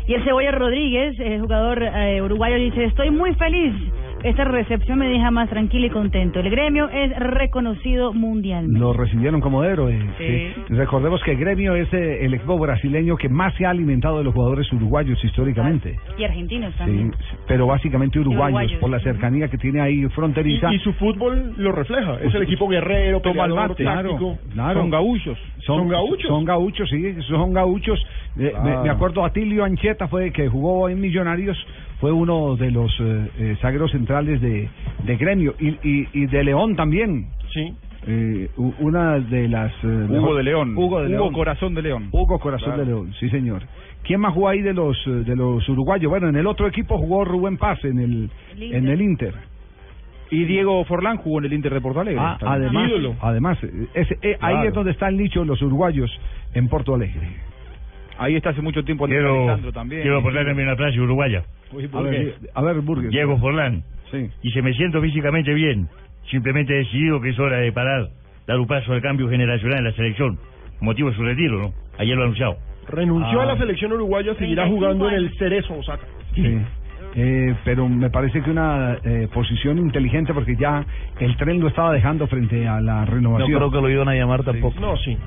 Y 0.07 0.13
el 0.13 0.23
Cebolla 0.23 0.51
Rodríguez, 0.51 1.19
el 1.19 1.41
jugador 1.41 1.81
eh, 1.81 2.21
uruguayo, 2.21 2.57
dice, 2.57 2.83
estoy 2.85 3.09
muy 3.09 3.33
feliz. 3.33 3.73
Esta 4.25 4.43
recepción 4.43 4.97
me 4.99 5.07
deja 5.07 5.29
más 5.31 5.49
tranquilo 5.49 5.85
y 5.85 5.89
contento. 5.91 6.39
El 6.39 6.49
gremio 6.49 6.89
es 6.89 7.15
reconocido 7.19 8.11
mundialmente. 8.11 8.79
Lo 8.79 8.91
recibieron 8.91 9.39
como 9.39 9.63
héroe. 9.63 9.99
Sí. 10.17 10.25
sí. 10.27 10.73
Recordemos 10.73 11.21
que 11.23 11.35
Gremio 11.35 11.75
es 11.75 11.93
eh, 11.93 12.25
el 12.25 12.33
equipo 12.33 12.57
brasileño 12.57 13.17
que 13.17 13.29
más 13.29 13.53
se 13.55 13.65
ha 13.65 13.69
alimentado 13.69 14.17
de 14.17 14.23
los 14.23 14.33
jugadores 14.33 14.71
uruguayos 14.73 15.23
históricamente. 15.23 15.97
Y 16.17 16.23
argentinos 16.23 16.73
también. 16.75 17.11
sí, 17.11 17.35
pero 17.47 17.67
básicamente 17.67 18.19
uruguayos, 18.19 18.45
Uruguayos. 18.57 18.79
por 18.79 18.89
la 18.89 18.99
cercanía 18.99 19.47
que 19.47 19.57
tiene 19.59 19.79
ahí 19.81 20.05
fronteriza. 20.09 20.71
Y, 20.71 20.75
y 20.77 20.79
su 20.79 20.93
fútbol 20.93 21.53
lo 21.57 21.71
refleja. 21.71 22.15
Es 22.21 22.33
el 22.33 22.41
equipo 22.43 22.67
guerrero, 22.67 23.19
Toma 23.21 23.45
el 23.45 23.53
mate. 23.53 23.83
táctico. 23.83 24.39
Claro. 24.53 24.81
Son 24.81 24.89
gaúchos. 24.89 25.37
Son, 25.59 25.77
Son 25.79 25.87
gauchos. 25.87 26.27
Son 26.27 26.45
gauchos, 26.45 26.89
sí, 26.89 27.15
son 27.27 27.53
gauchos. 27.53 27.99
Eh, 28.37 28.49
Claro. 28.51 28.63
me, 28.63 28.83
me 28.83 28.89
acuerdo, 28.89 29.23
Atilio 29.23 29.63
Ancheta 29.63 30.07
fue 30.07 30.31
que 30.31 30.47
jugó 30.49 30.89
en 30.89 30.99
Millonarios, 30.99 31.57
fue 31.99 32.11
uno 32.11 32.55
de 32.55 32.71
los 32.71 32.91
eh, 32.99 33.29
eh, 33.39 33.57
zagueros 33.61 33.91
centrales 33.91 34.41
de, 34.41 34.69
de 35.03 35.17
Gremio 35.17 35.55
y, 35.59 35.69
y, 35.87 36.07
y 36.13 36.25
de 36.27 36.43
León 36.43 36.75
también. 36.75 37.27
Sí. 37.53 37.73
Eh, 38.07 38.49
una 38.79 39.17
de 39.19 39.47
las... 39.47 39.71
eh, 39.83 39.87
Hugo 39.87 40.07
mejor- 40.13 40.37
de 40.37 40.43
León. 40.43 40.77
Hugo 40.77 40.99
de 41.01 41.07
Hugo 41.07 41.17
León. 41.17 41.33
Corazón 41.33 41.73
de 41.73 41.81
León. 41.81 42.09
Hugo 42.11 42.39
Corazón 42.39 42.67
Claro. 42.73 42.81
de 42.81 42.85
León, 42.87 43.13
sí 43.19 43.29
señor. 43.29 43.63
¿Quién 44.03 44.19
más 44.19 44.33
jugó 44.33 44.49
ahí 44.49 44.61
de 44.61 44.73
los 44.73 44.95
de 45.05 45.35
los 45.35 45.67
uruguayos? 45.67 46.09
Bueno, 46.11 46.27
en 46.29 46.35
el 46.35 46.45
otro 46.45 46.67
equipo 46.67 46.97
jugó 46.99 47.25
Rubén 47.25 47.57
Paz 47.57 47.83
en 47.83 47.97
el, 47.99 48.29
en 48.59 48.87
el 48.87 49.01
Inter. 49.01 49.33
Y 50.29 50.43
Diego 50.45 50.83
Forlán 50.85 51.17
jugó 51.17 51.39
en 51.39 51.45
el 51.45 51.53
Inter 51.53 51.73
de 51.73 51.81
Porto 51.81 52.01
Alegre. 52.01 52.19
Ah, 52.21 52.37
además, 52.41 52.91
además 53.21 53.57
ese- 53.95 54.17
eh, 54.21 54.37
ahí 54.41 54.67
es 54.67 54.73
donde 54.73 54.91
está 54.91 55.07
el 55.07 55.17
nicho 55.17 55.39
de 55.39 55.45
los 55.47 55.59
uruguayos 55.63 56.11
en 56.53 56.67
Porto 56.67 56.93
Alegre. 56.93 57.27
Ahí 58.17 58.35
está 58.35 58.51
hace 58.51 58.61
mucho 58.61 58.83
tiempo 58.83 59.05
Andrés 59.05 59.21
Quiero, 59.21 59.37
Alessandro 59.43 59.71
también. 59.73 60.01
quiero 60.01 60.21
poner 60.23 60.45
también 60.45 60.67
una 60.67 60.77
frase 60.77 60.99
uruguaya. 60.99 61.43
A 61.93 62.01
ver, 62.01 62.35
a 62.53 62.61
ver, 62.61 62.79
Burger. 62.81 63.09
Diego 63.09 63.37
Forlán. 63.37 63.83
Sí. 64.11 64.29
Dice, 64.43 64.61
me 64.61 64.73
siento 64.73 65.01
físicamente 65.01 65.53
bien. 65.53 65.87
Simplemente 66.29 66.73
he 66.73 66.77
decidido 66.79 67.19
que 67.21 67.29
es 67.29 67.39
hora 67.39 67.57
de 67.57 67.71
parar, 67.71 68.07
dar 68.47 68.59
un 68.59 68.67
paso 68.67 68.93
al 68.93 69.01
cambio 69.01 69.29
generacional 69.29 69.79
en 69.79 69.85
la 69.85 69.91
selección. 69.91 70.37
Motivo 70.79 71.09
de 71.09 71.15
su 71.15 71.23
retiro, 71.23 71.59
¿no? 71.59 71.73
Ayer 71.97 72.15
lo 72.15 72.21
ha 72.21 72.25
anunciado. 72.25 72.55
Renunció 72.87 73.39
Ah. 73.39 73.43
a 73.43 73.45
la 73.47 73.57
selección 73.57 73.91
uruguaya, 73.93 74.33
seguirá 74.35 74.67
jugando 74.67 75.09
en 75.09 75.15
el 75.15 75.37
Cerezo 75.37 75.73
Osaka. 75.75 76.05
Sí. 76.35 76.57
Eh, 77.17 77.55
pero 77.63 77.87
me 77.87 78.09
parece 78.09 78.41
que 78.41 78.49
una 78.51 78.97
eh, 79.03 79.27
posición 79.33 79.77
inteligente 79.77 80.33
porque 80.33 80.55
ya 80.57 80.85
el 81.19 81.35
tren 81.37 81.59
lo 81.61 81.69
estaba 81.69 81.93
dejando 81.93 82.27
frente 82.27 82.67
a 82.67 82.81
la 82.81 83.05
No 83.05 83.11
renovación. 83.11 83.57
creo 83.57 83.71
que 83.71 83.81
lo 83.81 83.89
iban 83.89 84.09
a 84.09 84.15
llamar 84.15 84.43
tampoco. 84.43 84.79
No, 84.79 84.97
sí. 84.97 85.17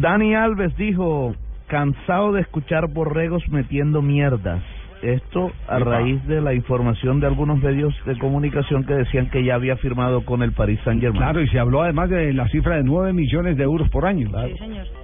Dani 0.00 0.34
Alves 0.34 0.76
dijo, 0.76 1.34
cansado 1.66 2.32
de 2.32 2.42
escuchar 2.42 2.88
borregos 2.88 3.42
metiendo 3.48 4.02
mierdas. 4.02 4.62
Esto 5.02 5.52
a 5.68 5.78
raíz 5.78 6.24
de 6.26 6.40
la 6.40 6.54
información 6.54 7.20
de 7.20 7.26
algunos 7.28 7.62
medios 7.62 7.94
de 8.04 8.18
comunicación 8.18 8.84
que 8.84 8.94
decían 8.94 9.30
que 9.30 9.44
ya 9.44 9.54
había 9.54 9.76
firmado 9.76 10.24
con 10.24 10.42
el 10.42 10.52
Paris 10.52 10.80
Saint 10.84 11.00
Germain. 11.00 11.22
Claro, 11.22 11.40
y 11.40 11.48
se 11.48 11.58
habló 11.58 11.82
además 11.82 12.10
de 12.10 12.32
la 12.32 12.48
cifra 12.48 12.76
de 12.76 12.82
9 12.82 13.12
millones 13.12 13.56
de 13.56 13.62
euros 13.62 13.88
por 13.90 14.06
año. 14.06 14.28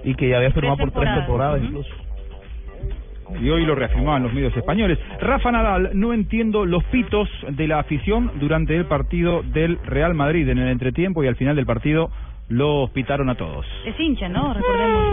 Y 0.03 0.15
que 0.15 0.29
ya 0.29 0.39
había 0.39 0.51
firmado 0.51 0.79
por 0.79 0.91
tres 0.91 1.15
temporadas 1.15 1.63
incluso. 1.63 1.91
Y 3.41 3.49
hoy 3.49 3.65
lo 3.65 3.75
reafirmaban 3.75 4.23
los 4.25 4.35
medios 4.35 4.57
españoles. 4.57 4.99
Rafa 5.21 5.51
Nadal, 5.51 5.91
no 5.95 6.13
entiendo 6.13 6.67
los 6.67 6.85
pitos 6.85 7.29
de 7.49 7.67
la 7.67 7.79
afición 7.79 8.33
durante 8.39 8.77
el 8.77 8.87
partido 8.87 9.43
del 9.43 9.79
Real 9.85 10.15
Madrid. 10.15 10.49
En 10.49 10.59
el 10.59 10.69
entretiempo 10.69 11.25
y 11.25 11.29
al 11.29 11.37
final 11.37 11.57
del 11.57 11.67
partido 11.67 12.11
los 12.49 12.91
pitaron 12.91 13.31
a 13.31 13.35
todos. 13.35 13.67
Es 13.85 13.99
hincha, 13.99 14.29
¿no? 14.29 14.53
Recordemos. 14.53 15.05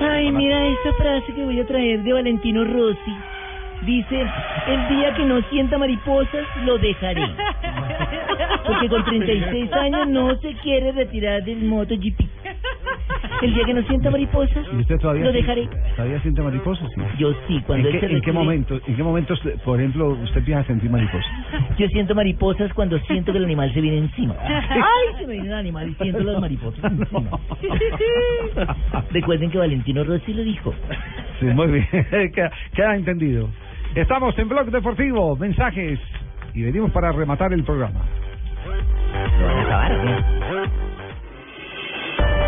Ay, 0.00 0.30
mira 0.30 0.66
esta 0.66 0.92
frase 0.94 1.32
que 1.32 1.42
voy 1.42 1.58
a 1.60 1.66
traer 1.66 2.02
de 2.02 2.12
Valentino 2.12 2.64
Rossi. 2.64 3.16
Dice, 3.82 4.26
el 4.66 4.88
día 4.88 5.14
que 5.14 5.24
no 5.24 5.40
sienta 5.50 5.78
mariposas, 5.78 6.46
lo 6.64 6.78
dejaré. 6.78 7.22
Porque 8.66 8.88
con 8.88 9.04
36 9.04 9.72
años 9.72 10.08
no 10.08 10.36
se 10.38 10.54
quiere 10.54 10.92
retirar 10.92 11.44
del 11.44 11.62
MotoGP. 11.64 12.20
El 13.42 13.54
día 13.54 13.64
que 13.64 13.74
no 13.74 13.82
sienta 13.82 14.10
mariposas, 14.10 14.66
¿Y 14.72 14.76
usted 14.76 14.98
todavía 14.98 15.24
lo 15.24 15.32
dejaré. 15.32 15.68
¿Todavía 15.94 16.20
siente 16.22 16.42
mariposas? 16.42 16.90
Sí. 16.94 17.00
Yo 17.18 17.32
sí, 17.46 17.62
cuando 17.66 17.88
¿En 17.88 17.94
él 17.94 18.00
qué, 18.00 18.08
se 18.08 18.14
en 18.14 18.22
qué 18.22 18.32
momentos, 18.32 18.82
¿En 18.86 18.96
qué 18.96 19.02
momentos, 19.02 19.40
por 19.64 19.78
ejemplo, 19.78 20.08
usted 20.08 20.38
empieza 20.38 20.60
a 20.60 20.64
sentir 20.64 20.90
mariposas? 20.90 21.26
Yo 21.78 21.86
siento 21.88 22.14
mariposas 22.14 22.72
cuando 22.72 22.98
siento 23.00 23.32
que 23.32 23.38
el 23.38 23.44
animal 23.44 23.72
se 23.74 23.80
viene 23.80 23.98
encima. 23.98 24.34
¡Ay! 24.40 25.18
Se 25.18 25.26
me 25.26 25.34
viene 25.34 25.48
el 25.48 25.54
animal 25.54 25.88
y 25.90 25.94
siento 25.94 26.20
las 26.20 26.40
mariposas 26.40 26.84
encima. 26.84 27.30
Recuerden 29.10 29.50
que 29.50 29.58
Valentino 29.58 30.04
Rossi 30.04 30.32
lo 30.32 30.42
dijo. 30.42 30.74
Sí, 31.40 31.46
muy 31.46 31.66
bien. 31.66 31.86
queda, 32.32 32.50
queda 32.74 32.96
entendido. 32.96 33.48
Estamos 33.94 34.38
en 34.38 34.48
Blog 34.48 34.70
Deportivo, 34.70 35.36
mensajes, 35.36 35.98
y 36.54 36.62
venimos 36.62 36.90
para 36.90 37.12
rematar 37.12 37.52
el 37.52 37.64
programa. 37.64 38.00
¿Lo 39.38 39.46
van 39.46 39.58
a 39.58 39.62
acabar 39.62 39.92
o 39.92 40.02
qué? 40.02 40.95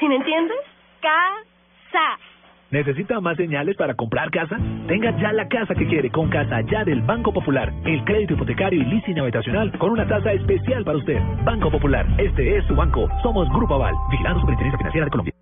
¿Sí 0.00 0.08
me 0.08 0.16
entiendes? 0.16 0.56
Casa. 1.02 2.18
¿Necesita 2.70 3.20
más 3.20 3.36
señales 3.36 3.76
para 3.76 3.94
comprar 3.94 4.30
casa? 4.30 4.56
Tenga 4.88 5.10
ya 5.20 5.32
la 5.32 5.46
casa 5.46 5.74
que 5.74 5.86
quiere 5.86 6.10
con 6.10 6.30
Casa 6.30 6.62
Ya 6.62 6.84
del 6.84 7.02
Banco 7.02 7.32
Popular. 7.32 7.70
El 7.84 8.02
crédito 8.04 8.32
hipotecario 8.32 8.80
y 8.80 8.84
leasing 8.86 9.20
habitacional 9.20 9.76
con 9.78 9.90
una 9.90 10.08
tasa 10.08 10.32
especial 10.32 10.84
para 10.84 10.96
usted. 10.96 11.20
Banco 11.44 11.70
Popular, 11.70 12.06
este 12.16 12.56
es 12.56 12.64
su 12.66 12.74
banco. 12.74 13.08
Somos 13.22 13.46
Grupo 13.50 13.74
Aval, 13.74 13.94
vigilando 14.10 14.40
Superintendencia 14.40 14.78
Financiera 14.78 15.04
de 15.04 15.10
Colombia. 15.10 15.39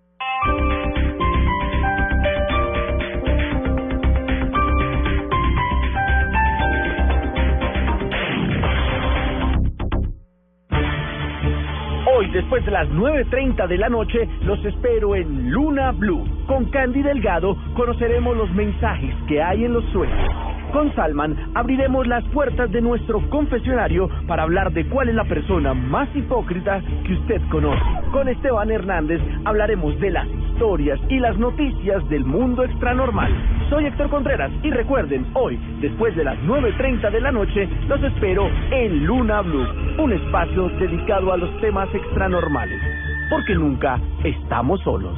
Después 12.49 12.65
de 12.65 12.71
las 12.71 12.89
9.30 12.89 13.67
de 13.67 13.77
la 13.77 13.89
noche, 13.89 14.27
los 14.41 14.65
espero 14.65 15.15
en 15.15 15.51
Luna 15.51 15.91
Blue. 15.91 16.25
Con 16.47 16.65
Candy 16.71 17.03
Delgado 17.03 17.55
conoceremos 17.75 18.35
los 18.35 18.51
mensajes 18.55 19.13
que 19.27 19.39
hay 19.39 19.65
en 19.65 19.73
los 19.73 19.85
sueños. 19.91 20.58
Con 20.71 20.93
Salman 20.93 21.35
abriremos 21.55 22.05
las 22.05 22.23
puertas 22.25 22.71
de 22.71 22.81
nuestro 22.81 23.27
confesionario 23.29 24.07
para 24.27 24.43
hablar 24.43 24.71
de 24.71 24.87
cuál 24.87 25.09
es 25.09 25.15
la 25.15 25.23
persona 25.23 25.73
más 25.73 26.07
hipócrita 26.15 26.81
que 27.05 27.13
usted 27.13 27.41
conoce. 27.49 27.81
Con 28.11 28.27
Esteban 28.27 28.69
Hernández 28.69 29.19
hablaremos 29.45 29.99
de 29.99 30.11
las 30.11 30.27
historias 30.27 30.99
y 31.09 31.19
las 31.19 31.37
noticias 31.37 32.07
del 32.09 32.23
mundo 32.23 32.63
extranormal. 32.63 33.31
Soy 33.69 33.85
Héctor 33.85 34.09
Contreras 34.09 34.51
y 34.61 34.69
recuerden, 34.69 35.25
hoy, 35.33 35.59
después 35.81 36.15
de 36.15 36.23
las 36.23 36.37
9.30 36.39 37.11
de 37.11 37.21
la 37.21 37.31
noche, 37.31 37.67
los 37.87 38.03
espero 38.03 38.47
en 38.71 39.05
Luna 39.05 39.41
Blue, 39.41 39.65
un 39.97 40.13
espacio 40.13 40.69
dedicado 40.69 41.33
a 41.33 41.37
los 41.37 41.61
temas 41.61 41.87
extranormales, 41.95 42.81
porque 43.29 43.55
nunca 43.55 43.99
estamos 44.23 44.81
solos. 44.81 45.17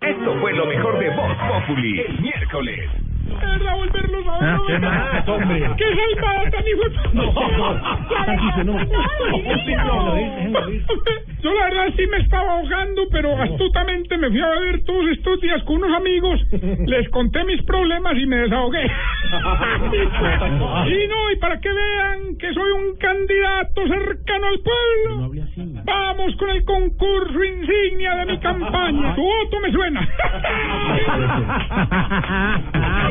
Esto 0.00 0.34
fue 0.40 0.52
lo 0.54 0.64
mejor 0.64 0.98
de 0.98 1.10
Voz 1.10 1.36
Populi 1.36 2.00
el 2.00 2.20
miércoles. 2.22 2.90
Verdad 3.28 3.74
volverlos 3.76 4.26
a 4.26 4.38
ver. 4.38 4.48
Ah, 4.50 4.58
¿qué 4.66 4.78
más, 4.78 5.28
hombre? 5.28 5.70
¡Qué 5.76 5.84
salvada 5.96 6.50
tan 6.50 6.64
hijo 6.68 6.84
de- 6.88 6.96
No. 7.12 7.32
No. 8.64 10.18
Ir. 10.18 10.84
Yo 11.42 11.54
la 11.54 11.64
verdad 11.70 11.86
sí 11.96 12.06
me 12.06 12.18
estaba 12.18 12.52
ahogando, 12.58 13.02
pero 13.10 13.34
astutamente 13.40 14.16
me 14.18 14.28
fui 14.28 14.40
a 14.42 14.48
beber 14.48 14.84
todos 14.84 15.06
estos 15.10 15.40
días 15.40 15.62
con 15.64 15.76
unos 15.76 15.96
amigos, 15.96 16.38
les 16.86 17.08
conté 17.08 17.42
mis 17.44 17.62
problemas 17.62 18.14
y 18.18 18.26
me 18.26 18.36
desahogué. 18.36 18.84
Y 20.86 21.06
no, 21.08 21.30
y 21.32 21.36
para 21.40 21.58
que 21.60 21.72
vean 21.72 22.36
que 22.38 22.52
soy 22.52 22.70
un 22.72 22.96
candidato 22.98 23.86
cercano 23.88 24.46
al 24.48 24.58
pueblo, 24.60 25.30
vamos 25.84 26.36
con 26.36 26.50
el 26.50 26.62
concurso 26.64 27.42
insignia 27.44 28.16
de 28.16 28.26
mi 28.26 28.38
campaña. 28.38 29.14
Tu 29.14 29.22
voto 29.22 29.60
me 29.60 29.72
suena. 29.72 30.08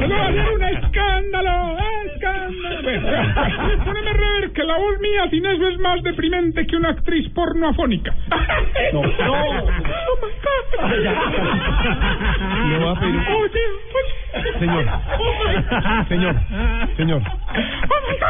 Va 0.07 0.27
a 0.27 0.31
ser 0.31 0.49
un 0.53 0.63
escándalo, 0.63 1.77
escándalo. 2.05 3.83
Poneme 3.85 4.09
a 4.09 4.13
rever 4.13 4.51
que 4.53 4.63
la 4.63 4.77
voz 4.77 4.99
mía 4.99 5.29
sin 5.29 5.45
eso 5.45 5.67
es 5.67 5.79
más 5.79 6.01
deprimente 6.03 6.65
que 6.67 6.75
una 6.75 6.89
actriz 6.89 7.29
porno 7.33 7.69
afónica. 7.69 8.13
No, 8.93 9.03
no. 9.03 9.65
Le 12.69 12.79
voy 12.79 12.95
a 12.95 12.99
pedir-. 12.99 13.59
Señor. 14.59 14.85
Señor. 16.07 16.35
Señor. 16.97 17.21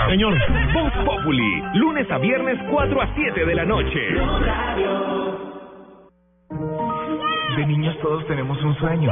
Señor. 0.10 0.34
Voz 0.74 0.94
Populi, 1.06 1.64
lunes 1.76 2.10
a 2.12 2.18
viernes 2.18 2.58
4 2.70 3.02
a 3.02 3.16
7 3.16 3.46
de 3.46 3.56
la 3.56 3.66
noche. 3.66 4.00
De 6.49 7.65
niños 7.67 7.95
todos 8.01 8.26
tenemos 8.26 8.59
un 8.63 8.76
sueño. 8.77 9.11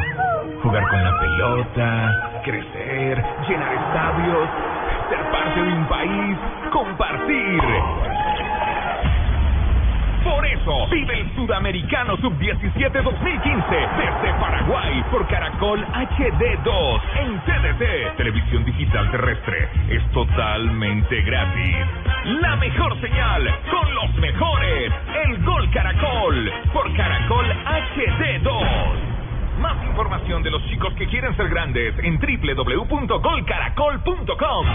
Jugar 0.63 0.89
con 0.89 1.03
la 1.03 1.19
pelota, 1.19 2.41
crecer, 2.43 3.23
llenar 3.47 3.73
estadios, 3.73 4.49
ser 5.09 5.31
parte 5.31 5.61
de 5.61 5.73
un 5.73 5.87
país, 5.87 6.37
compartir. 6.71 8.16
Por 10.27 10.45
eso, 10.45 10.85
vive 10.91 11.21
el 11.21 11.33
Sudamericano 11.35 12.17
Sub-17 12.17 13.01
2015 13.01 13.63
desde 13.71 14.33
Paraguay 14.39 15.01
por 15.09 15.25
Caracol 15.27 15.83
HD2 15.85 17.01
en 17.15 17.39
TDT, 17.39 18.17
televisión 18.17 18.65
digital 18.65 19.09
terrestre. 19.09 19.69
Es 19.89 20.03
totalmente 20.11 21.21
gratis. 21.21 21.77
La 22.41 22.57
mejor 22.57 22.99
señal 22.99 23.49
con 23.71 23.95
los 23.95 24.13
mejores. 24.15 24.91
El 25.25 25.41
Gol 25.45 25.71
Caracol 25.71 26.51
por 26.73 26.93
Caracol 26.97 27.45
HD2. 27.45 29.61
Más 29.61 29.81
información 29.85 30.43
de 30.43 30.51
los 30.51 30.61
chicos 30.65 30.93
que 30.95 31.07
quieren 31.07 31.37
ser 31.37 31.47
grandes 31.47 31.97
en 31.99 32.19
www.golcaracol.com. 32.19 34.65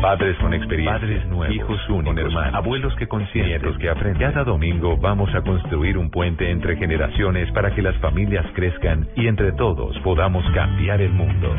Padres 0.00 0.36
con 0.38 0.54
experiencia, 0.54 0.98
padres 0.98 1.26
nuevos, 1.26 1.54
hijos 1.54 1.88
únicos, 1.90 2.18
hermanos, 2.18 2.54
abuelos 2.54 2.96
que 2.96 3.06
consienten, 3.06 3.48
nietos 3.50 3.76
que 3.78 3.90
aprenden. 3.90 4.32
Cada 4.32 4.44
domingo 4.44 4.96
vamos 4.96 5.34
a 5.34 5.42
construir 5.42 5.98
un 5.98 6.10
puente 6.10 6.50
entre 6.50 6.76
generaciones 6.76 7.50
para 7.52 7.74
que 7.74 7.82
las 7.82 7.96
familias 7.98 8.46
crezcan 8.54 9.08
y 9.14 9.26
entre 9.26 9.52
todos 9.52 9.98
podamos 9.98 10.44
cambiar 10.54 11.02
el 11.02 11.12
mundo. 11.12 11.54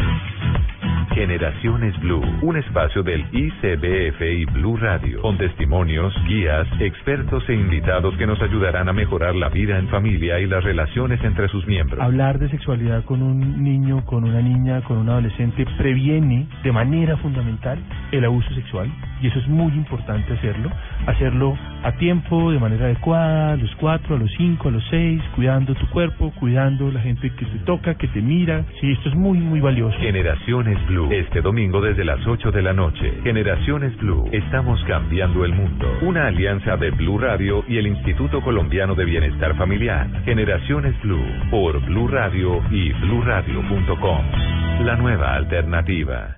Generaciones 1.09 1.99
Blue, 1.99 2.23
un 2.41 2.57
espacio 2.57 3.03
del 3.03 3.25
ICBF 3.31 4.21
y 4.21 4.45
Blue 4.45 4.77
Radio, 4.77 5.21
con 5.21 5.37
testimonios, 5.37 6.13
guías, 6.25 6.67
expertos 6.79 7.43
e 7.49 7.53
invitados 7.53 8.15
que 8.17 8.25
nos 8.25 8.41
ayudarán 8.41 8.89
a 8.89 8.93
mejorar 8.93 9.35
la 9.35 9.49
vida 9.49 9.77
en 9.77 9.87
familia 9.89 10.39
y 10.39 10.47
las 10.47 10.63
relaciones 10.63 11.23
entre 11.23 11.47
sus 11.49 11.65
miembros. 11.67 11.99
Hablar 11.99 12.39
de 12.39 12.49
sexualidad 12.49 13.03
con 13.05 13.21
un 13.21 13.63
niño, 13.63 14.05
con 14.05 14.23
una 14.23 14.41
niña, 14.41 14.81
con 14.81 14.97
un 14.97 15.09
adolescente 15.09 15.65
previene 15.77 16.47
de 16.63 16.71
manera 16.71 17.17
fundamental 17.17 17.79
el 18.11 18.25
abuso 18.25 18.49
sexual 18.53 18.91
y 19.21 19.27
eso 19.27 19.39
es 19.39 19.47
muy 19.47 19.71
importante 19.73 20.33
hacerlo, 20.33 20.69
hacerlo 21.07 21.57
a 21.83 21.91
tiempo, 21.93 22.51
de 22.51 22.59
manera 22.59 22.85
adecuada, 22.85 23.53
a 23.53 23.57
los 23.57 23.73
cuatro, 23.77 24.15
a 24.15 24.19
los 24.19 24.31
cinco, 24.37 24.69
a 24.69 24.71
los 24.71 24.83
seis, 24.89 25.21
cuidando 25.35 25.73
tu 25.73 25.87
cuerpo, 25.89 26.31
cuidando 26.39 26.91
la 26.91 27.01
gente 27.01 27.31
que 27.31 27.45
te 27.45 27.59
toca, 27.59 27.95
que 27.95 28.07
te 28.07 28.21
mira, 28.21 28.63
sí, 28.79 28.91
esto 28.91 29.09
es 29.09 29.15
muy, 29.15 29.39
muy 29.39 29.59
valioso. 29.59 29.97
Generaciones 29.99 30.77
Blue, 30.87 31.09
este 31.11 31.41
domingo 31.41 31.81
desde 31.81 32.05
las 32.05 32.25
8 32.25 32.51
de 32.51 32.61
la 32.61 32.73
noche. 32.73 33.13
Generaciones 33.23 33.97
Blue, 33.97 34.29
estamos 34.31 34.83
cambiando 34.85 35.43
el 35.43 35.53
mundo. 35.53 35.87
Una 36.01 36.27
alianza 36.27 36.77
de 36.77 36.91
Blue 36.91 37.17
Radio 37.17 37.63
y 37.67 37.77
el 37.77 37.87
Instituto 37.87 38.41
Colombiano 38.41 38.95
de 38.95 39.05
Bienestar 39.05 39.55
Familiar. 39.55 40.07
Generaciones 40.25 40.99
Blue, 41.01 41.25
por 41.49 41.83
Blue 41.85 42.07
Radio 42.07 42.61
y 42.69 42.91
bluradio.com. 42.93 44.25
La 44.85 44.95
nueva 44.95 45.35
alternativa. 45.35 46.37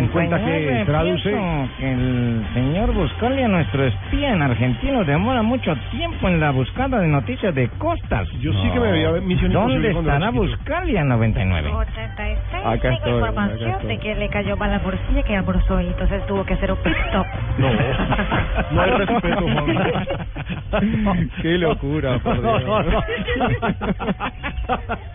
A 0.00 0.26
las 0.26 0.42
3 0.42 0.62
y 0.62 0.66
50 0.66 0.78
que 0.78 0.84
traduce. 0.86 1.30
que 1.78 1.92
el 1.92 2.46
señor 2.54 2.92
Buscalia, 2.94 3.48
nuestro 3.48 3.84
espía 3.84 4.32
en 4.32 4.42
argentino, 4.42 5.04
demora 5.04 5.42
mucho 5.42 5.74
tiempo 5.90 6.28
en 6.28 6.40
la 6.40 6.50
buscada 6.50 7.00
de 7.00 7.08
noticias 7.08 7.54
de 7.54 7.68
costas. 7.78 8.28
Yo 8.40 8.52
sí 8.52 8.70
que 8.72 8.80
me 8.80 8.92
veía 8.92 9.10
Misión 9.20 9.52
¿Dónde 9.52 9.90
estará 9.90 10.26
chiquito. 10.26 10.42
Buscalia 10.42 11.04
99? 11.04 11.70
86. 11.72 12.64
Acá 12.64 12.80
Tengo 12.80 12.94
estoy, 12.96 13.12
información 13.12 13.68
acá 13.70 13.76
estoy. 13.80 13.88
de 13.88 13.98
que 13.98 14.14
le 14.14 14.28
cayó 14.28 14.56
mal 14.56 14.70
la 14.70 14.78
bolsilla 14.78 15.22
que 15.22 15.36
almorzó 15.36 15.80
y 15.80 15.86
entonces 15.88 16.26
tuvo 16.26 16.44
que 16.44 16.54
hacer 16.54 16.72
un 16.72 16.78
pit 16.78 16.94
stop. 17.08 17.26
No, 17.58 17.68
no 18.72 18.82
hay 18.82 18.90
respeto, 18.90 19.40
Juan. 19.42 21.30
Qué 21.42 21.58
locura, 21.58 22.18
por 22.18 22.40
Dios. 22.40 23.04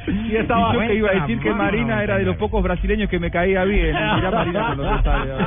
Y 0.08 0.36
estaba 0.36 0.74
yo 0.74 0.80
que 0.82 0.96
iba 0.96 1.10
a 1.10 1.14
decir 1.14 1.40
que. 1.40 1.54
Marina 1.56 2.04
era 2.04 2.18
de 2.18 2.26
los 2.26 2.36
pocos 2.36 2.62
brasileños 2.62 3.10
que 3.10 3.18
me 3.20 3.32
caía 3.32 3.64
bien. 3.64 3.96
Mirá 3.96 4.32
Marina 4.32 4.75
con 4.76 4.86
los 4.86 5.04
detalles. 5.04 5.38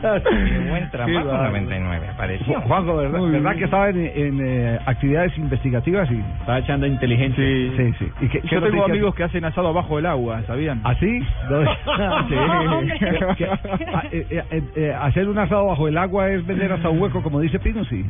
Qué 0.00 0.58
buen 0.70 0.90
trabajo, 0.90 1.18
Qué 1.18 1.24
bárbaro. 1.24 1.48
99, 1.50 2.08
apareció. 2.08 2.60
Juanjo, 2.62 2.96
¿verdad, 2.96 3.20
¿verdad 3.30 3.56
que 3.56 3.64
estaba 3.64 3.88
en, 3.90 3.98
en, 4.14 4.40
eh, 4.46 4.78
actividades 4.86 5.36
investigativas? 5.38 6.10
Y... 6.10 6.18
Estaba 6.40 6.58
echando 6.58 6.86
inteligencia. 6.86 7.44
Sí. 7.44 7.72
Sí, 7.76 7.92
sí. 7.98 8.08
¿Y 8.22 8.28
qué- 8.28 8.40
qué 8.40 8.48
Yo 8.48 8.60
tengo 8.62 8.76
noticias- 8.76 8.90
amigos 8.90 9.14
que 9.14 9.24
hacen 9.24 9.44
asado 9.44 9.68
abajo 9.68 9.96
del 9.96 10.06
agua, 10.06 10.42
¿sabían? 10.46 10.80
¿Ah, 10.84 10.94
sí? 10.98 11.20
No, 11.50 11.60
Sí. 12.28 12.88
¿Qué- 12.98 13.34
qué- 13.36 13.86
ah, 13.94 14.02
eh, 14.12 14.26
eh, 14.30 14.42
eh, 14.50 14.62
eh, 14.76 14.94
hacer 14.98 15.28
un 15.28 15.38
asado 15.38 15.66
bajo 15.66 15.88
el 15.88 15.98
agua 15.98 16.30
es 16.30 16.46
vender 16.46 16.72
hasta 16.72 16.88
un 16.88 17.00
hueco, 17.00 17.22
como 17.22 17.40
dice 17.40 17.58
Pino, 17.58 17.84
sí. 17.84 18.04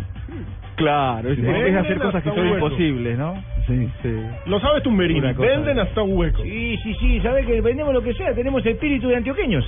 Claro, 0.76 1.30
es, 1.30 1.36
Sí. 1.36 1.42
es 1.46 1.76
hacer 1.76 1.98
cosas 1.98 2.22
que 2.22 2.28
son 2.30 2.38
hueco. 2.40 2.54
imposibles, 2.66 3.18
¿no? 3.18 3.34
Sí. 3.66 3.88
Sí. 4.02 4.14
Lo 4.46 4.60
sabe 4.60 4.80
Tumberini, 4.82 5.20
Una 5.20 5.34
cosa 5.34 5.48
venden 5.48 5.76
de- 5.76 5.82
hasta 5.82 6.02
un 6.02 6.16
hueco. 6.16 6.42
Sí, 6.42 6.76
sí, 6.82 6.94
sí, 7.00 7.20
¿sabe 7.20 7.44
que 7.44 7.60
vendemos 7.60 7.92
lo 7.94 8.02
que 8.02 8.14
sea? 8.14 8.34
Tenemos 8.34 8.64
espíritu 8.64 9.08
de 9.08 9.16
antioqueños. 9.16 9.64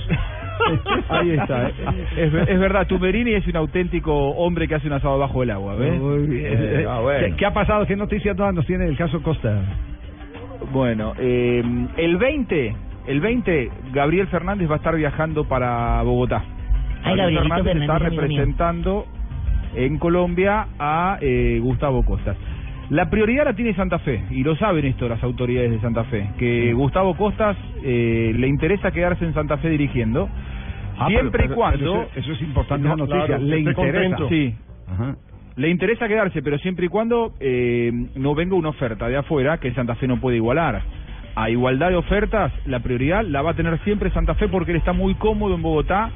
Ahí 1.09 1.31
está. 1.31 1.69
Es, 1.69 2.33
es 2.33 2.59
verdad, 2.59 2.87
Tumberini 2.87 3.33
es 3.33 3.45
un 3.47 3.55
auténtico 3.55 4.13
hombre 4.13 4.67
que 4.67 4.75
hace 4.75 4.87
un 4.87 4.93
asado 4.93 5.15
abajo 5.15 5.39
del 5.41 5.51
agua, 5.51 5.75
¿ves? 5.75 5.99
Muy 5.99 6.27
bien. 6.27 6.45
Eh, 6.53 6.85
Eh, 6.85 7.25
¿Qué, 7.29 7.35
qué 7.37 7.45
ha 7.45 7.53
pasado? 7.53 7.85
¿Qué 7.85 7.95
noticias 7.95 8.35
nuevas 8.35 8.55
nos 8.55 8.65
tiene 8.65 8.85
el 8.85 8.97
caso 8.97 9.21
Costa? 9.21 9.61
Bueno, 10.71 11.13
eh, 11.17 11.63
el 11.97 12.17
20, 12.17 12.75
el 13.07 13.19
20, 13.21 13.71
Gabriel 13.93 14.27
Fernández 14.27 14.69
va 14.69 14.75
a 14.75 14.77
estar 14.77 14.95
viajando 14.95 15.45
para 15.45 16.01
Bogotá. 16.03 16.43
Ay, 17.03 17.15
Gabrielito 17.15 17.55
está 17.55 17.63
Fernández, 17.63 18.11
mío. 18.11 18.21
representando 18.21 19.05
en 19.75 19.97
Colombia 19.97 20.67
a 20.77 21.17
eh, 21.21 21.59
Gustavo 21.61 22.03
Costas. 22.03 22.35
La 22.89 23.09
prioridad 23.09 23.45
la 23.45 23.53
tiene 23.53 23.73
Santa 23.75 23.99
Fe, 23.99 24.23
y 24.31 24.43
lo 24.43 24.55
saben 24.55 24.83
esto 24.85 25.07
las 25.07 25.21
autoridades 25.23 25.69
de 25.69 25.79
Santa 25.79 26.05
Fe, 26.05 26.27
que 26.39 26.73
Gustavo 26.73 27.15
Costas 27.15 27.55
eh, 27.83 28.33
le 28.35 28.47
interesa 28.47 28.89
quedarse 28.91 29.25
en 29.25 29.33
Santa 29.33 29.57
Fe 29.57 29.69
dirigiendo, 29.69 30.27
Ah, 30.97 31.07
siempre 31.07 31.43
pero- 31.43 31.53
y 31.53 31.55
cuando... 31.55 32.01
eso, 32.03 32.09
eso 32.15 32.31
es 32.33 32.41
importante 32.41 32.87
No, 32.87 32.95
noticia. 32.97 33.25
claro, 33.27 33.43
Le 33.43 33.59
interesa. 33.59 34.17
Sí. 34.27 34.55
Ajá. 34.91 35.15
Le 35.55 35.69
interesa 35.69 36.07
quedarse, 36.07 36.41
pero 36.41 36.57
siempre 36.57 36.87
y 36.87 36.89
cuando 36.89 37.33
eh, 37.39 37.91
no 38.15 38.33
venga 38.35 38.55
una 38.55 38.69
oferta 38.69 39.07
de 39.07 39.17
afuera 39.17 39.59
que 39.59 39.71
Santa 39.73 39.95
Fe 39.95 40.07
no 40.07 40.19
puede 40.19 40.37
igualar. 40.37 40.81
A 41.35 41.49
igualdad 41.49 41.89
de 41.89 41.95
ofertas, 41.95 42.51
la 42.65 42.79
prioridad 42.79 43.23
la 43.23 43.41
va 43.41 43.51
a 43.51 43.53
tener 43.53 43.77
siempre 43.83 44.09
Santa 44.11 44.33
Fe 44.35 44.47
porque 44.49 44.71
él 44.71 44.77
está 44.77 44.93
muy 44.93 45.13
cómodo 45.15 45.55
en 45.55 45.61
Bogotá 45.61 46.09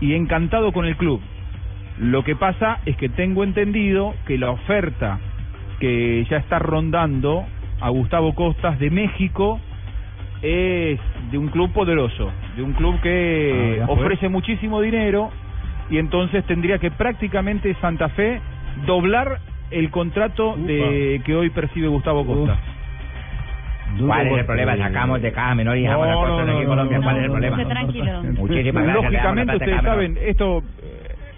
y 0.00 0.14
encantado 0.14 0.72
con 0.72 0.84
el 0.86 0.96
club. 0.96 1.20
Lo 1.98 2.24
que 2.24 2.36
pasa 2.36 2.78
es 2.86 2.96
que 2.96 3.08
tengo 3.10 3.42
entendido 3.44 4.14
que 4.26 4.38
la 4.38 4.50
oferta 4.52 5.18
que 5.80 6.24
ya 6.30 6.36
está 6.36 6.58
rondando 6.60 7.44
a 7.80 7.88
Gustavo 7.88 8.34
Costas 8.34 8.78
de 8.78 8.90
México 8.90 9.58
es 10.42 10.98
de 11.30 11.38
un 11.38 11.48
club 11.48 11.72
poderoso, 11.72 12.30
de 12.56 12.62
un 12.62 12.72
club 12.74 13.00
que 13.00 13.80
Ah, 13.82 13.86
pues. 13.86 13.98
ofrece 13.98 14.28
muchísimo 14.28 14.80
dinero 14.80 15.30
y 15.90 15.98
entonces 15.98 16.44
tendría 16.44 16.78
que 16.78 16.90
prácticamente 16.90 17.74
Santa 17.80 18.08
Fe 18.10 18.40
doblar 18.86 19.40
el 19.70 19.90
contrato 19.90 20.56
de 20.56 21.20
que 21.24 21.34
hoy 21.34 21.50
percibe 21.50 21.88
Gustavo 21.88 22.24
Costa. 22.24 22.56
¿Cuál 23.98 24.26
es 24.28 24.38
el 24.38 24.44
problema? 24.46 24.76
Sacamos 24.76 25.20
de 25.20 25.32
cada 25.32 25.54
menor 25.54 25.76
y 25.76 25.82
dejamos 25.82 26.06
la 26.06 26.14
cosa 26.14 26.42
aquí 26.42 26.60
en 26.62 26.66
Colombia. 26.66 27.00
¿Cuál 27.02 27.16
es 27.16 27.24
el 27.24 27.30
problema? 27.30 27.56
Muchísimas 28.38 28.84
gracias. 28.84 29.02
Lógicamente 29.12 29.56
ustedes 29.56 29.82
saben, 29.82 30.18
esto 30.22 30.58
eh, 30.58 30.79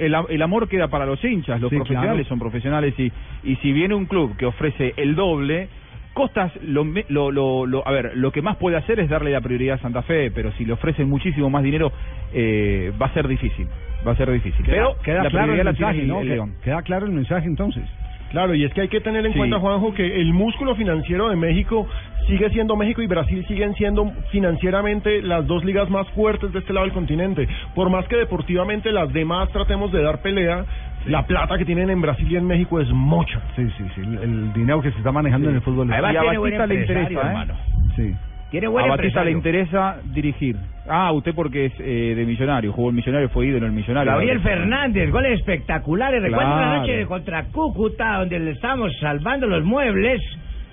el, 0.07 0.15
el 0.29 0.43
amor 0.43 0.69
queda 0.69 0.89
para 0.89 1.07
los 1.07 1.23
hinchas, 1.24 1.61
los 1.61 1.70
Sí, 1.70 1.77
profesionales 1.77 2.12
claro. 2.27 2.29
son 2.29 2.39
profesionales 2.39 2.95
y, 2.99 3.12
y 3.45 3.57
si 3.57 3.73
viene 3.73 3.95
un 3.95 4.07
club 4.07 4.37
que 4.37 4.47
ofrece 4.47 4.95
el 4.97 5.15
doble, 5.15 5.69
Costas 6.15 6.53
lo, 6.62 6.85
lo, 7.09 7.31
lo, 7.31 7.65
lo- 7.65 7.89
a 7.89 7.91
ver, 7.91 8.12
lo 8.16 8.33
que 8.33 8.43
más 8.43 8.57
puede 8.59 8.77
hacer 8.77 9.01
es 9.01 9.09
darle 9.09 9.31
la 9.31 9.41
prioridad 9.41 9.77
a 9.77 9.79
Santa 9.79 10.03
Fe, 10.03 10.31
pero 10.31 10.53
si 10.53 10.66
le 10.66 10.74
ofrecen 10.74 11.09
muchísimo 11.09 11.49
más 11.49 11.62
dinero 11.62 11.91
eh, 12.35 12.93
va 13.01 13.07
a 13.07 13.15
ser 13.15 13.27
difícil, 13.27 13.66
va 14.07 14.12
a 14.12 14.16
ser 14.16 14.31
difícil. 14.31 14.62
Queda, 14.62 14.74
pero 14.77 14.97
queda 15.03 15.23
la 15.23 15.31
claro 15.31 15.55
el 15.55 15.65
mensaje, 15.65 16.03
¿no? 16.03 16.20
el 16.20 16.29
Que- 16.29 16.35
León. 16.35 16.55
Queda 16.62 16.83
claro 16.83 17.07
el 17.07 17.12
mensaje 17.12 17.47
entonces. 17.47 17.85
Claro, 18.33 18.55
y 18.55 18.65
es 18.65 18.73
que 18.75 18.81
hay 18.81 18.89
que 18.89 19.01
tener 19.01 19.25
en 19.25 19.33
Sí. 19.33 19.39
cuenta, 19.39 19.59
Juanjo, 19.61 19.95
que 19.95 20.21
el 20.21 20.33
músculo 20.33 20.75
financiero 20.75 21.29
de 21.29 21.37
México 21.37 21.87
sigue 22.27 22.51
siendo 22.51 22.77
México 22.77 23.03
y 23.03 23.07
Brasil 23.07 23.45
siguen 23.47 23.75
siendo 23.75 24.11
financieramente 24.31 25.23
las 25.23 25.47
dos 25.47 25.65
ligas 25.65 25.89
más 25.91 26.09
fuertes 26.11 26.53
de 26.53 26.59
este 26.61 26.73
lado 26.73 26.87
del 26.87 26.95
continente. 26.95 27.47
Por 27.75 27.91
más 27.91 28.07
que 28.09 28.17
deportivamente 28.17 28.91
las 28.91 29.13
demás 29.13 29.49
tratemos 29.51 29.93
de 29.93 30.03
dar 30.03 30.21
pelea, 30.23 30.65
la 31.07 31.27
plata 31.27 31.59
que 31.59 31.65
tienen 31.65 31.91
en 31.91 32.01
Brasil 32.01 32.27
y 32.31 32.37
en 32.37 32.47
México 32.47 32.81
es 32.81 32.89
mucha. 32.91 33.41
Sí, 33.57 33.67
sí, 33.77 33.85
sí. 33.95 34.01
El, 34.01 34.19
el 34.19 34.53
dinero 34.53 34.81
que 34.81 34.91
se 34.93 34.99
está 34.99 35.13
manejando 35.13 35.49
en 35.51 35.57
el 35.57 35.61
fútbol. 35.63 35.93
Además 35.93 36.15
Y 36.15 36.17
a 36.17 36.21
tiene 36.23 36.39
buen 36.39 36.53
Batista 36.53 36.67
le 36.67 36.81
interesa, 36.81 37.11
¿eh? 37.11 37.27
hermano. 37.27 37.55
Sí. 37.97 38.15
Tiene 38.53 38.69
buen 38.69 38.85
a 38.85 38.89
Batista 38.97 39.24
le 39.24 39.33
interesa 39.33 39.97
dirigir. 40.05 40.57
Ah, 40.89 41.11
usted 41.12 41.35
porque 41.35 41.66
es 41.66 41.73
eh, 41.81 42.15
de 42.15 42.24
Millonario, 42.27 42.70
jugó 42.73 42.91
el 42.91 42.95
Millonario, 42.95 43.29
fue 43.31 43.47
ídolo 43.47 43.66
en 43.66 43.73
el 43.73 43.77
Millonario. 43.77 44.12
Gabriel 44.12 44.41
Fernández, 44.41 45.11
goles 45.11 45.41
espectaculares. 45.41 46.23
Recuerdo 46.23 46.47
una 46.53 46.62
Claro. 46.62 46.81
noche 46.81 47.07
contra 47.07 47.45
Cúcuta, 47.45 48.19
donde 48.19 48.39
le 48.39 48.51
estábamos 48.53 48.93
salvando 49.01 49.47
los 49.49 49.65
muebles. 49.65 50.20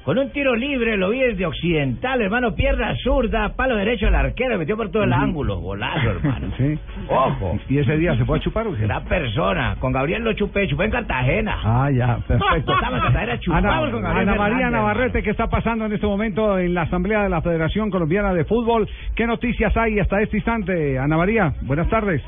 Con 0.10 0.18
un 0.18 0.32
tiro 0.32 0.56
libre, 0.56 0.98
lo 0.98 1.12
vi 1.12 1.20
desde 1.20 1.46
occidental, 1.46 2.20
hermano, 2.20 2.56
pierna 2.56 2.96
zurda, 3.04 3.50
palo 3.50 3.76
derecho 3.76 4.08
al 4.08 4.16
arquero, 4.16 4.58
metió 4.58 4.76
por 4.76 4.90
todo 4.90 5.04
el 5.04 5.14
ángulo. 5.14 5.60
Golazo, 5.60 6.10
hermano. 6.10 6.48
Sí. 6.58 6.80
Ojo. 7.08 7.60
¿Y 7.70 7.78
ese 7.78 7.96
día 7.96 8.18
se 8.18 8.26
fue 8.26 8.40
a 8.40 8.42
chupar 8.42 8.66
o 8.66 8.74
qué? 8.74 8.88
Gran 8.88 9.06
persona. 9.06 9.76
Con 9.80 9.92
Gabriel 9.92 10.24
lo 10.24 10.34
chupé, 10.34 10.68
chupé 10.68 10.86
en 10.86 10.92
Cartagena. 10.94 11.60
Ah, 11.64 11.92
ya, 11.92 12.18
perfecto. 12.28 12.74
Estamos 12.74 12.98
en 12.98 13.04
Cartagena, 13.04 13.40
chupamos 13.40 13.72
Ana, 13.72 13.92
con 13.92 14.02
Gabriel 14.02 14.30
Ana 14.30 14.38
María. 14.40 14.70
Navarrete, 14.72 15.22
¿qué 15.22 15.30
está 15.30 15.46
pasando 15.46 15.86
en 15.86 15.94
este 15.94 16.08
momento 16.08 16.58
en 16.58 16.74
la 16.74 16.82
Asamblea 16.82 17.22
de 17.22 17.30
la 17.30 17.44
Federación 17.44 17.92
Colombiana 17.92 18.34
de 18.34 18.46
Fútbol? 18.46 18.90
¿Qué 19.16 19.28
noticias 19.28 19.78
hay 19.78 20.00
hasta 20.00 20.20
este 20.24 20.38
instante? 20.38 20.98
Ana 20.98 21.18
María, 21.18 21.54
buenas 21.62 21.88
tardes. 21.88 22.24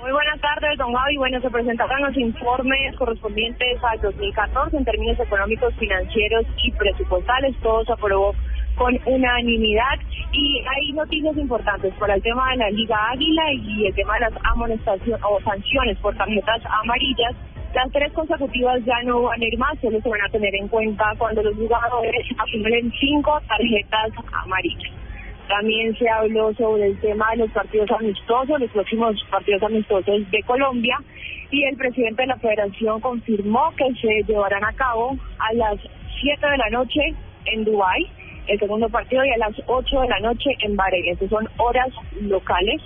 Muy 0.00 0.12
buenas 0.12 0.40
tardes, 0.40 0.78
don 0.78 0.94
Javi. 0.94 1.18
Bueno, 1.18 1.38
se 1.42 1.50
presentaron 1.50 2.00
los 2.00 2.16
informes 2.16 2.96
correspondientes 2.96 3.84
al 3.84 4.00
2014 4.00 4.78
en 4.78 4.84
términos 4.86 5.20
económicos, 5.20 5.74
financieros 5.74 6.46
y 6.64 6.72
presupuestales. 6.72 7.54
Todo 7.60 7.84
se 7.84 7.92
aprobó 7.92 8.34
con 8.76 8.98
unanimidad 9.04 9.98
y 10.32 10.64
hay 10.74 10.92
noticias 10.92 11.36
importantes 11.36 11.92
para 11.98 12.14
el 12.14 12.22
tema 12.22 12.50
de 12.52 12.56
la 12.56 12.70
Liga 12.70 12.96
Águila 13.10 13.52
y 13.52 13.86
el 13.88 13.94
tema 13.94 14.14
de 14.14 14.20
las 14.20 14.32
amonestaciones 14.44 15.20
o 15.22 15.38
sanciones 15.42 15.98
por 15.98 16.16
tarjetas 16.16 16.62
amarillas. 16.82 17.34
Las 17.74 17.92
tres 17.92 18.10
consecutivas 18.14 18.82
ya 18.86 19.02
no 19.02 19.20
van 19.24 19.42
a 19.42 19.44
ir 19.44 19.58
más, 19.58 19.78
solo 19.82 20.00
se 20.00 20.08
van 20.08 20.22
a 20.22 20.30
tener 20.30 20.54
en 20.54 20.68
cuenta 20.68 21.12
cuando 21.18 21.42
los 21.42 21.54
jugadores 21.56 22.26
acumulen 22.38 22.90
cinco 22.98 23.38
tarjetas 23.46 24.12
amarillas. 24.32 25.09
También 25.50 25.98
se 25.98 26.08
habló 26.08 26.54
sobre 26.54 26.86
el 26.86 27.00
tema 27.00 27.26
de 27.32 27.38
los 27.38 27.50
partidos 27.50 27.90
amistosos, 27.90 28.60
los 28.60 28.70
próximos 28.70 29.16
partidos 29.28 29.60
amistosos 29.64 30.30
de 30.30 30.42
Colombia, 30.44 30.96
y 31.50 31.64
el 31.64 31.76
presidente 31.76 32.22
de 32.22 32.28
la 32.28 32.36
federación 32.36 33.00
confirmó 33.00 33.72
que 33.76 33.92
se 34.00 34.22
llevarán 34.28 34.62
a 34.62 34.72
cabo 34.74 35.16
a 35.40 35.52
las 35.54 35.76
7 36.20 36.46
de 36.46 36.56
la 36.56 36.70
noche 36.70 37.00
en 37.46 37.64
Dubái, 37.64 38.06
el 38.46 38.60
segundo 38.60 38.88
partido, 38.90 39.24
y 39.24 39.30
a 39.30 39.38
las 39.38 39.60
8 39.66 40.00
de 40.02 40.08
la 40.08 40.20
noche 40.20 40.50
en 40.60 40.76
Bahrein. 40.76 41.08
Estas 41.08 41.30
son 41.30 41.48
horas 41.56 41.88
locales 42.20 42.80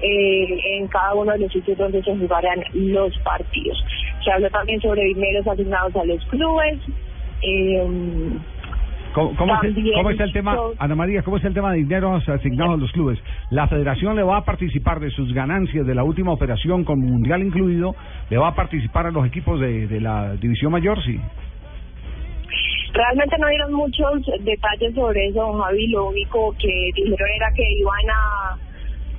eh, 0.00 0.78
en 0.78 0.88
cada 0.88 1.14
uno 1.14 1.30
de 1.30 1.38
los 1.38 1.52
sitios 1.52 1.78
donde 1.78 2.02
se 2.02 2.16
jugarán 2.16 2.64
los 2.72 3.16
partidos. 3.20 3.78
Se 4.24 4.32
habló 4.32 4.50
también 4.50 4.80
sobre 4.80 5.04
dineros 5.04 5.46
asignados 5.46 5.94
a 5.94 6.04
los 6.04 6.24
clubes. 6.26 6.80
Eh, 7.42 7.86
¿Cómo, 9.12 9.36
cómo, 9.36 9.54
es, 9.62 9.74
cómo 9.94 10.10
el 10.10 10.32
tema, 10.32 10.56
Ana 10.78 10.94
María, 10.94 11.22
cómo 11.22 11.36
es 11.36 11.44
el 11.44 11.52
tema 11.52 11.72
de 11.72 11.78
dineros 11.78 12.26
asignados 12.28 12.74
a 12.74 12.76
los 12.78 12.92
clubes? 12.92 13.18
¿La 13.50 13.68
federación 13.68 14.16
le 14.16 14.22
va 14.22 14.38
a 14.38 14.44
participar 14.44 15.00
de 15.00 15.10
sus 15.10 15.32
ganancias 15.34 15.86
de 15.86 15.94
la 15.94 16.02
última 16.02 16.32
operación 16.32 16.84
con 16.84 17.00
Mundial 17.00 17.42
incluido? 17.42 17.94
¿Le 18.30 18.38
va 18.38 18.48
a 18.48 18.54
participar 18.54 19.06
a 19.06 19.10
los 19.10 19.26
equipos 19.26 19.60
de, 19.60 19.86
de 19.86 20.00
la 20.00 20.34
División 20.36 20.72
Mayor? 20.72 21.02
Sí. 21.04 21.20
Realmente 22.94 23.36
no 23.38 23.48
dieron 23.48 23.72
muchos 23.72 24.22
detalles 24.40 24.94
sobre 24.94 25.28
eso, 25.28 25.40
don 25.40 25.60
Javi. 25.60 25.86
Lo 25.88 26.08
único 26.08 26.54
que 26.58 26.90
dijeron 26.94 27.28
era 27.36 27.50
que 27.54 27.64
iban 27.78 28.10
a, 28.10 28.56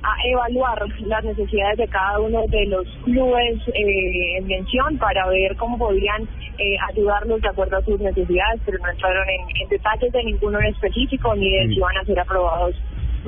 a 0.04 0.28
evaluar 0.28 0.78
las 1.06 1.24
necesidades 1.24 1.78
de 1.78 1.88
cada 1.88 2.20
uno 2.20 2.42
de 2.48 2.66
los 2.66 2.86
clubes 3.04 3.56
eh, 3.68 4.38
en 4.38 4.46
mención 4.46 4.98
para 4.98 5.26
ver 5.28 5.56
cómo 5.56 5.78
podrían 5.78 6.22
eh, 6.58 6.76
ayudarlos 6.90 7.40
de 7.40 7.48
acuerdo 7.48 7.78
a 7.78 7.82
sus 7.82 7.98
necesidades, 8.00 8.60
pero 8.66 8.78
no 8.78 8.90
entraron 8.90 9.26
en, 9.28 9.62
en 9.62 9.68
detalles 9.70 10.12
de 10.12 10.24
ninguno 10.24 10.60
en 10.60 10.66
específico 10.66 11.34
ni 11.34 11.50
de 11.50 11.68
si 11.68 11.80
van 11.80 11.96
a 11.96 12.04
ser 12.04 12.20
aprobados 12.20 12.74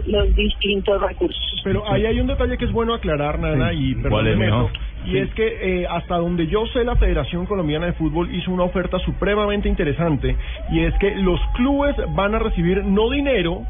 los 0.06 0.36
distintos 0.36 1.00
recursos. 1.00 1.60
Pero 1.64 1.90
ahí 1.90 2.04
hay 2.04 2.20
un 2.20 2.26
detalle 2.26 2.58
que 2.58 2.66
es 2.66 2.72
bueno 2.72 2.94
aclarar, 2.94 3.38
Nana, 3.38 3.72
y 3.72 3.94
¿Cuál 3.94 4.26
es 4.26 4.38
perdóneme 4.38 4.68
y 5.06 5.18
es 5.18 5.32
que 5.34 5.82
eh, 5.82 5.86
hasta 5.88 6.16
donde 6.16 6.48
yo 6.48 6.66
sé 6.72 6.82
la 6.82 6.96
Federación 6.96 7.46
Colombiana 7.46 7.86
de 7.86 7.92
Fútbol 7.92 8.34
hizo 8.34 8.50
una 8.50 8.64
oferta 8.64 8.98
supremamente 8.98 9.68
interesante 9.68 10.36
y 10.72 10.80
es 10.80 10.94
que 10.98 11.14
los 11.14 11.40
clubes 11.54 11.94
van 12.14 12.34
a 12.34 12.40
recibir 12.40 12.84
no 12.84 13.08
dinero, 13.10 13.62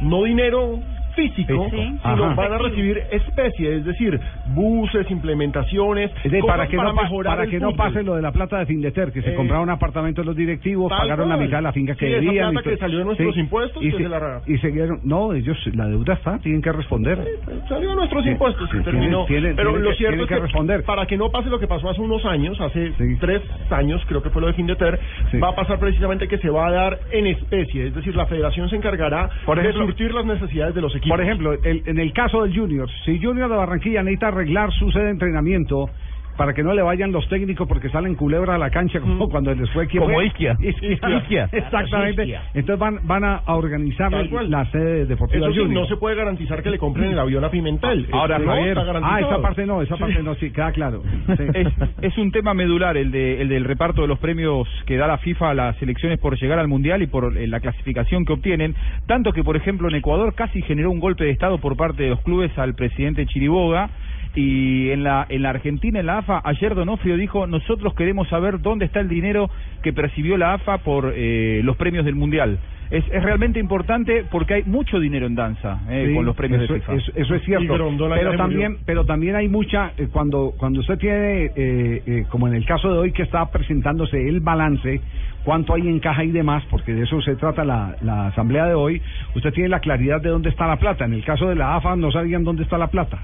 no 0.00 0.22
dinero 0.22 0.80
físico, 1.14 1.68
Sí. 1.70 1.76
sino 2.02 2.24
Ajá. 2.24 2.34
van 2.34 2.52
a 2.52 2.58
recibir 2.58 3.02
especie, 3.10 3.76
es 3.76 3.84
decir, 3.84 4.18
buses, 4.54 5.10
implementaciones, 5.10 6.10
Es 6.24 6.44
para 6.44 6.66
que, 6.66 6.76
no, 6.76 6.94
pa- 6.94 7.02
mejorar 7.02 7.36
para 7.36 7.50
que 7.50 7.58
no 7.58 7.74
pase 7.74 8.02
lo 8.02 8.14
de 8.14 8.22
la 8.22 8.32
plata 8.32 8.58
de 8.58 8.66
Findeter, 8.66 9.12
que 9.12 9.22
se 9.22 9.30
Eh, 9.32 9.34
compraron 9.34 9.68
apartamentos 9.70 10.24
los 10.24 10.36
directivos, 10.36 10.90
pagaron 10.90 11.28
la 11.28 11.36
mitad 11.36 11.58
de 11.58 11.62
la 11.62 11.72
finca 11.72 11.94
que 11.94 12.06
Sí, 12.06 12.12
esa 12.12 12.20
debían. 12.22 12.52
plata 12.52 12.68
y 12.68 12.72
que 12.72 12.78
salió 12.78 12.98
de 12.98 13.04
nuestros 13.04 13.36
impuestos, 13.36 13.82
y, 13.82 13.86
que 13.90 13.96
se- 13.96 14.02
se 14.02 14.08
la- 14.08 14.42
y 14.46 14.58
no, 15.04 15.32
ellos, 15.32 15.58
la 15.74 15.86
deuda 15.86 16.14
está, 16.14 16.38
tienen 16.38 16.62
que 16.62 16.72
responder. 16.72 17.18
salió 17.68 17.90
de 17.90 17.96
nuestros 17.96 18.26
impuestos 18.26 18.68
y 18.74 18.82
terminó. 18.82 19.24
tienen- 19.26 19.56
Pero 19.56 19.70
tienen 19.70 19.84
lo 19.90 19.94
cierto 19.94 20.22
es 20.22 20.28
que 20.28 20.34
que, 20.34 20.40
responder. 20.40 20.82
para 20.84 21.06
que 21.06 21.16
no 21.16 21.30
pase 21.30 21.48
lo 21.50 21.58
que 21.58 21.66
pasó 21.66 21.88
hace 21.90 22.00
unos 22.00 22.24
años, 22.24 22.60
hace 22.60 22.92
tres 23.20 23.42
años, 23.70 24.02
creo 24.06 24.22
que 24.22 24.30
fue 24.30 24.40
lo 24.40 24.48
de 24.48 24.54
Findeter, 24.54 24.98
va 25.42 25.48
a 25.50 25.54
pasar 25.54 25.78
precisamente 25.78 26.28
que 26.28 26.38
se 26.38 26.48
va 26.50 26.68
a 26.68 26.70
dar 26.72 26.98
en 27.10 27.26
especie, 27.26 27.86
es 27.88 27.94
decir, 27.94 28.14
la 28.16 28.26
federación 28.26 28.68
se 28.68 28.76
encargará 28.76 29.28
Por 29.44 29.58
ejemplo- 29.58 29.80
de 29.82 29.86
surtir 29.86 30.14
las 30.14 30.24
necesidades 30.24 30.74
de 30.74 30.80
los 30.80 30.90
equipos. 30.94 31.01
Por 31.08 31.20
ejemplo, 31.20 31.52
el- 31.52 31.82
en 31.86 31.98
el 31.98 32.12
caso 32.12 32.42
del 32.42 32.56
Junior, 32.56 32.88
si 33.04 33.20
Junior 33.20 33.50
de 33.50 33.56
Barranquilla 33.56 34.02
necesita 34.02 34.28
arreglar 34.28 34.70
su 34.72 34.90
sede 34.92 35.04
de 35.04 35.10
entrenamiento 35.10 35.90
para 36.36 36.54
que 36.54 36.62
no 36.62 36.72
le 36.74 36.82
vayan 36.82 37.12
los 37.12 37.28
técnicos 37.28 37.68
porque 37.68 37.88
salen 37.90 38.14
culebra 38.14 38.54
a 38.54 38.58
la 38.58 38.70
cancha 38.70 39.00
como 39.00 39.28
cuando 39.28 39.54
les 39.54 39.70
fue 39.70 39.86
quien 39.86 40.02
Como 40.02 40.14
fue. 40.14 40.26
Isquia. 40.32 40.56
Isquia. 40.60 41.18
Isquia. 41.18 41.48
Exactamente. 41.52 42.22
Isquia. 42.22 42.42
Entonces 42.54 42.78
van 42.78 43.00
van 43.06 43.24
a, 43.24 43.36
a 43.36 43.54
organizar 43.54 44.10
la 44.12 44.64
sede 44.70 45.06
deportiva 45.06 45.46
Eso 45.46 45.54
sí, 45.54 45.60
Junior. 45.60 45.82
no 45.82 45.88
se 45.88 45.96
puede 45.96 46.16
garantizar 46.16 46.62
que 46.62 46.70
le 46.70 46.78
compren 46.78 47.10
el 47.10 47.18
avión 47.18 47.44
a 47.44 47.50
Pimentel. 47.50 48.08
Ahora, 48.12 48.36
Eso 48.36 48.44
no 48.46 48.52
Javier, 48.52 48.78
está. 48.78 49.00
Ah, 49.02 49.20
esa 49.20 49.42
parte 49.42 49.66
no, 49.66 49.82
esa 49.82 49.96
Sí. 49.96 50.00
parte 50.00 50.22
no, 50.22 50.34
sí, 50.36 50.50
queda 50.50 50.72
claro. 50.72 51.02
Sí. 51.36 51.42
Es, 51.54 51.68
es 52.02 52.18
un 52.18 52.30
tema 52.32 52.54
medular 52.54 52.96
el, 52.96 53.10
de, 53.10 53.40
el 53.42 53.48
del 53.48 53.64
reparto 53.64 54.02
de 54.02 54.08
los 54.08 54.18
premios 54.18 54.68
que 54.86 54.96
da 54.96 55.06
la 55.06 55.18
FIFA 55.18 55.50
a 55.50 55.54
las 55.54 55.76
selecciones 55.76 56.18
por 56.18 56.38
llegar 56.38 56.58
al 56.58 56.68
Mundial 56.68 57.02
y 57.02 57.06
por 57.06 57.36
eh, 57.36 57.46
la 57.46 57.60
clasificación 57.60 58.24
que 58.24 58.32
obtienen. 58.32 58.74
Tanto 59.06 59.32
que, 59.32 59.44
por 59.44 59.56
ejemplo, 59.56 59.88
en 59.88 59.94
Ecuador 59.96 60.34
casi 60.34 60.62
generó 60.62 60.90
un 60.90 61.00
golpe 61.00 61.24
de 61.24 61.30
Estado 61.30 61.58
por 61.58 61.76
parte 61.76 62.02
de 62.04 62.10
los 62.10 62.20
clubes 62.22 62.56
al 62.58 62.74
presidente 62.74 63.26
Chiriboga. 63.26 63.90
Y 64.34 64.90
en 64.90 65.04
la, 65.04 65.26
en 65.28 65.42
la 65.42 65.50
Argentina, 65.50 66.00
en 66.00 66.06
la 66.06 66.18
AFA, 66.18 66.40
ayer 66.44 66.74
Donofrio 66.74 67.16
dijo, 67.16 67.46
nosotros 67.46 67.94
queremos 67.94 68.28
saber 68.28 68.60
dónde 68.60 68.86
está 68.86 69.00
el 69.00 69.08
dinero 69.08 69.50
que 69.82 69.92
percibió 69.92 70.38
la 70.38 70.54
AFA 70.54 70.78
por 70.78 71.12
eh, 71.14 71.60
los 71.62 71.76
premios 71.76 72.04
del 72.04 72.14
Mundial. 72.14 72.58
Es, 72.92 73.04
es 73.10 73.22
realmente 73.22 73.58
importante 73.58 74.22
porque 74.30 74.52
hay 74.52 74.64
mucho 74.64 75.00
dinero 75.00 75.26
en 75.26 75.34
danza 75.34 75.80
eh, 75.88 76.08
Sí, 76.08 76.14
con 76.14 76.26
los 76.26 76.36
premios 76.36 76.64
eso, 76.64 76.74
de 76.74 76.80
FIFA. 76.80 76.94
Eso, 76.94 77.12
eso 77.14 77.34
es 77.34 77.42
cierto. 77.42 77.74
Pero 77.98 78.36
también, 78.36 78.78
pero 78.84 79.06
también 79.06 79.34
hay 79.34 79.48
mucha 79.48 79.92
eh, 79.96 80.08
cuando 80.12 80.52
cuando 80.58 80.80
usted 80.80 80.98
tiene, 80.98 81.44
eh, 81.56 82.02
eh, 82.06 82.24
como 82.28 82.48
en 82.48 82.54
el 82.54 82.66
caso 82.66 82.92
de 82.92 82.98
hoy 82.98 83.12
que 83.12 83.22
está 83.22 83.46
presentándose 83.50 84.28
el 84.28 84.40
balance, 84.40 85.00
cuánto 85.42 85.72
hay 85.72 85.88
en 85.88 86.00
caja 86.00 86.22
y 86.22 86.32
demás, 86.32 86.64
porque 86.68 86.92
de 86.92 87.04
eso 87.04 87.22
se 87.22 87.34
trata 87.36 87.64
la, 87.64 87.96
la 88.02 88.26
asamblea 88.26 88.66
de 88.66 88.74
hoy. 88.74 89.00
Usted 89.34 89.54
tiene 89.54 89.70
la 89.70 89.80
claridad 89.80 90.20
de 90.20 90.28
dónde 90.28 90.50
está 90.50 90.66
la 90.66 90.76
plata. 90.76 91.06
En 91.06 91.14
el 91.14 91.24
caso 91.24 91.48
de 91.48 91.54
la 91.54 91.76
AFA 91.76 91.96
no 91.96 92.12
sabían 92.12 92.44
dónde 92.44 92.64
está 92.64 92.76
la 92.76 92.88
plata. 92.88 93.20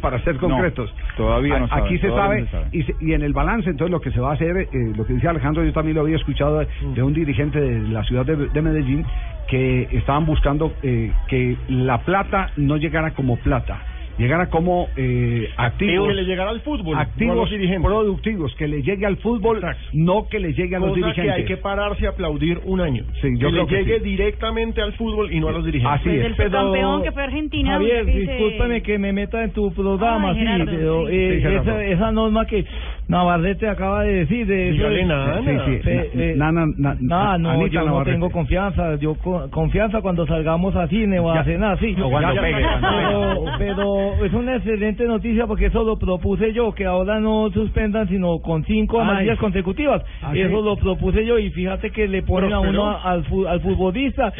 Para 0.00 0.18
ser 0.24 0.34
No, 0.34 0.40
concretos. 0.40 0.94
todavía 1.16 1.58
no 1.60 1.68
saben, 1.68 1.84
Aquí 1.84 1.98
se 1.98 2.08
sabe, 2.10 2.40
no 2.42 2.46
sabe. 2.48 2.66
y, 2.72 2.82
se- 2.82 2.96
y 3.00 3.12
en 3.12 3.22
el 3.22 3.32
balance, 3.32 3.68
entonces 3.70 3.90
lo 3.90 4.00
que 4.00 4.10
se 4.10 4.20
va 4.20 4.30
a 4.30 4.34
hacer, 4.34 4.56
eh, 4.56 4.68
lo 4.96 5.04
que 5.04 5.14
dice 5.14 5.28
Alejandro, 5.28 5.64
yo 5.64 5.72
también 5.72 5.94
lo 5.96 6.02
había 6.02 6.16
escuchado 6.16 6.58
de, 6.60 6.68
de 6.94 7.02
un 7.02 7.12
dirigente 7.12 7.60
de 7.60 7.88
la 7.88 8.02
ciudad 8.04 8.24
de, 8.26 8.48
de 8.48 8.62
Medellín, 8.62 9.04
que 9.48 9.88
estaban 9.92 10.26
buscando 10.26 10.74
eh, 10.82 11.10
que 11.28 11.56
la 11.68 11.98
plata 12.02 12.50
no 12.56 12.76
llegara 12.76 13.12
como 13.12 13.36
plata, 13.38 13.82
llegara 14.18 14.50
como 14.50 14.88
eh, 14.96 15.48
activos, 15.56 16.08
que 16.08 16.14
le 16.14 16.24
llegara 16.24 16.50
al 16.50 16.60
fútbol, 16.60 16.94
no 16.94 16.98
a 16.98 17.02
activos 17.02 17.36
los 17.36 17.50
dirigentes. 17.50 17.82
productivos, 17.90 18.54
que 18.56 18.68
le 18.68 18.82
llegue 18.82 19.06
al 19.06 19.16
fútbol, 19.18 19.60
no 19.92 20.28
que 20.28 20.38
le 20.40 20.52
llegue 20.52 20.76
a 20.76 20.80
los 20.80 20.88
Cosa 20.90 21.00
dirigentes. 21.06 21.34
que 21.34 21.40
hay 21.40 21.44
que 21.46 21.56
pararse 21.56 22.06
a 22.06 22.10
aplaudir 22.10 22.60
un 22.64 22.80
año. 22.80 23.04
Sí, 23.22 23.28
yo 23.38 23.50
que 23.50 23.56
le 23.56 23.66
que 23.66 23.74
llegue 23.76 23.98
sí. 24.00 24.04
directamente 24.04 24.82
al 24.82 24.92
fútbol 24.94 25.32
y 25.32 25.40
no 25.40 25.48
a 25.48 25.52
los 25.52 25.64
dirigentes. 25.64 26.00
Así 26.00 26.10
es. 26.10 26.24
El 26.26 26.36
subcampeón 26.36 27.02
que 27.02 27.12
fue 27.12 27.22
Argentina. 27.22 27.72
Javier, 27.72 28.04
dice- 28.06 28.18
discúlpame 28.32 28.82
que 28.82 28.98
me 28.98 29.12
meta 29.12 29.42
en 29.44 29.52
tu 29.52 29.72
programa, 29.72 30.30
Ay, 30.30 30.36
sí, 30.60 30.62
pero 30.66 31.08
eh, 31.08 31.56
esa, 31.56 31.84
esa 31.84 32.12
norma 32.12 32.46
que 32.46 32.64
Navarrete 33.08 33.66
acaba 33.68 34.02
de 34.02 34.12
decir, 34.20 34.46
de 34.46 34.68
eso 34.68 34.76
Dígale, 34.76 35.04
Nana. 35.06 35.38
Sí, 35.42 35.80
sí. 35.82 35.90
Eh, 35.90 36.34
na- 36.36 36.52
No, 36.52 37.38
no, 37.38 37.50
Anita 37.50 37.68
yo 37.70 37.80
no 37.80 37.86
Navarrete. 37.86 38.12
tengo 38.12 38.30
confianza. 38.30 38.96
Yo 38.96 39.14
co- 39.14 39.48
confianza 39.50 40.02
cuando 40.02 40.26
salgamos 40.26 40.76
a 40.76 40.86
cine 40.88 41.18
o 41.18 41.30
a 41.30 41.42
cenar, 41.42 41.78
sí. 41.78 41.96
O 42.02 42.10
cuando 42.10 42.34
Ya, 42.34 42.40
pegue, 42.42 42.66
pero, 42.80 43.44
pero 43.58 44.24
es 44.26 44.32
una 44.34 44.56
excelente 44.56 45.04
noticia 45.06 45.46
porque 45.46 45.66
eso 45.66 45.82
lo 45.84 45.98
propuse 45.98 46.52
yo, 46.52 46.72
que 46.72 46.84
ahora 46.84 47.18
no 47.18 47.50
suspendan 47.50 48.06
sino 48.08 48.40
con 48.40 48.64
cinco 48.64 49.00
amarillas 49.00 49.38
consecutivas. 49.38 50.02
¿Ah? 50.22 50.32
Eso 50.34 50.60
lo 50.60 50.76
propuse 50.76 51.24
yo 51.24 51.38
y 51.38 51.50
fíjate 51.50 51.90
que 51.90 52.06
le 52.08 52.22
ponen 52.22 52.52
a 52.52 52.60
uno 52.60 52.98
al, 53.02 53.24
fu- 53.24 53.46
al 53.46 53.60
futbolista, 53.62 54.32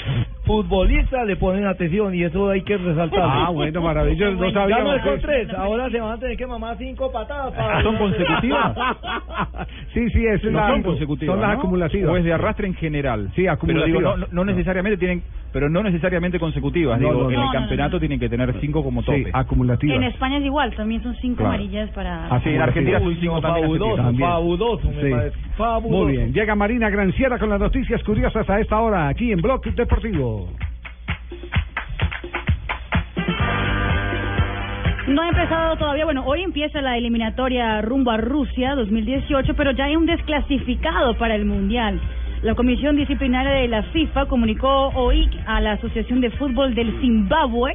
futbolista 0.45 1.24
le 1.24 1.36
ponen 1.36 1.66
atención 1.66 2.15
y 2.15 2.23
eso 2.23 2.51
hay 2.51 2.62
que 2.62 2.77
resaltar. 2.77 3.20
Ah, 3.24 3.51
bueno, 3.51 3.81
maravilloso. 3.81 4.36
No 4.36 4.51
sabía. 4.51 4.78
Ya 4.78 4.85
no 4.85 4.95
es 4.95 5.03
con 5.03 5.20
tres, 5.20 5.49
ahora 5.55 5.90
se 5.90 6.01
van 6.01 6.12
a 6.12 6.19
tener 6.19 6.36
que 6.36 6.47
mamar 6.47 6.77
cinco 6.78 7.11
patadas. 7.11 7.53
para- 7.55 7.78
Ah, 7.78 7.82
¿Son 7.82 7.97
consecutivas? 7.97 8.57
sí, 9.94 10.09
sí, 10.10 10.26
es 10.26 10.43
no 10.44 10.51
la- 10.52 10.68
son 10.68 10.82
consecutivas. 10.82 11.35
Son 11.35 11.40
las 11.40 11.52
¿no? 11.55 11.59
acumulativas. 11.59 12.10
O 12.10 12.16
es 12.16 12.24
de 12.24 12.32
arrastre 12.32 12.66
en 12.66 12.74
general. 12.74 13.30
Sí, 13.35 13.44
Pero 13.66 13.85
digo, 13.85 14.01
no, 14.01 14.09
acumulativas. 14.10 14.32
no, 14.32 14.44
necesariamente 14.44 14.98
tienen, 14.98 15.22
pero 15.52 15.68
no 15.68 15.82
necesariamente 15.82 16.39
consecutivas. 16.39 17.01
No, 17.01 17.09
digo, 17.09 17.22
no, 17.24 17.30
en 17.30 17.36
no. 17.36 17.44
el 17.47 17.52
campeonato 17.52 17.97
no. 17.97 18.01
tienen 18.01 18.20
que 18.20 18.28
tener 18.28 18.55
cinco 18.60 18.82
como 18.82 19.02
tope. 19.02 19.24
Sí, 19.24 19.30
acumulativas. 19.32 19.97
En 19.97 20.02
España 20.05 20.39
es 20.39 20.44
igual, 20.44 20.74
también 20.74 21.02
son 21.02 21.14
cinco 21.16 21.39
Claro. 21.39 21.51
amarillas 21.55 21.90
para... 21.90 22.26
Ah, 22.26 22.40
sí, 22.43 22.51
en 22.51 22.60
Argentina 22.60 23.01
son 23.01 23.16
cinco 23.20 23.40
fabuloso. 23.40 23.97
También. 23.97 24.28
fabuloso, 24.30 24.89
me 24.90 25.02
Sí. 25.02 25.10
parece. 25.10 25.39
Fabuloso. 25.56 26.05
Muy 26.05 26.12
bien, 26.12 26.32
llega 26.32 26.55
Marina 26.55 26.89
Granciera 26.90 27.39
con 27.39 27.48
las 27.51 27.60
noticias 27.60 28.02
curiosas 28.05 28.48
a 28.48 28.60
esta 28.60 28.78
hora 28.80 29.09
aquí 29.09 29.32
en 29.32 29.40
Blog 29.40 29.62
Deportivo. 29.74 30.48
No 35.09 35.22
ha 35.22 35.28
empezado 35.28 35.76
todavía, 35.76 36.05
bueno, 36.05 36.22
hoy 36.26 36.43
empieza 36.43 36.82
la 36.82 36.98
eliminatoria 36.98 37.80
rumbo 37.80 38.10
a 38.10 38.18
Rusia 38.18 38.74
2018, 38.74 39.55
pero 39.55 39.70
ya 39.70 39.86
hay 39.86 39.97
un 39.97 40.05
desclasificado 40.05 41.14
para 41.16 41.35
el 41.35 41.47
Mundial. 41.47 41.98
La 42.43 42.55
Comisión 42.55 42.94
Disciplinaria 42.94 43.52
de 43.52 43.68
la 43.68 43.85
FIFA 43.85 44.26
comunicó 44.26 44.89
hoy 44.94 45.28
a 45.47 45.62
la 45.62 45.72
Asociación 45.72 46.20
de 46.20 46.30
Fútbol 46.32 46.74
del 46.74 47.01
Zimbabue 47.01 47.74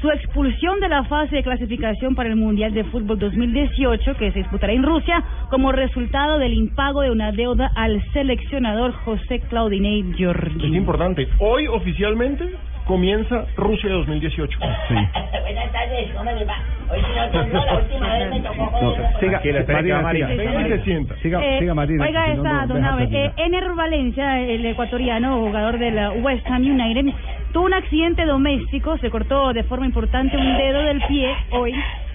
su 0.00 0.10
expulsión 0.10 0.80
de 0.80 0.88
la 0.88 1.04
fase 1.04 1.36
de 1.36 1.42
clasificación 1.42 2.14
para 2.14 2.28
el 2.30 2.36
Mundial 2.36 2.72
de 2.72 2.84
Fútbol 2.84 3.18
2018 3.18 4.14
que 4.16 4.30
se 4.32 4.38
disputará 4.38 4.72
en 4.72 4.82
Rusia 4.82 5.22
como 5.50 5.72
resultado 5.72 6.38
del 6.38 6.54
impago 6.54 7.02
de 7.02 7.10
una 7.10 7.32
deuda 7.32 7.70
al 7.74 8.02
seleccionador 8.12 8.92
José 8.92 9.40
Claudinei 9.50 10.00
Es 10.00 10.16
Giorgi. 10.16 10.74
importante. 10.74 11.28
Hoy 11.38 11.66
oficialmente 11.66 12.48
comienza 12.90 13.46
Rusia 13.56 13.88
2018. 13.88 14.58
Buenas 14.58 15.72
tardes, 15.72 16.10
¿cómo 16.16 16.28
les 16.32 16.48
va? 16.48 16.56
Hoy 16.90 16.98
sí 16.98 17.52
no 17.52 17.64
la 17.64 17.74
última 17.78 18.14
vez 18.18 18.30
me 18.30 18.40
tocó 18.40 18.78
No, 18.82 18.94
siga, 19.20 19.40
Marina, 19.68 20.02
Marina. 20.02 20.28
siga, 20.28 20.60
y 20.60 20.70
se 20.70 20.82
sienta. 20.82 21.14
siga, 21.22 21.40
Eh, 21.40 21.60
siga, 21.60 21.74
Marina. 21.74 22.04
Oiga 22.04 22.24
si 22.24 22.30
esta, 22.32 22.66
no 22.66 22.74
don 22.74 22.84
eh, 23.14 23.32
Ener 23.36 23.74
Valencia, 23.76 24.40
el 24.40 24.66
ecuatoriano, 24.66 25.38
jugador 25.38 25.78
de 25.78 25.92
la 25.92 26.10
West 26.10 26.44
Ham 26.50 26.62
United, 26.62 27.14
tuvo 27.52 27.66
un 27.66 27.74
accidente 27.74 28.24
doméstico, 28.26 28.98
se 28.98 29.08
cortó 29.08 29.52
de 29.52 29.62
forma 29.62 29.86
importante 29.86 30.36
un 30.36 30.56
dedo 30.58 30.82
del 30.82 31.00
pie 31.06 31.32
hoy, 31.52 31.72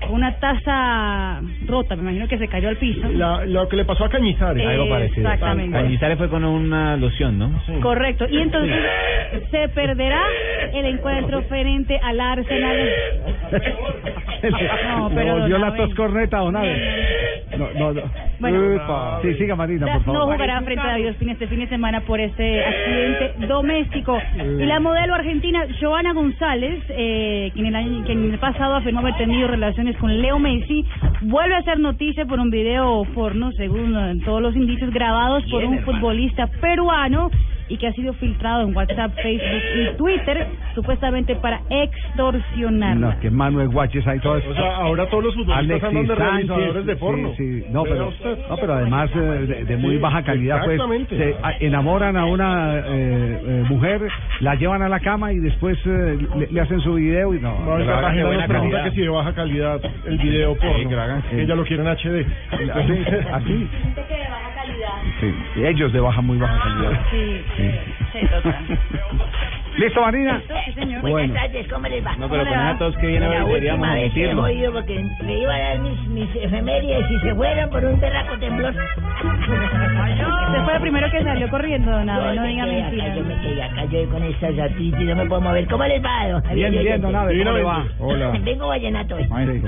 una 0.09 0.33
taza 0.39 1.41
rota, 1.67 1.95
me 1.95 2.03
imagino 2.03 2.27
que 2.27 2.37
se 2.37 2.47
cayó 2.47 2.69
al 2.69 2.77
piso. 2.77 3.07
La- 3.11 3.45
lo 3.45 3.67
que 3.67 3.75
le 3.77 3.85
pasó 3.85 4.05
a 4.05 4.09
Cañizares. 4.09 4.63
Eh, 4.63 4.67
Algo 4.67 4.89
parecido. 4.89 5.27
Exactamente. 5.31 5.77
Cañizares 5.77 6.17
fue 6.17 6.29
con 6.29 6.43
una 6.45 6.95
loción, 6.97 7.37
¿no? 7.39 7.51
Correcto, 7.81 8.25
y 8.29 8.37
entonces 8.39 8.75
se 9.51 9.69
perderá 9.69 10.21
el 10.73 10.85
encuentro 10.85 11.41
frente 11.43 11.99
al 12.01 12.19
Arsenal. 12.19 12.89
No, 14.97 15.09
pero 15.13 15.39
volvió 15.39 15.57
don 15.57 15.61
la 15.61 15.75
tos 15.75 15.93
corneta, 15.95 16.37
don 16.37 16.55
Abe. 16.55 17.45
No, 17.57 17.67
no, 17.73 17.93
no. 17.93 18.01
Bueno. 18.39 19.21
Sí, 19.23 19.33
siga 19.35 19.55
Marina, 19.55 19.87
por 19.87 20.07
no 20.07 20.13
favor. 20.13 20.33
jugará 20.33 20.61
frente 20.61 20.81
a 20.83 20.87
David 20.87 21.09
Ospina 21.11 21.31
este 21.31 21.47
fin 21.47 21.59
de 21.61 21.67
semana 21.67 22.01
por 22.01 22.19
este 22.19 22.63
accidente 22.63 23.47
doméstico. 23.47 24.21
Y 24.59 24.65
la 24.65 24.79
modelo 24.79 25.15
argentina 25.15 25.65
Joana 25.81 26.13
González, 26.13 26.83
eh, 26.89 27.49
quien, 27.53 27.65
el 27.67 27.75
año, 27.75 28.03
quien 28.05 28.31
el 28.31 28.37
pasado 28.37 28.75
afirmó 28.75 28.99
haber 28.99 29.15
tenido 29.15 29.47
con 29.93 30.21
Leo 30.21 30.39
Messi, 30.39 30.83
vuelve 31.21 31.55
a 31.55 31.59
hacer 31.59 31.79
noticia 31.79 32.25
por 32.25 32.39
un 32.39 32.49
video 32.49 33.03
porno, 33.13 33.51
según 33.53 33.95
eh, 33.95 34.19
todos 34.25 34.41
los 34.41 34.55
indicios, 34.55 34.91
grabados 34.91 35.43
por 35.49 35.63
un 35.63 35.79
futbolista 35.83 36.47
peruano 36.47 37.29
y 37.67 37.77
que 37.77 37.87
ha 37.87 37.93
sido 37.93 38.13
filtrado 38.13 38.67
en 38.67 38.75
WhatsApp, 38.75 39.11
Facebook 39.21 39.61
y 39.75 39.97
Twitter, 39.97 40.47
supuestamente 40.75 41.35
para 41.35 41.61
extorsionar. 41.69 42.95
No, 42.97 43.19
que 43.19 43.29
Manuel 43.29 43.69
Guaches 43.69 44.05
hay 44.07 44.19
todo 44.19 44.37
eso. 44.37 44.49
O 44.49 44.53
sea, 44.53 44.75
ahora 44.77 45.07
todos 45.09 45.23
los 45.23 45.35
futbolistas 45.35 45.83
andan 45.83 46.07
de 46.07 46.15
realizadores 46.15 46.85
de 46.85 46.95
porno. 46.95 47.33
Sí, 47.37 47.61
sí. 47.61 47.65
No, 47.71 47.83
pero, 47.83 48.11
no, 48.49 48.57
pero 48.57 48.73
además 48.73 49.09
eh, 49.15 49.19
de, 49.19 49.65
de 49.65 49.77
muy 49.77 49.95
Sí, 49.95 50.01
baja 50.01 50.23
calidad, 50.23 50.63
pues 50.65 50.81
se 51.09 51.35
enamoran 51.61 52.17
a 52.17 52.25
una 52.25 52.77
eh, 52.77 52.81
eh, 52.85 53.63
mujer, 53.69 54.01
la 54.41 54.55
llevan 54.55 54.81
a 54.81 54.89
la 54.89 54.99
cama 54.99 55.31
y 55.33 55.39
después 55.39 55.77
eh, 55.85 56.17
le, 56.37 56.47
le 56.47 56.61
hacen 56.61 56.81
su 56.81 56.95
video 56.95 57.33
y 57.33 57.39
no. 57.39 57.57
No, 57.59 57.85
Cartagena 57.85 58.11
que 58.11 58.19
nos 58.19 58.27
buena 58.27 58.47
pregunta 58.47 58.77
calidad. 58.77 58.89
que 58.91 58.95
si 58.95 59.01
de 59.01 59.09
baja 59.09 59.33
calidad 59.33 59.81
el 60.05 60.17
video 60.17 60.55
porno. 60.55 60.89
Que 60.89 60.95
hagan. 60.95 61.23
Ella 61.31 61.55
lo 61.55 61.63
quiere 61.63 61.83
en 61.83 61.89
HD. 61.89 62.25
Así, 62.73 63.05
así. 63.31 63.69
Sí, 65.19 65.33
y 65.55 65.65
ellos 65.65 65.91
de 65.93 65.99
baja, 65.99 66.21
muy 66.21 66.37
baja 66.37 66.57
calidad. 66.61 67.01
Sí, 67.11 67.43
sí, 67.57 67.71
¿Listo, 69.77 70.01
Marina? 70.01 70.41
Sí, 70.47 70.71
señor. 70.73 71.01
Bueno. 71.01 71.17
Buenas 71.17 71.43
tardes, 71.43 71.67
¿cómo 71.67 71.87
les 71.87 72.05
va? 72.05 72.15
No, 72.15 72.29
pero 72.29 72.45
con 72.45 72.77
tos 72.77 72.95
que 72.97 73.07
viene 73.07 73.27
hoy 73.27 73.35
deberíamos 73.45 73.81
última 73.81 73.93
vez 73.93 74.13
que 74.13 74.19
he 74.21 74.23
omitirlo. 74.33 74.41
jodido 74.43 74.71
porque 74.73 75.05
le 75.25 75.33
iba 75.39 75.53
a 75.53 75.59
dar 75.59 75.79
mis, 75.79 76.07
mis 76.07 76.35
efemérides 76.35 77.11
y 77.11 77.19
se 77.19 77.35
fueron 77.35 77.69
por 77.69 77.83
un 77.83 77.99
berraco 77.99 78.37
temblor. 78.39 78.73
Usted 78.73 80.63
fue 80.63 80.75
el 80.75 80.81
primero 80.81 81.11
que 81.11 81.23
salió 81.23 81.49
corriendo, 81.49 81.91
don 81.91 82.09
Abe, 82.09 82.35
no 82.35 82.43
diga 82.45 82.65
mentiras. 82.65 83.15
yo 83.17 83.23
me 83.25 83.35
quedé 83.41 83.63
acá 83.63 83.85
yo 83.85 84.09
con 84.09 84.23
esta 84.23 84.51
gatita 84.51 85.01
y 85.01 85.05
no 85.05 85.15
me 85.17 85.25
puedo 85.25 85.41
mover. 85.41 85.67
¿Cómo 85.67 85.83
les 85.83 86.01
va, 86.03 86.27
don? 86.29 86.41
Bien, 86.53 86.71
Yo- 86.73 86.79
bien, 86.81 86.95
yo- 86.95 87.07
don 87.07 87.15
Abe, 87.15 87.37
¿cómo 87.43 87.57
le 87.57 87.63
va? 87.63 87.85
Hola. 87.99 88.29
Vengo 88.45 88.67
vallenato 88.67 89.15
hoy. 89.15 89.23
Sí. 89.25 89.61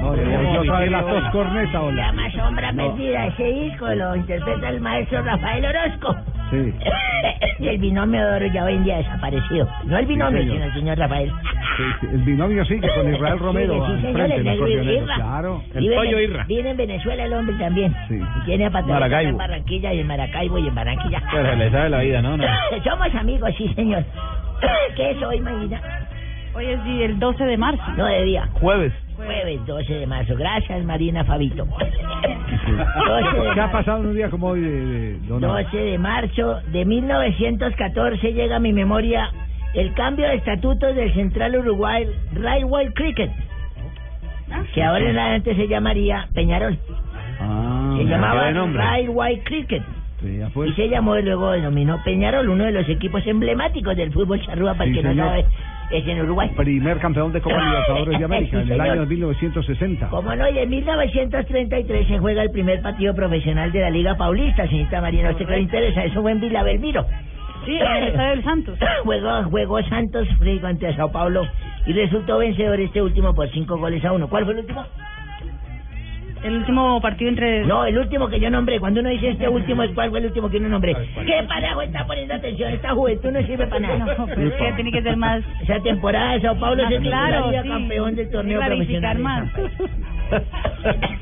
No, 0.00 0.16
le 0.16 0.36
voy 0.38 0.56
otra 0.58 0.80
vez 0.80 0.90
las 0.90 1.06
dos 1.06 1.24
cornetas, 1.30 1.74
hola. 1.82 2.06
llama 2.06 2.30
Sombra 2.32 2.72
No. 2.72 2.88
Perdida. 2.96 3.26
Ese 3.26 3.44
disco 3.44 3.86
lo 3.94 4.16
interpreta 4.16 4.68
el 4.70 4.80
maestro 4.80 5.22
Rafael 5.22 5.64
Orozco. 5.64 6.16
Sí. 6.50 6.74
y 7.60 7.68
el 7.68 7.78
binomio 7.78 8.26
de 8.26 8.36
oro 8.36 8.46
ya 8.46 8.64
hoy 8.64 8.74
en 8.74 8.84
día 8.84 8.96
desaparecido. 8.98 9.68
No 9.84 9.98
el 9.98 10.06
binomio, 10.06 10.40
señor. 10.40 10.54
sino 10.54 10.64
el 10.66 10.72
señor 10.74 10.98
Rafael. 10.98 11.30
Sí, 11.76 11.82
sí, 12.00 12.06
El 12.12 12.22
binomio 12.22 12.64
sigue 12.64 12.88
con 12.94 13.14
Israel 13.14 13.38
Romero 13.38 13.74
Sí, 13.86 13.92
sí, 14.00 14.06
al 14.06 14.12
frente, 14.14 14.36
el 14.36 14.48
el. 14.88 14.90
Irra. 14.90 15.14
Claro. 15.16 15.62
Vive 15.74 16.24
en- 16.24 16.46
Vive 16.46 16.70
en 16.70 16.76
Venezuela 16.76 17.24
el 17.24 17.32
hombre 17.32 17.56
también. 17.56 17.94
Sí. 18.08 18.18
Y 18.40 18.44
tiene 18.44 18.66
a 18.66 18.70
Patricia 18.70 19.22
en 19.22 19.36
Barranquilla 19.36 19.92
y 19.92 20.00
en 20.00 20.06
Maracaibo 20.06 20.58
y 20.58 20.68
en 20.68 20.74
Barranquilla. 20.74 21.22
Pero 21.30 21.50
se 21.50 21.56
le 21.56 21.70
sabe 21.70 21.90
la 21.90 21.98
vida, 22.00 22.22
¿no? 22.22 22.36
no. 22.36 22.44
Somos 22.84 23.14
amigos, 23.14 23.50
sí, 23.56 23.72
señor. 23.74 24.02
¿Qué 24.96 25.10
es 25.12 25.22
hoy, 25.22 25.40
Marina? 25.40 25.80
Hoy 26.54 26.66
es 26.66 26.84
di- 26.84 27.02
el 27.02 27.18
12 27.18 27.44
de 27.44 27.56
marzo. 27.56 27.82
No, 27.96 28.06
de 28.06 28.24
día. 28.24 28.48
Jueves. 28.54 28.92
Jueves 29.16 29.64
12 29.66 29.92
de 29.94 30.06
marzo. 30.06 30.34
Gracias, 30.36 30.84
Marina 30.84 31.24
Fabito. 31.24 31.64
12 31.64 31.84
de 31.86 33.54
¿Qué 33.54 33.60
ha 33.60 33.66
marzo. 33.66 33.72
pasado 33.72 34.00
en 34.02 34.06
un 34.08 34.14
día 34.16 34.30
como 34.30 34.48
hoy 34.48 34.60
de, 34.60 34.70
de 34.70 35.18
don 35.28 35.44
Abe? 35.44 35.64
12 35.64 35.76
de 35.76 35.98
marzo 35.98 36.60
de 36.72 36.84
1914 36.84 38.32
llega 38.32 38.56
a 38.56 38.60
mi 38.60 38.72
memoria 38.72 39.30
el 39.74 39.94
cambio 39.94 40.26
de 40.28 40.34
estatutos 40.34 40.94
del 40.94 41.12
Central 41.14 41.56
Uruguay 41.56 42.06
Railway 42.34 42.92
Cricket, 42.92 43.30
que 44.74 44.82
ahora 44.84 45.08
en 45.08 45.18
adelante 45.18 45.54
se 45.56 45.66
llamaría 45.68 46.28
Peñarol. 46.34 46.76
Ah, 47.40 47.94
Se 47.96 48.04
llamaba. 48.04 48.50
Railway 48.50 49.40
Cricket. 49.40 49.82
Sí. 50.20 50.40
Y 50.66 50.72
se 50.74 50.88
llamó 50.88 51.16
y 51.18 51.22
luego 51.22 51.50
denominó 51.50 52.00
Peñarol, 52.04 52.48
uno 52.48 52.64
de 52.64 52.72
los 52.72 52.88
equipos 52.88 53.26
emblemáticos 53.26 53.96
del 53.96 54.12
fútbol 54.12 54.40
charrúa, 54.44 54.74
para 54.74 54.84
el 54.84 54.90
Sí, 54.94 54.96
que 55.00 55.02
no 55.04 55.10
señor. 55.10 55.26
sabe, 55.28 55.46
es 55.92 56.06
en 56.06 56.20
Uruguay. 56.22 56.50
Primer 56.56 56.98
campeón 56.98 57.32
de 57.32 57.40
Copa 57.40 57.62
Libertadores 57.62 58.18
de 58.18 58.24
América 58.24 58.62
Sí, 58.62 58.66
en 58.66 58.72
el 58.72 58.80
año 58.80 59.06
1960. 59.06 60.08
Como 60.08 60.34
no, 60.34 60.48
y 60.48 60.58
en 60.58 60.70
1933 60.70 62.08
se 62.08 62.18
juega 62.18 62.42
el 62.42 62.50
primer 62.50 62.80
partido 62.82 63.14
profesional 63.14 63.70
de 63.72 63.80
la 63.80 63.90
Liga 63.90 64.16
Paulista, 64.16 64.66
señorita 64.66 65.00
Marina, 65.00 65.28
¿a 65.28 65.32
usted 65.32 65.46
qué 65.46 65.52
le 65.52 65.60
interesa? 65.60 66.04
Eso 66.04 66.22
fue 66.22 66.32
en 66.32 66.40
Vila 66.40 66.62
Belmiro. 66.62 67.06
Sí, 67.64 67.78
en 67.78 68.04
el 68.04 68.16
del 68.16 68.44
Santos. 68.44 68.78
Juegó, 69.04 69.44
juegó 69.44 69.82
Santos 69.84 70.26
frente 70.38 70.66
ante 70.66 70.96
Sao 70.96 71.12
Paulo 71.12 71.46
y 71.86 71.92
resultó 71.92 72.38
vencedor 72.38 72.80
este 72.80 73.00
último 73.00 73.34
por 73.34 73.48
cinco 73.50 73.76
goles 73.76 74.04
a 74.04 74.12
uno. 74.12 74.28
¿Cuál 74.28 74.44
fue 74.44 74.54
el 74.54 74.60
último? 74.60 74.84
El 76.42 76.56
último 76.56 77.00
partido 77.00 77.30
entre... 77.30 77.64
No, 77.64 77.84
el 77.84 77.96
último 77.96 78.28
que 78.28 78.40
yo 78.40 78.50
nombré. 78.50 78.80
Cuando 78.80 79.00
uno 79.00 79.10
dice 79.10 79.30
este 79.30 79.48
último, 79.48 79.82
¿cuál 79.94 80.10
fue 80.10 80.18
el 80.18 80.26
último 80.26 80.50
que 80.50 80.56
uno 80.56 80.68
nombré? 80.68 80.94
¿Qué 80.94 81.44
parajo 81.48 81.82
está 81.82 82.04
poniendo 82.06 82.34
atención? 82.34 82.72
Esta 82.72 82.94
juventud 82.94 83.30
no 83.30 83.42
sirve 83.42 83.66
para 83.66 83.80
nada. 83.80 84.16
No, 84.16 84.26
pero 84.26 84.48
es 84.48 84.54
que 84.54 84.72
tiene 84.74 84.92
que 84.92 85.02
ser 85.02 85.16
más... 85.16 85.42
Esa 85.62 85.80
temporada 85.80 86.34
de 86.34 86.40
Sao 86.40 86.58
Paulo 86.58 86.82
Más 86.82 86.92
se 86.92 87.00
claro, 87.00 87.50
sí. 87.62 87.68
campeón 87.68 88.14
del 88.16 88.30
torneo 88.30 88.60
profesional. 88.60 89.18
más. 89.18 89.48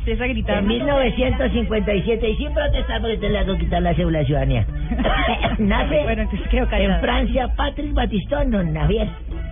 En 0.06 0.66
1957, 0.66 2.28
y 2.30 2.36
sin 2.36 2.54
protestar 2.54 3.00
porque 3.00 3.16
te 3.18 3.28
le 3.28 3.38
hago 3.38 3.56
quitar 3.56 3.82
la 3.82 3.94
cédula 3.94 4.20
de 4.20 4.26
ciudadanía. 4.26 4.66
Nace 5.58 6.02
Bueno, 6.04 6.22
en. 6.22 7.00
Francia 7.00 7.48
Patrick 7.56 7.92
Batistón, 7.92 8.50
don 8.50 8.74
Javier. 8.74 9.08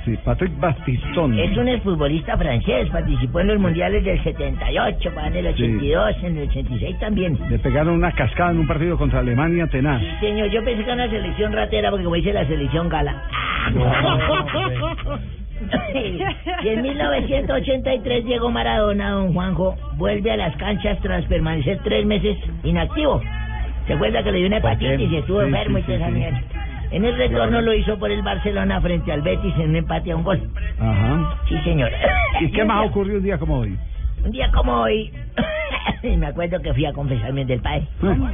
Sí, 0.08 0.16
Patrick 0.24 0.58
Bastistón. 0.58 1.38
Es 1.38 1.54
un 1.54 1.68
exfutbolista 1.68 2.34
francés, 2.38 2.88
participó 2.88 3.40
en 3.40 3.48
los 3.48 3.58
mundiales 3.58 4.02
del 4.02 4.18
78, 4.24 5.12
en 5.26 5.36
el 5.36 5.46
82, 5.48 6.16
en 6.22 6.38
el 6.38 6.48
86 6.48 6.98
también. 6.98 7.38
Le 7.50 7.58
pegaron 7.58 7.92
una 7.92 8.10
cascada 8.12 8.52
en 8.52 8.60
un 8.60 8.66
partido 8.66 8.96
contra 8.96 9.18
Alemania 9.18 9.66
tenaz. 9.66 10.00
Señor, 10.20 10.48
yo 10.48 10.64
pensé 10.64 10.82
que 10.82 10.90
era 10.90 10.94
una 10.94 11.10
selección 11.10 11.52
ratera 11.52 11.90
porque 11.90 12.04
como 12.04 12.16
dice 12.16 12.32
la 12.32 12.46
selección 12.46 12.88
gala. 12.88 13.22
y 16.64 16.68
en 16.68 16.80
1983 16.80 18.24
llegó 18.24 18.50
Maradona, 18.50 19.10
don 19.10 19.34
Juanjo, 19.34 19.76
vuelve 19.96 20.30
a 20.30 20.38
las 20.38 20.56
canchas 20.56 20.98
tras 21.02 21.22
permanecer 21.26 21.80
tres 21.84 22.06
meses 22.06 22.38
inactivo. 22.62 23.20
¿Se 23.86 23.92
acuerda 23.92 24.22
que 24.22 24.32
le 24.32 24.38
dio 24.38 24.46
una 24.46 24.56
hepatitis 24.56 25.12
y 25.12 25.16
estuvo 25.16 25.40
Sí, 25.40 25.46
enfermo 25.48 25.78
sí, 25.78 25.84
y 25.86 25.98
toda 25.98 26.08
En 26.90 27.04
el 27.04 27.16
retorno 27.16 27.60
lo 27.60 27.74
hizo 27.74 27.98
por 27.98 28.10
el 28.10 28.22
Barcelona 28.22 28.80
frente 28.80 29.12
al 29.12 29.20
Betis 29.22 29.54
en 29.56 29.70
un 29.70 29.76
empate 29.76 30.10
a 30.12 30.16
un 30.16 30.24
gol. 30.24 30.40
Ajá. 30.80 31.36
Sí, 31.48 31.58
señor. 31.62 31.90
¿Y 32.40 32.50
qué 32.50 32.64
más 32.64 32.86
ocurrió 32.86 33.18
un 33.18 33.22
día 33.22 33.38
como 33.38 33.58
hoy? 33.58 33.76
Un 34.24 34.30
día 34.30 34.50
como 34.52 34.72
hoy, 34.72 35.12
me 36.02 36.26
acuerdo 36.26 36.60
que 36.60 36.72
fui 36.74 36.86
a 36.86 36.92
confesarme 36.92 37.44
del 37.44 37.60
padre. 37.60 37.86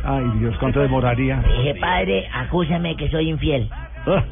Ay, 0.05 0.25
Dios, 0.39 0.57
¿cuánto 0.59 0.81
demoraría? 0.81 1.43
Dije, 1.43 1.75
padre, 1.81 2.27
acúsame 2.33 2.97
que 2.97 3.11
soy 3.11 3.29
infiel. 3.31 3.69
Ah, 4.07 4.23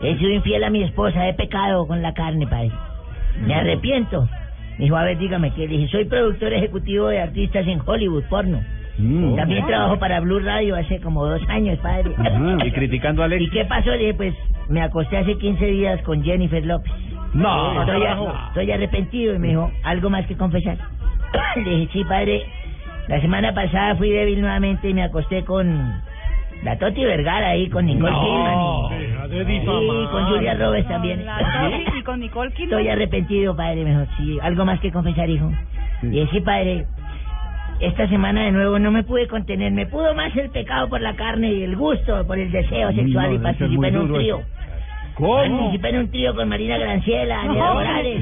He 0.00 0.16
sido 0.16 0.30
infiel 0.30 0.64
a 0.64 0.70
mi 0.70 0.82
esposa, 0.82 1.28
he 1.28 1.34
pecado 1.34 1.86
con 1.86 2.02
la 2.02 2.12
carne, 2.14 2.46
padre. 2.46 2.70
Me 3.46 3.54
arrepiento. 3.54 4.28
Me 4.78 4.84
dijo, 4.84 4.96
a 4.96 5.04
ver, 5.04 5.18
dígame, 5.18 5.52
le 5.56 5.66
dije, 5.68 5.88
soy 5.88 6.04
productor 6.06 6.52
ejecutivo 6.52 7.08
de 7.08 7.20
artistas 7.20 7.66
en 7.68 7.80
Hollywood, 7.84 8.24
porno. 8.24 8.60
Mm. 8.98 9.36
También 9.36 9.66
trabajo 9.66 9.98
para 9.98 10.20
Blue 10.20 10.38
Radio 10.40 10.76
hace 10.76 11.00
como 11.00 11.26
dos 11.26 11.42
años, 11.48 11.78
padre. 11.80 12.12
Y 12.66 12.70
criticando 12.72 13.22
a 13.22 13.26
Alex. 13.26 13.42
¿Y 13.42 13.50
qué 13.50 13.64
pasó? 13.64 13.90
Le 13.90 13.98
dije, 13.98 14.14
pues, 14.14 14.34
me 14.68 14.82
acosté 14.82 15.18
hace 15.18 15.36
15 15.36 15.64
días 15.66 16.00
con 16.02 16.22
Jennifer 16.22 16.64
López. 16.64 16.92
No. 17.34 17.80
Estoy, 17.82 18.02
a- 18.04 18.46
estoy 18.48 18.70
arrepentido. 18.72 19.34
Y 19.34 19.38
me 19.38 19.48
dijo, 19.48 19.70
¿algo 19.82 20.10
más 20.10 20.26
que 20.26 20.36
confesar? 20.36 20.76
Le 21.56 21.62
dije, 21.62 21.88
sí, 21.92 22.04
padre. 22.04 22.42
La 23.08 23.20
semana 23.20 23.52
pasada 23.52 23.96
fui 23.96 24.10
débil 24.10 24.40
nuevamente 24.40 24.88
y 24.88 24.94
me 24.94 25.02
acosté 25.02 25.44
con 25.44 26.00
la 26.62 26.78
Toti 26.78 27.04
Vergara 27.04 27.48
ahí, 27.50 27.68
con 27.68 27.84
Nicole 27.84 28.10
No. 28.12 28.88
Kidman. 28.88 29.02
y- 29.02 29.06
Deja 29.06 29.28
de 29.28 29.44
Sí, 29.44 29.52
difamar. 29.60 30.10
con 30.10 30.26
Julia 30.28 30.54
Roberts 30.54 30.88
también. 30.88 31.26
La 31.26 31.38
Toti 31.38 31.98
y 31.98 32.02
con 32.02 32.20
Nicole 32.20 32.50
Kidman. 32.52 32.70
Estoy 32.78 32.88
arrepentido, 32.88 33.54
padre. 33.56 33.84
Me 33.84 33.90
dijo, 33.90 34.06
sí, 34.16 34.38
¿algo 34.40 34.64
más 34.64 34.80
que 34.80 34.90
confesar, 34.90 35.28
hijo? 35.28 35.50
Y 36.02 36.06
dije, 36.06 36.28
sí, 36.32 36.40
padre. 36.40 36.86
Esta 37.80 38.08
semana 38.08 38.44
de 38.44 38.52
nuevo 38.52 38.78
no 38.78 38.90
me 38.90 39.02
pude 39.02 39.26
contener. 39.26 39.72
Me 39.72 39.86
pudo 39.86 40.14
más 40.14 40.34
el 40.36 40.50
pecado 40.50 40.88
por 40.88 41.00
la 41.00 41.14
carne 41.16 41.52
y 41.52 41.62
el 41.64 41.76
gusto 41.76 42.26
por 42.26 42.38
el 42.38 42.50
deseo 42.50 42.90
No, 42.90 42.96
sexual 42.96 43.34
y 43.34 43.38
participé 43.38 43.88
en 43.88 43.98
un 43.98 44.12
trío. 44.14 44.40
¿Cómo? 45.14 45.36
Participé 45.60 45.88
en 45.90 45.98
un 45.98 46.10
trío 46.10 46.34
con 46.34 46.48
Marina 46.48 46.76
Granciela, 46.78 47.36
Daniela 47.36 47.66
No, 47.68 47.74
Morales, 47.74 48.20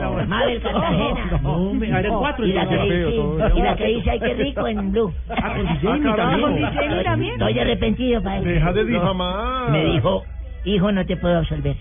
no, 0.00 0.26
Mabel 0.26 0.60
Cartagena. 0.62 1.40
No, 1.42 2.18
cuatro, 2.18 2.46
Y 2.46 2.52
la 2.52 2.68
que, 2.68 2.76
todo. 3.14 3.56
y 3.56 3.62
la 3.62 3.76
que 3.76 3.86
dice, 3.86 4.10
ay, 4.10 4.18
qué 4.20 4.34
rico 4.34 4.66
en 4.66 4.90
Blue. 4.92 5.12
Ah, 5.30 5.54
con 5.54 5.66
Ah, 5.68 6.16
también. 6.16 7.04
también. 7.04 7.32
Estoy 7.34 7.58
arrepentido, 7.58 8.22
padre. 8.22 8.52
Deja 8.52 8.72
de 8.72 8.84
difamar. 8.84 9.70
Me 9.70 9.84
dijo, 9.92 10.24
hijo, 10.64 10.90
no 10.92 11.04
te 11.06 11.16
puedo 11.16 11.38
absolver. 11.38 11.76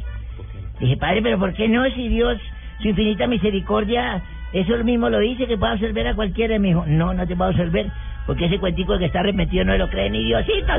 Dije, 0.80 0.98
padre, 0.98 1.22
pero 1.24 1.40
¿por 1.40 1.54
qué 1.54 1.68
no? 1.68 1.86
Si 1.92 2.08
Dios, 2.10 2.38
su 2.82 2.90
infinita 2.90 3.26
misericordia, 3.26 4.22
eso 4.54 4.84
mismo 4.84 5.10
lo 5.10 5.20
dice, 5.20 5.48
que 5.48 5.58
puede 5.58 5.74
absolver 5.74 6.08
a 6.08 6.14
cualquiera. 6.16 6.56
Y 6.56 6.60
me 6.60 6.68
dijo, 6.70 6.84
no, 6.88 7.14
no 7.14 7.26
te 7.28 7.36
puedo 7.36 7.50
absolver, 7.52 7.88
porque 8.26 8.46
ese 8.46 8.60
cuentico 8.60 8.98
que 8.98 9.06
está 9.06 9.20
arrepentido 9.22 9.66
no 9.66 9.76
lo 9.78 9.90
cree 9.90 10.10
ni 10.10 10.24
Diosito. 10.24 10.74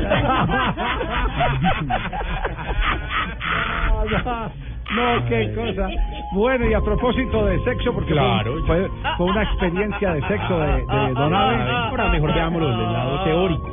No, 4.95 5.25
qué 5.27 5.53
cosa. 5.55 5.89
Bueno, 6.31 6.69
y 6.69 6.73
a 6.73 6.81
propósito 6.81 7.45
de 7.45 7.59
sexo, 7.63 7.91
porque 7.93 8.13
fue- 8.13 8.21
Claro. 8.21 8.63
fue, 8.65 8.89
fue 9.17 9.25
una 9.25 9.43
experiencia 9.43 10.13
de 10.13 10.21
sexo 10.27 10.59
de, 10.59 10.67
de 10.67 11.13
Don. 11.13 11.33
Ahora 11.33 12.09
mejor 12.11 12.33
veámoslo 12.33 12.69
del 12.77 12.93
lado 12.93 13.23
teórico. 13.23 13.69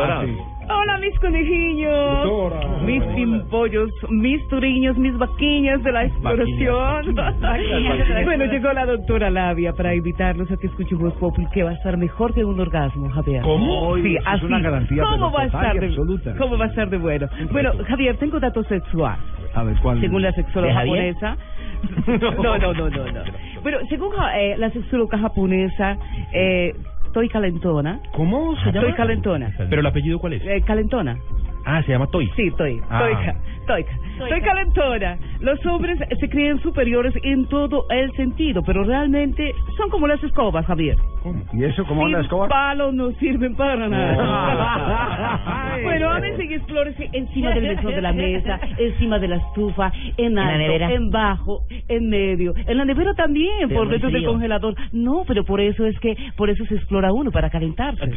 Ah, 0.00 0.22
sí. 0.24 0.38
Hola 0.68 0.98
mis 0.98 1.18
conejillos, 1.18 2.24
Doctora. 2.24 2.78
mis 2.82 3.02
pimpollos, 3.14 3.90
mis 4.10 4.48
turiños, 4.48 4.96
mis 4.96 5.16
vaquiñas 5.18 5.82
de 5.82 5.92
la 5.92 6.04
exploración. 6.04 7.14
Bueno, 8.24 8.44
llegó 8.46 8.72
la 8.72 8.86
doctora 8.86 9.30
Labia 9.30 9.72
para 9.72 9.94
invitarnos 9.94 10.50
a 10.50 10.56
que 10.56 10.66
escuchen 10.66 10.98
Voz 10.98 11.12
Populi, 11.14 11.46
que 11.52 11.62
va 11.62 11.70
a 11.70 11.74
estar 11.74 11.96
mejor 11.96 12.32
que 12.34 12.44
un 12.44 12.58
orgasmo, 12.58 13.08
Javier. 13.10 13.42
¿Cómo? 13.42 13.96
Sí, 13.96 14.16
es 14.16 14.22
así. 14.26 14.44
una 14.46 14.60
garantía, 14.60 15.02
¿Cómo 15.02 15.30
va 15.30 15.42
a 15.42 15.46
estar 15.46 15.78
de 15.78 15.86
absoluta. 15.86 16.34
¿Cómo 16.36 16.58
va 16.58 16.64
a 16.64 16.68
estar 16.68 16.88
de 16.88 16.98
bueno? 16.98 17.28
Bueno, 17.52 17.72
Javier, 17.86 18.16
tengo 18.16 18.40
datos 18.40 18.66
sexuales. 18.66 19.20
A 19.54 19.62
ver, 19.62 19.76
¿cuál? 19.82 20.00
Según 20.00 20.22
la 20.22 20.32
sexóloga 20.32 20.74
japonesa. 20.74 21.36
No, 22.06 22.58
no, 22.58 22.72
no, 22.72 22.88
no, 22.88 22.88
no. 22.88 23.22
Bueno, 23.62 23.78
según 23.90 24.10
eh, 24.34 24.54
la 24.56 24.70
sexóloga 24.70 25.18
japonesa, 25.18 25.98
eh, 26.32 26.72
estoy 27.14 27.28
calentona. 27.28 28.00
¿Cómo 28.12 28.56
se 28.56 28.72
llama? 28.72 28.92
calentona. 28.96 29.52
¿Pero 29.56 29.80
el 29.80 29.86
apellido 29.86 30.18
cuál 30.18 30.32
es? 30.32 30.42
Eh, 30.44 30.62
calentona. 30.66 31.16
Ah, 31.64 31.80
se 31.84 31.92
llama 31.92 32.08
Toy. 32.08 32.28
Sí, 32.34 32.48
estoy. 32.48 32.80
Ah. 32.90 33.08
Ca- 33.24 33.36
estoy, 33.64 33.84
ca- 33.84 33.98
estoy 34.24 34.40
calentona. 34.42 35.18
Los 35.40 35.64
hombres 35.66 35.98
se 36.20 36.28
creen 36.28 36.60
superiores 36.62 37.14
en 37.22 37.46
todo 37.48 37.86
el 37.90 38.12
sentido, 38.12 38.62
pero 38.64 38.84
realmente 38.84 39.52
son 39.76 39.90
como 39.90 40.06
las 40.06 40.22
escobas, 40.22 40.64
Javier. 40.66 40.96
¿Y 41.54 41.64
eso 41.64 41.84
cómo 41.86 42.02
Sin 42.04 42.12
la 42.12 42.20
escoba? 42.20 42.48
palos 42.48 42.92
no 42.94 43.10
sirven 43.12 43.54
para 43.56 43.88
nada. 43.88 45.78
bueno, 45.82 46.10
ámense 46.10 46.44
y 46.44 46.54
explórense 46.54 47.08
encima 47.12 47.50
del 47.50 47.64
mesón 47.76 47.94
de 47.94 48.02
la 48.02 48.12
mesa, 48.12 48.60
encima 48.78 49.18
de 49.18 49.28
la 49.28 49.36
estufa, 49.36 49.90
en 50.18 50.34
la 50.34 50.42
alto, 50.48 50.58
nevera? 50.58 50.92
en 50.92 51.10
bajo, 51.10 51.60
en 51.88 52.08
medio. 52.10 52.52
En 52.66 52.76
la 52.76 52.84
nevera 52.84 53.14
también, 53.14 53.68
Pero 53.68 53.80
por 53.80 53.88
dentro 53.88 54.10
del 54.10 54.24
congelador. 54.26 54.74
No, 54.92 55.24
pero 55.26 55.44
por 55.44 55.60
eso 55.60 55.86
es 55.86 55.98
que, 56.00 56.14
por 56.36 56.50
eso 56.50 56.64
se 56.66 56.74
explora 56.74 57.12
uno, 57.12 57.30
para 57.30 57.48
calentarse. 57.50 58.04
Muy 58.06 58.16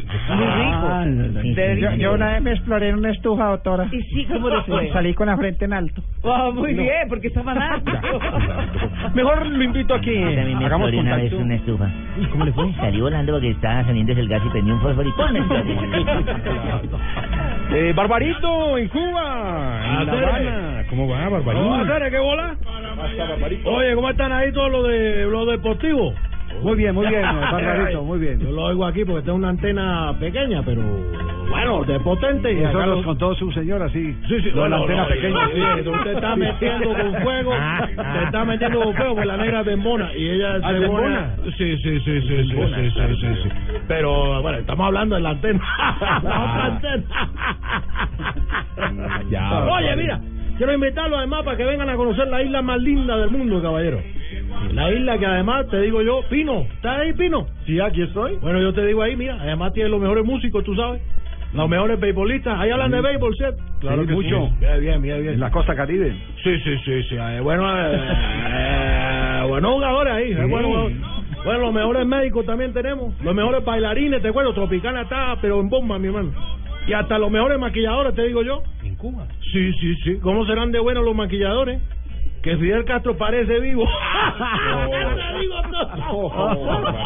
rico. 1.44 1.78
Yo, 1.80 1.90
yo 1.96 2.14
una 2.14 2.32
vez 2.32 2.42
me 2.42 2.50
exploré 2.52 2.90
en 2.90 2.96
una 2.96 3.10
estufa, 3.10 3.46
doctora. 3.46 3.88
Y 3.90 4.02
sí, 4.02 4.26
¿cómo 4.26 4.48
le 4.50 4.62
fue? 4.62 4.90
Salí 4.92 5.14
con 5.14 5.28
la 5.28 5.36
frente 5.38 5.64
en 5.64 5.72
alto. 5.72 6.02
Ah, 6.24 6.50
muy 6.52 6.74
No. 6.74 6.82
bien, 6.82 7.08
porque 7.08 7.28
estaba 7.28 7.52
alto. 7.74 7.90
Mejor 9.14 9.46
lo 9.46 9.62
invito 9.64 9.94
a 9.94 10.00
que 10.00 10.14
También 10.36 10.58
me 10.58 10.66
hagamos 10.66 10.92
una 10.92 11.16
vez 11.16 11.32
una 11.32 11.54
estufa. 11.54 11.88
¿Y 12.20 12.26
cómo 12.26 12.44
le 12.44 12.52
fue? 12.52 12.72
Salí 12.74 13.00
volando 13.00 13.32
porque 13.32 13.50
estaba 13.50 13.84
saliendo 13.84 14.12
el 14.12 14.28
gas 14.28 14.42
y 14.44 14.48
prendí 14.50 14.70
un 14.70 14.80
fósforo 14.80 15.08
y. 15.08 15.12
Eh, 17.70 17.92
Barbarito, 17.94 18.78
en 18.78 18.88
Cuba, 18.88 19.80
en 20.00 20.06
La 20.06 20.12
Habana. 20.12 20.84
¿Cómo 20.88 21.08
va, 21.08 21.28
Barbarito? 21.28 21.64
¿Cómo 21.64 21.70
va 21.86 21.96
a? 22.06 22.10
¿Qué 22.10 22.18
bola? 22.18 22.56
Oye, 23.66 23.94
¿cómo 23.94 24.10
están 24.10 24.32
ahí 24.32 24.52
todos 24.52 24.70
los 24.72 24.88
de 24.88 25.24
los 25.26 25.46
deportivos? 25.48 26.14
Muy 26.62 26.76
bien, 26.76 26.94
muy 26.94 27.06
bien, 27.06 27.22
Barbarito, 27.52 28.02
muy 28.02 28.18
bien. 28.18 28.40
Yo 28.40 28.50
lo 28.50 28.64
oigo 28.64 28.84
aquí 28.86 29.04
porque 29.04 29.22
tengo 29.22 29.38
una 29.38 29.50
antena 29.50 30.14
pequeña, 30.18 30.62
pero 30.64 30.82
bueno, 31.50 31.84
de 31.84 31.98
potente. 32.00 32.52
Y 32.52 32.62
eso 32.62 32.86
los 32.86 33.04
contó 33.04 33.34
su 33.34 33.50
señora, 33.52 33.88
sí. 33.90 34.16
Sí, 34.28 34.40
sí. 34.42 34.50
Lo 34.50 34.64
de 34.64 34.70
la 34.70 34.76
antena 34.78 35.06
pequeña. 35.06 35.48
Sí, 35.52 35.88
usted 35.88 36.12
está 36.16 36.36
metiendo 36.36 36.94
con 36.94 37.14
fuego, 37.22 37.52
te 37.96 38.24
está 38.24 38.44
metiendo 38.44 38.80
con 38.82 38.94
fuego, 38.94 39.14
pues 39.14 39.26
la 39.26 39.36
negra 39.36 39.60
es 39.60 39.66
bembona. 39.66 40.14
Y 40.14 40.28
ella 40.30 40.60
ah, 40.62 40.72
es 40.72 40.80
bembona. 40.80 41.36
Sí, 41.56 41.76
sí, 41.78 42.00
sí, 42.00 42.20
sí, 42.22 42.44
sí, 42.48 42.90
sí, 42.90 43.34
sí, 43.42 43.48
Pero 43.86 44.42
bueno, 44.42 44.58
estamos 44.58 44.86
hablando 44.86 45.14
de 45.16 45.22
la 45.22 45.30
antena. 45.30 45.60
La 46.22 46.44
otra 46.44 46.64
antena. 46.66 47.04
Oye, 49.70 49.96
mira 49.96 50.20
quiero 50.58 50.74
invitarlos 50.74 51.18
además 51.18 51.44
para 51.44 51.56
que 51.56 51.64
vengan 51.64 51.88
a 51.88 51.96
conocer 51.96 52.28
la 52.28 52.42
isla 52.42 52.60
más 52.60 52.80
linda 52.82 53.16
del 53.16 53.30
mundo, 53.30 53.62
caballero. 53.62 54.00
La 54.72 54.92
isla 54.92 55.18
que 55.18 55.24
además, 55.26 55.66
te 55.70 55.80
digo 55.80 56.02
yo, 56.02 56.20
Pino, 56.28 56.66
¿estás 56.74 56.98
ahí, 56.98 57.12
Pino? 57.14 57.46
Sí, 57.64 57.80
aquí 57.80 58.02
estoy. 58.02 58.36
Bueno, 58.36 58.60
yo 58.60 58.74
te 58.74 58.84
digo 58.84 59.02
ahí, 59.02 59.16
mira, 59.16 59.38
además 59.40 59.72
tiene 59.72 59.88
los 59.88 60.00
mejores 60.00 60.24
músicos, 60.24 60.62
tú 60.64 60.74
sabes. 60.74 61.00
Los 61.54 61.66
mejores 61.66 61.98
beisbolistas. 61.98 62.60
Ahí 62.60 62.70
hablan 62.70 62.90
de 62.90 63.00
béisbol, 63.00 63.34
¿cierto? 63.34 63.62
Claro 63.80 64.06
que 64.06 64.12
mucho. 64.12 64.48
sí. 64.48 64.54
Bien, 64.60 64.80
bien, 64.80 65.00
bien, 65.02 65.22
bien. 65.22 65.34
En 65.34 65.40
la 65.40 65.50
costa 65.50 65.74
caribe. 65.74 66.14
Sí, 66.44 66.58
sí, 66.62 66.76
sí, 66.84 67.02
sí. 67.04 67.16
Bueno, 67.42 67.64
eh, 67.74 67.98
eh, 67.98 69.44
buenos 69.48 69.72
jugadores 69.72 70.12
ahí. 70.12 70.32
eh, 70.32 70.44
bueno, 70.46 70.68
bueno, 70.68 70.96
bueno, 71.44 71.60
los 71.60 71.72
mejores 71.72 72.06
médicos 72.06 72.44
también 72.44 72.74
tenemos. 72.74 73.14
Los 73.22 73.34
mejores 73.34 73.64
bailarines, 73.64 74.20
te 74.20 74.28
acuerdo. 74.28 74.52
Tropicana 74.52 75.02
está, 75.02 75.38
pero 75.40 75.58
en 75.60 75.70
bomba, 75.70 75.98
mi 75.98 76.08
hermano. 76.08 76.32
Y 76.86 76.92
hasta 76.92 77.18
los 77.18 77.30
mejores 77.30 77.58
maquilladores, 77.58 78.14
te 78.14 78.24
digo 78.26 78.42
yo. 78.42 78.62
¿En 78.98 79.12
Cuba? 79.12 79.26
Sí, 79.52 79.72
sí, 79.80 79.94
sí. 80.02 80.18
¿Cómo 80.20 80.44
serán 80.46 80.72
de 80.72 80.80
buenos 80.80 81.04
los 81.04 81.14
maquilladores? 81.14 81.80
Que 82.42 82.56
Fidel 82.56 82.84
Castro 82.84 83.16
parece 83.16 83.60
vivo. 83.60 83.84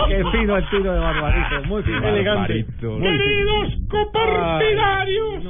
Qué 0.09 0.25
fino 0.31 0.57
el 0.57 0.69
tiro 0.71 0.93
de 0.93 0.99
Barbarito, 0.99 1.63
muy 1.69 1.83
fino. 1.83 2.09
Elegante. 2.09 2.67
Queridos 2.81 3.75
copartidarios, 3.89 5.45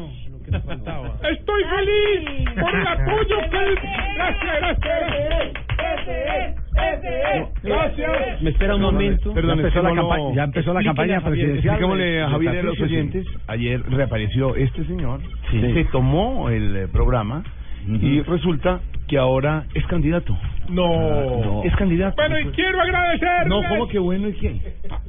estoy 0.56 1.62
feliz 1.64 2.50
por 2.60 2.74
el 2.74 2.86
apoyo 2.86 3.36
que. 3.50 3.74
Gracias, 4.14 4.60
gracias, 4.60 5.52
gracias. 5.78 7.52
Gracias. 7.62 8.42
Me 8.42 8.50
espera 8.50 8.74
un 8.76 8.82
momento. 8.82 9.34
Ya 9.34 9.52
empezó 9.52 9.82
la 9.82 9.94
campaña, 9.94 10.34
ya 10.34 10.44
empezó 10.44 10.74
la 10.74 10.82
campaña 10.82 11.16
explíquele 11.16 11.22
a 11.22 11.22
Javier, 11.22 11.62
presidencial. 11.62 11.74
Explicémosle 11.74 12.22
a 12.22 12.28
Javier 12.30 12.58
a 12.58 12.62
los 12.62 12.80
oyentes, 12.80 13.26
ayer 13.46 13.82
reapareció 13.88 14.56
este 14.56 14.84
señor, 14.84 15.20
Sí. 15.50 15.60
se 15.74 15.84
tomó 15.86 16.48
el 16.50 16.76
eh, 16.76 16.88
programa 16.88 17.42
y 17.86 18.20
resulta 18.22 18.80
que 19.08 19.18
ahora 19.18 19.64
es 19.74 19.84
candidato. 19.86 20.36
No. 20.68 21.62
Es 21.64 21.74
candidato. 21.76 22.14
Bueno, 22.16 22.38
y 22.38 22.46
quiero 22.52 22.80
agradecerles 22.80 23.48
No, 23.48 23.60
¿cómo 23.68 23.88
que 23.88 23.98
bueno 23.98 24.28
y 24.28 24.32
quién? 24.34 24.60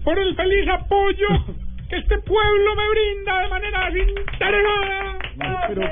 por 0.03 0.17
el 0.19 0.35
feliz 0.35 0.67
apoyo 0.69 1.27
que 1.89 1.95
este 1.97 2.17
pueblo 2.19 2.75
me 2.75 2.89
brinda 2.89 3.39
de 3.41 3.47
manera 3.49 3.89
desinteresada 3.89 5.17
pero 5.67 5.81
a 5.83 5.87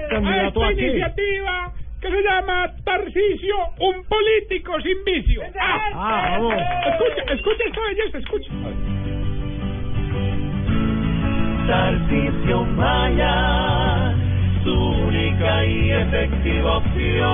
esta 0.47 0.65
a 0.67 0.71
iniciativa 0.71 1.71
que 2.01 2.09
se 2.09 2.21
llama 2.23 2.71
Tarcisio, 2.83 3.55
un 3.79 4.03
político 4.05 4.79
sin 4.81 5.03
vicio. 5.05 5.41
Ah, 5.59 5.77
Ah, 5.93 6.29
vamos. 6.31 6.55
Escucha, 6.55 7.33
escucha 7.33 7.63
esta 7.67 7.81
belleza, 7.81 8.17
escucha. 8.17 8.51
Tarcisio 11.67 12.63
Maya, 12.65 14.15
su 14.63 14.73
única 14.73 15.63
y 15.65 15.91
efectiva 15.91 16.77
opción. 16.77 17.27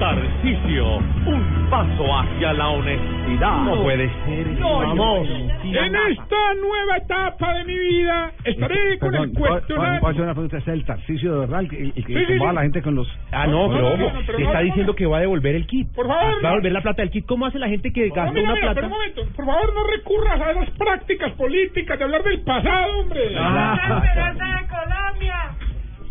Tarcisio, 0.00 0.96
un 1.26 1.66
paso 1.70 2.04
hacia 2.18 2.52
la 2.54 2.68
honestidad. 2.70 3.56
No 3.64 3.82
puede 3.82 4.08
ser. 4.24 4.46
No, 4.58 4.78
Vamos. 4.78 5.28
En 5.64 5.94
esta 5.94 6.54
nueva 6.54 6.96
etapa 6.96 7.54
de 7.54 7.64
mi 7.64 7.78
vida 7.78 8.32
estaré 8.44 8.98
con 8.98 9.10
Perdón, 9.10 9.28
el 9.30 9.32
¿puedo- 9.36 9.52
cuestionario. 9.52 10.22
una 10.24 10.32
pregunta? 10.34 10.58
¿Es 10.58 10.68
el 10.68 10.84
Tarcisio 10.84 11.32
de 11.34 11.38
verdad 11.40 11.60
el 11.60 11.68
que, 11.70 11.82
el 11.82 11.92
que 11.94 12.02
Sí, 12.02 12.14
sí, 12.14 12.26
tumbaba 12.26 12.50
sí. 12.50 12.56
a 12.56 12.60
la 12.60 12.62
gente 12.62 12.82
con 12.82 12.94
los... 12.94 13.08
Ah, 13.30 13.46
no, 13.46 13.68
pero 13.68 13.82
No, 13.90 13.96
no, 13.96 14.06
ojo, 14.06 14.18
te 14.26 14.32
no, 14.32 14.38
está 14.38 14.58
no. 14.60 14.64
diciendo 14.64 14.94
que 14.96 15.06
va 15.06 15.16
a 15.18 15.20
devolver 15.20 15.54
el 15.54 15.66
kit. 15.66 15.88
Por 15.94 16.06
favor, 16.06 16.22
Va 16.24 16.28
a 16.30 16.32
no. 16.42 16.48
devolver 16.48 16.72
la 16.72 16.80
plata 16.82 17.02
del 17.02 17.10
kit. 17.10 17.26
¿Cómo 17.26 17.46
hace 17.46 17.58
la 17.58 17.68
gente 17.68 17.92
que 17.92 18.02
mira, 18.04 18.22
una 18.24 18.32
mira, 18.32 18.54
pero 18.54 18.72
plata? 18.72 18.86
un 18.86 18.90
momento, 18.92 19.22
por 19.36 19.46
favor 19.46 19.74
no 19.74 19.86
recurras 19.86 20.40
a 20.40 20.50
esas 20.50 20.70
prácticas 20.70 21.32
políticas 21.32 21.98
de 21.98 22.04
hablar 22.04 22.22
del 22.24 22.40
pasado, 22.40 22.98
hombre. 23.00 23.20
Ah. 23.38 24.02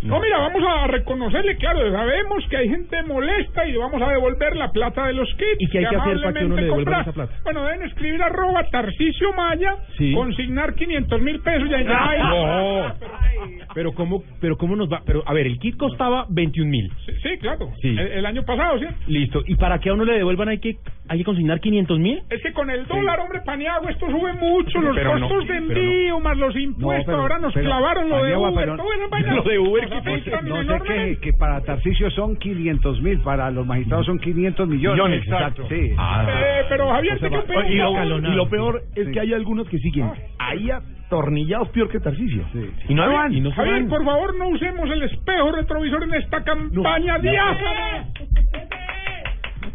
No, 0.04 0.20
mira, 0.20 0.40
vamos 0.40 0.64
a 0.68 0.88
reconocerle, 0.88 1.58
claro, 1.58 1.92
sabemos 1.92 2.44
que 2.50 2.58
hay 2.58 2.70
gente 2.70 3.04
molesta 3.04 3.66
y 3.68 3.76
vamos 3.78 4.02
a 4.02 4.10
devolver 4.10 4.56
la 4.56 4.72
plata 4.72 5.06
de 5.06 5.14
los 5.14 5.30
kits. 5.36 5.58
¿Y 5.60 5.68
qué 5.68 5.80
hay 5.80 5.86
que 5.86 5.96
hacer 5.96 6.20
para 6.22 6.34
que 6.40 6.46
uno 6.46 6.56
le 6.56 6.64
devuelva 6.64 7.02
esa 7.02 7.12
plata? 7.14 7.34
Bueno, 7.44 7.64
deben 7.66 7.84
escribir 7.88 8.22
arroba 8.24 8.64
Tarcicio 8.72 9.32
Maya, 9.34 9.76
Sí. 9.98 10.14
consignar 10.14 10.74
500 10.74 11.22
mil 11.22 11.40
pesos 11.42 11.70
y 11.70 11.74
ahí 11.74 11.86
Ay, 11.88 12.20
no. 12.20 12.94
Pero 13.74 13.94
cómo, 13.94 14.22
pero 14.42 14.58
cómo 14.58 14.76
nos 14.76 14.92
va, 14.92 15.02
pero 15.06 15.24
a 15.26 15.34
ver, 15.34 15.48
el 15.48 15.58
kit 15.58 15.78
costaba 15.78 16.26
21 16.30 16.70
mil. 16.70 16.92
Sí, 17.06 17.14
sí, 17.24 17.38
claro. 17.40 17.70
Sí. 17.82 17.88
El, 17.88 18.00
el 18.00 18.26
año 18.26 18.44
pasado, 18.44 18.78
¿sí? 18.80 18.86
Listo. 19.08 19.42
¿Y 19.48 19.56
para 19.56 19.80
que 19.80 19.90
a 19.90 19.94
uno 19.94 20.04
le 20.04 20.14
devuelvan 20.18 20.50
hay 20.50 20.60
que 20.60 20.76
hay 21.08 21.18
que 21.20 21.24
consignar 21.24 21.60
500 21.62 21.98
mil? 22.00 22.22
Es 22.30 22.42
que 22.44 22.52
con 22.52 22.70
el 22.70 22.86
dólar, 22.88 23.20
hombre, 23.22 23.40
Paniagua, 23.46 23.90
esto 23.92 24.08
sube 24.10 24.34
mucho, 24.34 24.82
los 24.82 24.96
Pero 24.96 25.18
no, 25.18 25.30
costos 25.30 25.48
de 25.48 25.62
no. 25.62 25.68
envío, 25.74 26.20
más 26.20 26.38
los 26.38 26.56
impuestos, 26.58 27.06
pero- 27.06 27.22
ahora 27.22 27.40
nos 27.40 27.54
pero, 27.54 27.66
clavaron 27.66 28.10
lo 28.10 28.24
de 28.24 28.36
Uber, 28.36 28.66
todo 28.76 28.88
eso. 28.94 29.36
Lo 29.36 29.44
de 29.44 29.60
Uber, 29.60 29.90
¿qué 30.04 30.32
No 30.44 30.56
sé 30.56 30.62
enormemente. 30.62 31.20
que, 31.22 31.34
para 31.34 31.62
Tarcisio 31.62 32.10
son 32.12 32.36
500 32.38 33.02
mil, 33.02 33.20
para 33.22 33.52
los 33.52 33.66
magistrados 33.66 34.06
son 34.06 34.20
500 34.20 34.68
millones. 34.68 34.96
Millones, 34.98 35.24
exacto. 35.24 35.66
Sí. 35.70 35.76
Eh, 35.92 36.66
pero 36.70 36.90
Javier, 36.90 37.20
¿te 37.20 37.30
qué 37.30 37.38
Oye, 37.38 37.74
y, 37.74 37.78
lo, 37.78 38.18
y 38.20 38.36
lo 38.36 38.50
peor 38.50 38.84
es 38.96 39.08
que 39.10 39.20
hay 39.20 39.34
algunos 39.34 39.68
que 39.68 39.78
siguen 39.80 40.12
ahí 40.40 40.70
atornillados 40.72 41.70
peor 41.70 41.90
que 41.90 42.00
Tarcisio. 42.00 42.46
Y 42.88 42.94
no 42.94 43.12
van. 43.12 43.34
Y 43.34 43.42
no 43.42 43.50
se 43.50 43.56
Javier, 43.56 43.76
van. 43.82 43.90
por 43.90 44.06
favor, 44.06 44.38
no 44.38 44.48
usemos 44.50 44.90
el 44.90 45.04
espejo 45.04 45.52
retrovisor 45.52 46.04
en 46.04 46.14
esta 46.16 46.44
campaña 46.44 47.18
diáfana. 47.20 48.08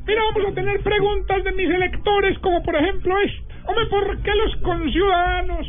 Mira, 0.06 0.22
vamos 0.34 0.52
a 0.52 0.54
tener 0.54 0.80
preguntas 0.82 1.42
de 1.44 1.52
mis 1.52 1.68
electores, 1.68 2.38
como 2.38 2.62
por 2.62 2.76
ejemplo 2.76 3.14
esta. 3.18 3.42
Hombre, 3.66 3.86
¿por 3.86 4.22
qué 4.22 4.30
los 4.34 4.56
conciudadanos, 4.62 5.66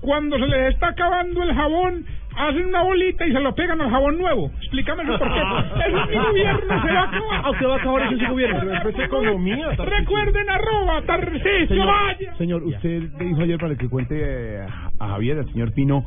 cuando 0.00 0.38
se 0.38 0.46
les 0.46 0.74
está 0.74 0.88
acabando 0.88 1.42
el 1.42 1.52
jabón, 1.52 2.06
hacen 2.36 2.66
una 2.66 2.82
bolita 2.82 3.26
y 3.26 3.32
se 3.32 3.40
lo 3.40 3.54
pegan 3.54 3.80
al 3.80 3.90
jabón 3.90 4.18
nuevo. 4.18 4.50
Explícamelo 4.58 5.18
por 5.18 5.32
qué. 5.32 5.40
Eso 5.88 5.98
es 6.04 6.08
mi 6.08 6.16
gobierno, 6.16 6.82
se 6.82 6.92
va 6.92 7.00
a 7.00 7.04
acabar. 7.04 7.50
Usted 7.50 7.66
va 7.66 7.74
a 7.74 7.78
acabar 7.78 8.02
eso 8.02 8.12
en 8.12 8.20
su 8.20 8.26
gobierno. 8.26 8.74
Eso 8.74 8.88
es 8.88 8.98
economía. 8.98 9.68
Recuerden, 9.76 10.50
arroba, 10.50 11.02
Tarcisio, 11.02 11.86
vaya. 11.86 12.34
señor, 12.36 12.62
usted 12.64 13.02
le 13.18 13.24
dijo 13.24 13.40
ayer 13.42 13.58
para 13.58 13.74
que 13.76 13.88
cuente 13.88 14.16
eh, 14.18 14.66
a 14.98 15.08
Javier, 15.08 15.38
al 15.38 15.52
señor 15.52 15.72
Pino, 15.72 16.04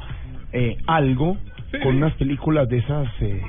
eh, 0.54 0.78
algo 0.88 1.38
con 1.84 1.96
unas 1.98 2.14
películas 2.14 2.68
de 2.70 2.78
esas... 2.78 3.08
Eh, 3.22 3.42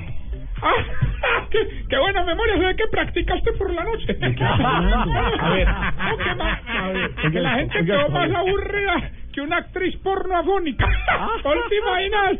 Ah, 0.63 0.73
qué, 1.49 1.57
qué 1.89 1.97
buena 1.97 2.23
memoria, 2.23 2.53
se 2.55 2.63
ve 2.63 2.75
que 2.75 2.87
practicaste 2.91 3.51
por 3.53 3.73
la 3.73 3.83
noche. 3.83 4.15
A 4.45 5.49
ver. 5.49 5.67
No, 5.67 6.17
¿qué 6.17 6.35
más? 6.35 6.59
que 7.19 7.27
oiga 7.27 7.41
la 7.41 7.61
esto, 7.61 7.73
gente 7.73 7.85
quedó 7.85 8.09
más 8.09 8.31
aburrida 8.31 9.11
que 9.33 9.41
una 9.41 9.57
actriz 9.57 9.95
porno 10.03 10.37
afónica. 10.37 10.87
¿No 11.43 11.51
te 11.69 11.77
imaginas? 11.77 12.37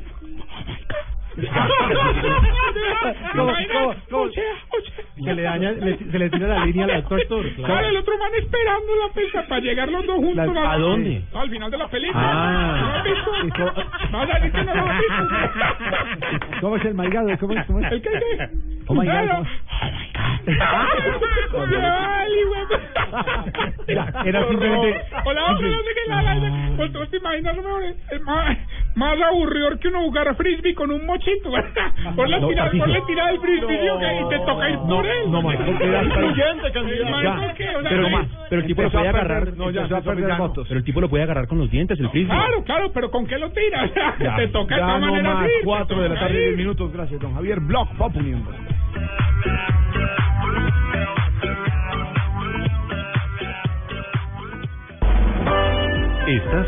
Se 5.24 5.34
le 5.36 5.42
daña, 5.44 5.72
le- 5.72 5.98
se 5.98 6.20
le 6.20 6.30
tira 6.30 6.48
la 6.48 6.66
línea 6.66 6.86
al 6.86 6.92
actor 6.92 7.22
actor. 7.22 7.46
Claro, 7.56 7.88
el 7.88 7.98
otro 7.98 8.18
man 8.18 8.32
esperando 8.38 8.88
la 9.08 9.14
pista 9.14 9.48
para 9.48 9.62
llegar 9.62 9.90
los 9.90 10.06
dos 10.06 10.16
juntos. 10.18 10.54
La- 10.54 10.72
¿a 10.74 10.78
dónde? 10.78 11.22
Al 11.34 11.50
final 11.50 11.72
de 11.72 11.78
la 11.78 11.88
película. 11.88 12.22
Ah. 12.24 12.78
¿No 12.82 12.88
lo 12.88 12.96
has 12.98 13.04
visto? 13.04 13.32
Vas 14.12 14.30
a 14.30 14.40
decir 14.40 14.52
que 14.52 14.64
no 14.64 14.76
lo 14.76 14.82
has 14.86 15.00
visto. 15.00 15.24
¿Cómo 16.62 16.76
es 16.78 16.86
el 16.86 16.94
malgado? 16.96 17.38
¿Cómo 17.40 17.54
es? 17.54 17.66
¿Cómo 17.66 17.80
es? 17.80 17.92
¿El 17.92 18.02
qué? 18.02 18.10
qué? 18.10 18.50
Oh 18.88 18.94
my 18.96 19.06
God, 19.06 19.06
Claro. 19.06 19.46
¿cómo 21.52 21.64
Oye, 21.64 21.78
vale, 21.78 22.46
güey. 22.46 22.62
Era- 23.88 24.14
era 24.26 24.48
simplemente- 24.48 25.02
Hola, 25.26 25.46
hombre, 25.46 25.70
no 25.70 25.78
sé 25.78 25.84
qué 25.94 26.10
la 26.10 26.22
la- 26.24 26.92
tú 26.92 27.06
te 27.08 27.18
imaginas 27.18 27.56
lo 27.56 27.64
mejor, 27.64 27.84
es 27.84 28.22
más, 28.24 28.58
más 28.96 29.18
aburridor 29.22 29.80
que 29.80 29.88
uno 29.88 30.02
jugar 30.02 30.28
frisbee 30.36 30.74
con 30.76 30.92
un 30.92 31.06
mochito, 31.06 31.52
¿verdad? 31.52 31.92
Ponle 32.16 32.36
a 32.36 32.40
No, 32.40 32.48
tirar, 32.50 32.72
ponle 32.72 32.98
a 32.98 33.06
tirar 33.06 33.32
el 33.34 33.40
frisbee 33.40 33.80
y 34.22 34.30
te 34.30 34.40
toca 34.40 34.70
ir 34.70 34.78
por 34.80 35.06
él. 35.06 35.32
no, 35.32 35.42
sea, 37.22 37.54
Pero, 37.90 38.08
pero 38.50 38.62
el 38.62 38.68
tipo 38.68 38.82
lo 38.82 38.92
puede 38.92 39.08
a 39.08 39.10
agarrar. 39.12 39.54
no, 39.58 39.70
ya 39.72 39.88
a. 39.88 40.64
Pero 40.68 40.78
el 40.80 40.84
tipo 40.86 41.02
lo 41.02 41.10
puede 41.10 41.24
agarrar 41.24 41.48
con 41.48 41.58
los 41.60 41.70
dientes, 41.72 42.00
el 42.00 42.10
frisbee. 42.10 42.36
Claro, 42.36 42.64
claro, 42.64 42.92
pero 42.94 43.10
¿con 43.12 43.26
qué 43.28 43.38
lo 43.38 43.52
tiras? 43.52 43.92
Ya, 44.20 44.36
te 44.36 44.48
toca 44.50 44.76
de 44.76 44.82
ya 44.82 44.88
esta 44.88 45.00
manera 45.00 45.34
más, 45.34 45.44
así, 45.46 45.54
te 45.60 45.64
4 45.66 46.02
de 46.02 46.10
la 46.10 46.20
tarde, 46.20 46.34
ir. 46.36 46.46
10 46.48 46.58
minutos. 46.58 46.92
Gracias, 46.94 47.20
don 47.22 47.34
Javier. 47.34 47.60
Blog 47.60 47.90
Populi. 47.98 48.36
Estás 56.28 56.68